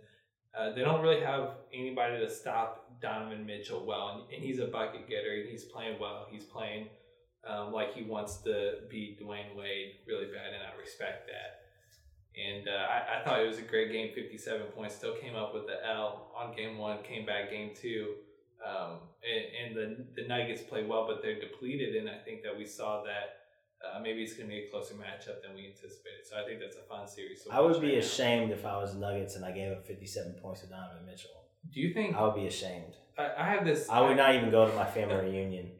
uh, 0.57 0.73
they 0.73 0.81
don't 0.81 1.01
really 1.01 1.19
have 1.21 1.55
anybody 1.73 2.19
to 2.19 2.29
stop 2.29 3.01
Donovan 3.01 3.45
Mitchell 3.45 3.85
well. 3.85 4.09
And, 4.09 4.33
and 4.33 4.43
he's 4.43 4.59
a 4.59 4.67
bucket 4.67 5.09
getter, 5.09 5.41
and 5.41 5.49
he's 5.49 5.65
playing 5.65 5.99
well. 5.99 6.27
He's 6.31 6.45
playing 6.45 6.87
um, 7.45 7.73
like 7.73 7.93
he 7.93 8.03
wants 8.03 8.37
to 8.43 8.75
be 8.89 9.17
Dwyane 9.21 9.57
Wade 9.57 9.95
really 10.07 10.27
bad, 10.27 10.53
and 10.53 10.63
I 10.63 10.79
respect 10.79 11.27
that. 11.27 11.62
And 12.33 12.67
uh, 12.67 12.71
I, 12.71 13.19
I 13.19 13.23
thought 13.23 13.41
it 13.41 13.47
was 13.47 13.59
a 13.59 13.63
great 13.63 13.91
game, 13.91 14.11
57 14.13 14.67
points. 14.75 14.95
Still 14.95 15.15
came 15.15 15.35
up 15.35 15.53
with 15.53 15.67
the 15.67 15.85
L 15.87 16.31
on 16.35 16.55
game 16.55 16.77
one, 16.77 17.03
came 17.03 17.25
back 17.25 17.49
game 17.49 17.71
two. 17.79 18.15
Um, 18.65 18.99
and, 19.21 19.75
and, 19.75 19.75
the 19.75 20.21
the 20.21 20.27
Nuggets 20.27 20.61
play 20.61 20.85
well, 20.85 21.05
but 21.05 21.21
they're 21.21 21.37
depleted, 21.37 21.97
and 21.97 22.09
I 22.09 22.17
think 22.23 22.43
that 22.43 22.57
we 22.57 22.65
saw 22.65 23.03
that 23.03 23.43
uh, 23.83 23.99
maybe 23.99 24.23
it's 24.23 24.33
going 24.33 24.47
to 24.49 24.55
be 24.55 24.63
a 24.63 24.69
closer 24.69 24.93
matchup 24.93 25.41
than 25.43 25.53
we 25.53 25.67
anticipated. 25.67 26.23
So 26.23 26.37
I 26.41 26.47
think 26.47 26.61
that's 26.61 26.77
a 26.77 26.87
fun 26.87 27.05
series. 27.05 27.45
I 27.51 27.59
would 27.59 27.81
be 27.81 27.97
ashamed 27.97 28.51
if 28.51 28.65
I 28.65 28.77
was 28.77 28.95
Nuggets 28.95 29.35
and 29.35 29.43
I 29.43 29.51
gave 29.51 29.73
up 29.73 29.85
57 29.85 30.33
points 30.41 30.61
to 30.61 30.67
Donovan 30.67 31.05
Mitchell. 31.05 31.31
Do 31.73 31.81
you 31.81 31.93
think? 31.93 32.15
I 32.15 32.23
would 32.23 32.35
be 32.35 32.47
ashamed. 32.47 32.95
I, 33.17 33.31
I 33.37 33.45
have 33.51 33.65
this. 33.65 33.89
I 33.89 33.99
would 33.99 34.15
not 34.15 34.33
even 34.33 34.49
go 34.49 34.65
to 34.65 34.73
my 34.75 34.85
family 34.85 35.29
reunion 35.29 35.71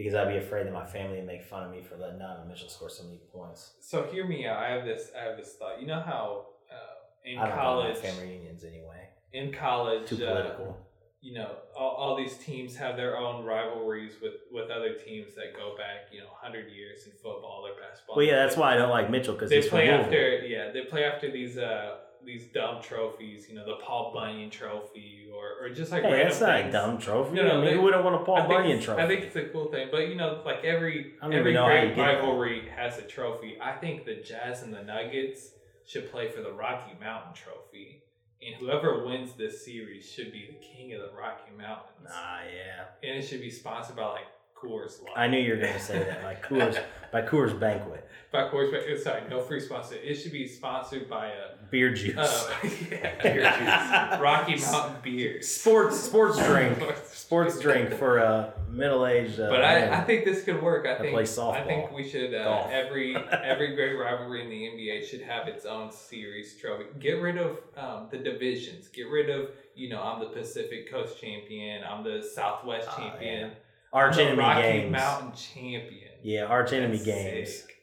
because 0.00 0.14
I'd 0.14 0.28
be 0.28 0.38
afraid 0.38 0.66
that 0.66 0.72
my 0.72 0.86
family 0.86 1.16
would 1.18 1.26
make 1.26 1.44
fun 1.44 1.62
of 1.64 1.70
me 1.70 1.82
for 1.82 1.94
letting 1.98 2.18
Donovan 2.18 2.48
Mitchell 2.48 2.70
score 2.70 2.88
so 2.88 3.04
many 3.04 3.18
points. 3.34 3.72
So 3.80 4.04
hear 4.04 4.26
me 4.26 4.46
out. 4.46 4.56
I 4.56 4.70
have 4.70 4.86
this. 4.86 5.10
I 5.14 5.24
have 5.24 5.36
this 5.36 5.52
thought. 5.58 5.78
You 5.78 5.86
know 5.86 6.00
how 6.00 6.46
uh, 6.72 7.30
in 7.30 7.36
I 7.38 7.48
don't 7.48 7.58
college, 7.58 7.96
family 7.98 8.22
reunions 8.28 8.64
anyway. 8.64 9.08
in 9.34 9.52
college, 9.52 10.08
Too 10.08 10.24
uh, 10.24 10.30
political. 10.30 10.78
you 11.20 11.34
know, 11.34 11.50
all, 11.76 11.90
all 11.96 12.16
these 12.16 12.38
teams 12.38 12.74
have 12.76 12.96
their 12.96 13.18
own 13.18 13.44
rivalries 13.44 14.14
with, 14.22 14.36
with 14.50 14.70
other 14.70 14.94
teams 14.94 15.34
that 15.34 15.54
go 15.54 15.76
back, 15.76 16.10
you 16.10 16.20
know, 16.20 16.28
100 16.28 16.72
years 16.72 17.04
in 17.04 17.12
football 17.12 17.66
or 17.66 17.78
basketball. 17.78 18.16
well, 18.16 18.24
yeah, 18.24 18.36
that's 18.36 18.56
why 18.56 18.72
I 18.72 18.76
don't 18.76 18.88
like 18.88 19.10
Mitchell 19.10 19.34
because 19.34 19.50
they 19.50 19.56
he's 19.56 19.68
play 19.68 19.86
from 19.88 19.96
after, 20.00 20.38
yeah, 20.46 20.70
they 20.72 20.82
play 20.84 21.04
after 21.04 21.30
these 21.30 21.58
uh 21.58 21.96
these 22.24 22.44
dumb 22.46 22.82
trophies, 22.82 23.48
you 23.48 23.54
know, 23.54 23.64
the 23.66 23.76
Paul 23.82 24.12
Bunyan 24.14 24.50
trophy 24.50 25.28
or, 25.34 25.64
or 25.66 25.70
just 25.70 25.90
like 25.92 26.02
Hey, 26.02 26.22
that's 26.24 26.40
not 26.40 26.60
a 26.60 26.70
dumb 26.72 26.98
trophy. 26.98 27.34
No, 27.36 27.42
no, 27.42 27.50
I 27.50 27.54
mean, 27.56 27.64
they- 27.66 27.72
who 27.74 27.82
wouldn't 27.82 28.04
want 28.04 28.20
a 28.20 28.24
Paul 28.24 28.36
I 28.36 28.46
Bunyan 28.46 28.80
trophy? 28.80 29.02
I 29.02 29.06
think 29.08 29.22
it's 29.24 29.36
a 29.36 29.44
cool 29.48 29.70
thing, 29.70 29.88
but 29.90 30.08
you 30.08 30.14
know, 30.16 30.42
like 30.44 30.64
every 30.64 31.14
every 31.22 31.38
even 31.40 31.54
know 31.54 31.66
how 31.66 31.72
you 31.74 31.80
great 31.86 31.96
that. 31.96 32.02
rivalry 32.22 32.68
has 32.76 32.98
a 32.98 33.02
trophy. 33.02 33.58
I 33.60 33.72
think 33.76 34.04
the 34.04 34.16
Jazz 34.16 34.62
and 34.62 34.72
the 34.74 34.82
Nuggets 34.82 35.52
should 35.86 36.10
play 36.10 36.28
for 36.28 36.40
the 36.42 36.52
Rocky 36.52 36.92
Mountain 37.00 37.32
Trophy, 37.34 38.02
and 38.46 38.54
whoever 38.56 39.04
wins 39.04 39.32
this 39.34 39.64
series 39.64 40.08
should 40.10 40.30
be 40.32 40.46
the 40.46 40.64
king 40.64 40.92
of 40.94 41.00
the 41.00 41.10
Rocky 41.16 41.50
Mountains. 41.58 42.08
Ah, 42.12 42.40
yeah. 42.44 43.08
and 43.08 43.18
it 43.18 43.22
should 43.26 43.40
be 43.40 43.50
sponsored 43.50 43.96
by 43.96 44.06
like 44.06 44.26
Coors 44.62 45.02
Light. 45.02 45.12
I 45.16 45.26
knew 45.28 45.38
you 45.38 45.54
were 45.54 45.60
going 45.60 45.72
to 45.74 45.80
say 45.80 45.98
that. 45.98 46.22
Like 46.24 46.44
Coors, 46.46 46.80
by 47.12 47.22
Coors 47.22 47.58
Banquet. 47.58 48.06
by 48.32 48.42
Coors, 48.48 48.70
but 48.70 48.98
sorry, 49.02 49.22
no 49.30 49.40
free 49.40 49.60
sponsor. 49.60 49.96
It 49.96 50.14
should 50.16 50.32
be 50.32 50.46
sponsored 50.46 51.08
by 51.08 51.28
a 51.28 51.56
Beer 51.70 51.94
juice. 51.94 52.16
uh, 52.16 52.50
yeah, 52.90 53.22
beer 53.22 53.42
juice. 53.42 54.20
Rocky 54.20 54.56
Mountain 54.60 54.96
beers. 55.02 55.46
sports 55.48 55.98
sports 56.00 56.38
drink. 56.46 56.78
Sports 57.30 57.60
drink 57.60 57.92
for 57.94 58.18
a 58.18 58.52
middle 58.68 59.06
aged. 59.06 59.38
Uh, 59.38 59.50
But. 59.50 59.64
I, 59.64 60.00
I 60.00 60.04
think 60.04 60.24
this 60.24 60.42
could 60.42 60.60
work. 60.60 60.84
I 60.84 60.98
think 60.98 61.12
play 61.12 61.22
softball. 61.22 61.52
I 61.54 61.62
think 61.64 61.92
we 61.92 62.08
should 62.08 62.34
uh, 62.34 62.66
every 62.72 63.14
every 63.14 63.76
great 63.76 63.92
rivalry 63.94 64.42
in 64.42 64.48
the 64.50 64.56
NBA 64.56 65.06
should 65.08 65.20
have 65.22 65.46
its 65.46 65.64
own 65.64 65.92
series 65.92 66.56
trophy. 66.56 66.86
Get 66.98 67.20
rid 67.22 67.38
of 67.38 67.58
um, 67.76 68.08
the 68.10 68.18
divisions. 68.18 68.88
Get 68.88 69.08
rid 69.08 69.30
of 69.30 69.50
you 69.76 69.90
know 69.90 70.02
I'm 70.02 70.18
the 70.18 70.26
Pacific 70.30 70.90
Coast 70.90 71.20
champion. 71.20 71.84
I'm 71.84 72.02
the 72.02 72.20
Southwest 72.20 72.88
Ah, 72.90 72.96
champion. 72.98 73.52
Arch 73.92 74.18
enemy 74.18 74.38
Rocky 74.38 74.62
games. 74.62 74.92
Mountain 74.92 75.32
champion. 75.32 76.10
Yeah, 76.22 76.44
arch 76.44 76.72
enemy 76.72 76.96
That's 76.96 77.04
games. 77.06 77.56
sick. 77.56 77.76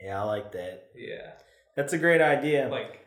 Yeah, 0.00 0.20
I 0.20 0.24
like 0.24 0.52
that. 0.52 0.88
Yeah, 0.96 1.32
That's 1.76 1.92
a 1.92 1.98
great 1.98 2.20
idea. 2.20 2.68
like 2.68 3.00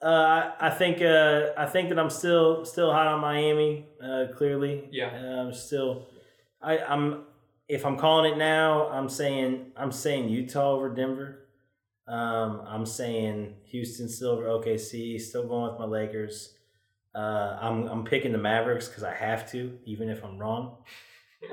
Uh, 0.00 0.52
I, 0.60 0.70
think 0.70 1.02
uh, 1.02 1.50
I 1.56 1.66
think 1.66 1.88
that 1.90 1.98
I'm 1.98 2.10
still 2.10 2.64
still 2.64 2.92
hot 2.92 3.06
on 3.06 3.20
Miami. 3.20 3.86
Uh, 4.02 4.26
clearly, 4.36 4.88
Yeah. 4.92 5.10
I'm 5.14 5.52
still. 5.52 6.06
I, 6.62 6.78
I'm 6.78 7.24
if 7.68 7.84
I'm 7.84 7.96
calling 7.96 8.32
it 8.32 8.38
now, 8.38 8.88
I'm 8.88 9.08
saying 9.08 9.72
I'm 9.76 9.92
saying 9.92 10.28
Utah 10.28 10.72
over 10.72 10.88
Denver. 10.88 11.42
Um, 12.08 12.62
I'm 12.66 12.86
saying 12.86 13.54
Houston 13.64 14.08
still 14.08 14.30
over 14.30 14.44
OKC. 14.44 15.20
Still 15.20 15.48
going 15.48 15.70
with 15.72 15.80
my 15.80 15.86
Lakers. 15.86 16.54
Uh, 17.14 17.58
I'm 17.60 17.88
I'm 17.88 18.04
picking 18.04 18.32
the 18.32 18.38
Mavericks 18.38 18.86
because 18.88 19.02
I 19.02 19.14
have 19.14 19.50
to, 19.52 19.78
even 19.84 20.08
if 20.08 20.22
I'm 20.24 20.38
wrong. 20.38 20.76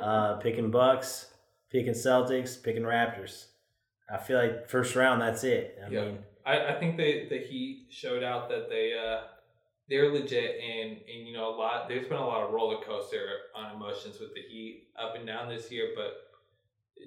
Uh, 0.02 0.36
picking 0.38 0.72
Bucks, 0.72 1.28
picking 1.70 1.94
Celtics, 1.94 2.62
picking 2.62 2.84
Raptors. 2.84 3.46
I 4.10 4.18
feel 4.18 4.38
like 4.38 4.68
first 4.68 4.96
round, 4.96 5.22
that's 5.22 5.44
it. 5.44 5.80
I 5.86 5.90
Yeah. 5.90 6.02
mean, 6.06 6.20
I, 6.46 6.68
I 6.68 6.80
think 6.80 6.98
the 6.98 7.28
the 7.30 7.38
Heat 7.40 7.88
showed 7.90 8.24
out 8.24 8.50
that 8.50 8.70
they 8.70 8.94
uh 8.94 9.22
they're 9.90 10.12
legit 10.12 10.60
and 10.62 10.92
and 10.92 11.28
you 11.28 11.34
know 11.34 11.50
a 11.50 11.56
lot 11.56 11.88
there's 11.88 12.08
been 12.08 12.18
a 12.18 12.26
lot 12.26 12.44
of 12.44 12.52
roller 12.54 12.84
coaster 12.86 13.26
on 13.56 13.76
emotions 13.76 14.20
with 14.20 14.34
the 14.34 14.42
Heat 14.42 14.88
up 15.00 15.16
and 15.16 15.26
down 15.26 15.48
this 15.50 15.72
year, 15.72 15.90
but 15.96 16.32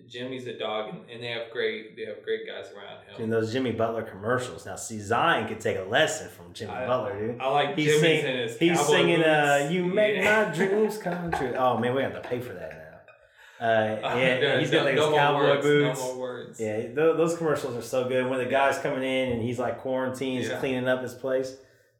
Jimmy's 0.08 0.46
a 0.46 0.58
dog 0.58 0.90
and, 0.94 1.10
and 1.10 1.22
they 1.22 1.28
have 1.28 1.50
great 1.52 1.96
they 1.96 2.04
have 2.04 2.22
great 2.22 2.46
guys 2.46 2.66
around 2.72 3.04
him. 3.06 3.22
And 3.24 3.32
those 3.32 3.52
Jimmy 3.52 3.72
Butler 3.72 4.02
commercials. 4.02 4.64
Now, 4.66 4.76
see, 4.76 4.98
Zion 5.00 5.48
could 5.48 5.60
take 5.60 5.78
a 5.78 5.82
lesson 5.82 6.28
from 6.30 6.52
Jimmy 6.52 6.72
I- 6.72 6.86
Butler, 6.86 7.18
dude. 7.32 7.40
I 7.40 7.48
like 7.48 7.76
He's 7.76 7.86
Jimmy's 7.86 8.00
sing- 8.00 8.26
in 8.26 8.36
his 8.38 8.58
He's 8.58 8.80
singing, 8.80 9.22
uh. 9.22 9.68
"You 9.70 9.84
make 9.84 10.16
Yeah. 10.16 10.48
my 10.48 10.54
dreams 10.54 10.98
come 10.98 11.30
true." 11.32 11.54
Oh 11.56 11.78
man, 11.78 11.94
we 11.94 12.02
have 12.02 12.14
to 12.14 12.20
pay 12.28 12.40
for 12.40 12.52
that 12.54 12.70
now. 12.72 12.82
Uh, 13.58 13.98
yeah, 14.18 14.38
no, 14.40 14.58
he's 14.58 14.70
no- 14.70 14.78
got 14.78 14.84
like 14.84 14.94
no 14.96 15.02
his 15.02 15.10
more 15.10 15.18
cowboy 15.18 15.40
words, 15.48 15.62
boots. 15.66 16.00
No 16.00 16.06
more 16.14 16.20
words. 16.20 16.60
Yeah, 16.60 16.76
th- 16.82 16.94
those 16.94 17.36
commercials 17.38 17.74
are 17.76 17.82
so 17.82 18.06
good. 18.08 18.28
When 18.28 18.38
the 18.38 18.44
guy's 18.44 18.78
coming 18.78 19.02
in 19.02 19.32
and 19.32 19.42
he's 19.42 19.58
like 19.58 19.78
quarantined, 19.80 20.38
he's 20.42 20.48
Yeah. 20.50 20.58
cleaning 20.58 20.86
up 20.88 21.02
his 21.02 21.14
place. 21.14 21.56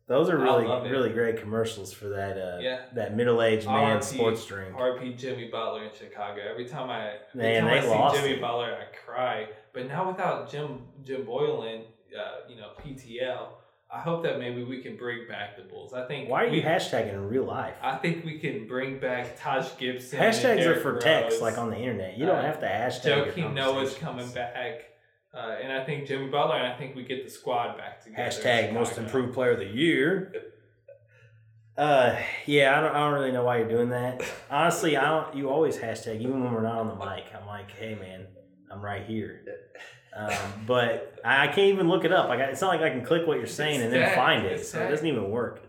Those 0.08 0.30
are 0.30 0.38
really, 0.38 0.64
really 0.88 1.10
great 1.10 1.40
commercials 1.40 1.92
for 1.92 2.08
that. 2.10 2.38
Uh, 2.38 2.58
Yeah. 2.60 2.82
that 2.94 3.16
middle-aged 3.16 3.66
man 3.66 3.94
RIP 3.96 4.02
sports 4.04 4.46
drink. 4.46 4.76
RP 4.76 5.16
Jimmy 5.16 5.48
Butler 5.48 5.84
in 5.84 5.90
Chicago. 5.92 6.40
Every 6.48 6.64
time 6.64 6.90
I, 6.90 7.14
every 7.34 7.42
Man, 7.42 7.64
time 7.64 7.72
I 7.72 8.12
see 8.12 8.18
Jimmy 8.20 8.34
it. 8.34 8.40
Butler, 8.40 8.78
I 8.80 8.96
cry. 9.04 9.48
But 9.72 9.88
now 9.88 10.08
without 10.08 10.48
Jim 10.50 10.82
Jim 11.04 11.24
Boylen, 11.26 11.82
uh, 12.16 12.48
you 12.48 12.56
know 12.56 12.70
PTL, 12.80 13.48
I 13.92 13.98
hope 14.00 14.22
that 14.22 14.38
maybe 14.38 14.62
we 14.62 14.80
can 14.80 14.96
bring 14.96 15.26
back 15.28 15.56
the 15.56 15.62
Bulls. 15.64 15.92
I 15.92 16.06
think. 16.06 16.30
Why 16.30 16.44
are 16.44 16.50
we, 16.50 16.58
you 16.58 16.62
hashtagging 16.62 17.12
in 17.12 17.28
real 17.28 17.44
life? 17.44 17.74
I 17.82 17.96
think 17.96 18.24
we 18.24 18.38
can 18.38 18.68
bring 18.68 19.00
back 19.00 19.36
Taj 19.40 19.66
Gibson. 19.76 20.20
Hashtags 20.20 20.64
are 20.66 20.76
for 20.80 20.92
Rose. 20.94 21.02
text, 21.02 21.42
like 21.42 21.58
on 21.58 21.70
the 21.70 21.76
internet. 21.78 22.16
You 22.16 22.26
don't 22.26 22.36
Uh, 22.36 22.42
have 22.42 22.60
to 22.60 22.66
hashtag. 22.66 23.32
Joakim 23.34 23.54
Noah's 23.54 23.94
coming 23.96 24.28
back, 24.30 24.84
uh, 25.36 25.56
and 25.62 25.72
I 25.72 25.84
think 25.84 26.06
Jimmy 26.06 26.28
Butler, 26.28 26.56
and 26.56 26.66
I 26.66 26.76
think 26.76 26.96
we 26.96 27.04
get 27.04 27.24
the 27.24 27.30
squad 27.30 27.76
back 27.76 28.02
together. 28.02 28.22
Hashtag 28.22 28.72
most 28.72 28.96
improved 28.96 29.34
player 29.34 29.52
of 29.52 29.58
the 29.58 29.66
year. 29.66 30.32
Uh, 31.76 32.18
yeah, 32.46 32.78
I 32.78 32.80
don't, 32.80 32.94
I 32.94 32.98
don't 33.00 33.12
really 33.12 33.32
know 33.32 33.44
why 33.44 33.58
you're 33.58 33.68
doing 33.68 33.90
that. 33.90 34.22
Honestly, 34.50 34.96
I 34.96 35.04
don't. 35.10 35.36
You 35.36 35.50
always 35.50 35.76
hashtag, 35.76 36.20
even 36.20 36.42
when 36.42 36.52
we're 36.54 36.62
not 36.62 36.78
on 36.78 36.88
the 36.88 36.94
mic. 36.94 37.24
I'm 37.38 37.46
like, 37.46 37.70
hey 37.72 37.94
man, 37.94 38.26
I'm 38.70 38.80
right 38.80 39.04
here. 39.04 39.42
Um, 40.16 40.32
but 40.66 41.20
I, 41.22 41.46
can't 41.48 41.58
even 41.74 41.88
look 41.88 42.06
it 42.06 42.12
up. 42.12 42.30
Like, 42.30 42.40
it's 42.40 42.62
not 42.62 42.68
like 42.68 42.80
I 42.80 42.88
can 42.88 43.04
click 43.04 43.26
what 43.26 43.36
you're 43.36 43.46
saying 43.46 43.82
and 43.82 43.92
then 43.92 44.00
It's 44.02 44.14
find 44.14 44.46
it. 44.46 44.52
it's 44.52 44.70
So 44.70 44.82
it 44.82 44.88
doesn't 44.88 45.06
even 45.06 45.30
work. 45.30 45.60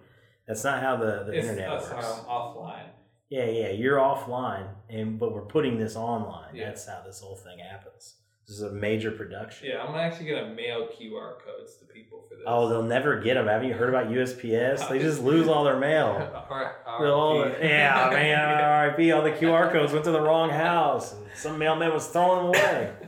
That's 0.47 0.63
not 0.63 0.82
how 0.82 0.95
the, 0.95 1.26
the 1.26 1.34
It's, 1.34 1.45
internet 1.45 1.70
works. 1.70 1.89
I'm 1.91 2.24
offline. 2.26 2.86
Yeah, 3.30 3.43
yeah, 3.43 3.72
you're 3.72 3.97
offline, 3.97 4.70
and 4.89 5.20
but 5.20 5.34
we're 5.34 5.41
putting 5.41 5.78
this 5.78 5.97
online. 5.97 6.55
Yeah. 6.55 6.68
That's 6.68 6.88
how 6.88 7.03
this 7.05 7.20
whole 7.20 7.36
thing 7.36 7.59
happens. 7.59 8.15
This 8.48 8.58
is 8.58 8.64
a 8.64 8.72
major 8.72 9.12
production. 9.12 9.68
Yeah, 9.70 9.84
I'm 9.84 9.93
actually 9.95 10.30
gonna 10.30 10.54
mail 10.54 10.88
QR 10.88 11.34
codes 11.45 11.76
to 11.80 11.86
people 11.86 12.24
for 12.30 12.36
this. 12.36 12.45
Oh, 12.48 12.70
they'll 12.70 12.82
never 12.82 13.20
get 13.20 13.34
them. 13.34 13.45
Haven't 13.48 13.68
you 13.68 13.74
heard 13.74 13.89
about 13.89 14.08
USPS? 14.08 14.88
They 14.88 15.00
just 15.00 15.22
lose 15.22 15.50
all 15.50 15.66
their 15.66 15.78
mail. 15.78 16.32
R- 16.50 16.76
They'll 17.02 17.12
all- 17.14 17.43
RIP. 17.43 17.58
yeah, 17.62 18.10
man, 18.14 18.95
RIP. 18.98 19.14
All 19.14 19.22
the 19.22 19.32
QR 19.32 19.70
codes 19.70 19.91
went 19.91 20.06
to 20.06 20.12
the 20.12 20.22
wrong 20.22 20.50
house, 20.50 21.14
and 21.14 21.26
some 21.36 21.58
mailman 21.60 21.91
was 21.93 22.08
throwing 22.08 22.52
them 22.52 22.62
away. 22.62 22.91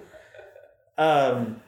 Um, 0.97 1.61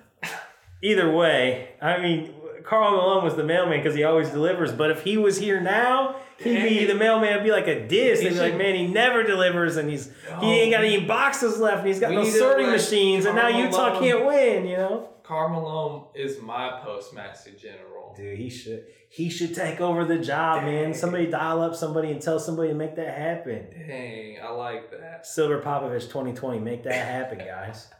either 0.81 1.09
way, 1.09 1.69
I 1.81 2.01
mean, 2.01 2.33
Karl 2.71 2.91
Malone 2.91 3.21
was 3.25 3.35
the 3.35 3.43
mailman 3.43 3.79
because 3.79 3.95
he 3.95 4.05
always 4.05 4.29
delivers. 4.29 4.71
But 4.71 4.91
if 4.91 5.03
he 5.03 5.17
was 5.17 5.37
here 5.37 5.59
now, 5.59 6.15
he'd 6.37 6.63
be 6.63 6.85
the 6.85 6.95
mailman. 6.95 7.33
Would 7.35 7.43
be 7.43 7.51
like 7.51 7.67
a 7.67 7.85
diss. 7.85 8.21
He 8.21 8.29
They'd 8.29 8.35
be 8.35 8.39
like, 8.39 8.55
man, 8.55 8.75
he 8.75 8.87
never 8.87 9.23
delivers, 9.23 9.75
and 9.75 9.89
he's 9.89 10.09
No. 10.29 10.39
he 10.39 10.61
ain't 10.61 10.71
got 10.71 10.85
any 10.85 11.05
boxes 11.05 11.59
left, 11.59 11.79
and 11.79 11.87
he's 11.89 11.99
got 11.99 12.11
We 12.11 12.15
no 12.15 12.23
sorting 12.23 12.67
machines, 12.71 13.25
and 13.25 13.35
now 13.35 13.49
Utah 13.49 13.89
Malone- 13.89 14.01
can't 14.01 14.25
win. 14.25 14.67
You 14.67 14.77
know, 14.77 15.09
Karl 15.21 15.49
Malone 15.49 16.05
is 16.15 16.41
my 16.41 16.79
postmaster 16.81 17.51
general. 17.51 18.13
dude, 18.15 18.37
he 18.37 18.49
should 18.49 18.85
he 19.09 19.29
should 19.29 19.53
take 19.53 19.81
over 19.81 20.05
the 20.05 20.19
job, 20.19 20.63
man. 20.63 20.93
Somebody 20.93 21.25
dial 21.25 21.61
up 21.61 21.75
somebody 21.75 22.09
and 22.11 22.21
tell 22.21 22.39
somebody 22.39 22.69
to 22.69 22.75
make 22.75 22.95
that 22.95 23.17
happen. 23.17 23.67
Dang, 23.85 24.37
I 24.41 24.49
like 24.51 24.89
that. 24.91 25.27
Silver 25.27 25.59
Popovich 25.59 26.03
2020. 26.07 26.59
Make 26.59 26.83
that 26.83 26.93
happen, 27.05 27.39
guys. 27.39 27.89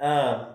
Um, 0.00 0.46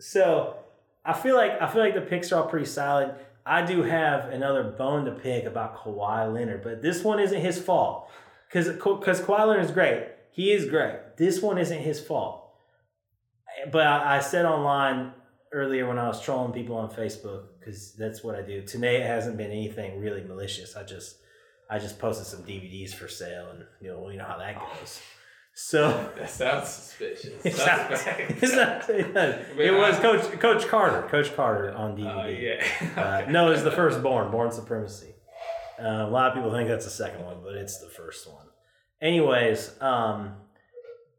so 0.00 0.56
I 1.04 1.12
feel 1.12 1.36
like 1.36 1.60
I 1.60 1.68
feel 1.68 1.82
like 1.82 1.94
the 1.94 2.00
picks 2.00 2.32
are 2.32 2.42
all 2.42 2.48
pretty 2.48 2.66
solid. 2.66 3.14
I 3.44 3.64
do 3.64 3.82
have 3.82 4.28
another 4.28 4.62
bone 4.62 5.04
to 5.06 5.12
pick 5.12 5.44
about 5.44 5.76
Kawhi 5.76 6.32
Leonard, 6.32 6.62
but 6.62 6.80
this 6.80 7.02
one 7.02 7.18
isn't 7.18 7.40
his 7.40 7.60
fault 7.60 8.08
because 8.48 8.68
because 8.68 9.20
Kawhi 9.20 9.46
Leonard 9.46 9.64
is 9.64 9.70
great. 9.72 10.06
He 10.30 10.52
is 10.52 10.68
great. 10.68 11.16
This 11.16 11.42
one 11.42 11.58
isn't 11.58 11.80
his 11.80 12.00
fault. 12.00 12.38
But 13.70 13.86
I, 13.86 14.16
I 14.16 14.20
said 14.20 14.46
online 14.46 15.12
earlier 15.52 15.86
when 15.86 15.98
I 15.98 16.08
was 16.08 16.22
trolling 16.22 16.52
people 16.52 16.76
on 16.76 16.88
Facebook 16.90 17.44
because 17.58 17.92
that's 17.94 18.24
what 18.24 18.34
I 18.34 18.42
do. 18.42 18.62
Today 18.62 19.02
it 19.02 19.06
hasn't 19.06 19.36
been 19.36 19.50
anything 19.50 20.00
really 20.00 20.22
malicious. 20.22 20.76
I 20.76 20.84
just 20.84 21.16
I 21.68 21.78
just 21.78 21.98
posted 21.98 22.26
some 22.26 22.44
DVDs 22.44 22.94
for 22.94 23.08
sale, 23.08 23.48
and 23.50 23.64
you 23.80 23.88
know 23.88 24.08
you 24.08 24.18
know 24.18 24.24
how 24.24 24.38
that 24.38 24.58
goes. 24.58 25.00
So 25.54 26.10
That 26.18 26.30
sounds 26.30 26.68
suspicious. 26.68 27.44
it's 27.44 27.58
not, 27.58 27.90
it's 28.42 28.54
not, 28.54 28.88
it, 28.90 29.14
does. 29.14 29.46
It 29.58 29.72
was 29.72 29.98
Coach 29.98 30.22
Coach 30.40 30.66
Carter, 30.66 31.06
Coach 31.08 31.34
Carter 31.36 31.72
on 31.72 31.96
DVD. 31.96 32.24
Oh 32.24 32.28
yeah. 32.28 33.02
Uh, 33.02 33.30
no, 33.30 33.50
it's 33.50 33.62
the 33.62 33.70
firstborn, 33.70 34.24
Bourne 34.24 34.30
Bourne 34.30 34.52
Supremacy. 34.52 35.14
Uh, 35.78 36.06
a 36.06 36.10
lot 36.10 36.28
of 36.28 36.34
people 36.34 36.52
think 36.52 36.68
that's 36.68 36.84
the 36.84 36.90
second 36.90 37.24
one, 37.24 37.38
but 37.42 37.54
it's 37.54 37.78
the 37.80 37.88
first 37.88 38.30
one. 38.30 38.46
Anyways, 39.00 39.80
um, 39.80 40.34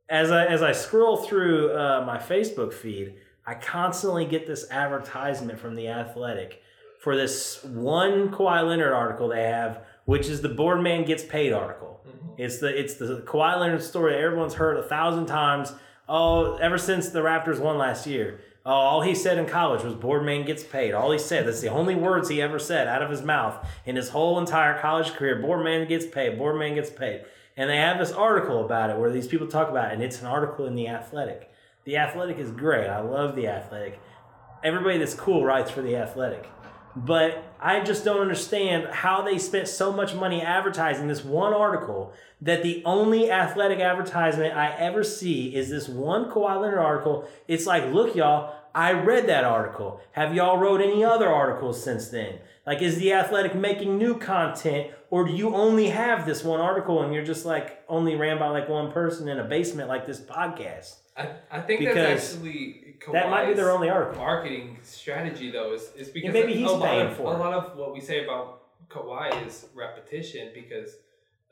as 0.09 0.31
I 0.31 0.45
as 0.45 0.61
I 0.61 0.71
scroll 0.71 1.17
through 1.17 1.75
uh, 1.77 2.03
my 2.05 2.17
Facebook 2.17 2.73
feed, 2.73 3.15
I 3.45 3.55
constantly 3.55 4.25
get 4.25 4.47
this 4.47 4.69
advertisement 4.71 5.59
from 5.59 5.75
the 5.75 5.89
Athletic 5.89 6.61
for 7.01 7.17
this 7.17 7.61
one 7.65 8.29
Kawhi 8.31 8.65
Leonard 8.65 8.93
article 8.93 9.27
they 9.27 9.43
have, 9.43 9.86
which 10.05 10.27
is 10.27 10.41
the 10.41 10.49
board 10.49 10.81
man 10.81 11.03
gets 11.05 11.23
paid 11.23 11.53
article. 11.53 12.01
Mhm. 12.07 12.33
It's 12.37 12.57
the 12.59 12.77
it's 12.77 12.95
the 12.95 13.23
Kawhi 13.25 13.59
Leonard 13.59 13.83
story 13.83 14.13
that 14.13 14.21
everyone's 14.21 14.55
heard 14.55 14.77
a 14.77 14.83
thousand 14.83 15.25
times. 15.27 15.73
Oh, 16.07 16.55
ever 16.57 16.77
since 16.77 17.09
the 17.09 17.21
Raptors 17.21 17.59
won 17.59 17.77
last 17.77 18.05
year. 18.05 18.39
Oh, 18.65 18.71
all 18.71 19.01
he 19.01 19.13
said 19.13 19.37
in 19.37 19.45
college 19.45 19.83
was 19.83 19.93
board 19.93 20.23
man 20.23 20.45
gets 20.45 20.63
paid. 20.63 20.93
All 20.93 21.11
he 21.11 21.19
said. 21.19 21.45
That's 21.45 21.59
the 21.61 21.67
only 21.69 21.95
words 21.95 22.29
he 22.29 22.41
ever 22.41 22.59
said 22.59 22.87
out 22.87 23.01
of 23.01 23.09
his 23.09 23.21
mouth 23.21 23.65
in 23.85 23.95
his 23.97 24.09
whole 24.09 24.39
entire 24.39 24.79
college 24.79 25.11
career. 25.13 25.35
Board 25.41 25.63
man 25.63 25.87
gets 25.87 26.05
paid. 26.05 26.37
Board 26.37 26.57
man 26.57 26.75
gets 26.75 26.89
paid. 26.89 27.25
And 27.57 27.69
they 27.69 27.77
have 27.77 27.99
this 27.99 28.11
article 28.11 28.63
about 28.65 28.89
it 28.89 28.97
where 28.97 29.11
these 29.11 29.27
people 29.27 29.47
talk 29.47 29.69
about 29.69 29.91
it, 29.91 29.93
and 29.93 30.01
it's 30.01 30.21
an 30.21 30.27
article 30.27 30.65
in 30.65 30.75
the 30.75 30.87
Athletic. 30.87 31.51
The 31.83 31.97
Athletic 31.97 32.39
is 32.39 32.51
great. 32.51 32.87
I 32.87 33.01
love 33.01 33.35
the 33.35 33.47
Athletic. 33.47 33.99
Everybody 34.63 34.97
that's 34.97 35.13
cool 35.13 35.43
writes 35.43 35.69
for 35.69 35.81
the 35.81 35.95
Athletic. 35.97 36.47
But 36.95 37.43
I 37.59 37.79
just 37.79 38.05
don't 38.05 38.21
understand 38.21 38.87
how 38.91 39.23
they 39.23 39.37
spent 39.39 39.67
so 39.67 39.91
much 39.91 40.13
money 40.13 40.41
advertising 40.41 41.07
this 41.07 41.23
one 41.23 41.53
article 41.53 42.13
that 42.41 42.61
the 42.61 42.83
only 42.85 43.31
athletic 43.31 43.79
advertisement 43.79 44.55
I 44.55 44.75
ever 44.77 45.03
see 45.03 45.55
is 45.55 45.69
this 45.69 45.87
one 45.87 46.29
Kawhi 46.29 46.61
Leonard 46.61 46.79
article. 46.79 47.27
It's 47.47 47.65
like, 47.65 47.91
look, 47.91 48.15
y'all, 48.15 48.53
I 48.75 48.91
read 48.91 49.27
that 49.27 49.43
article. 49.43 50.01
Have 50.11 50.35
y'all 50.35 50.57
wrote 50.57 50.81
any 50.81 51.03
other 51.03 51.29
articles 51.29 51.83
since 51.83 52.09
then? 52.09 52.39
Like, 52.65 52.81
is 52.81 52.97
the 52.97 53.13
athletic 53.13 53.55
making 53.55 53.97
new 53.97 54.17
content, 54.17 54.91
or 55.09 55.25
do 55.25 55.33
you 55.33 55.53
only 55.53 55.89
have 55.89 56.25
this 56.25 56.43
one 56.43 56.59
article 56.59 57.01
and 57.01 57.13
you're 57.13 57.23
just 57.23 57.45
like 57.45 57.83
only 57.89 58.15
ran 58.15 58.39
by 58.39 58.47
like 58.47 58.69
one 58.69 58.91
person 58.91 59.27
in 59.27 59.39
a 59.39 59.43
basement 59.43 59.89
like 59.89 60.05
this 60.05 60.21
podcast? 60.21 60.95
I, 61.16 61.30
I 61.51 61.61
think 61.61 61.80
Because 61.82 61.95
that's 61.95 62.34
actually 62.34 62.95
That 63.11 63.30
might 63.30 63.47
be 63.47 63.53
their 63.53 63.72
only 63.72 63.89
article. 63.89 64.22
marketing 64.22 64.78
strategy 64.82 65.51
though 65.51 65.74
is, 65.74 65.91
is 65.95 66.09
because 66.09 66.34
maybe 66.34 66.53
he's 66.53 66.70
a 66.70 66.74
lot 66.74 66.89
paying 66.89 67.07
of, 67.07 67.18
for 67.18 67.34
a 67.34 67.38
lot 67.38 67.53
of 67.53 67.78
what 67.78 67.93
we 67.93 67.99
say 68.01 68.24
about 68.24 68.61
Kawhi 68.89 69.45
is 69.47 69.66
repetition 69.76 70.51
because 70.53 70.95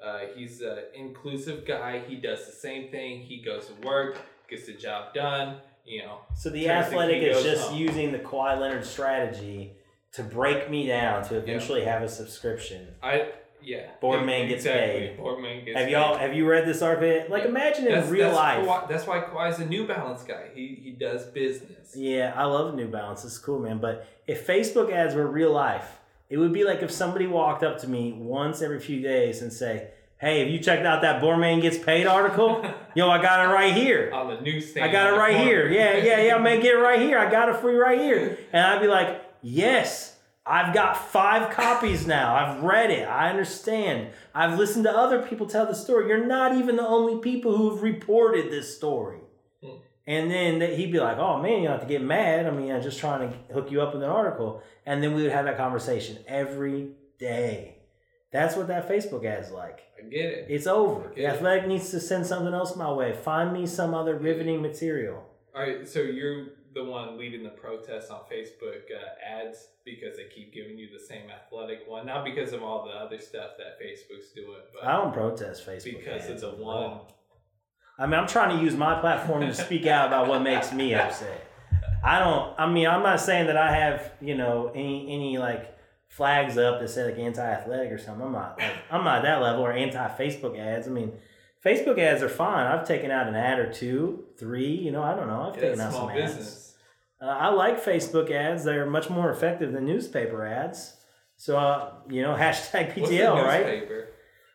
uh, 0.03 0.19
he's 0.35 0.61
an 0.61 0.79
inclusive 0.95 1.65
guy. 1.65 1.99
He 2.07 2.15
does 2.15 2.45
the 2.45 2.51
same 2.51 2.89
thing. 2.89 3.21
He 3.21 3.41
goes 3.43 3.67
to 3.67 3.73
work, 3.87 4.17
gets 4.49 4.65
the 4.65 4.73
job 4.73 5.13
done. 5.13 5.57
You 5.85 6.03
know, 6.03 6.19
So 6.35 6.49
the 6.49 6.69
athletic 6.69 7.23
is 7.23 7.43
just 7.43 7.69
home. 7.69 7.77
using 7.77 8.11
the 8.11 8.19
Kawhi 8.19 8.59
Leonard 8.59 8.85
strategy 8.85 9.73
to 10.13 10.21
break 10.23 10.69
me 10.69 10.85
down 10.87 11.23
to 11.29 11.37
eventually 11.37 11.83
have 11.85 12.03
a 12.03 12.07
subscription. 12.09 12.87
I 13.01 13.31
yeah. 13.63 13.91
Board 13.99 14.25
man 14.25 14.47
gets 14.47 14.65
exactly. 14.65 14.99
paid. 15.07 15.17
Board 15.17 15.41
man 15.41 15.65
gets 15.65 15.77
Have 15.77 15.89
y'all 15.89 16.17
have 16.17 16.33
you 16.33 16.47
read 16.49 16.65
this 16.67 16.81
article? 16.81 17.25
Like 17.29 17.43
Yeah. 17.43 17.49
imagine 17.49 17.87
in 17.87 17.93
That's, 17.93 18.09
real 18.09 18.27
that's 18.31 18.35
life. 18.37 18.65
Kawhi, 18.67 18.89
that's 18.89 19.07
why 19.07 19.19
Kawhi's 19.21 19.59
a 19.59 19.65
New 19.65 19.87
Balance 19.87 20.23
guy. 20.23 20.45
He 20.53 20.79
he 20.81 20.91
does 20.91 21.25
business. 21.25 21.95
Yeah, 21.95 22.33
I 22.35 22.45
love 22.45 22.75
New 22.75 22.87
Balance. 22.87 23.23
It's 23.25 23.37
cool, 23.37 23.59
man. 23.59 23.79
But 23.79 24.07
if 24.27 24.45
Facebook 24.47 24.91
ads 24.91 25.15
were 25.15 25.27
real 25.27 25.51
life, 25.51 25.99
it 26.29 26.37
would 26.37 26.53
be 26.53 26.63
like 26.63 26.81
if 26.81 26.91
somebody 26.91 27.27
walked 27.27 27.63
up 27.63 27.77
to 27.79 27.87
me 27.89 28.13
once 28.13 28.61
every 28.61 28.79
few 28.79 29.01
days 29.01 29.41
and 29.41 29.51
say, 29.51 29.89
"Hey, 30.17 30.39
have 30.39 30.47
you 30.49 30.59
checked 30.59 30.85
out 30.85 31.01
that 31.01 31.21
Borman 31.21 31.61
gets 31.61 31.77
paid 31.77 32.07
article? 32.07 32.63
Yo, 32.95 33.09
I 33.09 33.21
got 33.21 33.45
it 33.49 33.53
right 33.53 33.73
here. 33.73 34.11
on 34.13 34.27
the 34.35 34.41
newsstand. 34.41 34.85
I 34.85 34.91
got 34.91 35.13
it 35.13 35.17
right 35.17 35.35
here. 35.35 35.69
Yeah, 35.69 35.97
yeah, 35.97 36.21
yeah. 36.21 36.37
Man, 36.37 36.59
get 36.61 36.73
it 36.75 36.77
right 36.79 37.01
here. 37.01 37.17
I 37.19 37.29
got 37.29 37.49
it 37.49 37.57
for 37.57 37.71
you 37.71 37.81
right 37.81 37.99
here." 37.99 38.37
And 38.53 38.65
I'd 38.65 38.81
be 38.81 38.87
like, 38.87 39.21
"Yes." 39.41 40.15
I've 40.45 40.73
got 40.73 40.97
five 40.97 41.53
copies 41.53 42.07
now. 42.07 42.35
I've 42.35 42.63
read 42.63 42.89
it. 42.89 43.07
I 43.07 43.29
understand. 43.29 44.09
I've 44.33 44.57
listened 44.57 44.85
to 44.85 44.91
other 44.91 45.21
people 45.21 45.45
tell 45.45 45.67
the 45.67 45.75
story. 45.75 46.07
You're 46.07 46.25
not 46.25 46.55
even 46.55 46.77
the 46.77 46.87
only 46.87 47.21
people 47.21 47.55
who've 47.55 47.81
reported 47.81 48.51
this 48.51 48.75
story. 48.75 49.19
Hmm. 49.63 49.75
And 50.07 50.31
then 50.31 50.59
that 50.59 50.73
he'd 50.73 50.91
be 50.91 50.99
like, 50.99 51.17
"Oh 51.17 51.39
man, 51.39 51.61
you 51.61 51.67
don't 51.67 51.77
have 51.77 51.87
to 51.87 51.93
get 51.93 52.01
mad. 52.01 52.47
I 52.47 52.51
mean, 52.51 52.71
I'm 52.71 52.81
just 52.81 52.99
trying 52.99 53.29
to 53.29 53.53
hook 53.53 53.71
you 53.71 53.81
up 53.81 53.93
with 53.93 54.01
an 54.01 54.09
article." 54.09 54.63
And 54.85 55.03
then 55.03 55.13
we 55.13 55.21
would 55.21 55.31
have 55.31 55.45
that 55.45 55.57
conversation 55.57 56.17
every 56.27 56.93
day. 57.19 57.77
That's 58.31 58.55
what 58.55 58.67
that 58.67 58.89
Facebook 58.89 59.25
ad's 59.25 59.51
like. 59.51 59.81
I 59.99 60.07
get 60.07 60.25
it. 60.25 60.45
It's 60.49 60.65
over. 60.65 61.11
The 61.15 61.27
athletic 61.27 61.67
needs 61.67 61.91
to 61.91 61.99
send 61.99 62.25
something 62.25 62.53
else 62.53 62.75
my 62.75 62.91
way. 62.91 63.13
Find 63.13 63.53
me 63.53 63.67
some 63.67 63.93
other 63.93 64.17
riveting 64.17 64.61
material. 64.61 65.23
All 65.53 65.61
right, 65.61 65.87
so 65.87 65.99
you're 65.99 66.47
the 66.73 66.83
one 66.83 67.17
leading 67.17 67.43
the 67.43 67.49
protests 67.49 68.09
on 68.09 68.21
Facebook 68.31 68.83
uh, 68.89 69.25
ads 69.27 69.67
because 69.83 70.17
they 70.17 70.25
keep 70.33 70.53
giving 70.53 70.77
you 70.77 70.87
the 70.91 71.03
same 71.03 71.29
athletic 71.29 71.79
one, 71.87 72.05
not 72.05 72.23
because 72.23 72.53
of 72.53 72.63
all 72.63 72.85
the 72.85 72.91
other 72.91 73.19
stuff 73.19 73.51
that 73.57 73.79
Facebook's 73.83 74.31
doing, 74.33 74.61
but 74.73 74.87
I 74.87 74.93
don't 74.97 75.13
protest 75.13 75.65
Facebook 75.65 75.99
because 75.99 76.21
ads 76.23 76.29
it's 76.29 76.43
a 76.43 76.51
one. 76.51 76.99
I 77.99 78.05
mean, 78.05 78.15
I'm 78.15 78.27
trying 78.27 78.57
to 78.57 78.63
use 78.63 78.75
my 78.75 78.99
platform 78.99 79.41
to 79.41 79.53
speak 79.53 79.85
out 79.85 80.07
about 80.07 80.27
what 80.27 80.41
makes 80.41 80.71
me 80.73 80.93
upset. 80.95 81.47
I 82.03 82.19
don't. 82.19 82.53
I 82.57 82.71
mean, 82.71 82.87
I'm 82.87 83.03
not 83.03 83.19
saying 83.19 83.47
that 83.47 83.57
I 83.57 83.75
have 83.75 84.11
you 84.21 84.35
know 84.35 84.71
any 84.73 85.13
any 85.13 85.37
like 85.37 85.77
flags 86.07 86.57
up 86.57 86.79
that 86.79 86.89
say 86.89 87.05
like 87.05 87.17
anti-athletic 87.19 87.91
or 87.91 87.97
something. 87.97 88.25
I'm 88.25 88.31
not. 88.31 88.59
Like, 88.59 88.73
I'm 88.89 89.03
not 89.03 89.17
at 89.19 89.23
that 89.23 89.41
level 89.41 89.63
or 89.63 89.71
anti-Facebook 89.71 90.57
ads. 90.59 90.87
I 90.87 90.91
mean, 90.91 91.13
Facebook 91.63 91.99
ads 91.99 92.23
are 92.23 92.29
fine. 92.29 92.65
I've 92.65 92.87
taken 92.87 93.11
out 93.11 93.27
an 93.27 93.35
ad 93.35 93.59
or 93.59 93.71
two, 93.71 94.25
three. 94.37 94.71
You 94.71 94.91
know, 94.91 95.03
I 95.03 95.15
don't 95.15 95.27
know. 95.27 95.49
I've 95.49 95.55
Yeah, 95.55 95.69
taken 95.69 95.81
out 95.81 95.91
small 95.93 96.07
some 96.09 96.17
ads. 96.17 96.33
Uh, 97.21 97.25
I 97.25 97.49
like 97.49 97.83
Facebook 97.83 98.31
ads. 98.31 98.63
They're 98.63 98.85
much 98.85 99.09
more 99.09 99.29
effective 99.29 99.73
than 99.73 99.85
newspaper 99.85 100.45
ads. 100.45 100.95
So, 101.37 101.57
uh, 101.57 101.93
you 102.09 102.21
know, 102.21 102.35
hashtag 102.39 102.93
PTL, 102.93 103.43
right? 103.43 103.89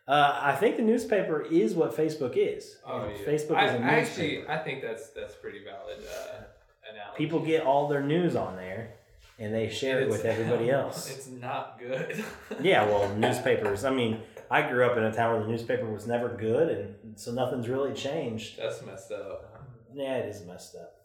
Uh, 0.08 0.38
I 0.40 0.54
think 0.54 0.76
the 0.76 0.82
newspaper 0.82 1.42
is 1.42 1.74
what 1.74 1.96
Facebook 1.96 2.34
is. 2.36 2.76
Oh 2.86 3.08
yeah, 3.08 3.26
Facebook 3.26 3.56
I, 3.56 3.66
is 3.66 3.74
a 3.74 3.78
I 3.78 4.00
newspaper. 4.00 4.40
actually, 4.40 4.48
I 4.48 4.58
think 4.58 4.82
that's 4.82 5.10
that's 5.10 5.34
pretty 5.34 5.64
valid 5.64 5.98
uh, 5.98 6.44
analogy. 6.92 7.16
People 7.16 7.40
get 7.40 7.64
all 7.64 7.88
their 7.88 8.02
news 8.02 8.36
on 8.36 8.54
there, 8.54 8.94
and 9.40 9.52
they 9.52 9.68
share 9.68 10.00
it 10.00 10.08
with 10.08 10.24
everybody 10.24 10.70
else. 10.80 11.10
It's 11.10 11.26
not 11.26 11.80
good. 11.80 12.24
yeah, 12.60 12.84
well, 12.84 13.12
newspapers. 13.16 13.84
I 13.84 13.90
mean, 13.90 14.20
I 14.48 14.62
grew 14.68 14.86
up 14.86 14.96
in 14.96 15.02
a 15.02 15.12
town 15.12 15.34
where 15.34 15.42
the 15.42 15.50
newspaper 15.50 15.90
was 15.90 16.06
never 16.06 16.28
good, 16.28 16.94
and 17.02 17.18
so 17.18 17.32
nothing's 17.32 17.68
really 17.68 17.92
changed. 17.92 18.58
that's 18.60 18.84
messed 18.86 19.10
up. 19.10 19.60
Yeah, 19.92 20.18
it 20.18 20.28
is 20.28 20.46
messed 20.46 20.76
up. 20.76 20.95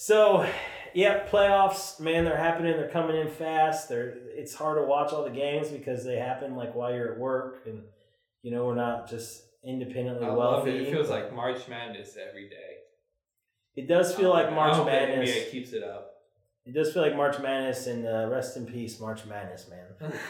So, 0.00 0.48
yeah, 0.94 1.26
playoffs, 1.26 1.98
man, 1.98 2.24
they're 2.24 2.36
happening. 2.36 2.76
They're 2.76 2.88
coming 2.88 3.16
in 3.16 3.28
fast. 3.28 3.88
They're 3.88 4.14
it's 4.28 4.54
hard 4.54 4.78
to 4.78 4.84
watch 4.84 5.12
all 5.12 5.24
the 5.24 5.30
games 5.30 5.70
because 5.70 6.04
they 6.04 6.14
happen 6.14 6.54
like 6.54 6.72
while 6.76 6.94
you're 6.94 7.14
at 7.14 7.18
work, 7.18 7.66
and 7.66 7.82
you 8.42 8.52
know 8.52 8.64
we're 8.64 8.76
not 8.76 9.10
just 9.10 9.42
independently 9.66 10.24
I 10.24 10.30
wealthy. 10.30 10.70
love 10.70 10.80
it. 10.80 10.86
It 10.86 10.92
feels 10.92 11.08
like 11.08 11.34
March 11.34 11.66
Madness 11.66 12.16
every 12.16 12.48
day. 12.48 12.76
It 13.74 13.88
does 13.88 14.14
feel 14.14 14.30
like 14.30 14.46
I 14.46 14.50
March 14.50 14.76
the 14.76 14.84
Madness. 14.84 15.30
NBA 15.30 15.50
keeps 15.50 15.72
it 15.72 15.82
up. 15.82 16.12
It 16.64 16.74
does 16.76 16.92
feel 16.92 17.02
like 17.02 17.16
March 17.16 17.40
Madness, 17.40 17.88
and 17.88 18.06
uh, 18.06 18.28
rest 18.30 18.56
in 18.56 18.66
peace, 18.66 19.00
March 19.00 19.26
Madness, 19.26 19.68
man. 19.68 20.12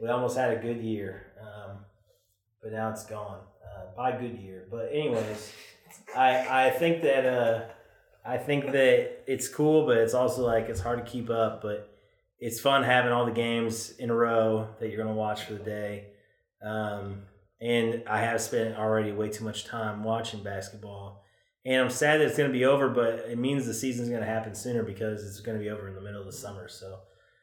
We 0.00 0.08
almost 0.08 0.36
had 0.36 0.56
a 0.56 0.60
good 0.60 0.78
year, 0.78 1.32
um, 1.40 1.78
but 2.62 2.70
now 2.72 2.90
it's 2.90 3.06
gone. 3.06 3.40
Uh, 3.64 3.96
by 3.96 4.12
good 4.12 4.38
year, 4.38 4.66
but 4.70 4.90
anyways, 4.92 5.52
I 6.16 6.66
I 6.66 6.70
think 6.70 7.02
that 7.02 7.26
uh, 7.26 7.60
I 8.24 8.38
think 8.38 8.72
that 8.72 9.22
it's 9.26 9.48
cool, 9.48 9.86
but 9.86 9.98
it's 9.98 10.14
also 10.14 10.46
like 10.46 10.68
it's 10.68 10.80
hard 10.80 11.04
to 11.04 11.10
keep 11.10 11.28
up. 11.30 11.60
But 11.62 11.90
it's 12.38 12.60
fun 12.60 12.82
having 12.82 13.12
all 13.12 13.24
the 13.26 13.32
games 13.32 13.90
in 13.98 14.10
a 14.10 14.14
row 14.14 14.68
that 14.80 14.88
you're 14.88 14.96
going 14.96 15.08
to 15.08 15.14
watch 15.14 15.42
for 15.44 15.54
the 15.54 15.64
day. 15.64 16.06
Um, 16.62 17.22
and 17.60 18.02
I 18.06 18.20
have 18.20 18.40
spent 18.40 18.76
already 18.76 19.12
way 19.12 19.28
too 19.28 19.44
much 19.44 19.64
time 19.66 20.02
watching 20.04 20.42
basketball. 20.42 21.22
And 21.66 21.80
I'm 21.80 21.90
sad 21.90 22.20
that 22.20 22.26
it's 22.26 22.36
going 22.36 22.50
to 22.50 22.58
be 22.58 22.64
over, 22.66 22.88
but 22.90 23.20
it 23.30 23.38
means 23.38 23.64
the 23.66 23.72
season's 23.72 24.08
going 24.08 24.20
to 24.20 24.26
happen 24.26 24.54
sooner 24.54 24.82
because 24.82 25.24
it's 25.24 25.40
going 25.40 25.56
to 25.56 25.62
be 25.64 25.70
over 25.70 25.88
in 25.88 25.94
the 25.94 26.00
middle 26.00 26.20
of 26.20 26.26
the 26.26 26.32
summer. 26.32 26.68
So, 26.68 26.98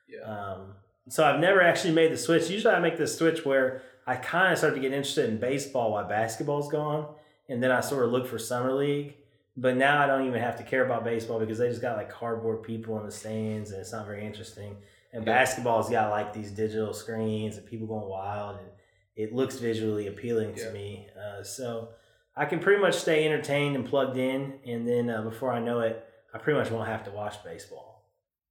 Yeah. 0.08 0.22
um, 0.22 0.76
so 1.10 1.24
I've 1.24 1.40
never 1.40 1.62
actually 1.62 1.94
made 1.94 2.12
the 2.12 2.18
switch. 2.18 2.48
Usually, 2.50 2.74
I 2.74 2.80
make 2.80 2.98
the 2.98 3.08
switch 3.08 3.44
where 3.46 3.82
I 4.06 4.16
kind 4.18 4.52
of 4.52 4.60
start 4.60 4.76
to 4.76 4.80
get 4.80 4.92
interested 4.94 5.28
in 5.28 5.40
baseball 5.40 5.92
while 5.94 6.08
basketball's 6.08 6.70
gone, 6.70 7.08
and 7.50 7.64
then 7.64 7.72
I 7.72 7.80
sort 7.82 8.06
of 8.06 8.12
look 8.12 8.28
for 8.28 8.38
summer 8.38 8.74
league. 8.74 9.16
But 9.58 9.76
now 9.76 10.02
I 10.02 10.08
don't 10.08 10.26
even 10.28 10.40
have 10.42 10.58
to 10.58 10.64
care 10.64 10.86
about 10.86 11.04
baseball 11.04 11.40
because 11.40 11.58
they 11.58 11.68
just 11.70 11.82
got 11.82 11.98
like 11.98 12.10
cardboard 12.10 12.64
people 12.64 12.98
in 13.00 13.06
the 13.06 13.12
stands, 13.12 13.72
and 13.72 13.82
it's 13.82 13.92
not 13.92 14.06
very 14.06 14.26
interesting. 14.26 14.78
And 15.14 15.26
Yeah. 15.26 15.34
basketball's 15.34 15.90
got 15.90 16.10
like 16.10 16.32
these 16.34 16.52
digital 16.52 16.94
screens 16.94 17.58
and 17.58 17.66
people 17.68 17.88
going 17.88 18.08
wild, 18.08 18.60
and 18.60 18.70
it 19.16 19.34
looks 19.34 19.58
visually 19.58 20.08
appealing 20.08 20.56
to 20.56 20.64
Yeah. 20.66 20.72
me. 20.72 21.10
Uh, 21.20 21.44
so 21.44 21.90
I 22.36 22.46
can 22.46 22.60
pretty 22.60 22.82
much 22.82 22.96
stay 22.96 23.26
entertained 23.26 23.76
and 23.76 23.86
plugged 23.86 24.18
in, 24.18 24.60
and 24.66 24.88
then 24.88 25.10
uh, 25.10 25.22
before 25.22 25.52
I 25.52 25.60
know 25.60 25.82
it, 25.82 26.02
I 26.34 26.38
pretty 26.38 26.58
much 26.58 26.72
won't 26.72 26.88
have 26.88 27.04
to 27.04 27.12
watch 27.12 27.44
baseball. 27.44 28.06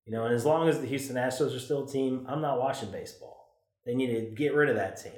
You 0.04 0.12
know, 0.12 0.24
and 0.26 0.34
as 0.34 0.44
long 0.44 0.68
as 0.68 0.80
the 0.80 0.86
Houston 0.86 1.16
Astros 1.16 1.56
are 1.56 1.60
still 1.60 1.84
a 1.84 1.88
team, 1.88 2.26
I'm 2.28 2.42
not 2.42 2.58
watching 2.60 2.90
baseball. 2.90 3.54
They 3.86 3.94
need 3.94 4.08
to 4.14 4.34
get 4.34 4.54
rid 4.54 4.68
of 4.68 4.76
that 4.76 4.98
team. 5.02 5.12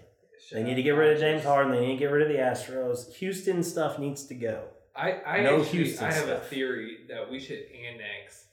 They 0.52 0.62
need 0.62 0.74
to 0.74 0.82
get 0.82 0.90
rid 0.92 1.12
of 1.12 1.18
James 1.18 1.42
Harden. 1.44 1.72
They 1.72 1.80
need 1.80 1.92
to 1.94 1.98
get 1.98 2.10
rid 2.12 2.22
of 2.22 2.28
the 2.28 2.36
Astros. 2.36 3.12
Houston 3.14 3.62
stuff 3.64 3.98
needs 3.98 4.26
to 4.26 4.34
go. 4.34 4.64
I, 4.94 5.12
I 5.26 5.42
No 5.42 5.60
actually 5.62 5.78
Houston 5.84 6.06
I 6.06 6.12
have 6.12 6.28
a 6.28 6.40
theory 6.40 6.98
that 7.08 7.30
we 7.30 7.38
should 7.40 7.60
annex 7.72 8.46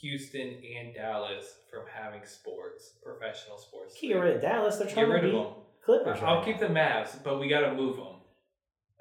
Houston 0.00 0.48
and 0.78 0.94
Dallas 0.94 1.46
from 1.70 1.84
having 1.92 2.24
sports, 2.26 2.92
professional 3.02 3.58
sports. 3.58 3.96
Get 4.00 4.14
rid 4.14 4.36
of 4.36 4.42
Dallas. 4.42 4.76
They're 4.76 4.86
Get 4.86 4.94
trying 4.94 5.08
rid 5.10 5.20
to 5.22 5.26
of 5.28 5.32
beat 5.32 5.42
them. 5.42 5.52
Clippers. 5.84 6.18
I'll 6.22 6.36
right 6.36 6.44
keep 6.44 6.60
now. 6.60 6.68
the 6.68 6.74
Mavs, 6.74 7.22
but 7.24 7.40
we 7.40 7.48
got 7.48 7.60
to 7.60 7.74
move 7.74 7.96
them. 7.96 8.06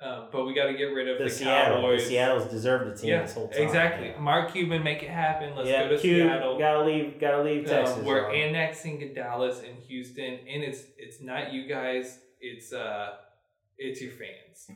Um, 0.02 0.28
but 0.34 0.46
we 0.46 0.54
got 0.54 0.66
to 0.68 0.74
get 0.74 0.86
rid 0.86 1.08
of 1.08 1.18
the, 1.18 1.26
the, 1.26 1.30
Seattle. 1.30 1.78
Cowboys. 1.78 2.04
The 2.04 2.10
Seattle's 2.10 2.46
deserved 2.52 2.92
the 2.92 2.98
team 3.00 3.10
yeah, 3.12 3.22
this 3.22 3.34
whole 3.34 3.48
time. 3.48 3.62
exactly. 3.62 4.08
Yeah, 4.10 4.20
Mark 4.20 4.52
Cuban, 4.52 4.84
make 4.84 5.02
it 5.04 5.10
happen. 5.10 5.56
Let's 5.56 5.70
yeah 5.70 5.84
go 5.84 5.90
to 5.90 6.00
Seattle. 6.00 6.58
Gotta 6.60 6.84
leave. 6.84 7.20
Gotta 7.22 7.42
leave 7.44 7.66
Uh, 7.68 7.70
Texas. 7.70 8.04
we're 8.04 8.22
y'all. 8.32 8.32
annexing 8.50 9.14
Dallas 9.14 9.60
and 9.60 9.78
Houston, 9.88 10.40
and 10.50 10.64
it's 10.64 10.82
it's 10.98 11.22
not 11.22 11.54
you 11.54 11.68
guys. 11.70 12.20
It's 12.42 12.74
uh, 12.74 13.12
it's 13.78 14.02
your 14.02 14.12
fans, 14.12 14.68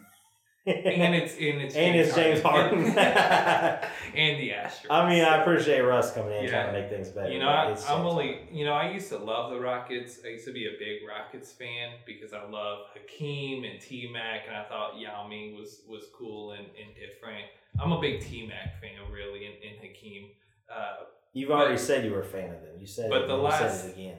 and 0.68 1.16
it's 1.16 1.34
and 1.34 1.62
it's 1.62 1.76
and 1.84 1.96
it's 1.96 2.16
James 2.16 2.42
Harden. 2.42 2.84
and 2.98 4.42
the 4.42 4.50
Astros. 4.50 4.86
I 4.90 5.10
mean, 5.10 5.24
I 5.24 5.42
appreciate 5.42 5.82
Russ 5.82 6.14
coming 6.14 6.34
in 6.38 6.44
Yeah. 6.46 6.50
trying 6.50 6.74
to 6.74 6.80
make 6.82 6.90
things 6.90 7.10
better. 7.10 7.32
You 7.32 7.40
know, 7.40 7.50
I, 7.50 7.68
James 7.68 7.86
only, 7.90 8.42
you 8.52 8.66
know, 8.66 8.74
I 8.74 8.92
used 8.92 9.10
to 9.10 9.18
love 9.18 9.52
the 9.52 9.60
Rockets. 9.60 10.20
I 10.26 10.30
used 10.30 10.46
to 10.46 10.54
be 10.54 10.66
a 10.66 10.78
big 10.80 11.08
Rockets 11.08 11.52
fan 11.52 11.92
because 12.06 12.34
I 12.34 12.44
love 12.44 12.80
Hakeem 12.94 13.64
and 13.64 13.80
T 13.82 14.10
Mac, 14.12 14.42
and 14.48 14.56
I 14.56 14.64
thought 14.66 15.00
Yao 15.00 15.28
Ming 15.28 15.56
was 15.56 15.82
was 15.88 16.04
cool 16.18 16.52
and, 16.52 16.66
and 16.66 16.96
different. 16.96 17.46
I'm 17.80 17.92
a 17.92 18.02
big 18.02 18.22
T 18.22 18.46
Mac 18.48 18.82
fan, 18.82 19.12
really, 19.12 19.46
and, 19.46 19.56
and 19.64 19.78
Hakeem. 19.82 20.30
Uh, 20.74 21.04
You've 21.34 21.52
already 21.52 21.78
said 21.78 22.04
you 22.04 22.12
were 22.12 22.22
a 22.22 22.26
fan 22.26 22.46
of 22.54 22.62
them. 22.62 22.80
You 22.80 22.88
said 22.88 23.10
But 23.10 23.24
it. 23.24 23.28
the 23.28 23.36
last- 23.36 23.82
said 23.82 23.92
it 23.92 23.94
again. 23.94 24.18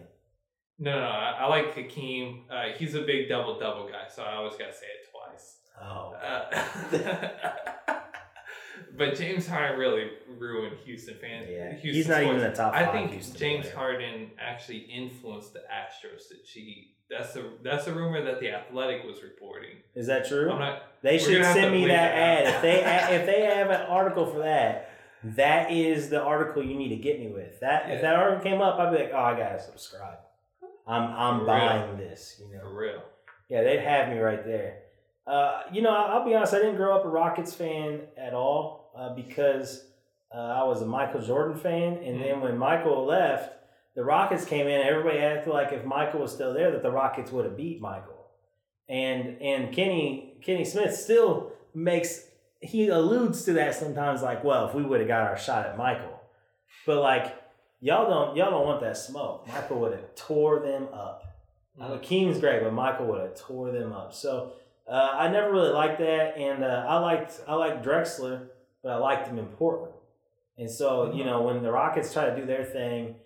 no, 0.78 0.92
no, 1.00 1.06
I, 1.06 1.38
I 1.40 1.46
like 1.46 1.74
Hakeem. 1.74 2.44
Uh, 2.48 2.66
he's 2.78 2.94
a 2.94 3.00
big 3.02 3.28
double 3.28 3.58
double 3.58 3.88
guy, 3.88 4.06
so 4.08 4.22
I 4.22 4.34
always 4.36 4.52
got 4.54 4.66
to 4.66 4.72
say 4.72 4.86
it. 4.86 5.07
Oh, 5.82 6.14
Uh, 6.14 6.62
but 8.96 9.14
James 9.16 9.46
Harden 9.46 9.78
really 9.78 10.10
ruined 10.38 10.76
Houston 10.84 11.16
fans. 11.20 11.46
yeah. 11.50 11.70
Houston 11.72 11.92
He's 11.92 12.08
not 12.08 12.22
even 12.22 12.38
sports. 12.40 12.44
in 12.44 12.50
the 12.50 12.56
top 12.56 12.74
I 12.74 12.86
think 12.92 13.10
Houston 13.12 13.36
James 13.36 13.64
player. 13.66 13.76
Harden 13.76 14.30
actually 14.40 14.78
influenced 14.78 15.52
the 15.52 15.60
Astros 15.60 16.28
to 16.28 16.34
cheat. 16.44 16.94
That's 17.10 17.32
the 17.32 17.44
that's 17.62 17.86
a 17.86 17.92
rumor 17.94 18.22
that 18.24 18.38
the 18.40 18.50
Athletic 18.50 19.04
was 19.04 19.22
reporting. 19.22 19.76
Is 19.94 20.06
that 20.08 20.28
true? 20.28 20.50
I'm 20.52 20.58
not. 20.58 20.82
They 21.02 21.18
should 21.18 21.42
send 21.44 21.72
me 21.72 21.86
that 21.86 22.14
ad. 22.14 22.46
out. 22.46 22.54
If 22.56 22.62
they 22.62 22.80
if 23.16 23.26
they 23.26 23.42
have 23.46 23.70
an 23.70 23.80
article 23.88 24.26
for 24.26 24.40
that, 24.40 24.90
that 25.24 25.70
is 25.70 26.10
the 26.10 26.20
article 26.20 26.62
you 26.62 26.74
need 26.74 26.90
to 26.90 26.96
get 26.96 27.18
me 27.18 27.28
with. 27.28 27.60
That 27.60 27.90
if 27.90 28.02
that 28.02 28.14
article 28.14 28.42
came 28.44 28.60
up, 28.60 28.78
I'd 28.78 28.92
be 28.92 28.98
like, 29.04 29.12
oh, 29.14 29.18
I 29.18 29.38
gotta 29.38 29.58
subscribe. 29.62 30.18
I'm 30.86 31.04
I'm 31.04 31.40
For 31.40 31.46
buying 31.46 31.96
this. 31.96 32.42
You 32.46 32.52
know. 32.54 32.60
For 32.64 32.76
real. 32.78 33.02
Yeah, 33.48 33.62
they'd 33.62 33.80
have 33.80 34.10
me 34.10 34.18
right 34.18 34.44
there. 34.44 34.80
Uh, 35.28 35.62
you 35.70 35.82
know, 35.82 35.90
I'll 35.90 36.24
be 36.24 36.34
honest. 36.34 36.54
I 36.54 36.58
didn't 36.58 36.76
grow 36.76 36.96
up 36.96 37.04
a 37.04 37.08
Rockets 37.08 37.54
fan 37.54 38.00
at 38.16 38.32
all 38.32 38.92
uh, 38.96 39.14
because 39.14 39.84
uh, 40.34 40.38
I 40.38 40.64
was 40.64 40.80
a 40.80 40.86
Michael 40.86 41.20
Jordan 41.20 41.58
fan, 41.58 41.98
and 42.02 42.20
then 42.20 42.40
when 42.40 42.56
Michael 42.56 43.04
left, 43.04 43.52
the 43.94 44.02
Rockets 44.02 44.46
came 44.46 44.66
in. 44.66 44.80
Everybody 44.80 45.18
acted 45.18 45.52
like 45.52 45.72
if 45.72 45.84
Michael 45.84 46.20
was 46.20 46.32
still 46.32 46.54
there, 46.54 46.70
that 46.70 46.82
the 46.82 46.90
Rockets 46.90 47.30
would 47.30 47.44
have 47.44 47.56
beat 47.56 47.80
Michael. 47.80 48.26
And 48.88 49.40
and 49.42 49.74
Kenny 49.74 50.38
Kenny 50.42 50.64
Smith 50.64 50.94
still 50.96 51.52
makes 51.74 52.24
he 52.60 52.88
alludes 52.88 53.44
to 53.44 53.52
that 53.52 53.74
sometimes, 53.74 54.22
like, 54.22 54.42
well, 54.42 54.68
if 54.68 54.74
we 54.74 54.82
would 54.82 55.00
have 55.00 55.08
got 55.08 55.28
our 55.28 55.36
shot 55.36 55.66
at 55.66 55.76
Michael, 55.76 56.20
but 56.86 57.00
like 57.02 57.36
y'all 57.80 58.08
don't 58.08 58.36
y'all 58.36 58.50
don't 58.50 58.64
want 58.64 58.80
that 58.80 58.96
smoke. 58.96 59.46
Michael 59.46 59.80
would 59.80 59.92
have 59.92 60.14
tore 60.14 60.60
them 60.60 60.88
up. 60.92 61.22
I 61.80 61.88
know 61.88 61.98
Keem's 61.98 62.40
great, 62.40 62.62
but 62.62 62.72
Michael 62.72 63.06
would 63.06 63.20
have 63.20 63.38
tore 63.38 63.70
them 63.72 63.92
up. 63.92 64.14
So 64.14 64.54
uh, 64.88 65.10
I 65.14 65.28
never 65.28 65.50
really 65.52 65.70
liked 65.72 65.98
that, 65.98 66.36
and 66.36 66.64
uh, 66.64 66.84
I 66.88 66.98
liked 66.98 67.40
I 67.46 67.54
liked 67.54 67.84
Drexler, 67.84 68.46
but 68.82 68.92
I 68.92 68.96
liked 68.96 69.26
him 69.28 69.38
in 69.38 69.46
Portland. 69.46 69.94
And 70.56 70.70
so 70.70 71.12
you 71.12 71.24
know 71.24 71.42
when 71.42 71.62
the 71.62 71.70
Rockets 71.70 72.12
try 72.12 72.28
to 72.30 72.34
do 72.36 72.46
their 72.46 72.64
thing, 72.64 73.16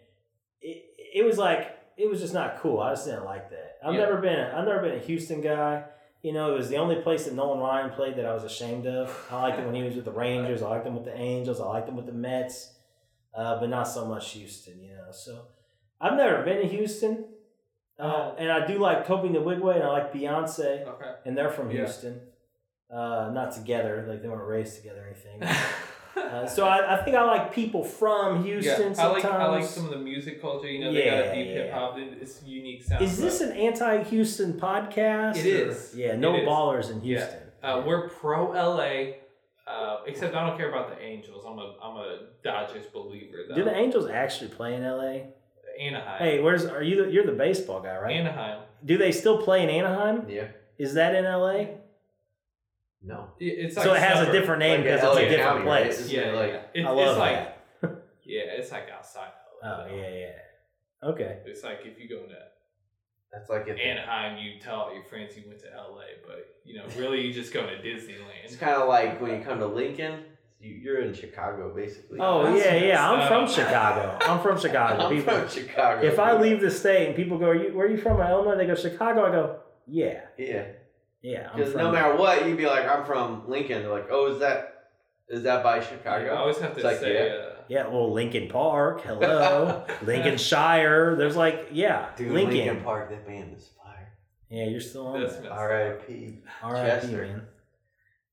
it 0.60 0.84
it 1.14 1.24
was 1.24 1.38
like 1.38 1.78
it 1.96 2.08
was 2.08 2.20
just 2.20 2.34
not 2.34 2.58
cool. 2.60 2.80
I 2.80 2.90
just 2.92 3.04
didn't 3.06 3.24
like 3.24 3.50
that. 3.50 3.78
I've 3.84 3.94
Yeah. 3.94 4.00
never 4.00 4.16
been 4.18 4.38
a, 4.38 4.54
I've 4.56 4.66
never 4.66 4.80
been 4.80 4.94
a 4.96 4.98
Houston 5.00 5.40
guy. 5.40 5.84
You 6.22 6.32
know, 6.32 6.52
it 6.54 6.56
was 6.56 6.68
the 6.68 6.76
only 6.76 6.96
place 6.96 7.24
that 7.24 7.34
Nolan 7.34 7.58
Ryan 7.58 7.90
played 7.90 8.14
that 8.16 8.24
I 8.26 8.32
was 8.32 8.44
ashamed 8.44 8.86
of. 8.86 9.10
I 9.30 9.42
liked 9.42 9.58
him 9.58 9.66
when 9.66 9.74
he 9.74 9.82
was 9.82 9.96
with 9.96 10.04
the 10.04 10.12
Rangers. 10.26 10.62
I 10.62 10.68
liked 10.68 10.86
him 10.86 10.94
with 10.94 11.04
the 11.04 11.14
Angels. 11.16 11.60
I 11.60 11.64
liked 11.66 11.88
him 11.88 11.96
with 11.96 12.06
the 12.06 12.12
Mets, 12.12 12.74
uh, 13.34 13.58
but 13.58 13.68
not 13.68 13.84
so 13.88 14.06
much 14.06 14.30
Houston. 14.32 14.80
You 14.80 14.94
know, 14.94 15.10
so 15.10 15.42
I've 16.00 16.14
never 16.16 16.42
been 16.44 16.58
to 16.62 16.68
Houston. 16.68 17.24
Uh, 18.02 18.34
and 18.38 18.50
I 18.50 18.66
do 18.66 18.78
like 18.78 19.06
Tobe 19.06 19.24
Nwigwe 19.30 19.74
and 19.76 19.84
I 19.84 19.88
like 19.88 20.12
Beyonce, 20.12 20.86
Okay. 20.86 21.12
and 21.24 21.36
they're 21.38 21.50
from 21.50 21.70
Yeah. 21.70 21.78
Houston. 21.78 22.20
Uh, 22.90 23.30
not 23.32 23.52
together, 23.52 24.04
like 24.08 24.20
they 24.22 24.28
weren't 24.28 24.46
raised 24.46 24.76
together 24.76 25.00
or 25.02 25.06
anything. 25.08 25.56
Uh, 26.14 26.46
so 26.46 26.66
I, 26.66 26.94
I 27.00 27.02
think 27.04 27.16
I 27.16 27.24
like 27.24 27.54
people 27.54 27.82
from 27.82 28.44
Houston 28.44 28.92
yeah, 28.92 29.02
I 29.02 29.06
like 29.06 29.22
sometimes. 29.22 29.42
I 29.42 29.46
like 29.46 29.64
some 29.64 29.86
of 29.86 29.90
the 29.92 29.96
music 29.98 30.42
culture. 30.42 30.68
You 30.68 30.84
know, 30.84 30.92
they 30.92 31.06
got 31.06 31.06
Yeah, 31.06 31.20
a 31.20 31.34
deep 31.34 31.46
yeah. 31.46 31.52
hip 31.62 31.72
hop. 31.72 31.94
It's 31.98 32.42
a 32.42 32.44
unique 32.44 32.82
sound. 32.84 33.02
Is 33.02 33.18
this 33.18 33.40
an 33.40 33.52
anti-Houston 33.52 34.60
podcast? 34.60 35.36
It 35.38 35.46
or- 35.46 35.70
is. 35.70 35.94
Yeah, 35.96 36.16
no 36.16 36.34
It 36.34 36.40
is. 36.42 36.48
ballers 36.48 36.90
in 36.90 36.96
Yeah. 37.02 37.16
Houston. 37.18 37.40
Uh, 37.62 37.82
we're 37.86 38.10
pro 38.10 38.50
LA. 38.52 39.14
Uh, 39.66 40.00
except 40.06 40.34
I 40.34 40.46
don't 40.46 40.58
care 40.58 40.68
about 40.68 40.90
the 40.90 41.02
Angels. 41.02 41.44
I'm 41.48 41.58
a 41.58 41.76
I'm 41.82 41.96
a 41.96 42.18
Dodgers 42.44 42.84
believer 42.92 43.38
though. 43.48 43.54
Do 43.54 43.64
the 43.64 43.74
Angels 43.74 44.06
actually 44.10 44.50
play 44.50 44.74
in 44.74 44.82
LA? 44.82 45.28
Anaheim. 45.80 46.18
Hey, 46.18 46.40
where's 46.40 46.64
are 46.66 46.82
you? 46.82 47.04
The, 47.06 47.10
you're 47.12 47.26
the 47.26 47.32
baseball 47.32 47.80
guy, 47.82 47.96
right? 47.98 48.16
Anaheim. 48.16 48.62
Do 48.84 48.98
they 48.98 49.12
still 49.12 49.42
play 49.42 49.62
in 49.62 49.70
Anaheim? 49.70 50.26
Yeah. 50.28 50.48
Is 50.78 50.94
that 50.94 51.14
in 51.14 51.24
LA? 51.24 51.64
No. 53.02 53.28
It's 53.38 53.76
like 53.76 53.84
so 53.84 53.94
it 53.94 54.00
has 54.00 54.18
suburb. 54.18 54.34
a 54.34 54.38
different 54.38 54.58
name 54.60 54.82
because 54.82 55.02
a 55.02 55.08
it's 55.08 55.16
a 55.18 55.20
different 55.28 55.42
County, 55.42 55.64
place. 55.64 56.00
It's 56.00 56.12
Yeah, 56.12 56.32
like- 56.32 56.50
yeah. 56.52 56.62
It, 56.82 56.86
I 56.86 56.90
love 56.90 57.08
it's 57.08 57.18
like 57.18 57.80
that. 57.80 58.02
yeah, 58.24 58.40
it's 58.58 58.70
like 58.70 58.88
outside. 58.96 59.28
of 59.62 59.68
LA, 59.68 59.68
Oh 59.84 59.88
though. 59.88 59.96
yeah, 59.96 60.08
yeah. 60.14 61.08
Okay. 61.08 61.38
It's 61.46 61.64
like 61.64 61.80
if 61.84 61.98
you 61.98 62.08
go 62.08 62.22
to 62.26 62.34
That's 63.32 63.48
like 63.50 63.66
if 63.66 63.76
Anaheim, 63.78 64.38
you 64.38 64.60
tell 64.60 64.76
all 64.76 64.94
your 64.94 65.04
friends 65.04 65.36
you 65.36 65.42
went 65.48 65.58
to 65.60 65.66
LA, 65.76 66.02
but 66.26 66.46
you 66.64 66.76
know, 66.78 66.84
really, 66.96 67.20
you 67.26 67.32
just 67.32 67.52
go 67.52 67.62
to 67.66 67.76
Disneyland. 67.82 68.44
it's 68.44 68.56
kind 68.56 68.74
of 68.80 68.88
like 68.88 69.20
when 69.20 69.36
you 69.38 69.44
come 69.44 69.58
to 69.58 69.66
Lincoln, 69.66 70.12
you, 70.20 70.24
you're 70.62 71.00
in 71.02 71.12
Chicago 71.12 71.74
basically. 71.74 72.18
Oh 72.20 72.44
That's 72.44 72.64
yeah, 72.64 72.74
yeah. 72.76 73.10
I'm 73.10 73.28
from. 73.28 73.48
Chicago. 73.52 74.18
I'm 74.22 74.40
from 74.40 74.58
Chicago. 74.58 75.02
I'm 75.06 75.16
People, 75.16 75.34
from 75.40 75.48
Chicago. 75.48 76.06
if 76.06 76.18
I 76.18 76.38
leave 76.40 76.60
the 76.60 76.70
state 76.70 77.08
and 77.08 77.16
people 77.16 77.38
go, 77.38 77.46
are 77.48 77.54
you, 77.54 77.74
"Where 77.74 77.86
are 77.86 77.90
you 77.90 77.98
from?" 77.98 78.20
Illinois. 78.20 78.56
They 78.56 78.66
go, 78.66 78.74
"Chicago." 78.74 79.24
I 79.26 79.30
go, 79.30 79.56
"Yeah, 79.86 80.20
yeah, 80.38 80.66
yeah." 81.22 81.50
Because 81.54 81.74
no 81.74 81.90
matter 81.90 82.16
what, 82.16 82.46
you'd 82.46 82.56
be 82.56 82.66
like, 82.66 82.86
I'm 82.88 83.04
from 83.04 83.48
Lincoln. 83.48 83.82
They're 83.82 83.90
like, 83.90 84.08
oh, 84.10 84.32
is 84.32 84.38
that 84.40 84.68
is 85.28 85.42
that 85.42 85.62
by 85.64 85.80
Chicago? 85.80 86.32
I 86.32 86.36
always 86.36 86.58
have 86.58 86.70
to 86.72 86.76
It's 86.76 86.84
like, 86.84 86.98
say, 86.98 87.26
yeah. 87.26 87.34
uh, 87.34 87.54
Yeah, 87.68 87.88
well, 87.88 88.12
Lincoln 88.12 88.48
Park. 88.48 89.00
Hello, 89.02 89.84
Lincolnshire. 90.02 91.16
There's 91.16 91.36
like, 91.36 91.68
yeah, 91.72 92.10
Dude, 92.16 92.32
Lincoln. 92.32 92.54
Linkin 92.58 92.82
Park, 92.84 93.10
that 93.10 93.26
band 93.26 93.56
is 93.56 93.68
fire. 93.82 94.12
Yeah, 94.50 94.66
you're 94.66 94.80
still 94.80 95.06
on 95.08 95.20
That's 95.22 95.36
there. 95.36 95.50
R.I.P. 95.52 96.38
R.I.P. 96.62 96.86
Chester. 97.00 97.22
man. 97.22 97.42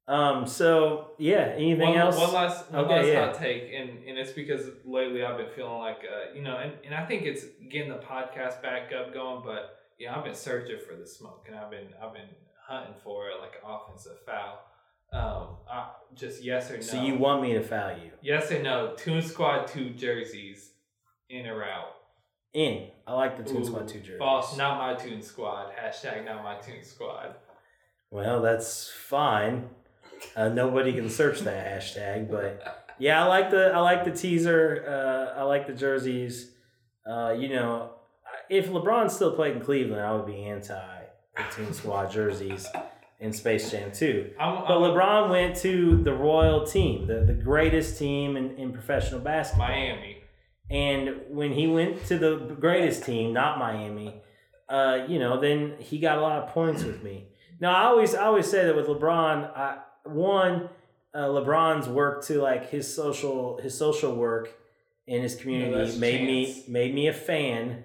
Um. 0.10 0.48
So 0.48 1.12
yeah. 1.18 1.54
Anything 1.56 1.90
one, 1.90 1.98
else? 1.98 2.18
One 2.18 2.34
last, 2.34 2.72
one 2.72 2.86
Okay, 2.86 2.96
last 2.96 3.08
yeah. 3.08 3.26
hot 3.28 3.36
take, 3.38 3.72
and, 3.74 3.90
and 4.08 4.18
it's 4.18 4.32
because 4.32 4.66
lately 4.84 5.24
I've 5.24 5.38
been 5.38 5.50
feeling 5.56 5.78
like, 5.78 6.00
uh, 6.00 6.34
you 6.36 6.42
know, 6.42 6.58
and, 6.58 6.74
and 6.84 6.96
I 6.96 7.06
think 7.06 7.24
it's 7.24 7.46
getting 7.70 7.90
the 7.90 8.00
podcast 8.00 8.62
back 8.62 8.92
up 8.92 9.14
going, 9.14 9.44
but 9.46 9.78
yeah, 10.00 10.18
I've 10.18 10.24
been 10.24 10.34
searching 10.34 10.80
for 10.80 10.96
the 10.96 11.06
smoke, 11.06 11.46
and 11.48 11.56
I've 11.56 11.70
been 11.70 11.88
I've 12.02 12.14
been 12.14 12.30
hunting 12.68 12.96
for 13.04 13.30
it 13.30 13.40
like 13.40 13.54
an 13.64 13.70
offensive 13.70 14.18
foul. 14.26 14.60
Um, 15.12 15.58
I, 15.72 15.92
just 16.16 16.44
yes 16.44 16.70
or 16.72 16.76
no. 16.76 16.82
So 16.82 17.02
you 17.04 17.16
want 17.16 17.42
me 17.42 17.54
to 17.54 17.62
foul 17.62 17.92
you? 17.92 18.12
yes 18.22 18.52
or 18.52 18.62
no? 18.62 18.96
Toon 18.98 19.22
Squad 19.22 19.68
two 19.68 19.92
jerseys 19.92 20.72
in 21.30 21.46
or 21.46 21.64
out? 21.64 21.96
In. 22.54 22.88
I 23.06 23.14
like 23.14 23.38
the 23.38 23.44
Toon 23.44 23.62
Ooh, 23.62 23.66
Squad 23.66 23.88
2 23.88 24.00
jerseys. 24.00 24.18
False. 24.18 24.58
Not 24.58 24.80
my 24.80 24.96
Toon 24.96 25.22
Squad. 25.22 25.72
Hashtag 25.72 26.26
not 26.26 26.44
my 26.44 26.58
Toon 26.58 26.84
Squad. 26.84 27.36
Well, 28.10 28.42
that's 28.42 28.90
fine. 28.90 29.70
Uh, 30.36 30.50
nobody 30.50 30.94
can 30.94 31.10
search 31.10 31.40
that 31.42 31.66
hashtag, 31.66 32.30
but 32.30 32.94
yeah, 33.00 33.24
I 33.24 33.28
like 33.28 33.52
the 33.52 33.72
I 33.74 33.80
like 33.80 34.04
the 34.06 34.12
teaser. 34.12 34.86
Uh, 34.88 35.40
I 35.40 35.44
like 35.44 35.68
the 35.68 35.74
jerseys. 35.74 36.52
Uh, 37.10 37.32
you 37.32 37.50
know, 37.50 37.92
if 38.50 38.70
LeBron 38.70 39.10
still 39.10 39.34
played 39.34 39.56
in 39.56 39.62
Cleveland, 39.62 40.02
I 40.02 40.14
would 40.14 40.26
be 40.26 40.44
anti 40.44 41.00
the 41.36 41.56
Team 41.56 41.74
Squad 41.74 42.12
jerseys 42.12 42.68
in 43.20 43.34
Space 43.34 43.72
Jam 43.72 43.92
2. 43.92 44.32
I'm, 44.40 44.56
But 44.68 44.78
I'm 44.78 44.82
LeBron 44.82 45.30
went 45.30 45.56
to 45.58 46.02
the 46.04 46.14
royal 46.14 46.66
team, 46.66 47.08
the, 47.08 47.22
the 47.22 47.34
greatest 47.34 47.98
team 47.98 48.38
in, 48.38 48.58
in 48.58 48.72
professional 48.72 49.20
basketball. 49.20 49.68
Miami. 49.68 50.18
And 50.70 51.22
when 51.30 51.52
he 51.54 51.68
went 51.68 52.06
to 52.08 52.18
the 52.18 52.56
greatest 52.60 53.04
team, 53.04 53.34
not 53.34 53.58
Miami, 53.58 54.22
uh, 54.70 55.06
you 55.08 55.18
know, 55.20 55.40
then 55.40 55.76
he 55.80 56.00
got 56.00 56.18
a 56.18 56.22
lot 56.22 56.44
of 56.44 56.50
points 56.50 56.84
with 56.84 57.04
me. 57.04 57.30
Now 57.60 57.74
I 57.74 57.84
always 57.86 58.16
I 58.16 58.26
always 58.26 58.50
say 58.50 58.66
that 58.66 58.76
with 58.76 58.88
LeBron, 58.88 59.58
I, 59.58 59.80
one, 60.04 60.70
uh, 61.14 61.26
LeBron's 61.26 61.88
work 61.88 62.24
to 62.26 62.42
like 62.42 62.70
his 62.70 62.94
social 62.94 63.60
his 63.62 63.78
social 63.78 64.16
work 64.16 64.50
in 65.08 65.22
his 65.24 65.36
community 65.36 65.74
that's 65.76 65.98
made 65.98 66.22
me 66.26 66.64
made 66.68 66.94
me 66.94 67.08
a 67.08 67.14
fan. 67.14 67.84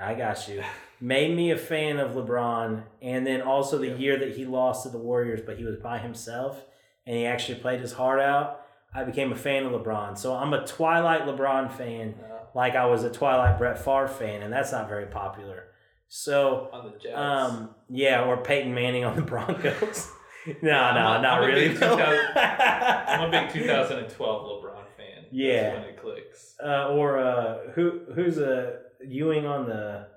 I 0.00 0.14
got 0.14 0.46
you. 0.48 0.62
made 1.00 1.34
me 1.34 1.50
a 1.50 1.56
fan 1.56 1.98
of 1.98 2.12
LeBron, 2.12 2.82
and 3.02 3.26
then 3.26 3.40
also 3.42 3.78
the 3.78 3.88
Yeah. 3.88 3.94
year 3.96 4.18
that 4.18 4.36
he 4.36 4.44
lost 4.44 4.82
to 4.84 4.88
the 4.90 4.98
Warriors, 4.98 5.40
but 5.44 5.56
he 5.58 5.64
was 5.64 5.76
by 5.76 5.98
himself 5.98 6.64
and 7.06 7.16
he 7.16 7.24
actually 7.24 7.58
played 7.58 7.80
his 7.80 7.92
heart 7.92 8.20
out. 8.20 8.60
I 8.94 9.04
became 9.04 9.32
a 9.32 9.36
fan 9.36 9.64
of 9.66 9.72
LeBron, 9.72 10.16
so 10.18 10.34
I'm 10.34 10.52
a 10.54 10.66
Twilight 10.66 11.22
LeBron 11.26 11.70
fan 11.72 12.14
Uh, 12.22 12.34
like 12.54 12.74
I 12.76 12.86
was 12.86 13.02
a 13.04 13.10
Twilight 13.10 13.58
Brett 13.58 13.78
Favre 13.78 14.08
fan, 14.08 14.42
and 14.42 14.52
that's 14.52 14.72
not 14.72 14.88
very 14.88 15.06
popular. 15.06 15.64
So, 16.08 16.68
on 16.72 16.90
the 16.92 16.98
Jets. 16.98 17.16
um, 17.16 17.74
yeah, 17.90 18.24
or 18.24 18.38
Peyton 18.38 18.72
Manning 18.74 19.04
on 19.04 19.14
the 19.16 19.22
Broncos. 19.32 20.10
no, 20.62 20.94
no, 20.94 21.00
I'm 21.00 21.22
not 21.22 21.42
I'm 21.42 21.48
really. 21.48 21.68
2000 21.68 22.00
I'm 22.36 23.28
a 23.28 23.30
big 23.30 23.50
2012 23.52 24.64
LeBron 24.64 24.74
fan. 24.96 25.24
Yeah. 25.30 25.62
That's 25.62 25.78
when 25.80 25.88
it 25.94 26.00
clicks. 26.00 26.54
uh, 26.64 26.88
or 26.88 27.18
uh, 27.18 27.70
who 27.74 28.00
who's 28.14 28.38
a 28.38 28.80
Ewing 29.06 29.46
on 29.46 29.68
the 29.68 30.08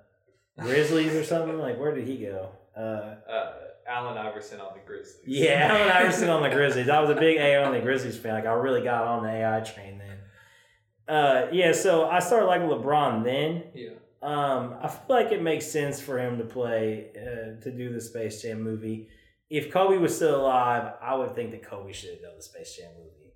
Grizzlies 0.60 1.14
or 1.16 1.24
something? 1.24 1.58
Like, 1.58 1.80
where 1.80 1.94
did 1.94 2.08
he 2.08 2.18
go? 2.18 2.50
Uh, 2.76 3.16
Uh, 3.32 3.54
Allen 3.88 4.18
Iverson 4.18 4.60
on 4.62 4.74
the 4.74 4.80
Grizzlies. 4.86 5.22
yeah, 5.26 5.68
Allen 5.72 5.92
Iverson 5.92 6.30
on 6.30 6.44
the 6.44 6.50
Grizzlies. 6.50 6.88
I 6.90 7.00
was 7.02 7.10
a 7.10 7.16
big 7.16 7.38
AI 7.38 7.64
on 7.64 7.74
the 7.74 7.80
Grizzlies 7.82 8.18
fan. 8.18 8.34
Like, 8.36 8.46
I 8.46 8.54
really 8.54 8.82
got 8.84 9.06
on 9.06 9.24
the 9.24 9.30
AI 9.30 9.60
train 9.62 9.98
then. 10.00 10.18
Uh, 11.16 11.48
yeah, 11.52 11.74
so 11.74 12.10
I 12.10 12.20
started 12.20 12.46
liking 12.46 12.68
LeBron 12.68 13.24
then. 13.24 13.64
Yeah. 13.76 13.90
Um, 14.24 14.76
I 14.82 14.88
feel 14.88 15.16
like 15.16 15.32
it 15.32 15.42
makes 15.42 15.66
sense 15.66 16.00
for 16.00 16.18
him 16.20 16.38
to 16.38 16.44
play 16.46 17.08
uh, 17.18 17.62
to 17.64 17.72
do 17.72 17.92
the 17.92 18.00
Space 18.00 18.42
Jam 18.42 18.62
movie. 18.62 19.10
If 19.52 19.70
Kobe 19.72 19.97
was 19.97 20.16
still 20.16 20.41
alive, 20.41 20.93
I 21.02 21.14
would 21.14 21.36
think 21.36 21.52
that 21.52 21.62
Kobe 21.62 21.91
should 21.91 22.12
have 22.12 22.22
done 22.22 22.38
the 22.38 22.41
Space 22.41 22.78
Jam 22.78 22.89
movie. 22.97 23.34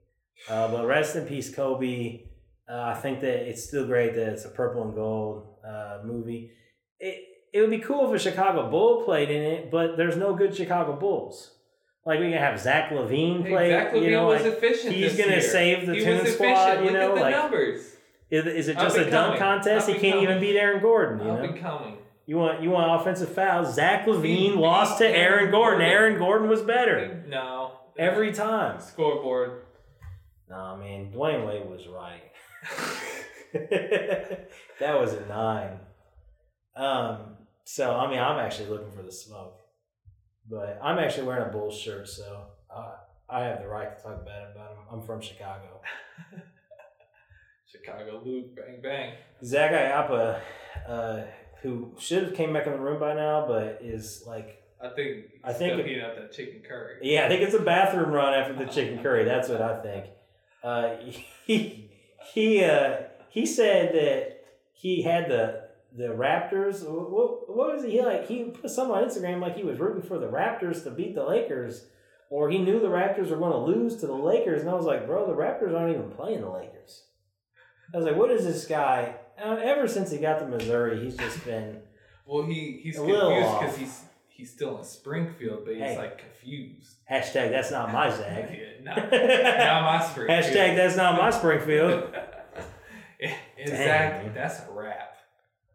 Uh, 0.49 0.69
but 0.71 0.85
rest 0.87 1.15
in 1.17 1.25
peace, 1.25 1.53
Kobe. 1.53 2.21
Uh, 2.69 2.81
I 2.81 2.93
think 2.95 3.19
that 3.21 3.47
it's 3.49 3.67
still 3.67 3.85
great 3.85 4.15
that 4.15 4.29
it's 4.33 4.45
a 4.45 4.49
purple 4.49 4.83
and 4.83 4.95
gold 4.95 5.57
uh, 5.67 5.99
movie. 6.05 6.51
It 6.99 7.21
it 7.53 7.59
would 7.61 7.69
be 7.69 7.79
cool 7.79 8.07
if 8.13 8.15
a 8.15 8.23
Chicago 8.23 8.69
Bull 8.69 9.03
played 9.03 9.29
in 9.29 9.41
it, 9.41 9.69
but 9.71 9.97
there's 9.97 10.15
no 10.17 10.33
good 10.33 10.55
Chicago 10.55 10.95
Bulls. 10.95 11.51
Like 12.05 12.19
we 12.19 12.29
can 12.29 12.37
have 12.39 12.59
Zach 12.59 12.91
LaVine 12.91 13.47
play. 13.47 13.69
Zach 13.71 13.93
you 13.93 13.99
LaVine 14.01 14.11
know, 14.11 14.27
was 14.27 14.41
like, 14.43 14.53
efficient. 14.53 14.93
he's 14.95 15.17
gonna 15.17 15.31
year. 15.33 15.41
save 15.41 15.85
the 15.85 15.95
he 15.95 16.03
Toon 16.03 16.25
Squad. 16.27 16.79
You 16.79 16.83
Look 16.85 16.93
know, 16.93 17.09
at 17.09 17.15
the 17.15 17.21
like 17.21 17.35
numbers. 17.35 17.81
is, 18.29 18.45
is 18.45 18.67
it 18.69 18.77
just 18.77 18.97
a 18.97 19.09
dunk 19.11 19.37
contest? 19.37 19.87
He 19.89 19.93
can't 19.95 20.21
even 20.23 20.35
coming. 20.37 20.39
beat 20.41 20.57
Aaron 20.57 20.81
Gordon. 20.81 21.25
You 21.25 21.31
Up 21.33 21.39
know, 21.39 21.45
and 21.49 21.59
coming. 21.59 21.97
You 22.27 22.37
want 22.37 22.61
you 22.63 22.71
want 22.71 22.99
offensive 23.01 23.29
fouls. 23.33 23.75
Zach 23.75 24.05
LaVine 24.07 24.55
lost 24.57 24.97
to 24.99 25.07
Aaron 25.07 25.51
Gordon. 25.51 25.79
Gordon. 25.79 25.81
Aaron 25.81 26.17
Gordon 26.19 26.49
was 26.49 26.61
better 26.61 27.23
No. 27.27 27.71
every 27.97 28.31
time. 28.33 28.79
scoreboard. 28.79 29.61
Nah, 30.49 30.75
man, 30.75 31.11
Dwyane 31.11 31.45
Wade 31.47 31.69
was 31.69 31.87
right. 31.87 32.21
that 33.53 34.99
was 34.99 35.13
a 35.13 35.25
nine. 35.27 35.79
Um, 36.75 37.37
so 37.63 37.95
I 37.95 38.09
mean, 38.09 38.19
I'm 38.19 38.39
actually 38.39 38.69
looking 38.69 38.91
for 38.95 39.01
the 39.03 39.11
smoke, 39.11 39.59
but 40.49 40.79
I'm 40.83 40.97
actually 40.99 41.27
wearing 41.27 41.47
a 41.47 41.51
Bulls 41.51 41.77
shirt, 41.77 42.07
so 42.07 42.43
uh, 42.75 42.93
I 43.29 43.43
have 43.45 43.61
the 43.61 43.67
right 43.67 43.95
to 43.97 44.03
talk 44.03 44.25
bad 44.25 44.51
about 44.53 44.71
him. 44.71 44.77
I'm 44.91 45.01
from 45.03 45.21
Chicago. 45.21 45.81
Chicago 47.67 48.21
Luke, 48.23 48.55
bang 48.55 48.79
bang. 48.81 49.13
Zach 49.43 49.71
Iappa, 49.71 50.39
uh, 50.87 51.21
who 51.61 51.91
should 51.99 52.23
have 52.23 52.33
came 52.33 52.53
back 52.53 52.65
in 52.67 52.73
the 52.73 52.79
room 52.79 52.99
by 52.99 53.13
now, 53.13 53.45
but 53.47 53.79
is 53.81 54.23
like, 54.27 54.61
I 54.81 54.89
think 54.89 55.25
I 55.43 55.53
think 55.53 55.79
it- 55.85 56.03
up 56.03 56.15
that 56.15 56.31
chicken 56.31 56.61
curry. 56.67 56.97
yeah, 57.01 57.25
I 57.25 57.27
think 57.29 57.41
it's 57.41 57.53
a 57.55 57.59
bathroom 57.61 58.11
run 58.11 58.33
after 58.33 58.53
the 58.53 58.65
chicken 58.71 59.01
curry. 59.01 59.23
That's 59.25 59.49
what 59.49 59.61
I 59.61 59.81
think. 59.81 60.05
Uh, 60.63 60.95
he 61.45 61.89
he 62.33 62.63
uh, 62.63 62.97
he 63.29 63.45
said 63.45 63.93
that 63.95 64.41
he 64.73 65.01
had 65.01 65.29
the 65.29 65.65
the 65.95 66.07
Raptors. 66.09 66.83
What, 66.87 67.55
what 67.55 67.73
was 67.75 67.83
he 67.85 68.01
like? 68.01 68.27
He 68.27 68.45
put 68.45 68.69
something 68.69 68.95
on 68.95 69.03
Instagram 69.07 69.39
like 69.41 69.55
he 69.55 69.63
was 69.63 69.79
rooting 69.79 70.01
for 70.03 70.19
the 70.19 70.27
Raptors 70.27 70.83
to 70.83 70.91
beat 70.91 71.15
the 71.15 71.23
Lakers, 71.23 71.85
or 72.29 72.49
he 72.49 72.57
knew 72.57 72.79
the 72.79 72.87
Raptors 72.89 73.29
were 73.29 73.37
going 73.37 73.53
to 73.53 73.57
lose 73.79 73.95
to 74.01 74.07
the 74.07 74.13
Lakers. 74.13 74.61
And 74.61 74.69
I 74.69 74.73
was 74.73 74.85
like, 74.85 75.07
bro, 75.07 75.25
the 75.25 75.33
Raptors 75.33 75.73
aren't 75.73 75.95
even 75.95 76.11
playing 76.11 76.41
the 76.41 76.49
Lakers. 76.49 77.03
I 77.93 77.97
was 77.97 78.05
like, 78.05 78.17
what 78.17 78.29
is 78.31 78.43
this 78.43 78.65
guy? 78.65 79.15
Uh, 79.43 79.55
ever 79.63 79.87
since 79.87 80.11
he 80.11 80.17
got 80.17 80.39
to 80.39 80.47
Missouri, 80.47 81.03
he's 81.03 81.15
just 81.17 81.43
been 81.45 81.79
Well, 82.25 82.43
he 82.45 82.79
he's 82.81 82.95
confused 82.95 83.59
because 83.59 83.77
he's 83.77 84.01
he's 84.29 84.51
still 84.51 84.77
in 84.77 84.83
Springfield, 84.83 85.65
but 85.65 85.73
he's 85.75 85.83
Hey. 85.83 85.97
like 85.97 86.17
confused. 86.19 86.95
hashtag. 87.09 87.49
That's 87.51 87.71
not 87.71 87.91
my 87.91 88.09
Zach. 88.09 88.49
Yeah, 88.85 88.93
not, 88.93 89.11
not 89.11 89.83
my 89.99 90.05
Springfield. 90.05 90.43
Hashtag. 90.43 90.75
That's 90.75 90.95
not 90.95 91.19
my 91.19 91.29
Springfield. 91.31 92.13
and 93.19 93.35
Dang, 93.71 94.33
that's 94.33 94.59
a 94.67 94.71
wrap. 94.71 95.15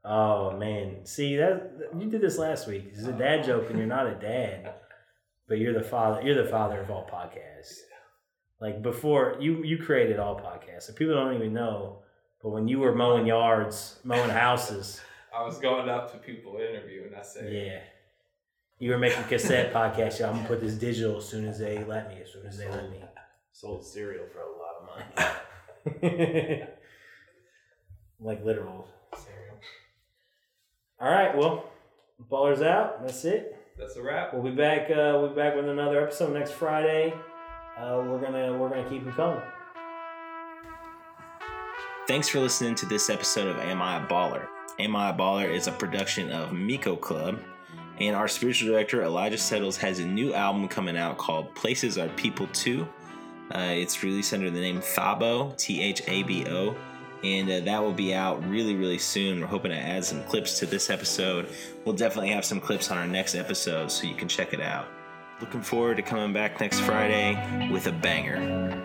Oh 0.05 0.57
man, 0.57 1.05
see 1.05 1.37
that 1.37 1.91
you 1.99 2.09
did 2.11 2.21
this 2.23 2.39
last 2.39 2.67
week. 2.67 2.87
It's 2.93 3.05
a 3.07 3.13
dad 3.13 3.45
joke, 3.45 3.69
and 3.69 3.79
you're 3.79 3.87
not 3.87 4.07
a 4.07 4.15
dad, 4.15 4.75
but 5.49 5.59
you're 5.59 5.75
the 5.75 5.83
father. 5.83 6.23
You're 6.23 6.43
the 6.43 6.49
father 6.49 6.81
of 6.81 6.91
all 6.91 7.07
podcasts. 7.13 7.75
Like 8.61 8.83
before, 8.83 9.37
you 9.41 9.63
you 9.65 9.79
created 9.79 10.19
all 10.19 10.37
podcasts, 10.41 10.89
and 10.89 10.97
people 10.97 11.15
don't 11.15 11.35
even 11.35 11.53
know. 11.53 12.03
But 12.43 12.51
when 12.51 12.69
you 12.69 12.79
were 12.79 12.95
mowing 12.95 13.27
yards, 13.27 13.99
mowing 14.05 14.31
houses, 14.31 15.01
I 15.37 15.43
was 15.45 15.59
going 15.59 15.89
up 15.89 16.11
to 16.13 16.19
people 16.19 16.57
interviewing. 16.57 17.09
and 17.09 17.17
I 17.17 17.23
said, 17.23 17.53
yeah, 17.53 17.81
you 18.79 18.91
were 18.91 18.99
making 18.99 19.25
cassette 19.25 19.73
podcasts. 19.75 20.21
Yeah, 20.21 20.29
I'm 20.31 20.37
gonna 20.37 20.49
put 20.49 20.61
this 20.61 20.75
digital 20.75 21.19
as 21.19 21.29
soon 21.29 21.47
as 21.47 21.59
they 21.59 21.85
let 21.85 22.09
me. 22.09 22.23
As 22.23 22.33
soon 22.33 22.47
as 22.47 22.57
they 22.59 22.69
let 22.69 22.91
me. 22.91 22.99
Sold 23.53 23.85
cereal 23.85 24.25
for 24.33 24.41
a 24.41 24.53
lot 24.57 24.77
of 24.81 25.93
money. 26.03 26.63
like 28.21 28.45
literal 28.45 28.87
cereal. 29.15 29.57
All 31.01 31.11
right, 31.11 31.37
well, 31.37 31.65
ballers 32.31 32.63
out. 32.65 33.03
That's 33.03 33.25
it. 33.25 33.57
"That's 33.79 33.97
a 33.97 34.03
wrap." 34.03 34.33
We'll 34.33 34.43
be 34.43 34.51
back. 34.51 34.91
Uh, 34.91 35.19
we'll 35.21 35.29
be 35.31 35.35
back 35.37 35.57
with 35.57 35.69
another 35.69 36.03
episode 36.03 36.33
next 36.33 36.53
Friday. 36.53 37.13
Uh, 37.79 38.03
we're 38.07 38.21
gonna 38.21 38.57
we're 38.57 38.69
gonna 38.69 38.89
keep 38.89 39.05
them 39.05 39.13
coming. 39.15 39.43
Thanks 42.11 42.29
for 42.29 42.41
listening 42.41 42.75
to 42.75 42.87
this 42.87 43.09
episode 43.09 43.47
of 43.47 43.57
Am 43.61 43.81
I 43.81 44.03
a 44.03 44.07
Baller? 44.09 44.49
Am 44.81 44.97
I 44.97 45.11
a 45.11 45.13
Baller 45.13 45.49
is 45.49 45.69
a 45.69 45.71
production 45.71 46.33
of 46.33 46.53
Miko 46.53 46.97
Club, 46.97 47.39
and 48.01 48.17
our 48.17 48.27
spiritual 48.27 48.73
director 48.73 49.05
Elijah 49.05 49.39
Settles 49.39 49.77
has 49.77 50.01
a 50.01 50.05
new 50.05 50.35
album 50.35 50.67
coming 50.67 50.97
out 50.97 51.19
called 51.19 51.55
Places 51.55 51.99
Are 51.99 52.09
People 52.09 52.49
Too. 52.49 52.85
Uh, 53.55 53.75
it's 53.77 54.03
released 54.03 54.35
under 54.35 54.51
the 54.51 54.59
name 54.59 54.81
Thabo, 54.81 55.57
T 55.57 55.81
H 55.81 56.03
A 56.09 56.25
B 56.25 56.45
O, 56.49 56.75
and 57.23 57.49
uh, 57.49 57.61
that 57.61 57.81
will 57.81 57.93
be 57.93 58.13
out 58.13 58.45
really, 58.51 58.75
really 58.75 58.99
soon. 58.99 59.41
We're 59.41 59.47
hoping 59.47 59.71
to 59.71 59.79
add 59.79 60.05
some 60.05 60.25
clips 60.25 60.59
to 60.59 60.67
this 60.67 60.91
episode. 60.91 61.47
We'll 61.85 61.95
definitely 61.95 62.31
have 62.31 62.45
some 62.45 62.59
clips 62.59 62.91
on 62.91 62.99
our 62.99 63.07
next 63.07 63.37
episode, 63.37 63.89
so 63.93 64.09
you 64.09 64.17
can 64.17 64.27
check 64.27 64.53
it 64.53 64.61
out. 64.61 64.89
Looking 65.41 65.63
forward 65.63 65.99
to 65.99 66.03
coming 66.03 66.33
back 66.33 66.59
next 66.59 66.81
Friday 66.81 67.71
with 67.71 67.87
a 67.87 67.93
banger. 67.93 68.77